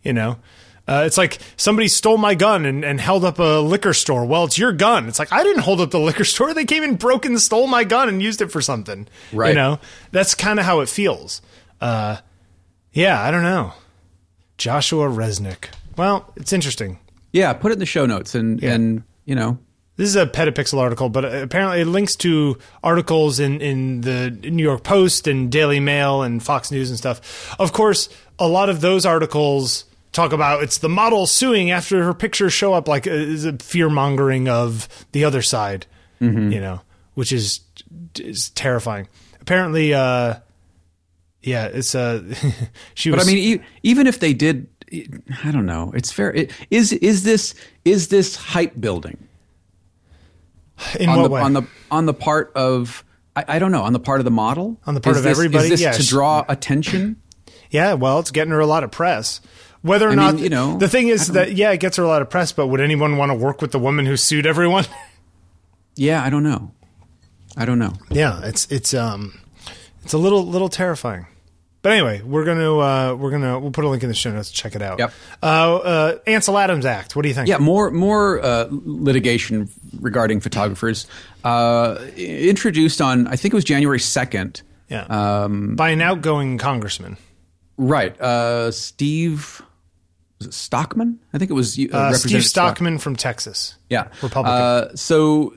You 0.02 0.14
know, 0.14 0.38
uh, 0.88 1.02
it's 1.06 1.18
like 1.18 1.38
somebody 1.56 1.88
stole 1.88 2.16
my 2.16 2.34
gun 2.34 2.64
and, 2.64 2.84
and 2.84 3.00
held 3.00 3.24
up 3.24 3.38
a 3.38 3.60
liquor 3.60 3.92
store. 3.92 4.24
Well, 4.24 4.44
it's 4.44 4.58
your 4.58 4.72
gun. 4.72 5.08
It's 5.08 5.18
like 5.18 5.32
I 5.32 5.42
didn't 5.42 5.62
hold 5.62 5.80
up 5.80 5.90
the 5.90 6.00
liquor 6.08 6.24
store. 6.24 6.54
They 6.54 6.64
came 6.64 6.82
and 6.82 6.98
broke 6.98 7.24
and 7.26 7.40
stole 7.40 7.66
my 7.66 7.84
gun 7.84 8.08
and 8.08 8.22
used 8.22 8.40
it 8.40 8.52
for 8.52 8.60
something. 8.60 9.08
Right. 9.32 9.50
You 9.50 9.54
know, 9.54 9.80
that's 10.12 10.34
kind 10.34 10.58
of 10.60 10.64
how 10.64 10.80
it 10.80 10.88
feels. 10.88 11.42
Uh, 11.80 12.18
yeah, 12.92 13.20
I 13.20 13.30
don't 13.30 13.42
know. 13.42 13.72
Joshua 14.58 15.08
Resnick. 15.08 15.66
Well, 15.96 16.32
it's 16.36 16.52
interesting. 16.52 16.98
Yeah, 17.32 17.52
put 17.52 17.72
it 17.72 17.74
in 17.74 17.78
the 17.80 17.86
show 17.86 18.06
notes 18.06 18.34
and 18.34 18.62
and 18.62 19.02
you 19.26 19.34
know 19.34 19.58
This 19.96 20.08
is 20.08 20.16
a 20.16 20.26
Petapixel 20.26 20.78
article, 20.78 21.08
but 21.10 21.24
apparently 21.24 21.80
it 21.82 21.86
links 21.86 22.16
to 22.16 22.56
articles 22.82 23.40
in, 23.40 23.60
in 23.60 24.00
the 24.02 24.30
New 24.30 24.62
York 24.62 24.82
Post 24.82 25.26
and 25.26 25.50
Daily 25.50 25.80
Mail 25.80 26.22
and 26.22 26.42
Fox 26.42 26.70
News 26.70 26.88
and 26.90 26.98
stuff. 26.98 27.54
Of 27.58 27.72
course, 27.72 28.08
a 28.38 28.48
lot 28.48 28.70
of 28.70 28.80
those 28.80 29.04
articles 29.04 29.84
talk 30.12 30.32
about 30.32 30.62
it's 30.62 30.78
the 30.78 30.88
model 30.88 31.26
suing 31.26 31.70
after 31.70 32.02
her 32.04 32.14
pictures 32.14 32.52
show 32.52 32.72
up, 32.74 32.88
like 32.88 33.06
uh, 33.06 33.10
is 33.10 33.44
a 33.44 33.52
fear 33.58 33.88
mongering 33.90 34.48
of 34.48 34.88
the 35.12 35.24
other 35.24 35.42
side, 35.42 35.86
you 36.20 36.30
know, 36.60 36.80
which 37.14 37.32
is 37.32 37.60
is 38.18 38.50
terrifying. 38.50 39.08
Apparently, 39.40 39.92
uh, 39.94 40.34
yeah, 41.42 41.66
it's 41.66 41.94
uh, 41.94 42.22
she 42.94 43.10
But. 43.10 43.20
I 43.20 43.24
mean, 43.24 43.36
e- 43.38 43.62
even 43.82 44.06
if 44.06 44.18
they 44.20 44.32
did, 44.34 44.68
I 45.44 45.50
don't 45.52 45.66
know. 45.66 45.92
It's 45.94 46.10
fair. 46.12 46.32
It, 46.32 46.52
is 46.70 46.92
is 46.92 47.22
this 47.24 47.54
is 47.84 48.08
this 48.08 48.36
hype 48.36 48.80
building 48.80 49.18
in 50.98 51.08
on 51.08 51.16
what 51.16 51.22
the 51.24 51.30
way? 51.30 51.40
on 51.40 51.52
the 51.52 51.62
on 51.90 52.06
the 52.06 52.14
part 52.14 52.52
of 52.54 53.04
I, 53.34 53.44
I 53.48 53.58
don't 53.58 53.72
know 53.72 53.82
on 53.82 53.92
the 53.92 54.00
part 54.00 54.20
of 54.20 54.24
the 54.24 54.30
model 54.30 54.78
On 54.86 54.94
the 54.94 55.00
part 55.00 55.16
Is 55.16 55.18
of 55.18 55.24
this- 55.24 55.38
everybody? 55.38 55.64
Is 55.64 55.70
this 55.70 55.80
Yeah, 55.80 55.92
to 55.92 56.06
draw 56.06 56.44
attention? 56.48 57.20
Yeah, 57.70 57.94
well, 57.94 58.20
it's 58.20 58.30
getting 58.30 58.52
her 58.52 58.60
a 58.60 58.66
lot 58.66 58.84
of 58.84 58.90
press. 58.92 59.40
Whether 59.82 60.08
or 60.08 60.12
I 60.12 60.14
not 60.16 60.34
mean, 60.34 60.44
you 60.44 60.50
know, 60.50 60.78
the 60.78 60.88
thing 60.88 61.08
is 61.08 61.28
that 61.28 61.52
yeah, 61.54 61.70
it 61.70 61.78
gets 61.80 61.96
her 61.96 62.02
a 62.02 62.08
lot 62.08 62.22
of 62.22 62.28
press. 62.30 62.52
But 62.52 62.66
would 62.68 62.80
anyone 62.80 63.16
want 63.16 63.30
to 63.30 63.34
work 63.34 63.62
with 63.62 63.72
the 63.72 63.78
woman 63.78 64.06
who 64.06 64.16
sued 64.16 64.46
everyone? 64.46 64.84
Yeah, 65.98 66.22
I 66.22 66.28
don't 66.28 66.42
know. 66.42 66.72
I 67.56 67.64
don't 67.64 67.78
know. 67.78 67.94
yeah, 68.10 68.42
it's 68.44 68.70
it's 68.70 68.92
um, 68.92 69.40
it's 70.04 70.12
a 70.12 70.18
little 70.18 70.44
little 70.46 70.68
terrifying. 70.68 71.26
But 71.80 71.92
anyway, 71.92 72.20
we're 72.20 72.44
gonna 72.44 72.76
uh, 72.78 73.14
we're 73.14 73.30
gonna 73.30 73.58
we'll 73.58 73.70
put 73.70 73.84
a 73.84 73.88
link 73.88 74.02
in 74.02 74.10
the 74.10 74.14
show 74.14 74.30
notes. 74.30 74.50
Check 74.50 74.74
it 74.76 74.82
out. 74.82 74.98
Yep. 74.98 75.12
Uh, 75.42 75.76
uh, 75.76 76.18
Ansel 76.26 76.58
Adams 76.58 76.84
Act. 76.84 77.16
What 77.16 77.22
do 77.22 77.28
you 77.28 77.34
think? 77.34 77.48
Yeah, 77.48 77.56
more 77.56 77.90
more 77.90 78.42
uh, 78.44 78.66
litigation 78.70 79.70
regarding 80.00 80.40
photographers 80.40 81.06
uh, 81.44 81.96
introduced 82.16 83.00
on 83.00 83.26
I 83.28 83.36
think 83.36 83.54
it 83.54 83.56
was 83.56 83.64
January 83.64 83.98
second. 84.00 84.60
Yeah. 84.90 85.04
Um, 85.04 85.76
By 85.76 85.90
an 85.90 86.02
outgoing 86.02 86.58
congressman. 86.58 87.16
right, 87.78 88.20
uh, 88.20 88.70
Steve 88.70 89.62
was 90.38 90.48
it 90.48 90.54
Stockman. 90.54 91.18
I 91.32 91.38
think 91.38 91.50
it 91.50 91.54
was 91.54 91.78
uh, 91.78 91.82
Uh, 91.82 91.84
Representative 91.84 92.20
Steve 92.30 92.44
Stock- 92.44 92.76
Stockman 92.76 92.98
from 92.98 93.16
Texas. 93.16 93.76
Yeah, 93.90 94.08
Republican. 94.22 94.60
Uh, 94.60 94.96
so 94.96 95.52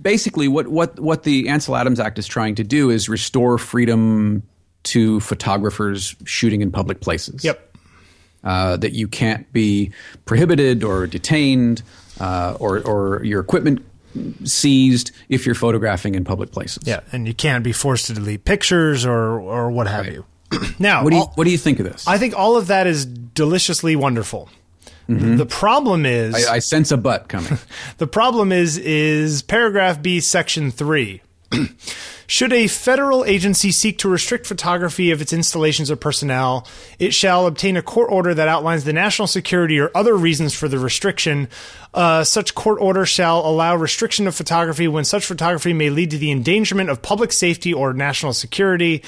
basically, 0.00 0.48
what 0.48 0.68
what 0.68 0.98
what 1.00 1.22
the 1.24 1.48
Ansel 1.48 1.76
Adams 1.76 1.98
Act 2.00 2.18
is 2.18 2.26
trying 2.26 2.54
to 2.56 2.64
do 2.64 2.90
is 2.90 3.08
restore 3.08 3.58
freedom 3.58 4.42
to 4.84 5.20
photographers 5.20 6.14
shooting 6.24 6.60
in 6.62 6.70
public 6.72 7.00
places. 7.00 7.44
Yep. 7.44 7.68
Uh, 8.44 8.76
that 8.76 8.92
you 8.92 9.06
can't 9.06 9.52
be 9.52 9.92
prohibited 10.24 10.82
or 10.82 11.06
detained 11.06 11.82
uh, 12.20 12.56
or 12.58 12.80
or 12.80 13.24
your 13.24 13.40
equipment 13.40 13.84
seized 14.44 15.12
if 15.28 15.46
you're 15.46 15.54
photographing 15.54 16.14
in 16.16 16.24
public 16.24 16.50
places. 16.50 16.82
Yeah, 16.84 17.00
and 17.12 17.26
you 17.26 17.34
can't 17.34 17.62
be 17.62 17.72
forced 17.72 18.06
to 18.06 18.14
delete 18.14 18.44
pictures 18.44 19.06
or 19.06 19.38
or 19.40 19.70
what 19.70 19.86
have 19.86 20.06
you. 20.06 20.24
now, 20.78 21.04
What 21.04 21.10
do 21.10 21.16
you 21.16 21.22
all- 21.22 21.32
what 21.34 21.44
do 21.44 21.50
you 21.50 21.58
think 21.58 21.78
of 21.80 21.86
this? 21.86 22.06
I 22.06 22.18
think 22.18 22.34
all 22.36 22.56
of 22.56 22.66
that 22.68 22.86
is 22.86 23.04
deliciously 23.06 23.96
wonderful. 23.96 24.48
The 25.08 25.44
problem 25.44 26.06
is 26.06 26.34
I, 26.46 26.54
I 26.54 26.58
sense 26.60 26.90
a 26.90 26.96
butt 26.96 27.28
coming. 27.28 27.58
the 27.98 28.06
problem 28.06 28.50
is 28.50 28.78
is 28.78 29.42
paragraph 29.42 30.00
B 30.00 30.20
section 30.20 30.70
3. 30.70 31.20
Should 32.26 32.54
a 32.54 32.66
federal 32.66 33.22
agency 33.26 33.72
seek 33.72 33.98
to 33.98 34.08
restrict 34.08 34.46
photography 34.46 35.10
of 35.10 35.20
its 35.20 35.34
installations 35.34 35.90
or 35.90 35.96
personnel, 35.96 36.66
it 36.98 37.12
shall 37.12 37.46
obtain 37.46 37.76
a 37.76 37.82
court 37.82 38.10
order 38.10 38.32
that 38.32 38.48
outlines 38.48 38.84
the 38.84 38.92
national 38.94 39.28
security 39.28 39.78
or 39.78 39.90
other 39.94 40.16
reasons 40.16 40.54
for 40.54 40.66
the 40.66 40.78
restriction. 40.78 41.48
Uh, 41.92 42.24
such 42.24 42.54
court 42.54 42.80
order 42.80 43.04
shall 43.04 43.40
allow 43.46 43.76
restriction 43.76 44.26
of 44.26 44.34
photography 44.34 44.88
when 44.88 45.04
such 45.04 45.26
photography 45.26 45.74
may 45.74 45.90
lead 45.90 46.10
to 46.12 46.16
the 46.16 46.30
endangerment 46.30 46.88
of 46.88 47.02
public 47.02 47.34
safety 47.34 47.74
or 47.74 47.92
national 47.92 48.32
security. 48.32 49.02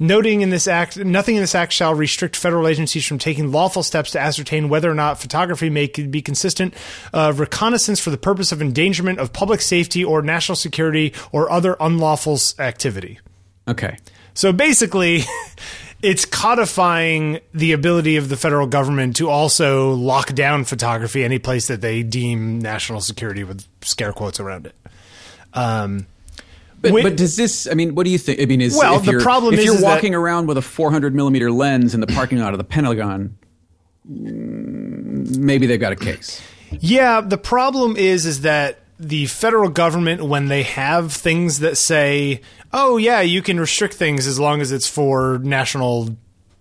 Noting 0.00 0.42
in 0.42 0.50
this 0.50 0.68
act, 0.68 0.96
nothing 0.96 1.34
in 1.34 1.40
this 1.40 1.56
act 1.56 1.72
shall 1.72 1.92
restrict 1.92 2.36
federal 2.36 2.68
agencies 2.68 3.04
from 3.04 3.18
taking 3.18 3.50
lawful 3.50 3.82
steps 3.82 4.12
to 4.12 4.20
ascertain 4.20 4.68
whether 4.68 4.88
or 4.88 4.94
not 4.94 5.20
photography 5.20 5.70
may 5.70 5.86
be 5.88 6.22
consistent 6.22 6.72
uh, 7.12 7.32
reconnaissance 7.34 7.98
for 7.98 8.10
the 8.10 8.18
purpose 8.18 8.52
of 8.52 8.62
endangerment 8.62 9.18
of 9.18 9.32
public 9.32 9.60
safety 9.60 10.04
or 10.04 10.22
national 10.22 10.54
security 10.54 11.12
or 11.32 11.50
other 11.50 11.76
unlawful 11.80 12.38
activity. 12.60 13.18
Okay. 13.66 13.96
So 14.34 14.52
basically, 14.52 15.22
it's 16.02 16.24
codifying 16.24 17.40
the 17.52 17.72
ability 17.72 18.16
of 18.16 18.28
the 18.28 18.36
federal 18.36 18.68
government 18.68 19.16
to 19.16 19.28
also 19.28 19.94
lock 19.94 20.32
down 20.32 20.64
photography 20.64 21.24
any 21.24 21.40
place 21.40 21.66
that 21.66 21.80
they 21.80 22.04
deem 22.04 22.60
national 22.60 23.00
security 23.00 23.42
with 23.42 23.66
scare 23.82 24.12
quotes 24.12 24.38
around 24.38 24.66
it. 24.66 24.76
Um, 25.54 26.06
But, 26.80 26.92
Wait- 26.92 27.02
but 27.02 27.16
does 27.16 27.34
this? 27.36 27.66
I 27.70 27.74
mean, 27.74 27.94
what 27.94 28.04
do 28.04 28.10
you 28.10 28.18
think? 28.18 28.40
I 28.40 28.44
mean, 28.46 28.60
is 28.60 28.76
Well, 28.76 28.96
if 28.98 29.04
the 29.04 29.12
you're, 29.12 29.20
problem 29.20 29.54
if 29.54 29.60
is- 29.60 29.66
you're 29.66 29.74
is 29.76 29.80
that- 29.80 29.94
walking 29.94 30.14
around 30.14 30.46
with 30.46 30.56
a 30.58 30.62
400 30.62 31.14
millimeter 31.14 31.50
lens 31.50 31.92
in 31.94 32.00
the 32.00 32.06
parking 32.06 32.38
lot 32.38 32.52
of 32.54 32.58
the 32.58 32.64
Pentagon, 32.64 33.34
mm, 34.10 35.36
maybe 35.38 35.66
they've 35.66 35.80
got 35.80 35.92
a 35.92 35.96
case. 35.96 36.40
Yeah, 36.80 37.20
the 37.20 37.38
problem 37.38 37.96
is 37.96 38.26
is 38.26 38.42
that 38.42 38.78
the 39.00 39.26
federal 39.26 39.70
government 39.70 40.24
when 40.24 40.48
they 40.48 40.62
have 40.64 41.12
things 41.12 41.60
that 41.60 41.76
say, 41.78 42.40
"Oh 42.72 42.96
yeah, 42.96 43.20
you 43.20 43.42
can 43.42 43.58
restrict 43.58 43.94
things 43.94 44.26
as 44.26 44.38
long 44.38 44.60
as 44.60 44.72
it's 44.72 44.88
for 44.88 45.40
national 45.42 46.16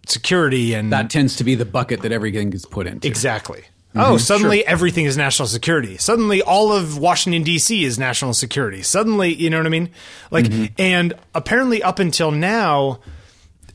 security 0.08 0.74
and 0.74 0.92
That 0.94 1.10
tends 1.10 1.36
to 1.38 1.44
be 1.44 1.56
the 1.56 1.66
bucket 1.66 2.02
that 2.02 2.12
everything 2.12 2.50
gets 2.52 2.66
put 2.66 2.88
into. 2.88 3.08
exactly." 3.08 3.64
Oh, 4.00 4.18
suddenly 4.18 4.66
everything 4.66 5.06
is 5.06 5.18
national 5.18 5.48
security. 5.48 5.98
Suddenly 5.98 6.42
all 6.42 6.72
of 6.72 6.98
Washington 6.98 7.44
D.C. 7.44 7.84
is 7.84 7.98
national 7.98 8.34
security. 8.34 8.82
Suddenly, 8.82 9.34
you 9.34 9.50
know 9.50 9.58
what 9.58 9.66
I 9.66 9.70
mean? 9.70 9.90
Like, 10.32 10.46
and 10.78 11.14
apparently 11.34 11.82
up 11.84 12.00
until 12.00 12.32
now, 12.32 13.00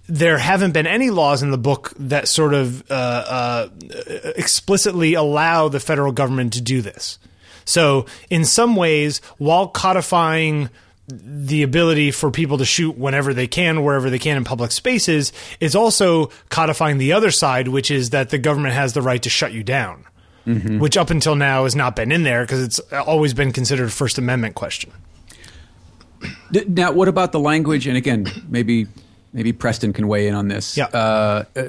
there 0.08 0.38
haven't 0.38 0.72
been 0.72 0.86
any 0.86 1.10
laws 1.10 1.42
in 1.42 1.50
the 1.50 1.58
book 1.58 1.92
that 1.98 2.28
sort 2.28 2.54
of 2.54 2.90
uh, 2.90 2.94
uh, 2.94 3.68
explicitly 4.36 5.14
allow 5.14 5.68
the 5.68 5.80
federal 5.80 6.12
government 6.12 6.52
to 6.54 6.60
do 6.60 6.82
this. 6.82 7.18
So, 7.64 8.06
in 8.28 8.44
some 8.44 8.74
ways, 8.76 9.20
while 9.38 9.68
codifying 9.68 10.68
the 11.08 11.62
ability 11.62 12.10
for 12.10 12.30
people 12.30 12.58
to 12.58 12.64
shoot 12.64 12.96
whenever 12.96 13.34
they 13.34 13.46
can, 13.46 13.84
wherever 13.84 14.10
they 14.10 14.18
can 14.18 14.36
in 14.36 14.44
public 14.44 14.72
spaces, 14.72 15.32
it's 15.60 15.74
also 15.74 16.30
codifying 16.48 16.98
the 16.98 17.12
other 17.12 17.30
side, 17.30 17.68
which 17.68 17.90
is 17.90 18.10
that 18.10 18.30
the 18.30 18.38
government 18.38 18.74
has 18.74 18.92
the 18.92 19.02
right 19.02 19.22
to 19.22 19.30
shut 19.30 19.52
you 19.52 19.62
down, 19.62 20.04
which 20.44 20.96
up 20.96 21.10
until 21.10 21.34
now 21.34 21.64
has 21.64 21.74
not 21.76 21.94
been 21.96 22.10
in 22.12 22.22
there 22.22 22.42
because 22.42 22.62
it's 22.62 22.78
always 22.92 23.34
been 23.34 23.52
considered 23.52 23.86
a 23.86 23.90
First 23.90 24.18
Amendment 24.18 24.54
question. 24.54 24.90
Now, 26.68 26.92
what 26.92 27.08
about 27.08 27.32
the 27.32 27.40
language? 27.40 27.86
And 27.86 27.96
again, 27.96 28.26
maybe 28.48 28.86
maybe 29.34 29.50
Preston 29.52 29.94
can 29.94 30.06
weigh 30.08 30.28
in 30.28 30.34
on 30.34 30.48
this. 30.48 30.76
Yeah. 30.76 30.84
Uh, 30.92 31.44
uh, 31.56 31.62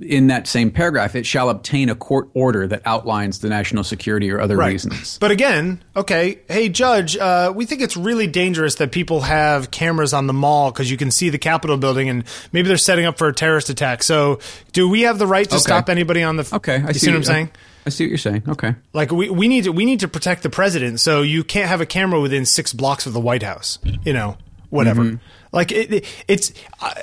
in 0.00 0.28
that 0.28 0.46
same 0.46 0.70
paragraph, 0.70 1.16
it 1.16 1.26
shall 1.26 1.50
obtain 1.50 1.88
a 1.90 1.94
court 1.96 2.28
order 2.34 2.68
that 2.68 2.82
outlines 2.86 3.40
the 3.40 3.48
national 3.48 3.82
security 3.82 4.30
or 4.30 4.40
other 4.40 4.56
reasons. 4.56 5.18
But 5.18 5.32
again, 5.32 5.82
okay, 5.96 6.38
hey 6.48 6.68
judge, 6.68 7.16
uh, 7.16 7.52
we 7.54 7.66
think 7.66 7.82
it's 7.82 7.96
really 7.96 8.28
dangerous 8.28 8.76
that 8.76 8.92
people 8.92 9.22
have 9.22 9.72
cameras 9.72 10.14
on 10.14 10.28
the 10.28 10.32
mall 10.32 10.70
because 10.70 10.88
you 10.90 10.96
can 10.96 11.10
see 11.10 11.28
the 11.30 11.38
Capitol 11.38 11.76
building 11.76 12.08
and 12.08 12.22
maybe 12.52 12.68
they're 12.68 12.76
setting 12.76 13.04
up 13.06 13.18
for 13.18 13.26
a 13.26 13.34
terrorist 13.34 13.68
attack. 13.68 14.04
So, 14.04 14.38
do 14.72 14.88
we 14.88 15.00
have 15.02 15.18
the 15.18 15.26
right 15.26 15.48
to 15.50 15.56
Okay. 15.56 15.62
stop 15.62 15.88
anybody 15.90 16.22
on 16.22 16.36
the? 16.36 16.48
Okay, 16.54 16.76
I 16.76 16.88
you 16.88 16.94
see, 16.94 17.08
what 17.10 17.16
I'm 17.16 17.24
saying. 17.24 17.50
I 17.86 17.90
see 17.90 18.04
what 18.04 18.08
you're 18.10 18.18
saying. 18.18 18.42
Okay. 18.48 18.74
Like 18.92 19.10
we, 19.10 19.30
we 19.30 19.48
need 19.48 19.64
to 19.64 19.72
we 19.72 19.84
need 19.84 20.00
to 20.00 20.08
protect 20.08 20.42
the 20.42 20.50
president, 20.50 21.00
so 21.00 21.22
you 21.22 21.42
can't 21.44 21.68
have 21.68 21.80
a 21.80 21.86
camera 21.86 22.20
within 22.20 22.44
six 22.44 22.72
blocks 22.72 23.06
of 23.06 23.12
the 23.12 23.20
White 23.20 23.42
House. 23.42 23.78
You 24.04 24.12
know, 24.12 24.36
whatever. 24.68 25.02
Mm-hmm. 25.02 25.16
Like 25.52 25.72
it, 25.72 25.92
it- 25.92 26.06
it's 26.28 26.52
uh, 26.80 26.94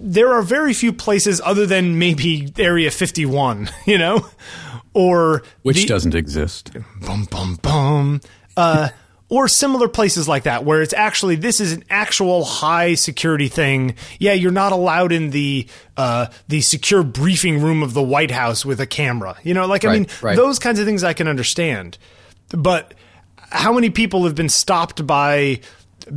there 0.00 0.32
are 0.32 0.42
very 0.42 0.74
few 0.74 0.92
places 0.92 1.40
other 1.44 1.66
than 1.66 1.98
maybe 1.98 2.52
Area 2.58 2.90
51. 2.90 3.70
You 3.86 3.98
know, 3.98 4.26
or 4.94 5.42
Which 5.62 5.76
the- 5.78 5.86
doesn't 5.86 6.14
exist. 6.14 6.72
bum 7.00 7.24
bum 7.30 7.56
bum 7.62 8.20
uh 8.56 8.88
or 9.30 9.46
similar 9.48 9.88
places 9.88 10.26
like 10.28 10.44
that 10.44 10.64
where 10.64 10.80
it's 10.82 10.94
actually 10.94 11.36
this 11.36 11.60
is 11.60 11.72
an 11.72 11.84
actual 11.90 12.44
high 12.44 12.94
security 12.94 13.48
thing 13.48 13.94
yeah 14.18 14.32
you're 14.32 14.50
not 14.50 14.72
allowed 14.72 15.12
in 15.12 15.30
the 15.30 15.66
uh 15.96 16.26
the 16.48 16.60
secure 16.60 17.02
briefing 17.02 17.60
room 17.60 17.82
of 17.82 17.92
the 17.94 18.02
white 18.02 18.30
house 18.30 18.64
with 18.64 18.80
a 18.80 18.86
camera 18.86 19.36
you 19.42 19.52
know 19.54 19.66
like 19.66 19.84
i 19.84 19.88
Right, 19.88 19.98
mean 20.00 20.06
right. 20.22 20.36
those 20.36 20.58
kinds 20.58 20.78
of 20.80 20.86
things 20.86 21.04
i 21.04 21.12
can 21.12 21.28
understand 21.28 21.98
but 22.50 22.94
how 23.50 23.72
many 23.72 23.90
people 23.90 24.24
have 24.24 24.34
been 24.34 24.48
stopped 24.48 25.06
by 25.06 25.60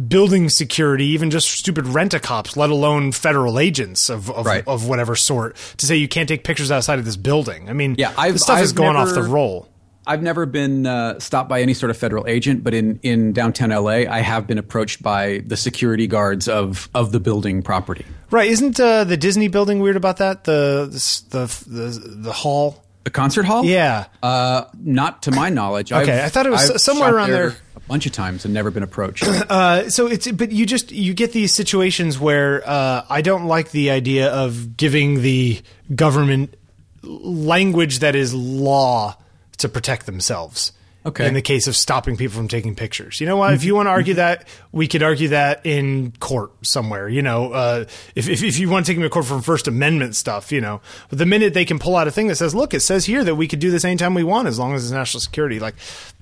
building 0.07 0.47
security, 0.49 1.05
even 1.07 1.29
just 1.31 1.49
stupid 1.51 1.85
rent 1.85 2.13
a 2.13 2.19
cops, 2.19 2.55
let 2.55 2.69
alone 2.69 3.11
federal 3.11 3.59
agents 3.59 4.09
of 4.09 4.29
of, 4.31 4.45
Right. 4.45 4.63
of 4.67 4.87
whatever 4.87 5.15
sort, 5.17 5.55
to 5.77 5.85
say 5.85 5.95
you 5.97 6.07
can't 6.07 6.29
take 6.29 6.43
pictures 6.45 6.71
outside 6.71 6.99
of 6.99 7.03
this 7.05 7.17
building? 7.17 7.69
I 7.69 7.73
mean, 7.73 7.95
Yeah, 7.97 8.13
I've- 8.17 8.33
this 8.33 8.43
stuff 8.43 8.61
is 8.61 8.69
I've 8.71 8.75
going 8.75 8.95
off 8.95 9.13
the 9.13 9.23
roll. 9.23 9.67
I've 10.11 10.21
never 10.21 10.45
been 10.45 10.85
uh, 10.85 11.19
stopped 11.19 11.47
by 11.47 11.61
any 11.61 11.73
sort 11.73 11.89
of 11.89 11.95
federal 11.95 12.27
agent, 12.27 12.65
but 12.65 12.73
in, 12.73 12.99
in 13.01 13.31
downtown 13.31 13.69
LA, 13.69 14.03
I 14.11 14.19
have 14.19 14.45
been 14.45 14.57
approached 14.57 15.01
by 15.01 15.41
the 15.47 15.55
security 15.55 16.05
guards 16.05 16.49
of, 16.49 16.89
of 16.93 17.13
the 17.13 17.21
building 17.21 17.61
property. 17.61 18.05
Right? 18.29 18.51
Isn't 18.51 18.77
uh, 18.77 19.05
the 19.05 19.15
Disney 19.15 19.47
building 19.47 19.79
weird 19.79 19.95
about 19.95 20.17
that? 20.17 20.43
The 20.43 20.87
the 21.29 21.45
the, 21.69 22.15
the 22.23 22.33
hall. 22.33 22.83
The 23.05 23.09
concert 23.09 23.45
hall? 23.45 23.63
Yeah. 23.63 24.07
Uh, 24.21 24.65
not 24.77 25.23
to 25.23 25.31
my 25.31 25.49
knowledge. 25.49 25.93
Okay, 25.93 26.11
I've- 26.11 26.25
I 26.25 26.29
thought 26.29 26.45
it 26.45 26.51
was 26.51 26.71
I've 26.71 26.81
somewhere 26.81 27.15
around 27.15 27.31
there. 27.31 27.55
a 27.77 27.79
bunch 27.87 28.05
of 28.05 28.11
times 28.11 28.43
and 28.43 28.53
never 28.53 28.69
been 28.69 28.83
approached. 28.83 29.23
Uh, 29.49 29.89
so 29.89 30.07
it's 30.07 30.29
but 30.31 30.51
you 30.51 30.65
just 30.65 30.91
you 30.91 31.13
get 31.13 31.31
these 31.31 31.53
situations 31.53 32.19
where 32.19 32.61
uh, 32.67 33.05
I 33.09 33.21
don't 33.21 33.45
like 33.45 33.71
the 33.71 33.91
idea 33.91 34.29
of 34.29 34.75
giving 34.75 35.21
the 35.21 35.61
government 35.95 36.55
language 37.01 37.99
that 37.99 38.15
is 38.15 38.33
law 38.33 39.17
to 39.61 39.69
protect 39.69 40.05
themselves. 40.05 40.71
Okay. 41.03 41.27
In 41.27 41.33
the 41.33 41.41
case 41.41 41.65
of 41.65 41.75
stopping 41.75 42.15
people 42.15 42.35
from 42.35 42.47
taking 42.47 42.75
pictures, 42.75 43.19
you 43.19 43.25
know 43.25 43.35
what? 43.35 43.55
If 43.55 43.63
you 43.63 43.73
want 43.73 43.87
to 43.87 43.89
argue 43.89 44.13
that, 44.15 44.47
we 44.71 44.87
could 44.87 45.01
argue 45.01 45.29
that 45.29 45.65
in 45.65 46.11
court 46.19 46.51
somewhere. 46.61 47.09
You 47.09 47.23
know, 47.23 47.51
uh, 47.53 47.85
if, 48.13 48.29
if 48.29 48.43
if 48.43 48.59
you 48.59 48.69
want 48.69 48.85
to 48.85 48.91
take 48.91 48.97
them 48.97 49.03
to 49.03 49.09
court 49.09 49.25
for 49.25 49.41
First 49.41 49.67
Amendment 49.67 50.15
stuff, 50.15 50.51
you 50.51 50.61
know, 50.61 50.79
but 51.09 51.17
the 51.17 51.25
minute 51.25 51.55
they 51.55 51.65
can 51.65 51.79
pull 51.79 51.95
out 51.95 52.07
a 52.07 52.11
thing 52.11 52.27
that 52.27 52.35
says, 52.35 52.53
"Look, 52.53 52.75
it 52.75 52.81
says 52.81 53.05
here 53.05 53.23
that 53.23 53.33
we 53.33 53.47
could 53.47 53.57
do 53.57 53.71
this 53.71 53.83
anytime 53.83 54.13
we 54.13 54.23
want, 54.23 54.47
as 54.47 54.59
long 54.59 54.75
as 54.75 54.83
it's 54.83 54.91
national 54.91 55.21
security," 55.21 55.59
like, 55.59 55.73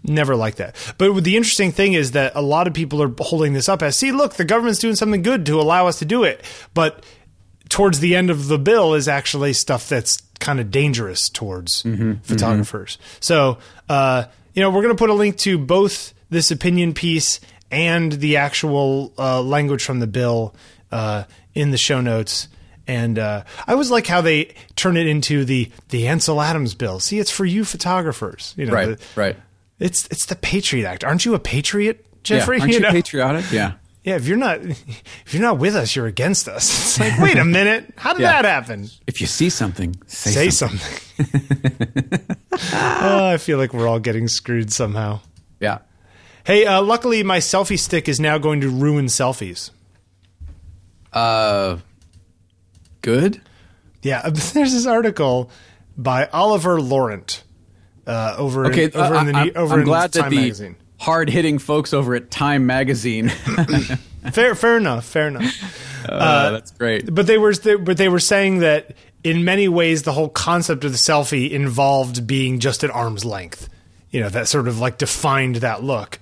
never 0.06 0.34
like 0.34 0.56
that. 0.56 0.78
But 0.98 1.26
the 1.26 1.36
interesting 1.36 1.74
thing 1.74 1.92
is 1.92 2.12
that 2.12 2.32
a 2.34 2.42
lot 2.42 2.66
of 2.66 2.74
people 2.74 3.04
are 3.04 3.14
holding 3.20 3.52
this 3.52 3.68
up 3.68 3.84
as, 3.84 3.98
"See, 3.98 4.14
look, 4.14 4.36
the 4.36 4.46
government's 4.46 4.80
doing 4.80 4.96
something 4.96 5.24
good 5.24 5.46
to 5.48 5.60
allow 5.60 5.88
us 5.88 6.00
to 6.00 6.06
do 6.06 6.24
it," 6.24 6.42
but 6.74 7.04
towards 7.68 8.00
the 8.00 8.16
end 8.16 8.30
of 8.30 8.48
the 8.48 8.58
bill 8.58 8.94
is 8.94 9.10
actually 9.10 9.52
stuff 9.52 9.90
that's 9.90 10.22
kind 10.40 10.60
of 10.60 10.72
dangerous 10.72 11.30
towards 11.30 11.82
photographers. 12.24 12.98
So, 13.20 13.58
uh, 13.88 14.26
you 14.54 14.62
know, 14.62 14.70
we're 14.70 14.82
going 14.82 14.96
to 14.96 15.00
put 15.00 15.10
a 15.10 15.14
link 15.14 15.38
to 15.40 15.58
both 15.58 16.14
this 16.30 16.52
opinion 16.52 16.94
piece 16.94 17.40
and 17.72 18.12
the 18.14 18.38
actual 18.38 19.14
uh, 19.18 19.42
language 19.42 19.84
from 19.84 20.00
the 20.00 20.08
bill 20.08 20.56
uh, 20.92 21.24
in 21.54 21.72
the 21.72 21.78
show 21.78 22.02
notes. 22.02 22.48
And 22.88 23.20
uh, 23.20 23.44
I 23.68 23.74
always 23.74 23.92
like 23.92 24.08
how 24.08 24.22
they 24.22 24.56
turn 24.76 24.98
it 24.98 25.06
into 25.06 25.46
the 25.46 25.72
the 25.90 26.08
Ansel 26.08 26.42
Adams 26.42 26.74
bill. 26.74 27.00
See, 27.00 27.20
it's 27.20 27.30
for 27.30 27.46
you 27.46 27.64
photographers. 27.64 28.56
You 28.58 28.66
know, 28.66 28.74
right, 28.74 28.98
the- 28.98 29.06
right. 29.16 29.38
It's 29.78 30.08
it's 30.08 30.26
the 30.26 30.36
Patriot 30.36 30.88
Act. 30.88 31.04
Aren't 31.04 31.24
you 31.24 31.36
a 31.36 31.40
patriot, 31.40 32.04
Jeffery? 32.24 32.58
yeah. 32.58 32.62
Aren't 32.64 32.74
you 32.76 32.80
know? 32.80 32.92
patriotic? 32.92 33.46
Yeah. 33.52 33.74
Yeah, 34.04 34.16
if 34.16 34.28
you're 34.28 34.38
not 34.38 34.60
if 34.64 35.34
you're 35.34 35.42
not 35.42 35.58
with 35.60 35.76
us, 35.76 35.96
you're 35.96 36.08
against 36.08 36.48
us. 36.48 36.70
It's 37.00 37.00
like, 37.00 37.20
wait 37.20 37.38
a 37.38 37.46
minute, 37.60 37.94
how 37.98 38.14
did 38.14 38.22
Yeah. 38.22 38.42
that 38.42 38.46
happen? 38.46 38.90
If 39.08 39.22
you 39.22 39.28
see 39.28 39.50
something, 39.50 39.96
say, 40.08 40.32
Say 40.32 40.50
something. 40.50 40.80
something. 40.80 42.38
oh, 42.74 43.26
I 43.34 43.38
feel 43.38 43.58
like 43.58 43.74
we're 43.74 43.88
all 43.88 44.00
getting 44.00 44.28
screwed 44.28 44.72
somehow. 44.72 45.20
Yeah. 45.60 45.80
Hey, 46.46 46.66
uh, 46.66 46.82
luckily 46.82 47.22
my 47.24 47.40
selfie 47.40 47.78
stick 47.78 48.08
is 48.10 48.20
now 48.20 48.38
going 48.38 48.62
to 48.62 48.70
ruin 48.70 49.06
selfies. 49.06 49.72
Uh, 51.14 51.78
good. 53.02 53.42
Yeah, 54.02 54.30
there's 54.30 54.74
this 54.74 54.86
article 54.88 55.52
by 55.98 56.28
Oliver 56.28 56.80
Laurent 56.82 57.44
uh, 58.08 58.36
over 58.38 58.66
Okay. 58.68 58.86
in, 58.86 58.96
over 58.96 59.16
uh, 59.16 59.20
in 59.22 59.28
the 59.28 59.34
I, 59.34 59.44
New- 59.46 59.52
over 59.56 59.74
I'm 59.74 59.80
in 59.82 59.86
glad 59.86 60.12
that 60.14 60.22
Time 60.22 60.30
the 60.32 60.36
magazine. 60.38 60.76
Hard-hitting 61.00 61.60
folks 61.60 61.94
over 61.94 62.16
at 62.16 62.30
Time 62.32 62.66
Magazine. 62.66 63.30
Fair, 64.34 64.54
fair 64.54 64.78
enough. 64.78 65.06
Fair 65.06 65.30
enough. 65.30 66.06
uh, 66.10 66.52
that's 66.52 66.72
great. 66.72 67.14
but 67.14 67.26
they 67.26 67.38
were 67.38 67.54
they, 67.54 67.76
but 67.76 67.96
they 67.98 68.10
were 68.10 68.20
saying 68.20 68.60
that 68.60 68.94
in 69.24 69.46
many 69.46 69.70
ways 69.70 70.04
the 70.04 70.12
whole 70.12 70.28
concept 70.30 70.84
of 70.84 70.92
the 70.92 70.98
selfie 70.98 71.50
involved 71.50 72.28
being 72.28 72.60
just 72.60 72.84
at 72.84 72.90
arm's 72.92 73.24
length 73.24 73.70
you 74.12 74.20
know 74.20 74.30
that 74.30 74.48
sort 74.48 74.68
of 74.68 74.80
like 74.80 74.98
defined 74.98 75.58
that 75.58 75.84
look 75.84 76.20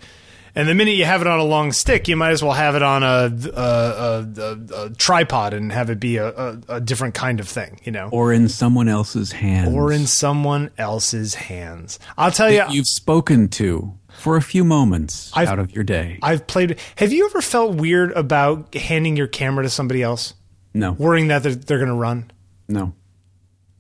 and 0.56 0.68
the 0.68 0.74
minute 0.76 0.96
you 0.96 1.06
have 1.06 1.22
it 1.22 1.28
on 1.28 1.40
a 1.40 1.44
long 1.44 1.72
stick 1.72 2.08
you 2.08 2.16
might 2.16 2.32
as 2.32 2.44
well 2.44 2.54
have 2.54 2.76
it 2.76 2.82
on 2.84 3.02
a 3.04 3.32
a, 3.56 4.28
a, 4.38 4.86
a, 4.86 4.90
tripod 4.92 5.54
and 5.54 5.72
have 5.72 5.90
it 5.90 6.00
be 6.00 6.18
a, 6.18 6.82
different 6.84 7.14
kind 7.16 7.40
of 7.40 7.48
thing 7.48 7.80
you 7.84 7.92
know 7.92 8.10
Or 8.12 8.32
in 8.34 8.48
someone 8.50 8.88
else's 8.88 9.32
hands. 9.32 9.74
or 9.76 9.92
in 9.92 10.06
someone 10.08 10.70
else's 10.78 11.36
hands 11.36 12.00
i'll 12.18 12.32
tell 12.32 12.52
you 12.52 12.64
you've 12.70 12.88
spoken 12.88 13.48
to 13.50 13.94
for 14.18 14.38
a 14.38 14.42
few 14.42 14.64
moments 14.64 15.32
I've- 15.34 15.50
out 15.50 15.60
of 15.60 15.74
your 15.74 15.84
day. 15.84 16.20
i've 16.22 16.48
played 16.48 16.80
have 16.98 17.12
you 17.12 17.26
ever 17.26 17.42
felt 17.42 17.76
weird 17.76 18.12
about 18.12 18.74
handing 18.76 19.16
your 19.16 19.28
camera 19.28 19.64
to 19.64 19.70
somebody 19.70 20.02
else 20.04 20.34
no, 20.74 20.92
worrying 20.92 21.30
that 21.30 21.44
they're, 21.44 21.56
they're 21.56 21.80
going 21.80 21.90
to 21.90 21.96
run 21.96 22.32
no. 22.68 22.94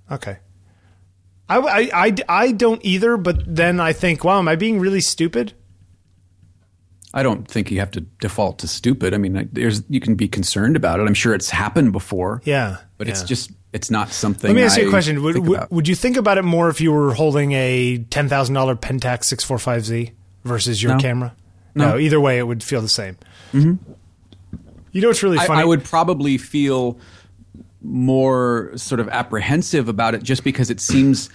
Okay. 0.09 0.37
I, 1.49 1.57
I, 1.57 1.89
I, 1.93 2.15
I 2.27 2.51
don't 2.51 2.83
either, 2.83 3.17
but 3.17 3.43
then 3.45 3.79
I 3.79 3.93
think, 3.93 4.23
wow, 4.23 4.39
am 4.39 4.47
I 4.47 4.55
being 4.55 4.79
really 4.79 5.01
stupid? 5.01 5.53
I 7.13 7.23
don't 7.23 7.47
think 7.47 7.71
you 7.71 7.79
have 7.79 7.91
to 7.91 8.01
default 8.01 8.59
to 8.59 8.67
stupid. 8.67 9.13
I 9.13 9.17
mean, 9.17 9.49
there's 9.51 9.81
you 9.89 9.99
can 9.99 10.15
be 10.15 10.27
concerned 10.27 10.75
about 10.75 10.99
it. 10.99 11.07
I'm 11.07 11.13
sure 11.13 11.33
it's 11.33 11.49
happened 11.49 11.93
before. 11.93 12.41
Yeah. 12.43 12.77
but 12.97 13.07
it's 13.07 13.23
just 13.23 13.51
it's 13.73 13.89
not 13.89 14.11
something. 14.11 14.49
Let 14.49 14.55
me 14.55 14.63
ask 14.63 14.77
you 14.77 14.87
a 14.87 14.89
question. 14.89 15.23
Would, 15.23 15.37
would, 15.39 15.67
would 15.69 15.87
you 15.87 15.95
think 15.95 16.17
about 16.17 16.37
it 16.37 16.43
more 16.43 16.69
if 16.69 16.81
you 16.81 16.91
were 16.91 17.13
holding 17.13 17.53
a 17.53 17.97
$10,000 18.09 18.29
Pentax 18.79 19.33
645Z 19.33 20.11
versus 20.43 20.81
your 20.81 20.93
No. 20.93 20.99
camera? 20.99 21.35
No. 21.75 21.97
Either 21.97 22.19
way, 22.19 22.37
it 22.39 22.43
would 22.47 22.63
feel 22.63 22.81
the 22.81 22.89
same. 22.89 23.17
Mm-hmm. 23.53 23.91
You 24.91 25.01
know 25.01 25.09
what's 25.09 25.21
really 25.21 25.37
I, 25.37 25.45
funny? 25.45 25.61
I 25.61 25.65
would 25.65 25.83
probably 25.83 26.37
feel 26.37 26.97
more 27.81 28.71
sort 28.75 28.99
of 28.99 29.07
apprehensive 29.09 29.87
about 29.87 30.15
it 30.15 30.23
just 30.23 30.43
because 30.43 30.69
it 30.69 30.79
seems 30.79 31.29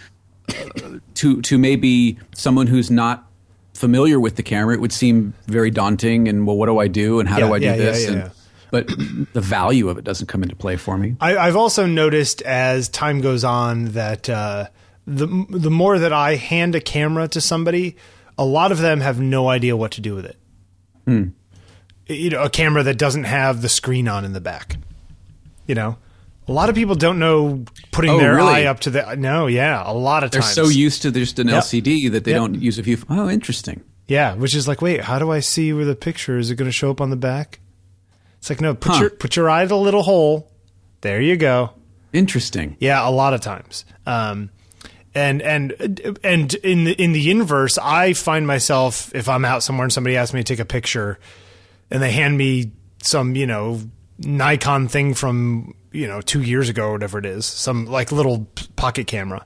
to 1.14 1.40
to 1.42 1.58
maybe 1.58 2.18
someone 2.34 2.66
who's 2.66 2.90
not 2.90 3.28
familiar 3.74 4.18
with 4.20 4.36
the 4.36 4.42
camera 4.42 4.74
it 4.74 4.80
would 4.80 4.92
seem 4.92 5.32
very 5.46 5.70
daunting 5.70 6.28
and 6.28 6.46
well 6.46 6.56
what 6.56 6.66
do 6.66 6.78
I 6.78 6.88
do 6.88 7.20
and 7.20 7.28
how 7.28 7.38
Yeah, 7.38 7.46
do 7.46 7.54
I 7.54 7.58
do 7.60 7.64
yeah, 7.66 7.76
this 7.76 8.04
yeah, 8.04 8.12
and 8.12 8.30
but 8.70 8.88
the 9.32 9.40
value 9.40 9.88
of 9.88 9.98
it 9.98 10.04
doesn't 10.04 10.26
come 10.28 10.42
into 10.42 10.56
play 10.56 10.76
for 10.76 10.96
me. 10.96 11.14
I, 11.20 11.36
I've 11.36 11.56
also 11.56 11.86
noticed 11.86 12.40
as 12.42 12.88
time 12.88 13.20
goes 13.20 13.44
on 13.44 13.86
that 13.92 14.28
uh, 14.30 14.68
the 15.06 15.26
the 15.50 15.70
more 15.70 15.98
that 15.98 16.12
I 16.12 16.36
hand 16.36 16.74
a 16.74 16.80
camera 16.80 17.28
to 17.28 17.40
somebody, 17.40 17.96
a 18.42 18.44
lot 18.44 18.72
of 18.72 18.78
them 18.78 19.00
have 19.00 19.20
no 19.20 19.48
idea 19.48 19.76
what 19.76 19.92
to 19.92 20.00
do 20.00 20.14
with 20.14 20.26
it. 20.26 20.36
You 22.08 22.30
know, 22.30 22.42
a 22.42 22.50
camera 22.50 22.82
that 22.82 22.98
doesn't 22.98 23.24
have 23.24 23.62
the 23.62 23.68
screen 23.68 24.08
on 24.08 24.24
in 24.24 24.32
the 24.32 24.40
back. 24.40 24.76
You 25.66 25.74
know, 25.74 25.96
a 26.48 26.52
lot 26.52 26.68
of 26.68 26.74
people 26.74 26.94
don't 26.94 27.18
know 27.18 27.64
putting 27.92 28.10
Oh, 28.10 28.18
their 28.18 28.34
really? 28.34 28.52
eye 28.52 28.64
up 28.64 28.80
to 28.80 28.90
the. 28.90 29.14
No, 29.16 29.46
yeah, 29.46 29.82
a 29.84 29.94
lot 29.94 30.24
of 30.24 30.30
They're 30.30 30.40
times 30.42 30.54
so 30.54 30.68
used 30.68 31.02
to 31.02 31.10
just 31.12 31.38
an 31.38 31.48
Yep. 31.48 31.56
LCD 31.62 32.08
that 32.12 32.24
they 32.24 32.32
Yep. 32.32 32.40
don't 32.40 32.54
use 32.60 32.78
a 32.78 32.82
view. 32.82 32.98
Oh, 33.08 33.28
interesting. 33.30 33.80
Yeah, 34.08 34.34
which 34.34 34.54
is 34.54 34.66
like, 34.68 34.82
wait, 34.82 35.02
how 35.02 35.18
do 35.18 35.30
I 35.30 35.40
see 35.40 35.72
where 35.72 35.84
the 35.84 35.94
picture 35.94 36.36
is? 36.38 36.50
It 36.50 36.56
going 36.56 36.68
to 36.68 36.72
show 36.72 36.90
up 36.90 37.00
on 37.00 37.10
the 37.10 37.16
back? 37.16 37.60
It's 38.38 38.50
like, 38.50 38.60
no, 38.60 38.74
put 38.74 38.92
Huh. 38.92 39.00
your 39.00 39.10
put 39.10 39.36
your 39.36 39.48
eye 39.48 39.62
at 39.62 39.68
the 39.68 39.76
little 39.76 40.02
hole. 40.02 40.50
There 41.02 41.20
you 41.20 41.36
go. 41.36 41.70
Interesting. 42.12 42.76
Yeah, 42.80 43.08
a 43.08 43.10
lot 43.10 43.32
of 43.32 43.40
times. 43.40 43.84
Um, 44.04 44.50
and 45.14 45.42
and 45.42 46.18
and 46.24 46.54
in 46.54 46.84
the 46.84 46.92
in 46.92 47.12
the 47.12 47.30
inverse, 47.30 47.78
I 47.78 48.12
find 48.14 48.46
myself 48.46 49.14
if 49.14 49.28
I'm 49.28 49.44
out 49.44 49.62
somewhere 49.62 49.84
and 49.84 49.92
somebody 49.92 50.16
asks 50.16 50.32
me 50.32 50.40
to 50.40 50.44
take 50.44 50.60
a 50.60 50.64
picture, 50.64 51.18
and 51.90 52.02
they 52.02 52.10
hand 52.10 52.36
me 52.36 52.72
some 53.02 53.36
you 53.36 53.46
know 53.46 53.80
Nikon 54.18 54.88
thing 54.88 55.14
from 55.14 55.74
you 55.92 56.06
know 56.06 56.20
two 56.20 56.42
years 56.42 56.68
ago 56.68 56.86
or 56.88 56.92
whatever 56.92 57.18
it 57.18 57.26
is, 57.26 57.44
some 57.44 57.86
like 57.86 58.12
little 58.12 58.46
pocket 58.76 59.06
camera. 59.06 59.44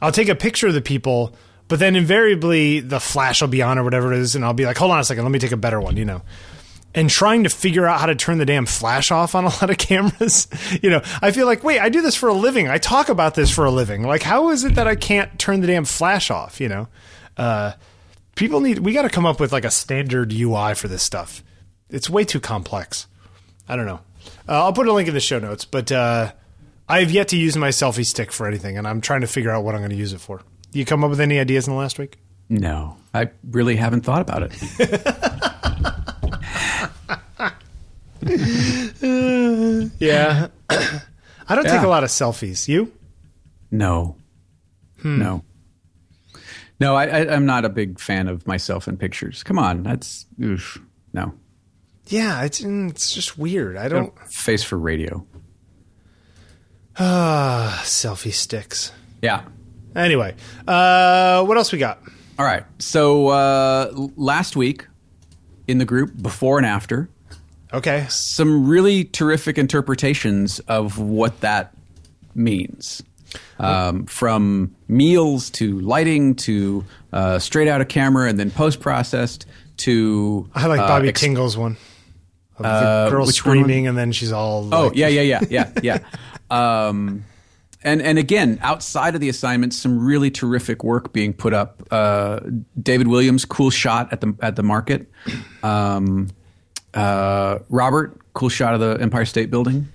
I'll 0.00 0.12
take 0.12 0.28
a 0.28 0.34
picture 0.34 0.68
of 0.68 0.74
the 0.74 0.82
people, 0.82 1.34
but 1.68 1.78
then 1.78 1.96
invariably 1.96 2.80
the 2.80 3.00
flash 3.00 3.40
will 3.40 3.48
be 3.48 3.62
on 3.62 3.78
or 3.78 3.84
whatever 3.84 4.12
it 4.12 4.18
is, 4.18 4.34
and 4.34 4.44
I'll 4.44 4.52
be 4.52 4.66
like, 4.66 4.76
hold 4.76 4.90
on 4.90 4.98
a 4.98 5.04
second, 5.04 5.24
let 5.24 5.30
me 5.30 5.38
take 5.38 5.52
a 5.52 5.56
better 5.56 5.80
one, 5.80 5.96
you 5.96 6.04
know. 6.04 6.22
And 6.94 7.08
trying 7.08 7.44
to 7.44 7.48
figure 7.48 7.86
out 7.86 8.00
how 8.00 8.06
to 8.06 8.14
turn 8.14 8.36
the 8.36 8.44
damn 8.44 8.66
flash 8.66 9.10
off 9.10 9.34
on 9.34 9.44
a 9.44 9.48
lot 9.60 9.70
of 9.70 9.78
cameras, 9.78 10.46
you 10.82 10.90
know, 10.90 11.00
I 11.22 11.30
feel 11.30 11.46
like, 11.46 11.64
wait, 11.64 11.80
I 11.80 11.88
do 11.88 12.02
this 12.02 12.14
for 12.16 12.28
a 12.28 12.34
living. 12.34 12.68
I 12.68 12.76
talk 12.76 13.08
about 13.08 13.34
this 13.34 13.50
for 13.50 13.64
a 13.64 13.70
living. 13.70 14.02
Like, 14.02 14.22
how 14.22 14.50
is 14.50 14.64
it 14.64 14.74
that 14.74 14.86
I 14.86 14.94
can't 14.94 15.38
turn 15.38 15.60
the 15.62 15.66
damn 15.66 15.86
flash 15.86 16.30
off? 16.30 16.60
You 16.60 16.68
know, 16.68 16.88
uh, 17.36 17.72
people 18.34 18.60
need. 18.60 18.80
We 18.80 18.92
got 18.92 19.02
to 19.02 19.10
come 19.10 19.24
up 19.24 19.40
with 19.40 19.52
like 19.52 19.64
a 19.64 19.70
standard 19.70 20.32
UI 20.32 20.74
for 20.74 20.88
this 20.88 21.02
stuff. 21.02 21.42
It's 21.88 22.10
way 22.10 22.24
too 22.24 22.40
complex. 22.40 23.06
I 23.68 23.76
don't 23.76 23.86
know. 23.86 24.00
Uh, 24.48 24.64
I'll 24.64 24.72
put 24.72 24.86
a 24.88 24.92
link 24.92 25.08
in 25.08 25.14
the 25.14 25.20
show 25.20 25.38
notes, 25.38 25.64
but 25.64 25.90
uh, 25.92 26.32
I 26.88 27.00
have 27.00 27.10
yet 27.10 27.28
to 27.28 27.36
use 27.36 27.56
my 27.56 27.68
selfie 27.68 28.04
stick 28.04 28.32
for 28.32 28.46
anything, 28.46 28.76
and 28.76 28.86
I'm 28.86 29.00
trying 29.00 29.20
to 29.22 29.26
figure 29.26 29.50
out 29.50 29.64
what 29.64 29.74
I'm 29.74 29.80
going 29.80 29.90
to 29.90 29.96
use 29.96 30.12
it 30.12 30.20
for. 30.20 30.42
You 30.72 30.84
come 30.84 31.04
up 31.04 31.10
with 31.10 31.20
any 31.20 31.38
ideas 31.38 31.66
in 31.66 31.72
the 31.74 31.78
last 31.78 31.98
week? 31.98 32.18
No, 32.48 32.96
I 33.14 33.30
really 33.50 33.76
haven't 33.76 34.02
thought 34.02 34.20
about 34.20 34.42
it. 34.42 34.52
Yeah. 39.98 40.48
I 40.70 41.54
don't 41.54 41.64
take 41.64 41.82
a 41.82 41.88
lot 41.88 42.04
of 42.04 42.10
selfies. 42.10 42.68
You? 42.68 42.92
No, 43.70 44.16
no, 45.02 45.42
no. 46.78 46.94
I, 46.94 47.06
I, 47.06 47.34
I'm 47.34 47.46
not 47.46 47.64
a 47.64 47.68
big 47.68 47.98
fan 47.98 48.28
of 48.28 48.46
myself 48.46 48.86
in 48.86 48.96
pictures. 48.96 49.42
Come 49.42 49.58
on, 49.58 49.82
that's 49.82 50.26
oof, 50.42 50.78
no. 51.12 51.34
Yeah, 52.06 52.44
it's 52.44 52.60
mm, 52.60 52.90
it's 52.90 53.12
just 53.12 53.38
weird. 53.38 53.76
I 53.76 53.88
don't 53.88 54.12
Face 54.30 54.62
for 54.62 54.78
radio. 54.78 55.26
ah 56.98 57.80
selfie 57.84 58.32
sticks. 58.32 58.92
Yeah. 59.22 59.42
Anyway, 59.96 60.34
uh, 60.66 61.44
what 61.44 61.56
else 61.56 61.72
we 61.72 61.78
got? 61.78 62.00
All 62.38 62.46
right. 62.46 62.64
So 62.78 63.28
uh, 63.28 63.92
last 64.16 64.54
week 64.56 64.86
in 65.68 65.78
the 65.78 65.84
group, 65.84 66.20
before 66.20 66.58
and 66.58 66.66
after, 66.66 67.08
Okay, 67.74 68.06
some 68.10 68.66
really 68.68 69.04
terrific 69.04 69.56
interpretations 69.56 70.58
of 70.60 70.98
what 70.98 71.40
that 71.40 71.72
means. 72.34 73.02
Um, 73.58 74.04
from 74.06 74.74
meals 74.88 75.48
to 75.50 75.80
lighting 75.80 76.34
to 76.36 76.84
uh, 77.14 77.38
straight 77.38 77.68
out 77.68 77.80
of 77.80 77.88
camera 77.88 78.28
and 78.28 78.38
then 78.38 78.50
post 78.50 78.80
processed 78.80 79.46
to 79.78 80.50
I 80.54 80.66
like 80.66 80.80
uh, 80.80 80.86
Bobby 80.88 81.08
ex- 81.08 81.20
Tingle's 81.20 81.56
one. 81.56 81.78
Of 82.58 82.64
the 82.64 82.68
Uh, 82.68 83.08
girl 83.10 83.20
which 83.26 83.46
one? 83.46 83.56
screaming, 83.56 83.86
and 83.86 83.96
then 83.96 84.12
she's 84.12 84.32
all 84.32 84.68
Oh 84.74 84.88
like- 84.88 84.96
yeah, 84.96 85.08
yeah, 85.08 85.22
yeah, 85.22 85.40
yeah, 85.82 85.98
yeah. 86.50 86.86
um, 86.88 87.24
and 87.84 88.02
and 88.02 88.18
again, 88.18 88.58
outside 88.62 89.14
of 89.14 89.20
the 89.20 89.28
assignments, 89.28 89.76
some 89.76 90.04
really 90.04 90.30
terrific 90.30 90.84
work 90.84 91.12
being 91.12 91.32
put 91.32 91.52
up. 91.52 91.82
Uh, 91.90 92.40
David 92.80 93.08
Williams, 93.08 93.44
cool 93.44 93.70
shot 93.70 94.12
at 94.12 94.20
the 94.20 94.34
at 94.40 94.56
the 94.56 94.62
market. 94.62 95.10
Um, 95.62 96.28
uh, 96.94 97.58
Robert, 97.68 98.18
cool 98.34 98.48
shot 98.48 98.74
of 98.74 98.80
the 98.80 98.98
Empire 99.00 99.24
State 99.24 99.50
Building. 99.50 99.88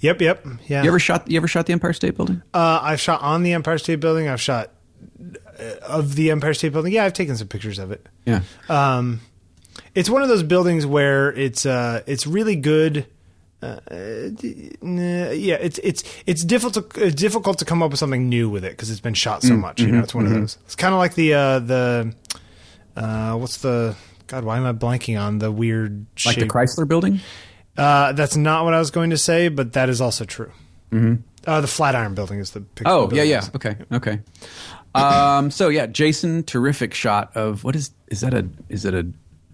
Yep, 0.00 0.20
yep, 0.22 0.46
yeah. 0.66 0.82
You 0.82 0.88
ever 0.88 0.98
shot? 0.98 1.30
You 1.30 1.36
ever 1.36 1.48
shot 1.48 1.66
the 1.66 1.72
Empire 1.72 1.92
State 1.92 2.16
Building? 2.16 2.42
Uh, 2.54 2.80
I've 2.82 3.00
shot 3.00 3.20
on 3.22 3.42
the 3.42 3.52
Empire 3.52 3.78
State 3.78 4.00
Building. 4.00 4.28
I've 4.28 4.40
shot 4.40 4.70
uh, 5.58 5.62
of 5.82 6.14
the 6.14 6.30
Empire 6.30 6.54
State 6.54 6.72
Building. 6.72 6.92
Yeah, 6.92 7.04
I've 7.04 7.12
taken 7.12 7.36
some 7.36 7.48
pictures 7.48 7.78
of 7.78 7.92
it. 7.92 8.06
Yeah. 8.24 8.40
Um, 8.68 9.20
it's 9.94 10.08
one 10.08 10.22
of 10.22 10.28
those 10.28 10.42
buildings 10.42 10.86
where 10.86 11.32
it's 11.32 11.66
uh, 11.66 12.02
it's 12.06 12.26
really 12.26 12.56
good. 12.56 13.06
Uh, 13.62 13.78
yeah, 14.82 15.56
it's 15.60 15.78
it's 15.82 16.02
it's 16.24 16.44
difficult 16.44 16.94
to, 16.94 17.04
it's 17.04 17.14
difficult 17.14 17.58
to 17.58 17.66
come 17.66 17.82
up 17.82 17.90
with 17.90 18.00
something 18.00 18.28
new 18.28 18.48
with 18.48 18.64
it 18.64 18.70
because 18.70 18.90
it's 18.90 19.00
been 19.00 19.14
shot 19.14 19.42
Mm, 19.42 19.48
so 19.48 19.56
much. 19.56 19.80
You 19.80 19.88
know, 19.88 20.00
it's 20.00 20.14
one 20.14 20.24
mm-hmm. 20.24 20.34
of 20.34 20.40
those. 20.40 20.58
It's 20.64 20.76
kind 20.76 20.94
of 20.94 20.98
like 20.98 21.14
the 21.14 21.34
uh, 21.34 21.58
the 21.58 22.14
uh, 22.96 23.34
what's 23.34 23.58
the 23.58 23.96
God? 24.28 24.44
Why 24.44 24.56
am 24.56 24.64
I 24.64 24.72
blanking 24.72 25.20
on 25.20 25.40
the 25.40 25.52
weird 25.52 26.06
like 26.24 26.36
the? 26.36 26.46
Chrysler 26.46 26.88
Building. 26.88 27.20
Uh, 27.76 28.12
that's 28.12 28.36
not 28.36 28.64
what 28.64 28.72
I 28.72 28.78
was 28.78 28.90
going 28.90 29.10
to 29.10 29.18
say, 29.18 29.48
but 29.48 29.74
that 29.74 29.88
is 29.88 30.00
also 30.00 30.24
true. 30.24 30.52
Mm-hmm. 30.90 31.22
Uh, 31.46 31.60
the 31.60 31.66
Flatiron 31.66 32.14
Building 32.14 32.38
is 32.38 32.52
the 32.52 32.62
picture. 32.62 32.90
Oh 32.90 33.10
yeah, 33.12 33.22
yeah. 33.22 33.42
Okay, 33.54 33.76
okay. 33.92 34.20
Um, 34.94 35.50
so 35.50 35.68
yeah, 35.68 35.86
Jason, 35.86 36.44
terrific 36.44 36.94
shot 36.94 37.36
of 37.36 37.62
what 37.62 37.76
is 37.76 37.90
is 38.08 38.22
that 38.22 38.34
a 38.34 38.48
is 38.68 38.84
it 38.84 38.94
a 38.94 39.06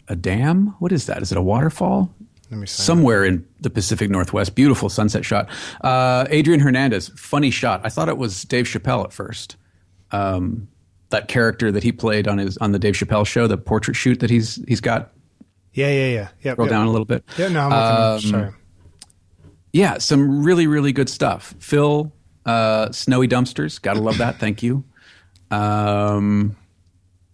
a 0.09 0.17
dam? 0.17 0.75
What 0.79 0.93
is 0.93 1.07
that? 1.07 1.23
Is 1.23 1.33
it 1.33 1.39
a 1.39 1.43
waterfall? 1.43 2.15
Let 2.51 2.59
me 2.59 2.67
see. 2.67 2.83
Somewhere 2.83 3.25
in 3.25 3.47
the 3.61 3.71
Pacific 3.71 4.09
Northwest, 4.09 4.55
beautiful 4.55 4.89
sunset 4.89 5.25
shot. 5.25 5.49
Uh, 5.81 6.27
Adrian 6.31 6.61
Hernandez, 6.61 7.09
funny 7.17 7.51
shot. 7.51 7.81
I 7.85 7.89
thought 7.89 8.09
it 8.09 8.19
was 8.19 8.45
Dave 8.45 8.67
Chappelle 8.67 9.05
at 9.05 9.13
first. 9.13 9.57
Um, 10.13 10.69
that 11.11 11.29
character 11.29 11.73
that 11.73 11.83
he 11.83 11.93
played 11.93 12.29
on 12.29 12.39
his 12.39 12.57
on 12.59 12.73
the 12.73 12.79
Dave 12.79 12.95
Chappelle 12.95 13.27
show, 13.27 13.47
the 13.47 13.59
portrait 13.59 13.95
shoot 13.95 14.21
that 14.21 14.31
he's 14.31 14.57
he's 14.69 14.81
got. 14.81 15.13
Yeah, 15.73 15.91
yeah, 15.91 16.07
yeah. 16.07 16.29
yeah 16.43 16.55
Roll 16.57 16.67
yeah. 16.69 16.73
down 16.73 16.87
a 16.87 16.91
little 16.91 17.05
bit. 17.05 17.25
Yeah, 17.37 17.49
no, 17.49 17.69
I'm. 17.69 17.73
Um, 17.73 18.21
sorry. 18.21 18.53
Yeah, 19.73 19.99
some 19.99 20.43
really, 20.45 20.67
really 20.67 20.93
good 20.93 21.09
stuff. 21.09 21.55
Phil, 21.59 22.13
uh, 22.47 22.91
Snowy 22.93 23.29
Dumpsters, 23.29 23.81
gotta 23.83 24.01
love 24.01 24.19
that. 24.19 24.39
Thank 24.39 24.63
you. 24.63 24.85
Um, 25.51 26.57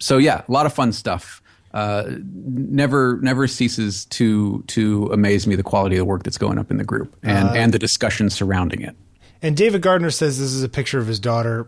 so 0.00 0.18
yeah, 0.18 0.42
a 0.46 0.52
lot 0.52 0.66
of 0.66 0.72
fun 0.72 0.92
stuff. 0.92 1.41
Uh, 1.74 2.04
never, 2.34 3.18
never 3.22 3.46
ceases 3.46 4.04
to 4.06 4.62
to 4.68 5.06
amaze 5.12 5.46
me 5.46 5.56
the 5.56 5.62
quality 5.62 5.96
of 5.96 6.00
the 6.00 6.04
work 6.04 6.22
that's 6.22 6.38
going 6.38 6.58
up 6.58 6.70
in 6.70 6.76
the 6.76 6.84
group 6.84 7.16
and 7.22 7.56
and 7.56 7.72
the 7.72 7.78
discussion 7.78 8.28
surrounding 8.28 8.82
it. 8.82 8.94
And 9.40 9.56
David 9.56 9.82
Gardner 9.82 10.10
says 10.10 10.38
this 10.38 10.52
is 10.52 10.62
a 10.62 10.68
picture 10.68 10.98
of 10.98 11.06
his 11.06 11.18
daughter. 11.18 11.66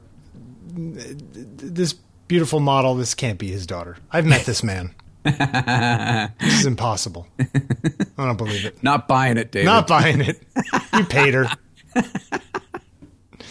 This 0.76 1.94
beautiful 2.28 2.60
model. 2.60 2.94
This 2.94 3.14
can't 3.14 3.38
be 3.38 3.48
his 3.50 3.66
daughter. 3.66 3.96
I've 4.10 4.26
met 4.26 4.44
this 4.44 4.62
man. 4.62 4.94
this 5.24 6.60
is 6.60 6.66
impossible. 6.66 7.26
I 7.38 8.26
don't 8.26 8.36
believe 8.36 8.66
it. 8.66 8.82
Not 8.82 9.08
buying 9.08 9.38
it, 9.38 9.52
David. 9.52 9.66
Not 9.66 9.86
buying 9.86 10.20
it. 10.20 10.42
You 10.92 11.04
paid 11.04 11.32
her. 11.32 11.46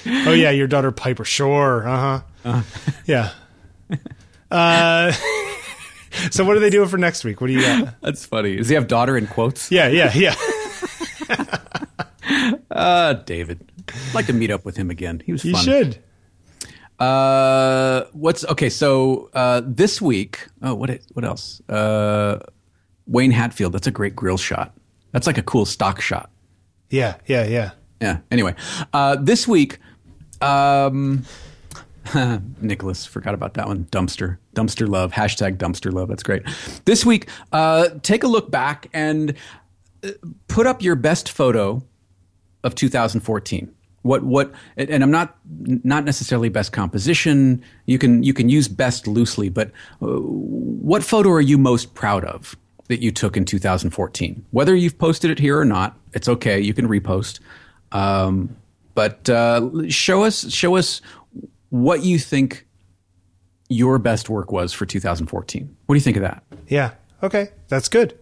oh 0.05 0.33
yeah, 0.33 0.51
your 0.51 0.67
daughter 0.67 0.91
Piper. 0.91 1.25
Sure. 1.25 1.87
Uh 1.87 2.21
huh. 2.43 2.61
Yeah. 3.07 3.31
Uh, 4.51 5.11
so 6.31 6.43
what 6.45 6.55
are 6.57 6.59
they 6.59 6.69
doing 6.69 6.87
for 6.87 6.97
next 6.97 7.23
week? 7.23 7.41
What 7.41 7.47
do 7.47 7.53
you 7.53 7.61
got? 7.61 7.95
that's 8.01 8.25
funny. 8.25 8.55
Does 8.55 8.69
he 8.69 8.75
have 8.75 8.87
daughter 8.87 9.17
in 9.17 9.27
quotes? 9.27 9.71
Yeah, 9.71 9.87
yeah, 9.87 10.11
yeah. 10.13 10.35
Uh, 12.71 13.13
David. 13.13 13.71
I'd 13.89 14.15
like 14.15 14.25
to 14.25 14.33
meet 14.33 14.49
up 14.49 14.65
with 14.65 14.75
him 14.75 14.89
again. 14.89 15.21
He 15.23 15.31
was 15.31 15.45
You 15.45 15.55
should. 15.55 15.99
Uh, 16.99 18.05
what's 18.13 18.43
okay? 18.45 18.69
So 18.69 19.29
uh, 19.33 19.61
this 19.63 20.01
week, 20.01 20.47
oh, 20.61 20.73
what 20.73 20.99
what 21.13 21.23
else? 21.23 21.61
Uh, 21.69 22.39
Wayne 23.05 23.31
Hatfield. 23.31 23.73
That's 23.73 23.87
a 23.87 23.91
great 23.91 24.15
grill 24.15 24.37
shot. 24.37 24.75
That's 25.11 25.27
like 25.27 25.37
a 25.37 25.43
cool 25.43 25.65
stock 25.65 26.01
shot. 26.01 26.31
Yeah, 26.89 27.15
yeah, 27.27 27.45
yeah. 27.45 27.71
Yeah. 28.01 28.19
Anyway, 28.31 28.55
uh, 28.91 29.17
this 29.17 29.47
week, 29.47 29.79
um, 30.41 31.23
Nicholas 32.61 33.05
forgot 33.05 33.33
about 33.33 33.53
that 33.55 33.67
one. 33.67 33.85
Dumpster, 33.85 34.37
dumpster 34.55 34.87
love. 34.87 35.11
Hashtag 35.11 35.57
dumpster 35.57 35.91
love. 35.91 36.09
That's 36.09 36.23
great. 36.23 36.43
This 36.85 37.05
week, 37.05 37.29
uh, 37.51 37.89
take 38.01 38.23
a 38.23 38.27
look 38.27 38.51
back 38.51 38.89
and 38.93 39.33
uh, 40.03 40.09
put 40.47 40.67
up 40.67 40.81
your 40.81 40.95
best 40.95 41.31
photo 41.31 41.81
of 42.63 42.75
2014. 42.75 43.73
What 44.01 44.23
what? 44.23 44.51
And 44.75 45.01
I'm 45.01 45.11
not 45.11 45.37
not 45.47 46.03
necessarily 46.03 46.49
best 46.49 46.73
composition. 46.73 47.63
You 47.85 47.97
can 47.97 48.21
you 48.21 48.33
can 48.33 48.49
use 48.49 48.67
best 48.67 49.07
loosely, 49.07 49.47
but 49.47 49.71
uh, 50.01 50.07
what 50.19 51.03
photo 51.03 51.29
are 51.29 51.41
you 51.41 51.57
most 51.57 51.93
proud 51.93 52.25
of 52.25 52.57
that 52.89 53.01
you 53.01 53.11
took 53.11 53.37
in 53.37 53.45
2014? 53.45 54.45
Whether 54.51 54.75
you've 54.75 54.97
posted 54.97 55.31
it 55.31 55.39
here 55.39 55.57
or 55.57 55.63
not, 55.63 55.97
it's 56.11 56.27
okay. 56.27 56.59
You 56.59 56.73
can 56.73 56.87
repost. 56.89 57.39
Um, 57.93 58.57
but 58.93 59.29
uh, 59.29 59.89
show 59.89 60.23
us 60.23 60.51
show 60.51 60.75
us 60.75 61.01
what 61.73 62.03
you 62.03 62.19
think 62.19 62.67
your 63.67 63.97
best 63.97 64.29
work 64.29 64.51
was 64.51 64.73
for 64.73 64.85
2014. 64.85 65.75
What 65.87 65.95
do 65.95 65.97
you 65.97 66.03
think 66.03 66.17
of 66.17 66.21
that? 66.21 66.43
Yeah. 66.67 66.91
Okay. 67.23 67.49
That's 67.67 67.89
good. 67.89 68.15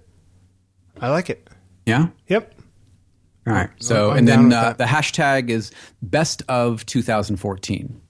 I 1.01 1.09
like 1.09 1.29
it. 1.29 1.45
Yeah. 1.85 2.07
Yep. 2.27 2.55
All 3.45 3.53
right. 3.53 3.69
So, 3.79 4.11
I'm 4.11 4.19
and 4.19 4.27
then 4.27 4.53
uh, 4.53 4.71
the 4.71 4.85
hashtag 4.85 5.49
is 5.49 5.71
best 6.01 6.43
of 6.47 6.85
2014. 6.85 8.01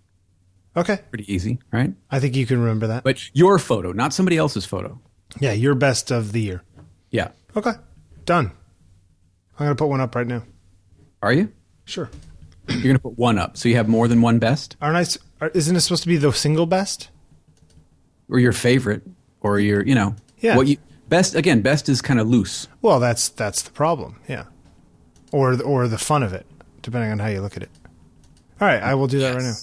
Okay. 0.78 1.00
Pretty 1.10 1.34
easy, 1.34 1.58
right? 1.74 1.92
I 2.12 2.20
think 2.20 2.36
you 2.36 2.46
can 2.46 2.60
remember 2.60 2.86
that. 2.88 3.04
But 3.04 3.36
your 3.36 3.58
photo, 3.58 3.94
not 3.94 4.14
somebody 4.14 4.38
else's 4.38 4.66
photo. 4.66 5.02
yeah, 5.40 5.54
your 5.54 5.74
best 5.74 6.12
of 6.12 6.34
the 6.34 6.42
year. 6.42 6.62
Yeah. 7.10 7.30
Okay. 7.56 7.72
Done. 8.26 8.52
I'm 9.58 9.66
going 9.66 9.70
to 9.72 9.76
put 9.76 9.90
one 9.90 10.02
up 10.02 10.14
right 10.14 10.28
now. 10.28 10.44
Are 11.24 11.34
you? 11.34 11.52
Sure. 11.86 12.12
You're 12.68 12.84
going 12.84 12.96
to 12.96 13.02
put 13.02 13.18
one 13.18 13.40
up. 13.40 13.58
So 13.58 13.70
you 13.70 13.76
have 13.78 13.90
more 13.90 14.08
than 14.08 14.22
one 14.22 14.38
best 14.38 14.78
Aren't 14.80 14.98
I? 14.98 15.06
Isn't 15.50 15.76
it 15.76 15.82
supposed 15.82 16.04
to 16.04 16.10
be 16.10 16.18
the 16.18 16.32
single 16.32 16.66
best? 16.66 17.10
or 18.30 18.40
your 18.40 18.54
favorite 18.54 19.02
or 19.42 19.60
your, 19.60 19.86
you 19.86 19.94
know, 19.94 20.16
Yeah. 20.40 20.56
what 20.56 20.66
you 20.66 20.78
best 21.10 21.36
again, 21.36 21.62
best 21.62 21.90
is 21.90 22.02
kind 22.02 22.18
of 22.18 22.30
loose. 22.30 22.70
Well, 22.82 22.98
that's 23.02 23.28
that's 23.28 23.62
the 23.62 23.72
problem. 23.72 24.16
Yeah. 24.28 24.46
Or 25.34 25.58
the- 25.58 25.64
or 25.66 25.88
the 25.90 25.98
fun 25.98 26.24
of 26.24 26.32
it, 26.32 26.46
depending 26.82 27.12
on 27.12 27.20
how 27.20 27.28
you 27.28 27.42
look 27.42 27.58
at 27.58 27.64
it. 27.64 27.70
All 28.62 28.68
right, 28.68 28.82
I 28.82 28.96
will 28.96 29.08
do 29.08 29.20
that 29.20 29.34
right 29.36 29.44
now. 29.44 29.54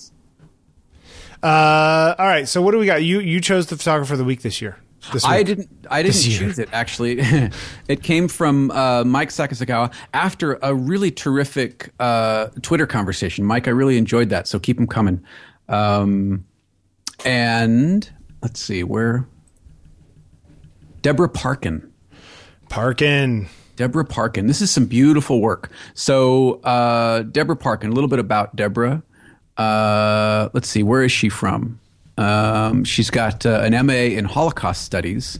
Uh, 1.43 2.15
all 2.19 2.27
right. 2.27 2.49
So 2.49 2.61
what 2.61 2.73
do 2.73 2.79
we 2.79 2.87
got? 2.87 3.03
You 3.03 3.21
you 3.21 3.41
chose 3.41 3.67
the 3.69 3.77
photographer 3.77 4.15
of 4.15 4.19
the 4.19 4.25
week 4.25 4.43
this 4.43 4.61
year. 4.61 4.77
This 5.13 5.25
I 5.25 5.39
week. 5.39 5.47
didn't. 5.47 5.71
I 5.91 6.03
didn't 6.03 6.21
choose 6.21 6.59
it. 6.59 6.69
Actually, 6.73 7.21
it 7.89 8.03
came 8.03 8.27
from 8.29 8.71
uh, 8.73 9.05
Mike 9.05 9.29
Sakasegawa 9.31 9.93
after 10.13 10.59
a 10.63 10.75
really 10.75 11.11
terrific 11.13 11.91
uh, 12.01 12.49
Twitter 12.63 12.87
conversation. 12.87 13.45
Mike, 13.45 13.69
I 13.69 13.71
really 13.71 13.97
enjoyed 13.97 14.29
that. 14.31 14.49
So 14.49 14.59
keep 14.59 14.77
them 14.77 14.89
coming. 14.89 15.23
Um, 15.69 16.45
and 17.25 18.11
let's 18.43 18.61
see 18.61 18.85
where 18.85 19.27
Deborah 21.03 21.29
Parkin. 21.29 21.93
Parkin. 22.69 23.49
Deborah 23.77 24.05
Parkin. 24.05 24.47
This 24.49 24.61
is 24.61 24.71
some 24.71 24.87
beautiful 24.87 25.41
work. 25.41 25.71
So, 25.95 26.55
uh, 26.63 27.23
Deborah 27.23 27.57
Parkin, 27.57 27.91
a 27.91 27.93
little 27.93 28.09
bit 28.09 28.19
about 28.19 28.57
Deborah. 28.57 29.03
Uh, 29.57 30.49
let's 30.53 30.69
see, 30.69 30.83
where 30.83 31.03
is 31.03 31.13
she 31.13 31.29
from? 31.29 31.81
Um, 32.17 32.83
she's 32.83 33.11
got 33.11 33.47
uh, 33.47 33.61
an 33.63 33.87
MA 33.87 33.93
in 33.93 34.25
Holocaust 34.25 34.83
Studies 34.83 35.39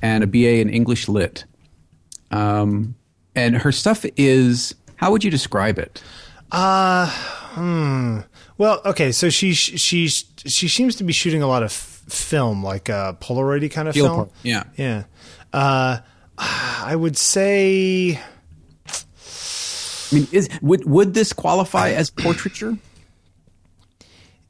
and 0.00 0.22
a 0.22 0.26
BA 0.28 0.60
in 0.60 0.70
English 0.70 1.08
Lit. 1.08 1.44
Um, 2.30 2.94
and 3.34 3.56
her 3.56 3.72
stuff 3.72 4.06
is, 4.16 4.74
how 4.96 5.10
would 5.10 5.24
you 5.24 5.30
describe 5.30 5.78
it? 5.78 6.02
Well, 8.58 8.80
okay. 8.84 9.12
So 9.12 9.28
she 9.30 9.52
she 9.54 10.08
she 10.08 10.68
seems 10.68 10.96
to 10.96 11.04
be 11.04 11.12
shooting 11.12 11.42
a 11.42 11.46
lot 11.46 11.62
of 11.62 11.70
f- 11.70 12.02
film, 12.08 12.62
like 12.62 12.88
a 12.88 13.16
Polaroid 13.20 13.70
kind 13.70 13.88
of 13.88 13.94
Feel 13.94 14.06
film. 14.06 14.16
part- 14.16 14.30
yeah. 14.42 14.64
Yeah. 14.76 15.04
Uh, 15.52 15.98
I 16.38 16.94
would 16.96 17.16
say. 17.16 18.18
I 18.90 20.14
mean, 20.14 20.28
is, 20.30 20.48
would, 20.60 20.84
would 20.84 21.14
this 21.14 21.32
qualify 21.32 21.90
as 21.92 22.10
portraiture? 22.10 22.76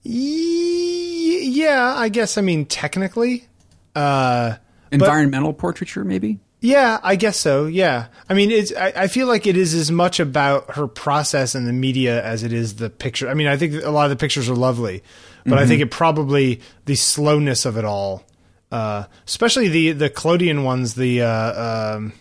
Yeah, 0.03 1.95
I 1.97 2.09
guess. 2.09 2.37
I 2.37 2.41
mean, 2.41 2.67
technically. 2.67 3.47
Uh, 3.95 4.57
Environmental 4.91 5.53
portraiture, 5.53 6.05
maybe? 6.05 6.41
Yeah, 6.65 7.01
I 7.03 7.17
guess 7.17 7.37
so. 7.39 7.67
Yeah, 7.67 8.07
I 8.29 8.35
mean, 8.35 8.53
it's. 8.53 8.73
I, 8.75 8.93
I 8.95 9.07
feel 9.09 9.27
like 9.27 9.49
it 9.49 9.57
is 9.57 9.75
as 9.75 9.91
much 9.91 10.21
about 10.21 10.77
her 10.77 10.87
process 10.87 11.57
and 11.57 11.67
the 11.67 11.73
media 11.73 12.23
as 12.25 12.45
it 12.45 12.53
is 12.53 12.77
the 12.77 12.89
picture. 12.89 13.29
I 13.29 13.35
mean, 13.35 13.49
I 13.49 13.57
think 13.57 13.83
a 13.83 13.91
lot 13.91 14.05
of 14.05 14.11
the 14.11 14.17
pictures 14.17 14.49
are 14.49 14.55
lovely, 14.55 15.03
but 15.45 15.59
I 15.59 15.67
think 15.67 15.83
it 15.83 15.91
probably 15.91 16.61
the 16.85 16.95
slowness 16.95 17.65
of 17.65 17.77
it 17.77 17.85
all, 17.85 18.25
uh, 18.71 19.07
especially 19.27 19.69
the 19.69 19.91
the 19.91 20.09
collodion 20.09 20.63
ones. 20.63 20.95
The 20.95 21.23
uh, 21.23 21.95
um, 21.97 22.13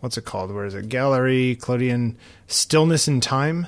what's 0.00 0.16
it 0.16 0.24
called? 0.24 0.50
Where 0.50 0.64
is 0.64 0.74
it? 0.74 0.88
Gallery 0.88 1.56
Collodion 1.56 2.16
Stillness 2.46 3.06
in 3.06 3.20
Time 3.20 3.66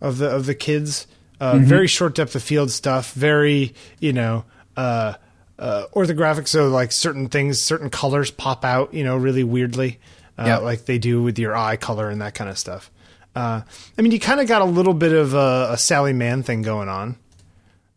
of 0.00 0.18
the 0.18 0.28
of 0.30 0.46
the 0.46 0.54
kids. 0.54 1.08
Uh, 1.40 1.58
Very 1.58 1.88
short 1.88 2.14
depth 2.14 2.36
of 2.36 2.42
field 2.44 2.70
stuff. 2.70 3.14
Very 3.14 3.74
you 3.98 4.12
know 4.12 4.44
uh, 4.76 5.14
uh, 5.60 5.86
orthochromatic. 5.94 6.48
So 6.48 6.68
like 6.68 6.90
certain 6.90 7.28
things, 7.28 7.62
certain 7.62 7.90
colors 7.90 8.30
pop 8.32 8.64
out. 8.64 8.92
You 8.94 9.04
know, 9.04 9.16
really 9.16 9.44
weirdly, 9.44 10.00
uh, 10.38 10.44
Yeah. 10.46 10.56
like 10.58 10.86
they 10.86 10.98
do 10.98 11.22
with 11.22 11.38
your 11.38 11.54
eye 11.56 11.76
color 11.76 12.10
and 12.10 12.20
that 12.22 12.34
kind 12.34 12.50
of 12.50 12.58
stuff. 12.58 12.90
Uh, 13.36 13.60
I 13.96 14.02
mean, 14.02 14.10
you 14.10 14.18
kind 14.18 14.40
of 14.40 14.48
got 14.48 14.60
a 14.62 14.64
little 14.64 14.94
bit 14.94 15.12
of 15.12 15.34
a, 15.34 15.68
a 15.72 15.78
Sally 15.78 16.12
Mann 16.12 16.42
thing 16.42 16.62
going 16.62 16.88
on, 16.88 17.16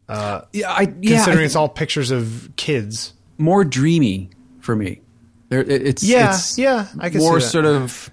Yeah, 0.08 0.42
I, 0.68 0.94
yeah, 1.02 1.16
considering 1.16 1.40
I- 1.44 1.46
it's 1.46 1.56
all 1.56 1.70
pictures 1.70 2.12
of 2.12 2.50
kids. 2.56 3.14
more 3.40 3.64
dreamy 3.64 4.30
for 4.60 4.76
me. 4.76 5.02
There, 5.50 5.62
it- 5.62 5.88
it's 5.88 6.04
Yeah, 6.04 6.30
it's 6.36 6.58
yeah, 6.58 6.88
I 7.00 7.10
can 7.10 7.20
more 7.20 7.40
sort 7.40 7.66
of. 7.66 8.12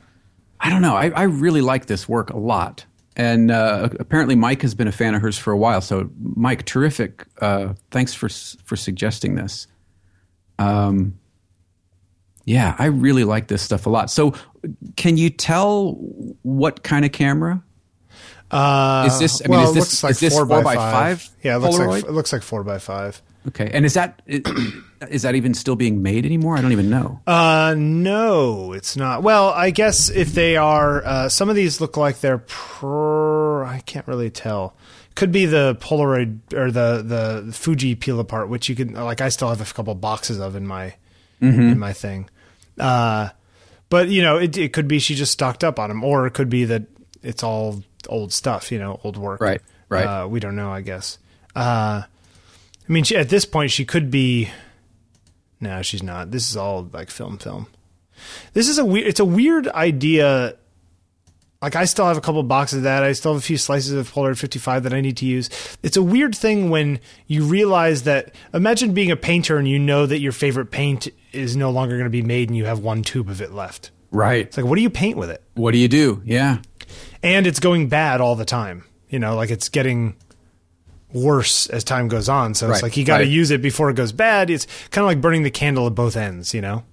I 0.59 0.70
don't 0.70 0.82
know. 0.82 0.94
I, 0.97 1.09
I 1.10 1.22
really 1.24 1.60
like 1.62 1.86
this 1.86 2.09
work 2.09 2.31
a 2.31 2.36
lot, 2.39 2.85
and 3.20 3.51
uh, 3.51 3.90
apparently 4.01 4.34
Mike 4.34 4.62
has 4.62 4.74
been 4.74 4.88
a 4.88 4.92
fan 4.92 5.14
of 5.14 5.20
hers 5.20 5.36
for 5.36 5.52
a 5.52 5.56
while. 5.59 5.80
So, 5.82 6.09
Mike, 6.18 6.64
terrific. 6.64 7.26
Uh, 7.40 7.74
thanks 7.90 8.14
for 8.14 8.28
for 8.64 8.76
suggesting 8.76 9.34
this. 9.34 9.66
Um, 10.59 11.18
yeah, 12.47 12.74
I 12.78 12.86
really 12.86 13.24
like 13.24 13.48
this 13.48 13.60
stuff 13.62 13.86
a 13.86 13.90
lot. 13.90 14.10
So, 14.10 14.34
can 14.97 15.16
you 15.18 15.28
tell 15.30 15.92
what 16.42 16.82
kind 16.82 17.05
of 17.05 17.12
camera? 17.12 17.62
Uh, 18.51 19.05
Is 19.06 19.18
this- 19.20 19.42
I 19.44 19.48
mean, 19.48 19.59
well, 19.59 19.64
is 19.64 19.70
it 19.70 19.74
this- 19.74 19.84
looks 19.84 20.02
like 20.02 20.10
is 20.12 20.20
this 20.20 20.32
four, 20.32 20.47
four 20.47 20.62
by 20.62 20.62
by 20.62 20.74
five. 20.74 21.22
five 21.22 21.36
Yeah, 21.44 21.56
it 21.56 21.59
looks 21.60 21.76
Polaroid? 21.76 21.88
like 21.88 22.05
it 22.05 22.10
looks 22.12 22.32
like 22.32 22.42
four 22.42 22.64
by 22.64 22.78
five. 22.78 23.22
Okay, 23.48 23.70
and 23.72 23.86
is 23.86 23.94
that 23.94 24.20
is 25.08 25.22
that 25.22 25.34
even 25.34 25.54
still 25.54 25.76
being 25.76 26.02
made 26.02 26.26
anymore? 26.26 26.56
I 26.56 26.60
don't 26.60 26.72
even 26.72 26.90
know. 26.90 27.20
Uh, 27.26 27.74
no, 27.76 28.72
it's 28.72 28.96
not. 28.96 29.22
Well, 29.22 29.48
I 29.48 29.70
guess 29.70 30.10
if 30.10 30.32
they 30.34 30.56
are, 30.56 31.04
uh, 31.04 31.28
some 31.30 31.48
of 31.48 31.56
these 31.56 31.80
look 31.80 31.96
like 31.96 32.20
they're. 32.20 32.38
Pr- 32.38 33.64
I 33.64 33.82
can't 33.86 34.06
really 34.06 34.30
tell. 34.30 34.74
Could 35.14 35.32
be 35.32 35.46
the 35.46 35.76
Polaroid 35.80 36.38
or 36.54 36.70
the 36.70 37.02
the 37.44 37.52
Fuji 37.52 37.94
peel 37.94 38.20
apart, 38.20 38.48
which 38.48 38.68
you 38.68 38.76
can 38.76 38.92
like. 38.94 39.20
I 39.20 39.28
still 39.30 39.48
have 39.48 39.60
a 39.60 39.74
couple 39.74 39.94
boxes 39.94 40.38
of 40.38 40.54
in 40.56 40.66
my 40.66 40.94
Mm-hmm. 41.42 41.60
in 41.72 41.78
my 41.78 41.94
thing. 41.94 42.28
Uh, 42.78 43.30
but 43.88 44.08
you 44.08 44.20
know, 44.20 44.36
it 44.36 44.58
it 44.58 44.74
could 44.74 44.86
be 44.86 44.98
she 44.98 45.14
just 45.14 45.32
stocked 45.32 45.64
up 45.64 45.78
on 45.78 45.88
them, 45.88 46.04
or 46.04 46.26
it 46.26 46.32
could 46.34 46.50
be 46.50 46.66
that 46.66 46.82
it's 47.22 47.42
all 47.42 47.82
old 48.10 48.34
stuff. 48.34 48.70
You 48.70 48.78
know, 48.78 49.00
old 49.02 49.16
work. 49.16 49.40
Right, 49.40 49.62
right. 49.88 50.04
Uh, 50.04 50.28
we 50.28 50.38
don't 50.40 50.54
know. 50.56 50.70
I 50.70 50.82
guess. 50.82 51.16
Uh, 51.56 52.02
I 52.90 52.92
mean, 52.92 53.04
she, 53.04 53.16
at 53.16 53.28
this 53.28 53.44
point, 53.44 53.70
she 53.70 53.84
could 53.84 54.10
be. 54.10 54.50
No, 55.60 55.80
she's 55.80 56.02
not. 56.02 56.32
This 56.32 56.50
is 56.50 56.56
all 56.56 56.90
like 56.92 57.08
film, 57.08 57.38
film. 57.38 57.68
This 58.52 58.68
is 58.68 58.78
a 58.78 58.84
weird. 58.84 59.06
It's 59.06 59.20
a 59.20 59.24
weird 59.24 59.68
idea. 59.68 60.56
Like 61.62 61.76
I 61.76 61.84
still 61.84 62.06
have 62.06 62.16
a 62.16 62.20
couple 62.20 62.42
boxes 62.42 62.78
of 62.78 62.82
that. 62.82 63.04
I 63.04 63.12
still 63.12 63.34
have 63.34 63.40
a 63.40 63.44
few 63.44 63.58
slices 63.58 63.92
of 63.92 64.10
Polaroid 64.10 64.38
55 64.38 64.82
that 64.82 64.92
I 64.92 65.00
need 65.00 65.16
to 65.18 65.26
use. 65.26 65.50
It's 65.84 65.96
a 65.96 66.02
weird 66.02 66.34
thing 66.34 66.68
when 66.68 66.98
you 67.28 67.44
realize 67.44 68.02
that. 68.04 68.34
Imagine 68.52 68.92
being 68.92 69.12
a 69.12 69.16
painter 69.16 69.56
and 69.56 69.68
you 69.68 69.78
know 69.78 70.04
that 70.06 70.18
your 70.18 70.32
favorite 70.32 70.72
paint 70.72 71.06
is 71.32 71.54
no 71.54 71.70
longer 71.70 71.94
going 71.94 72.06
to 72.06 72.10
be 72.10 72.22
made, 72.22 72.48
and 72.48 72.56
you 72.56 72.64
have 72.64 72.80
one 72.80 73.02
tube 73.02 73.28
of 73.28 73.40
it 73.40 73.52
left. 73.52 73.92
Right. 74.10 74.46
It's 74.46 74.56
like, 74.56 74.66
what 74.66 74.74
do 74.74 74.82
you 74.82 74.90
paint 74.90 75.16
with 75.16 75.30
it? 75.30 75.44
What 75.54 75.70
do 75.70 75.78
you 75.78 75.86
do? 75.86 76.22
Yeah. 76.24 76.58
and 77.22 77.46
it's 77.46 77.60
going 77.60 77.88
bad 77.88 78.20
all 78.20 78.34
the 78.34 78.44
time. 78.44 78.84
You 79.08 79.20
know, 79.20 79.36
like 79.36 79.50
it's 79.50 79.68
getting 79.68 80.16
worse 81.12 81.66
as 81.68 81.84
time 81.84 82.08
goes 82.08 82.28
on. 82.28 82.54
So 82.54 82.70
it's 82.70 82.82
like 82.82 82.96
you 82.96 83.04
got 83.04 83.18
to 83.18 83.24
right. 83.24 83.30
use 83.30 83.50
it 83.50 83.62
before 83.62 83.90
it 83.90 83.96
goes 83.96 84.12
bad. 84.12 84.50
It's 84.50 84.66
kind 84.90 85.02
of 85.02 85.06
like 85.06 85.20
burning 85.20 85.42
the 85.42 85.50
candle 85.50 85.86
at 85.86 85.94
both 85.94 86.16
ends. 86.16 86.54
You 86.54 86.60
know. 86.60 86.84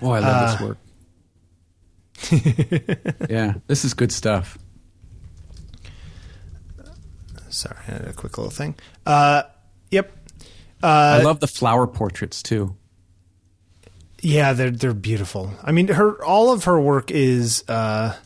Oh, 0.00 0.10
I 0.10 0.18
love 0.20 0.50
this 0.50 0.68
work. 0.68 0.78
yeah, 3.30 3.54
this 3.66 3.84
is 3.84 3.94
good 3.94 4.12
stuff. 4.12 4.58
Sorry, 7.48 7.76
I 7.86 7.92
had 7.92 8.06
a 8.06 8.12
quick 8.12 8.38
little 8.38 8.50
thing. 8.50 8.74
Uh, 9.04 9.42
yep. 9.90 10.10
I 10.82 11.22
love 11.22 11.40
the 11.40 11.46
flower 11.46 11.86
portraits 11.86 12.42
too. 12.42 12.76
Yeah, 14.20 14.52
they're 14.52 14.70
they're 14.70 14.94
beautiful. 14.94 15.52
I 15.62 15.72
mean, 15.72 15.88
her 15.88 16.24
all 16.24 16.52
of 16.52 16.64
her 16.64 16.80
work 16.80 17.10
is. 17.10 17.64
Uh, 17.68 18.16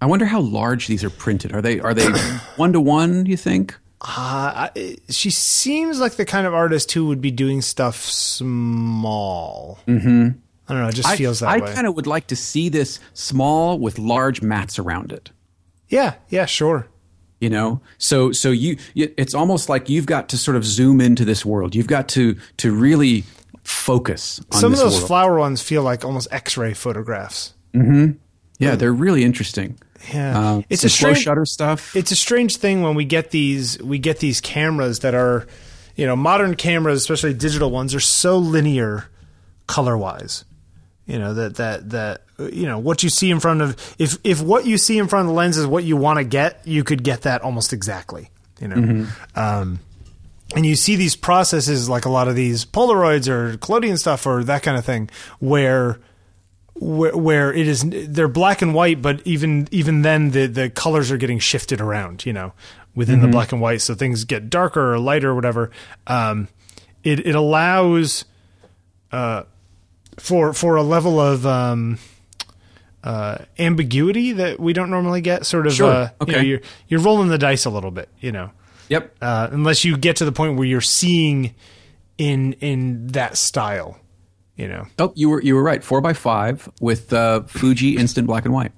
I 0.00 0.06
wonder 0.06 0.24
how 0.26 0.40
large 0.40 0.86
these 0.86 1.04
are 1.04 1.10
printed. 1.10 1.52
Are 1.52 1.60
they 1.62 1.78
are 1.80 1.92
they 1.94 2.08
one 2.56 2.72
to 2.72 2.80
one? 2.80 3.26
You 3.26 3.36
think? 3.36 3.74
uh, 4.02 4.68
I- 4.74 4.96
she 5.10 5.30
seems 5.30 6.00
like 6.00 6.12
the 6.14 6.24
kind 6.24 6.46
of 6.46 6.54
artist 6.54 6.92
who 6.92 7.06
would 7.08 7.20
be 7.20 7.30
doing 7.30 7.60
stuff 7.60 7.96
small. 8.02 9.78
Mm-hmm. 9.86 10.28
I 10.68 10.72
don't 10.72 10.82
know. 10.82 10.88
It 10.88 10.94
just 10.94 11.16
feels 11.16 11.40
that 11.40 11.48
I, 11.48 11.58
way. 11.58 11.70
I 11.70 11.74
kind 11.74 11.86
of 11.86 11.94
would 11.96 12.06
like 12.06 12.28
to 12.28 12.36
see 12.36 12.68
this 12.68 13.00
small 13.12 13.78
with 13.78 13.98
large 13.98 14.40
mats 14.42 14.78
around 14.78 15.12
it. 15.12 15.30
yeah. 15.88 16.14
Yeah. 16.28 16.46
Sure. 16.46 16.86
You 17.40 17.48
know, 17.48 17.80
so 17.96 18.32
so 18.32 18.50
you 18.50 18.76
it's 18.94 19.34
almost 19.34 19.70
like 19.70 19.88
you've 19.88 20.04
got 20.04 20.28
to 20.28 20.36
sort 20.36 20.58
of 20.58 20.64
zoom 20.64 21.00
into 21.00 21.24
this 21.24 21.42
world. 21.44 21.74
You've 21.74 21.86
got 21.86 22.06
to 22.10 22.36
to 22.58 22.70
really 22.70 23.24
focus 23.64 24.40
on 24.52 24.60
Some 24.60 24.72
of 24.74 24.78
those 24.78 24.96
world. 24.96 25.06
flower 25.06 25.38
ones 25.38 25.62
feel 25.62 25.82
like 25.82 26.04
almost 26.04 26.28
X-ray 26.30 26.74
photographs. 26.74 27.54
Yeah, 27.72 28.74
they're 28.76 28.92
really 28.92 29.24
interesting. 29.24 29.78
Yeah, 30.12 30.38
Uh, 30.38 30.62
it's 30.70 30.84
a 30.84 30.88
slow 30.88 31.10
strange 31.10 31.24
shutter 31.24 31.44
stuff. 31.44 31.94
It's 31.94 32.10
a 32.10 32.16
strange 32.16 32.56
thing 32.56 32.82
when 32.82 32.94
we 32.94 33.04
get 33.04 33.30
these 33.30 33.78
we 33.82 33.98
get 33.98 34.18
these 34.18 34.40
cameras 34.40 35.00
that 35.00 35.14
are, 35.14 35.46
you 35.94 36.06
know, 36.06 36.16
modern 36.16 36.54
cameras, 36.54 37.00
especially 37.00 37.34
digital 37.34 37.70
ones, 37.70 37.94
are 37.94 38.00
so 38.00 38.38
linear 38.38 39.08
color 39.66 39.96
wise. 39.96 40.44
You 41.06 41.18
know 41.18 41.34
that 41.34 41.56
that 41.56 41.90
that 41.90 42.22
you 42.38 42.66
know 42.66 42.78
what 42.78 43.02
you 43.02 43.10
see 43.10 43.30
in 43.30 43.40
front 43.40 43.62
of 43.62 43.76
if 43.98 44.16
if 44.24 44.40
what 44.40 44.64
you 44.64 44.78
see 44.78 44.96
in 44.96 45.08
front 45.08 45.26
of 45.26 45.34
the 45.34 45.36
lens 45.36 45.56
is 45.56 45.66
what 45.66 45.84
you 45.84 45.96
want 45.96 46.18
to 46.18 46.24
get, 46.24 46.60
you 46.64 46.84
could 46.84 47.02
get 47.02 47.22
that 47.22 47.42
almost 47.42 47.72
exactly. 47.72 48.30
You 48.60 48.68
know. 48.68 49.06
Um, 49.34 49.80
and 50.54 50.66
you 50.66 50.74
see 50.76 50.96
these 50.96 51.16
processes 51.16 51.88
like 51.88 52.04
a 52.04 52.10
lot 52.10 52.28
of 52.28 52.36
these 52.36 52.64
Polaroids 52.64 53.28
or 53.28 53.56
collodion 53.58 53.96
stuff 53.96 54.26
or 54.26 54.44
that 54.44 54.62
kind 54.62 54.76
of 54.76 54.84
thing, 54.84 55.08
where 55.38 55.98
where, 56.80 57.16
where 57.16 57.52
it 57.52 57.68
is 57.68 57.84
they're 57.86 58.26
black 58.26 58.62
and 58.62 58.74
white, 58.74 59.00
but 59.02 59.20
even 59.26 59.68
even 59.70 60.02
then 60.02 60.30
the 60.30 60.46
the 60.46 60.70
colors 60.70 61.10
are 61.12 61.16
getting 61.18 61.38
shifted 61.38 61.80
around, 61.80 62.24
you 62.26 62.32
know, 62.32 62.52
within 62.94 63.20
the 63.20 63.28
black 63.28 63.52
and 63.52 63.60
white, 63.60 63.82
so 63.82 63.94
things 63.94 64.24
get 64.24 64.48
darker 64.50 64.94
or 64.94 64.98
lighter 64.98 65.30
or 65.30 65.34
whatever. 65.34 65.70
Um, 66.06 66.48
it 67.04 67.26
it 67.26 67.34
allows 67.34 68.24
uh, 69.12 69.44
for 70.18 70.52
for 70.52 70.76
a 70.76 70.82
level 70.82 71.20
of 71.20 71.46
um, 71.46 71.98
uh, 73.04 73.38
ambiguity 73.58 74.32
that 74.32 74.58
we 74.58 74.72
don't 74.72 74.90
normally 74.90 75.20
get. 75.20 75.46
Sort 75.46 75.66
of, 75.66 75.74
Sure. 75.74 75.90
uh, 75.92 76.08
you 76.26 76.32
know, 76.32 76.38
Okay. 76.38 76.46
you're 76.46 76.60
you're 76.88 77.00
rolling 77.00 77.28
the 77.28 77.38
dice 77.38 77.64
a 77.66 77.70
little 77.70 77.90
bit, 77.90 78.08
you 78.20 78.32
know 78.32 78.50
yep. 78.88 79.14
uh, 79.22 79.48
unless 79.52 79.84
you 79.84 79.96
get 79.96 80.16
to 80.16 80.24
the 80.24 80.32
point 80.32 80.56
where 80.56 80.66
you're 80.66 80.80
seeing 80.80 81.54
in 82.18 82.54
in 82.54 83.06
that 83.08 83.36
style, 83.38 83.98
you 84.60 84.68
know. 84.68 84.86
Oh, 84.98 85.12
you 85.16 85.30
were 85.30 85.42
you 85.42 85.54
were 85.54 85.62
right. 85.62 85.82
Four 85.82 86.00
by 86.00 86.12
five 86.12 86.68
with 86.80 87.12
uh, 87.12 87.42
Fuji 87.42 87.96
instant 87.96 88.26
black 88.26 88.44
and 88.44 88.52
white. 88.52 88.72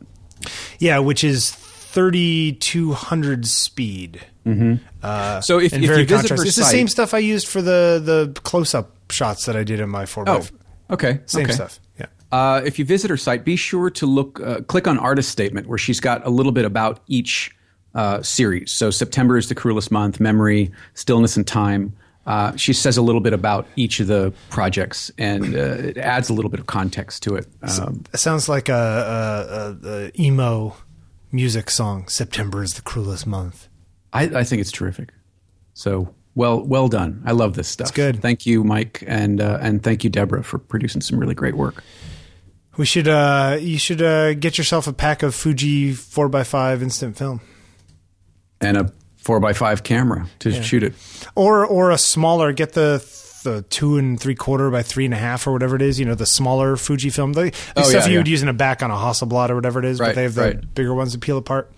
Yeah, 0.79 1.01
which 1.01 1.25
is 1.25 1.51
thirty 1.51 2.53
two 2.53 2.93
hundred 2.93 3.47
speed. 3.47 4.25
so 5.41 5.59
if, 5.59 5.73
if 5.73 5.83
you 5.83 6.05
visit 6.05 6.31
her 6.31 6.45
It's 6.45 6.57
the 6.57 6.65
same 6.65 6.89
stuff 6.89 7.15
I 7.15 7.19
used 7.19 7.49
for 7.49 7.61
the 7.61 8.01
the 8.03 8.41
close 8.41 8.75
up 8.75 8.93
shots 9.11 9.47
that 9.47 9.57
I 9.57 9.65
did 9.65 9.81
in 9.81 9.89
my 9.89 10.07
four 10.07 10.25
by 10.25 10.33
oh, 10.33 10.39
f- 10.39 10.53
okay, 10.91 11.21
same 11.27 11.45
okay. 11.45 11.53
stuff. 11.53 11.81
Yeah. 11.99 12.07
Uh, 12.31 12.63
if 12.65 12.79
you 12.79 12.85
visit 12.85 13.11
her 13.11 13.17
site, 13.17 13.45
be 13.45 13.57
sure 13.57 13.91
to 13.91 14.07
look, 14.07 14.41
uh, 14.41 14.63
click 14.63 14.87
on 14.87 14.99
artist 14.99 15.31
statement 15.31 15.67
where 15.67 15.77
she's 15.77 16.01
got 16.01 16.27
a 16.27 16.31
little 16.31 16.51
bit 16.51 16.65
about 16.65 17.01
each 17.07 17.55
uh, 17.95 18.23
series. 18.23 18.73
So 18.73 18.91
September 18.91 19.37
is 19.37 19.51
the 19.51 19.55
cruelest 19.55 19.91
month, 19.91 20.19
memory, 20.19 20.73
stillness 20.95 21.37
and 21.37 21.47
time. 21.47 21.93
Uh, 22.25 22.55
she 22.57 22.73
says 22.73 22.97
a 22.97 23.03
little 23.03 23.21
bit 23.21 23.33
about 23.33 23.67
each 23.75 23.99
of 23.99 24.07
the 24.07 24.33
projects, 24.49 25.11
and 25.19 25.57
uh, 25.57 25.59
it 25.59 25.99
adds 25.99 26.31
a 26.31 26.33
little 26.33 26.51
bit 26.51 26.61
of 26.61 26.67
context 26.67 27.23
to 27.25 27.35
it. 27.35 27.47
Um, 27.63 28.05
It 28.15 28.19
sounds 28.19 28.49
like 28.49 28.69
a, 28.69 29.77
a, 29.83 29.89
a, 29.89 30.05
a 30.07 30.11
emo 30.23 30.77
music 31.33 31.69
song. 31.69 32.07
September 32.09 32.63
is 32.63 32.75
the 32.75 32.83
cruelest 32.83 33.27
month. 33.27 33.69
I, 34.13 34.25
I 34.25 34.45
think 34.45 34.61
it's 34.61 34.71
terrific. 34.71 35.13
So 35.75 36.15
well, 36.35 36.63
well 36.65 36.89
done. 36.89 37.23
I 37.27 37.33
love 37.33 37.55
this 37.55 37.69
stuff. 37.69 37.89
It's 37.89 37.97
good. 37.97 38.23
Thank 38.23 38.47
you, 38.47 38.63
Mike, 38.63 39.03
and 39.07 39.41
uh, 39.41 39.59
and 39.61 39.83
thank 39.83 40.05
you, 40.05 40.11
Deborah, 40.11 40.45
for 40.45 40.59
producing 40.59 41.01
some 41.01 41.19
really 41.19 41.35
great 41.35 41.57
work. 41.57 41.83
We 42.77 42.87
should 42.87 43.09
uh 43.09 43.59
you 43.61 43.79
should 43.79 44.01
uh 44.01 44.33
get 44.35 44.57
yourself 44.57 44.87
a 44.87 44.93
pack 44.93 45.23
of 45.23 45.35
Fuji 45.35 45.93
four 45.93 46.35
x 46.35 46.49
five 46.49 46.83
instant 46.83 47.19
film. 47.19 47.41
And 48.61 48.77
a 48.77 48.93
four 49.23 49.45
x 49.49 49.59
five 49.59 49.83
camera 49.83 50.27
to 50.41 50.63
shoot 50.63 50.83
it. 50.83 50.95
or 51.35 51.65
or 51.67 51.91
a 51.91 51.99
smaller 51.99 52.53
get 52.53 52.73
the 52.75 52.99
the 53.45 53.63
two 53.63 53.97
and 53.99 54.21
three 54.21 54.35
quarter 54.37 54.71
by 54.71 54.83
three 54.83 55.05
and 55.05 55.13
a 55.15 55.17
half 55.17 55.47
or 55.47 55.53
whatever 55.53 55.75
it 55.75 55.83
is 55.83 55.99
you 55.99 56.05
know 56.07 56.15
the 56.15 56.27
smaller 56.27 56.77
Fujifilm 56.77 57.35
the, 57.35 57.51
the 57.51 57.53
Oh, 57.77 57.83
stuff 57.83 58.03
yeah, 58.03 58.07
you 58.07 58.13
yeah. 58.13 58.19
would 58.21 58.29
use 58.29 58.43
in 58.43 58.49
a 58.49 58.53
back 58.53 58.83
on 58.85 58.91
a 58.93 58.95
Hasselblad 58.95 59.51
or 59.51 59.55
whatever 59.57 59.79
it 59.81 59.85
is 59.85 59.99
but 59.99 60.15
they 60.15 60.23
have 60.23 60.35
the 60.35 60.43
right. 60.43 60.75
bigger 60.75 60.95
ones 60.95 61.13
to 61.13 61.19
peel 61.19 61.39
apart 61.39 61.73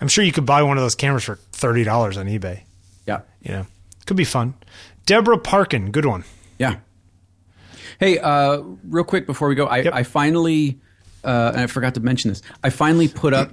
I'm 0.00 0.08
sure 0.08 0.24
you 0.24 0.32
could 0.32 0.46
buy 0.46 0.62
one 0.62 0.78
of 0.78 0.82
those 0.82 0.94
cameras 0.94 1.24
for 1.24 1.36
thirty 1.52 1.84
dollars 1.84 2.16
on 2.16 2.26
eBay 2.26 2.62
Yeah. 3.06 3.20
you 3.42 3.52
know 3.52 3.66
could 4.06 4.16
be 4.16 4.24
fun 4.24 4.54
Deborah 5.04 5.38
Parkin 5.38 5.90
good 5.90 6.06
one 6.06 6.24
Yeah. 6.58 6.76
Hey, 8.00 8.18
uh, 8.18 8.62
real 8.88 9.04
quick 9.04 9.26
before 9.26 9.48
we 9.48 9.54
go, 9.54 9.66
I, 9.66 9.78
Yep. 9.78 9.94
I 9.94 10.02
finally, 10.02 10.80
uh, 11.22 11.50
and 11.54 11.60
I 11.62 11.66
forgot 11.68 11.94
to 11.94 12.00
mention 12.00 12.30
this, 12.30 12.42
I 12.64 12.70
finally 12.70 13.06
put 13.06 13.32
up 13.32 13.52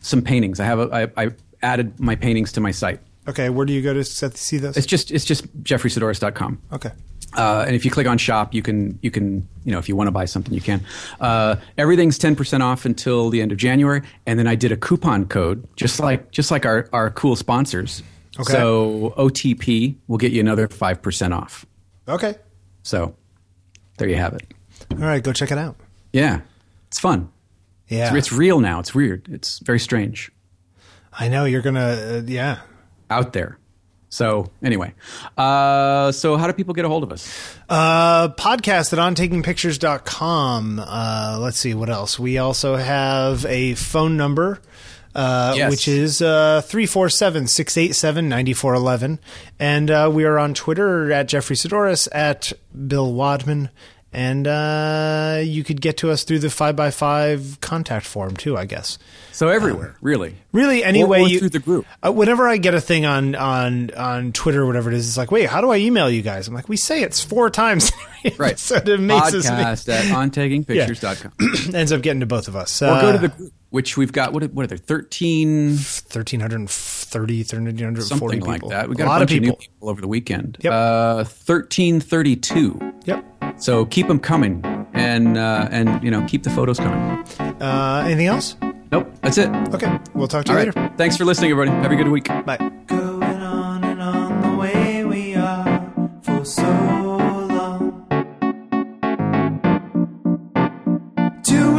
some 0.00 0.20
paintings. 0.22 0.60
I 0.60 0.64
have 0.64 0.78
a, 0.80 1.10
I, 1.16 1.24
I 1.24 1.30
added 1.62 1.98
my 2.00 2.14
paintings 2.16 2.52
to 2.52 2.60
my 2.60 2.70
site. 2.70 3.00
okay 3.28 3.48
where 3.50 3.66
do 3.66 3.72
you 3.72 3.82
go 3.82 3.92
to 3.94 4.04
see 4.04 4.58
those 4.58 4.76
It's 4.76 4.86
just 4.86 5.10
it's 5.10 5.24
just 5.24 5.46
jefferysaddoris.com. 5.62 6.60
okay 6.72 6.90
Uh, 7.36 7.64
and 7.66 7.74
if 7.76 7.84
you 7.84 7.90
click 7.90 8.06
on 8.06 8.16
shop, 8.18 8.54
you 8.54 8.62
can 8.62 8.98
you 9.02 9.10
can 9.10 9.46
you 9.64 9.72
know 9.72 9.78
if 9.78 9.88
you 9.88 9.96
want 9.96 10.06
to 10.08 10.12
buy 10.12 10.24
something, 10.24 10.54
you 10.54 10.60
can. 10.60 10.80
Uh, 11.20 11.56
everything's 11.76 12.16
ten 12.18 12.34
percent 12.36 12.62
off 12.62 12.86
until 12.86 13.28
the 13.30 13.42
end 13.42 13.52
of 13.52 13.58
January, 13.58 14.00
and 14.26 14.38
then 14.38 14.46
I 14.46 14.54
did 14.54 14.72
a 14.72 14.76
coupon 14.76 15.26
code, 15.26 15.66
just 15.76 16.00
like 16.00 16.30
just 16.30 16.50
like 16.50 16.64
our 16.64 16.88
our 16.92 17.10
cool 17.10 17.36
sponsors. 17.36 18.02
Okay. 18.40 18.52
So 18.52 19.12
OTP 19.18 19.96
will 20.06 20.16
get 20.18 20.32
you 20.32 20.40
another 20.40 20.68
five 20.68 21.02
percent 21.02 21.34
off. 21.34 21.66
okay 22.08 22.36
So 22.84 23.14
there 23.98 24.08
you 24.08 24.16
have 24.16 24.32
it. 24.34 24.44
all 24.92 24.98
right 24.98 25.22
go 25.22 25.32
check 25.32 25.50
it 25.50 25.58
out 25.58 25.76
Yeah, 26.12 26.40
it's 26.88 27.00
fun. 27.00 27.28
yeah 27.88 28.08
It's, 28.14 28.28
it's 28.28 28.32
real 28.32 28.60
now. 28.60 28.78
It's 28.80 28.94
weird. 28.94 29.28
It's 29.30 29.58
very 29.58 29.80
strange 29.80 30.30
I 31.18 31.28
know 31.28 31.44
you're 31.44 31.62
gonna 31.62 32.18
uh, 32.18 32.22
yeah 32.26 32.60
out 33.10 33.32
there. 33.32 33.58
So 34.08 34.50
anyway, 34.62 34.94
uh, 35.36 36.12
so 36.12 36.36
how 36.36 36.46
do 36.46 36.52
people 36.52 36.74
get 36.74 36.84
a 36.84 36.88
hold 36.88 37.02
of 37.02 37.10
us? 37.12 37.56
Uh, 37.68 38.28
podcast 38.28 38.92
at 38.92 38.98
ontakingpictures.com. 39.00 40.78
Uh, 40.80 41.38
let's 41.40 41.58
see 41.58 41.74
what 41.74 41.90
else. 41.90 42.16
We 42.18 42.38
also 42.38 42.76
have 42.76 43.44
a 43.46 43.74
phone 43.74 44.16
number. 44.16 44.60
Uh, 45.14 45.54
Yes. 45.56 45.70
which 45.70 45.88
is 45.88 46.20
uh, 46.20 46.60
347-687-9411. 46.66 49.18
And 49.58 49.90
uh, 49.90 50.10
we 50.12 50.24
are 50.24 50.38
on 50.38 50.52
Twitter 50.54 51.10
at 51.12 51.28
Jeffery 51.28 51.56
Saddoris, 51.56 52.06
at 52.12 52.52
Bill 52.86 53.12
Wadman. 53.14 53.70
And 54.16 54.46
uh, 54.46 55.42
you 55.44 55.62
could 55.62 55.82
get 55.82 55.98
to 55.98 56.10
us 56.10 56.24
through 56.24 56.38
the 56.38 56.48
5x5 56.48 57.60
contact 57.60 58.06
form, 58.06 58.34
too, 58.34 58.56
I 58.56 58.64
guess. 58.64 58.96
So 59.32 59.48
everywhere, 59.48 59.94
really. 60.00 60.36
Really, 60.52 60.82
anyway, 60.82 61.20
or 61.20 61.28
you, 61.28 61.38
through 61.38 61.50
the 61.50 61.58
group. 61.58 61.84
Uh, 62.02 62.12
whenever 62.12 62.48
I 62.48 62.56
get 62.56 62.72
a 62.72 62.80
thing 62.80 63.04
on 63.04 63.34
on 63.34 63.90
on 63.94 64.32
Twitter 64.32 64.62
or 64.62 64.66
whatever 64.66 64.90
it 64.90 64.96
is, 64.96 65.06
it's 65.06 65.18
like, 65.18 65.30
wait, 65.30 65.50
how 65.50 65.60
do 65.60 65.70
I 65.70 65.76
email 65.76 66.08
you 66.08 66.22
guys? 66.22 66.48
I'm 66.48 66.54
like, 66.54 66.66
we 66.66 66.78
say 66.78 67.02
it's 67.02 67.22
four 67.22 67.50
times, 67.50 67.92
Right. 68.38 68.58
so 68.58 68.76
it 68.76 68.98
makes 69.00 69.34
us 69.34 69.50
Podcast 69.50 69.92
at 69.92 70.04
ontakingpictures.com. 70.32 71.74
ends 71.74 71.92
up 71.92 72.00
getting 72.00 72.20
to 72.20 72.26
both 72.26 72.48
of 72.48 72.56
us. 72.56 72.80
Or 72.80 72.86
go 72.98 73.12
to 73.12 73.18
the 73.18 73.28
group, 73.28 73.52
which 73.68 73.98
we've 73.98 74.12
got, 74.12 74.32
what, 74.32 74.50
what 74.54 74.64
are 74.64 74.68
there, 74.68 74.78
13, 74.78 75.76
thirteen 75.76 76.40
hundred 76.40 76.60
and 76.60 76.70
thirty, 76.70 77.42
thirteen 77.42 77.66
hundred 77.84 77.98
and 78.10 78.18
forty 78.18 78.40
something 78.40 78.40
like 78.40 78.62
that. 78.70 78.88
We 78.88 78.94
a 78.94 78.96
got 78.96 79.04
a, 79.04 79.10
lot 79.10 79.18
bunch 79.18 79.32
of 79.32 79.36
of, 79.36 79.42
new 79.42 79.48
people. 79.50 79.56
people 79.60 79.88
over 79.90 80.00
the 80.00 80.08
weekend. 80.08 80.56
Yep. 80.62 80.72
Uh, 80.72 81.14
1332. 81.24 82.94
Yep. 83.04 83.35
So 83.58 83.86
keep 83.86 84.06
them 84.08 84.18
coming 84.20 84.64
and, 84.92 85.36
uh, 85.36 85.68
and, 85.70 86.02
you 86.02 86.10
know, 86.10 86.24
keep 86.28 86.42
the 86.42 86.50
photos 86.50 86.78
coming. 86.78 87.24
Uh, 87.60 88.02
anything 88.04 88.26
else? 88.26 88.56
Nope, 88.92 89.10
that's 89.22 89.38
it. 89.38 89.48
Okay, 89.74 89.98
we'll 90.14 90.28
talk 90.28 90.44
to 90.44 90.52
All 90.52 90.58
you 90.60 90.66
right. 90.66 90.76
later. 90.76 90.94
Thanks 90.96 91.16
for 91.16 91.24
listening, 91.24 91.50
everybody. 91.50 91.76
Have 91.82 91.90
a 91.90 91.96
good 91.96 92.08
week. 92.08 92.28
Bye. 92.28 92.58
Going 92.86 93.22
on 93.42 93.82
and 93.84 94.00
on 94.00 94.40
the 94.42 94.56
way 94.56 95.04
we 95.04 95.34
are 95.34 95.82
for 96.22 96.44
so 96.44 96.62
long. 96.62 98.06
To 101.44 101.76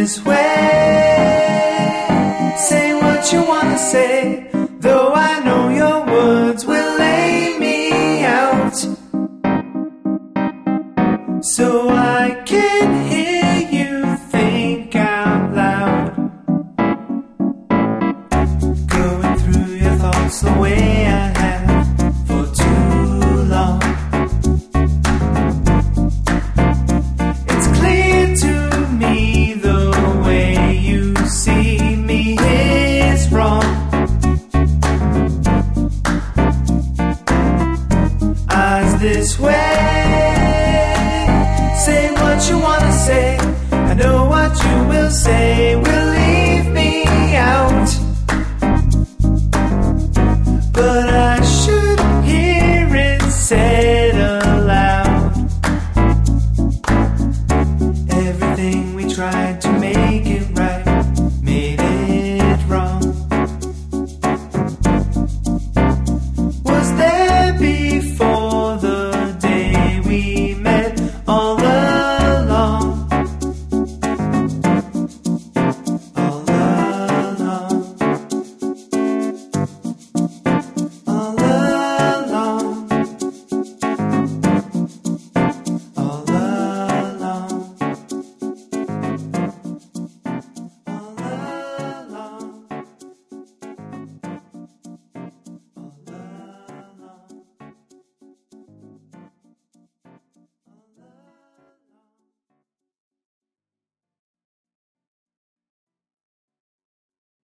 As 0.00 0.16
this 0.16 0.59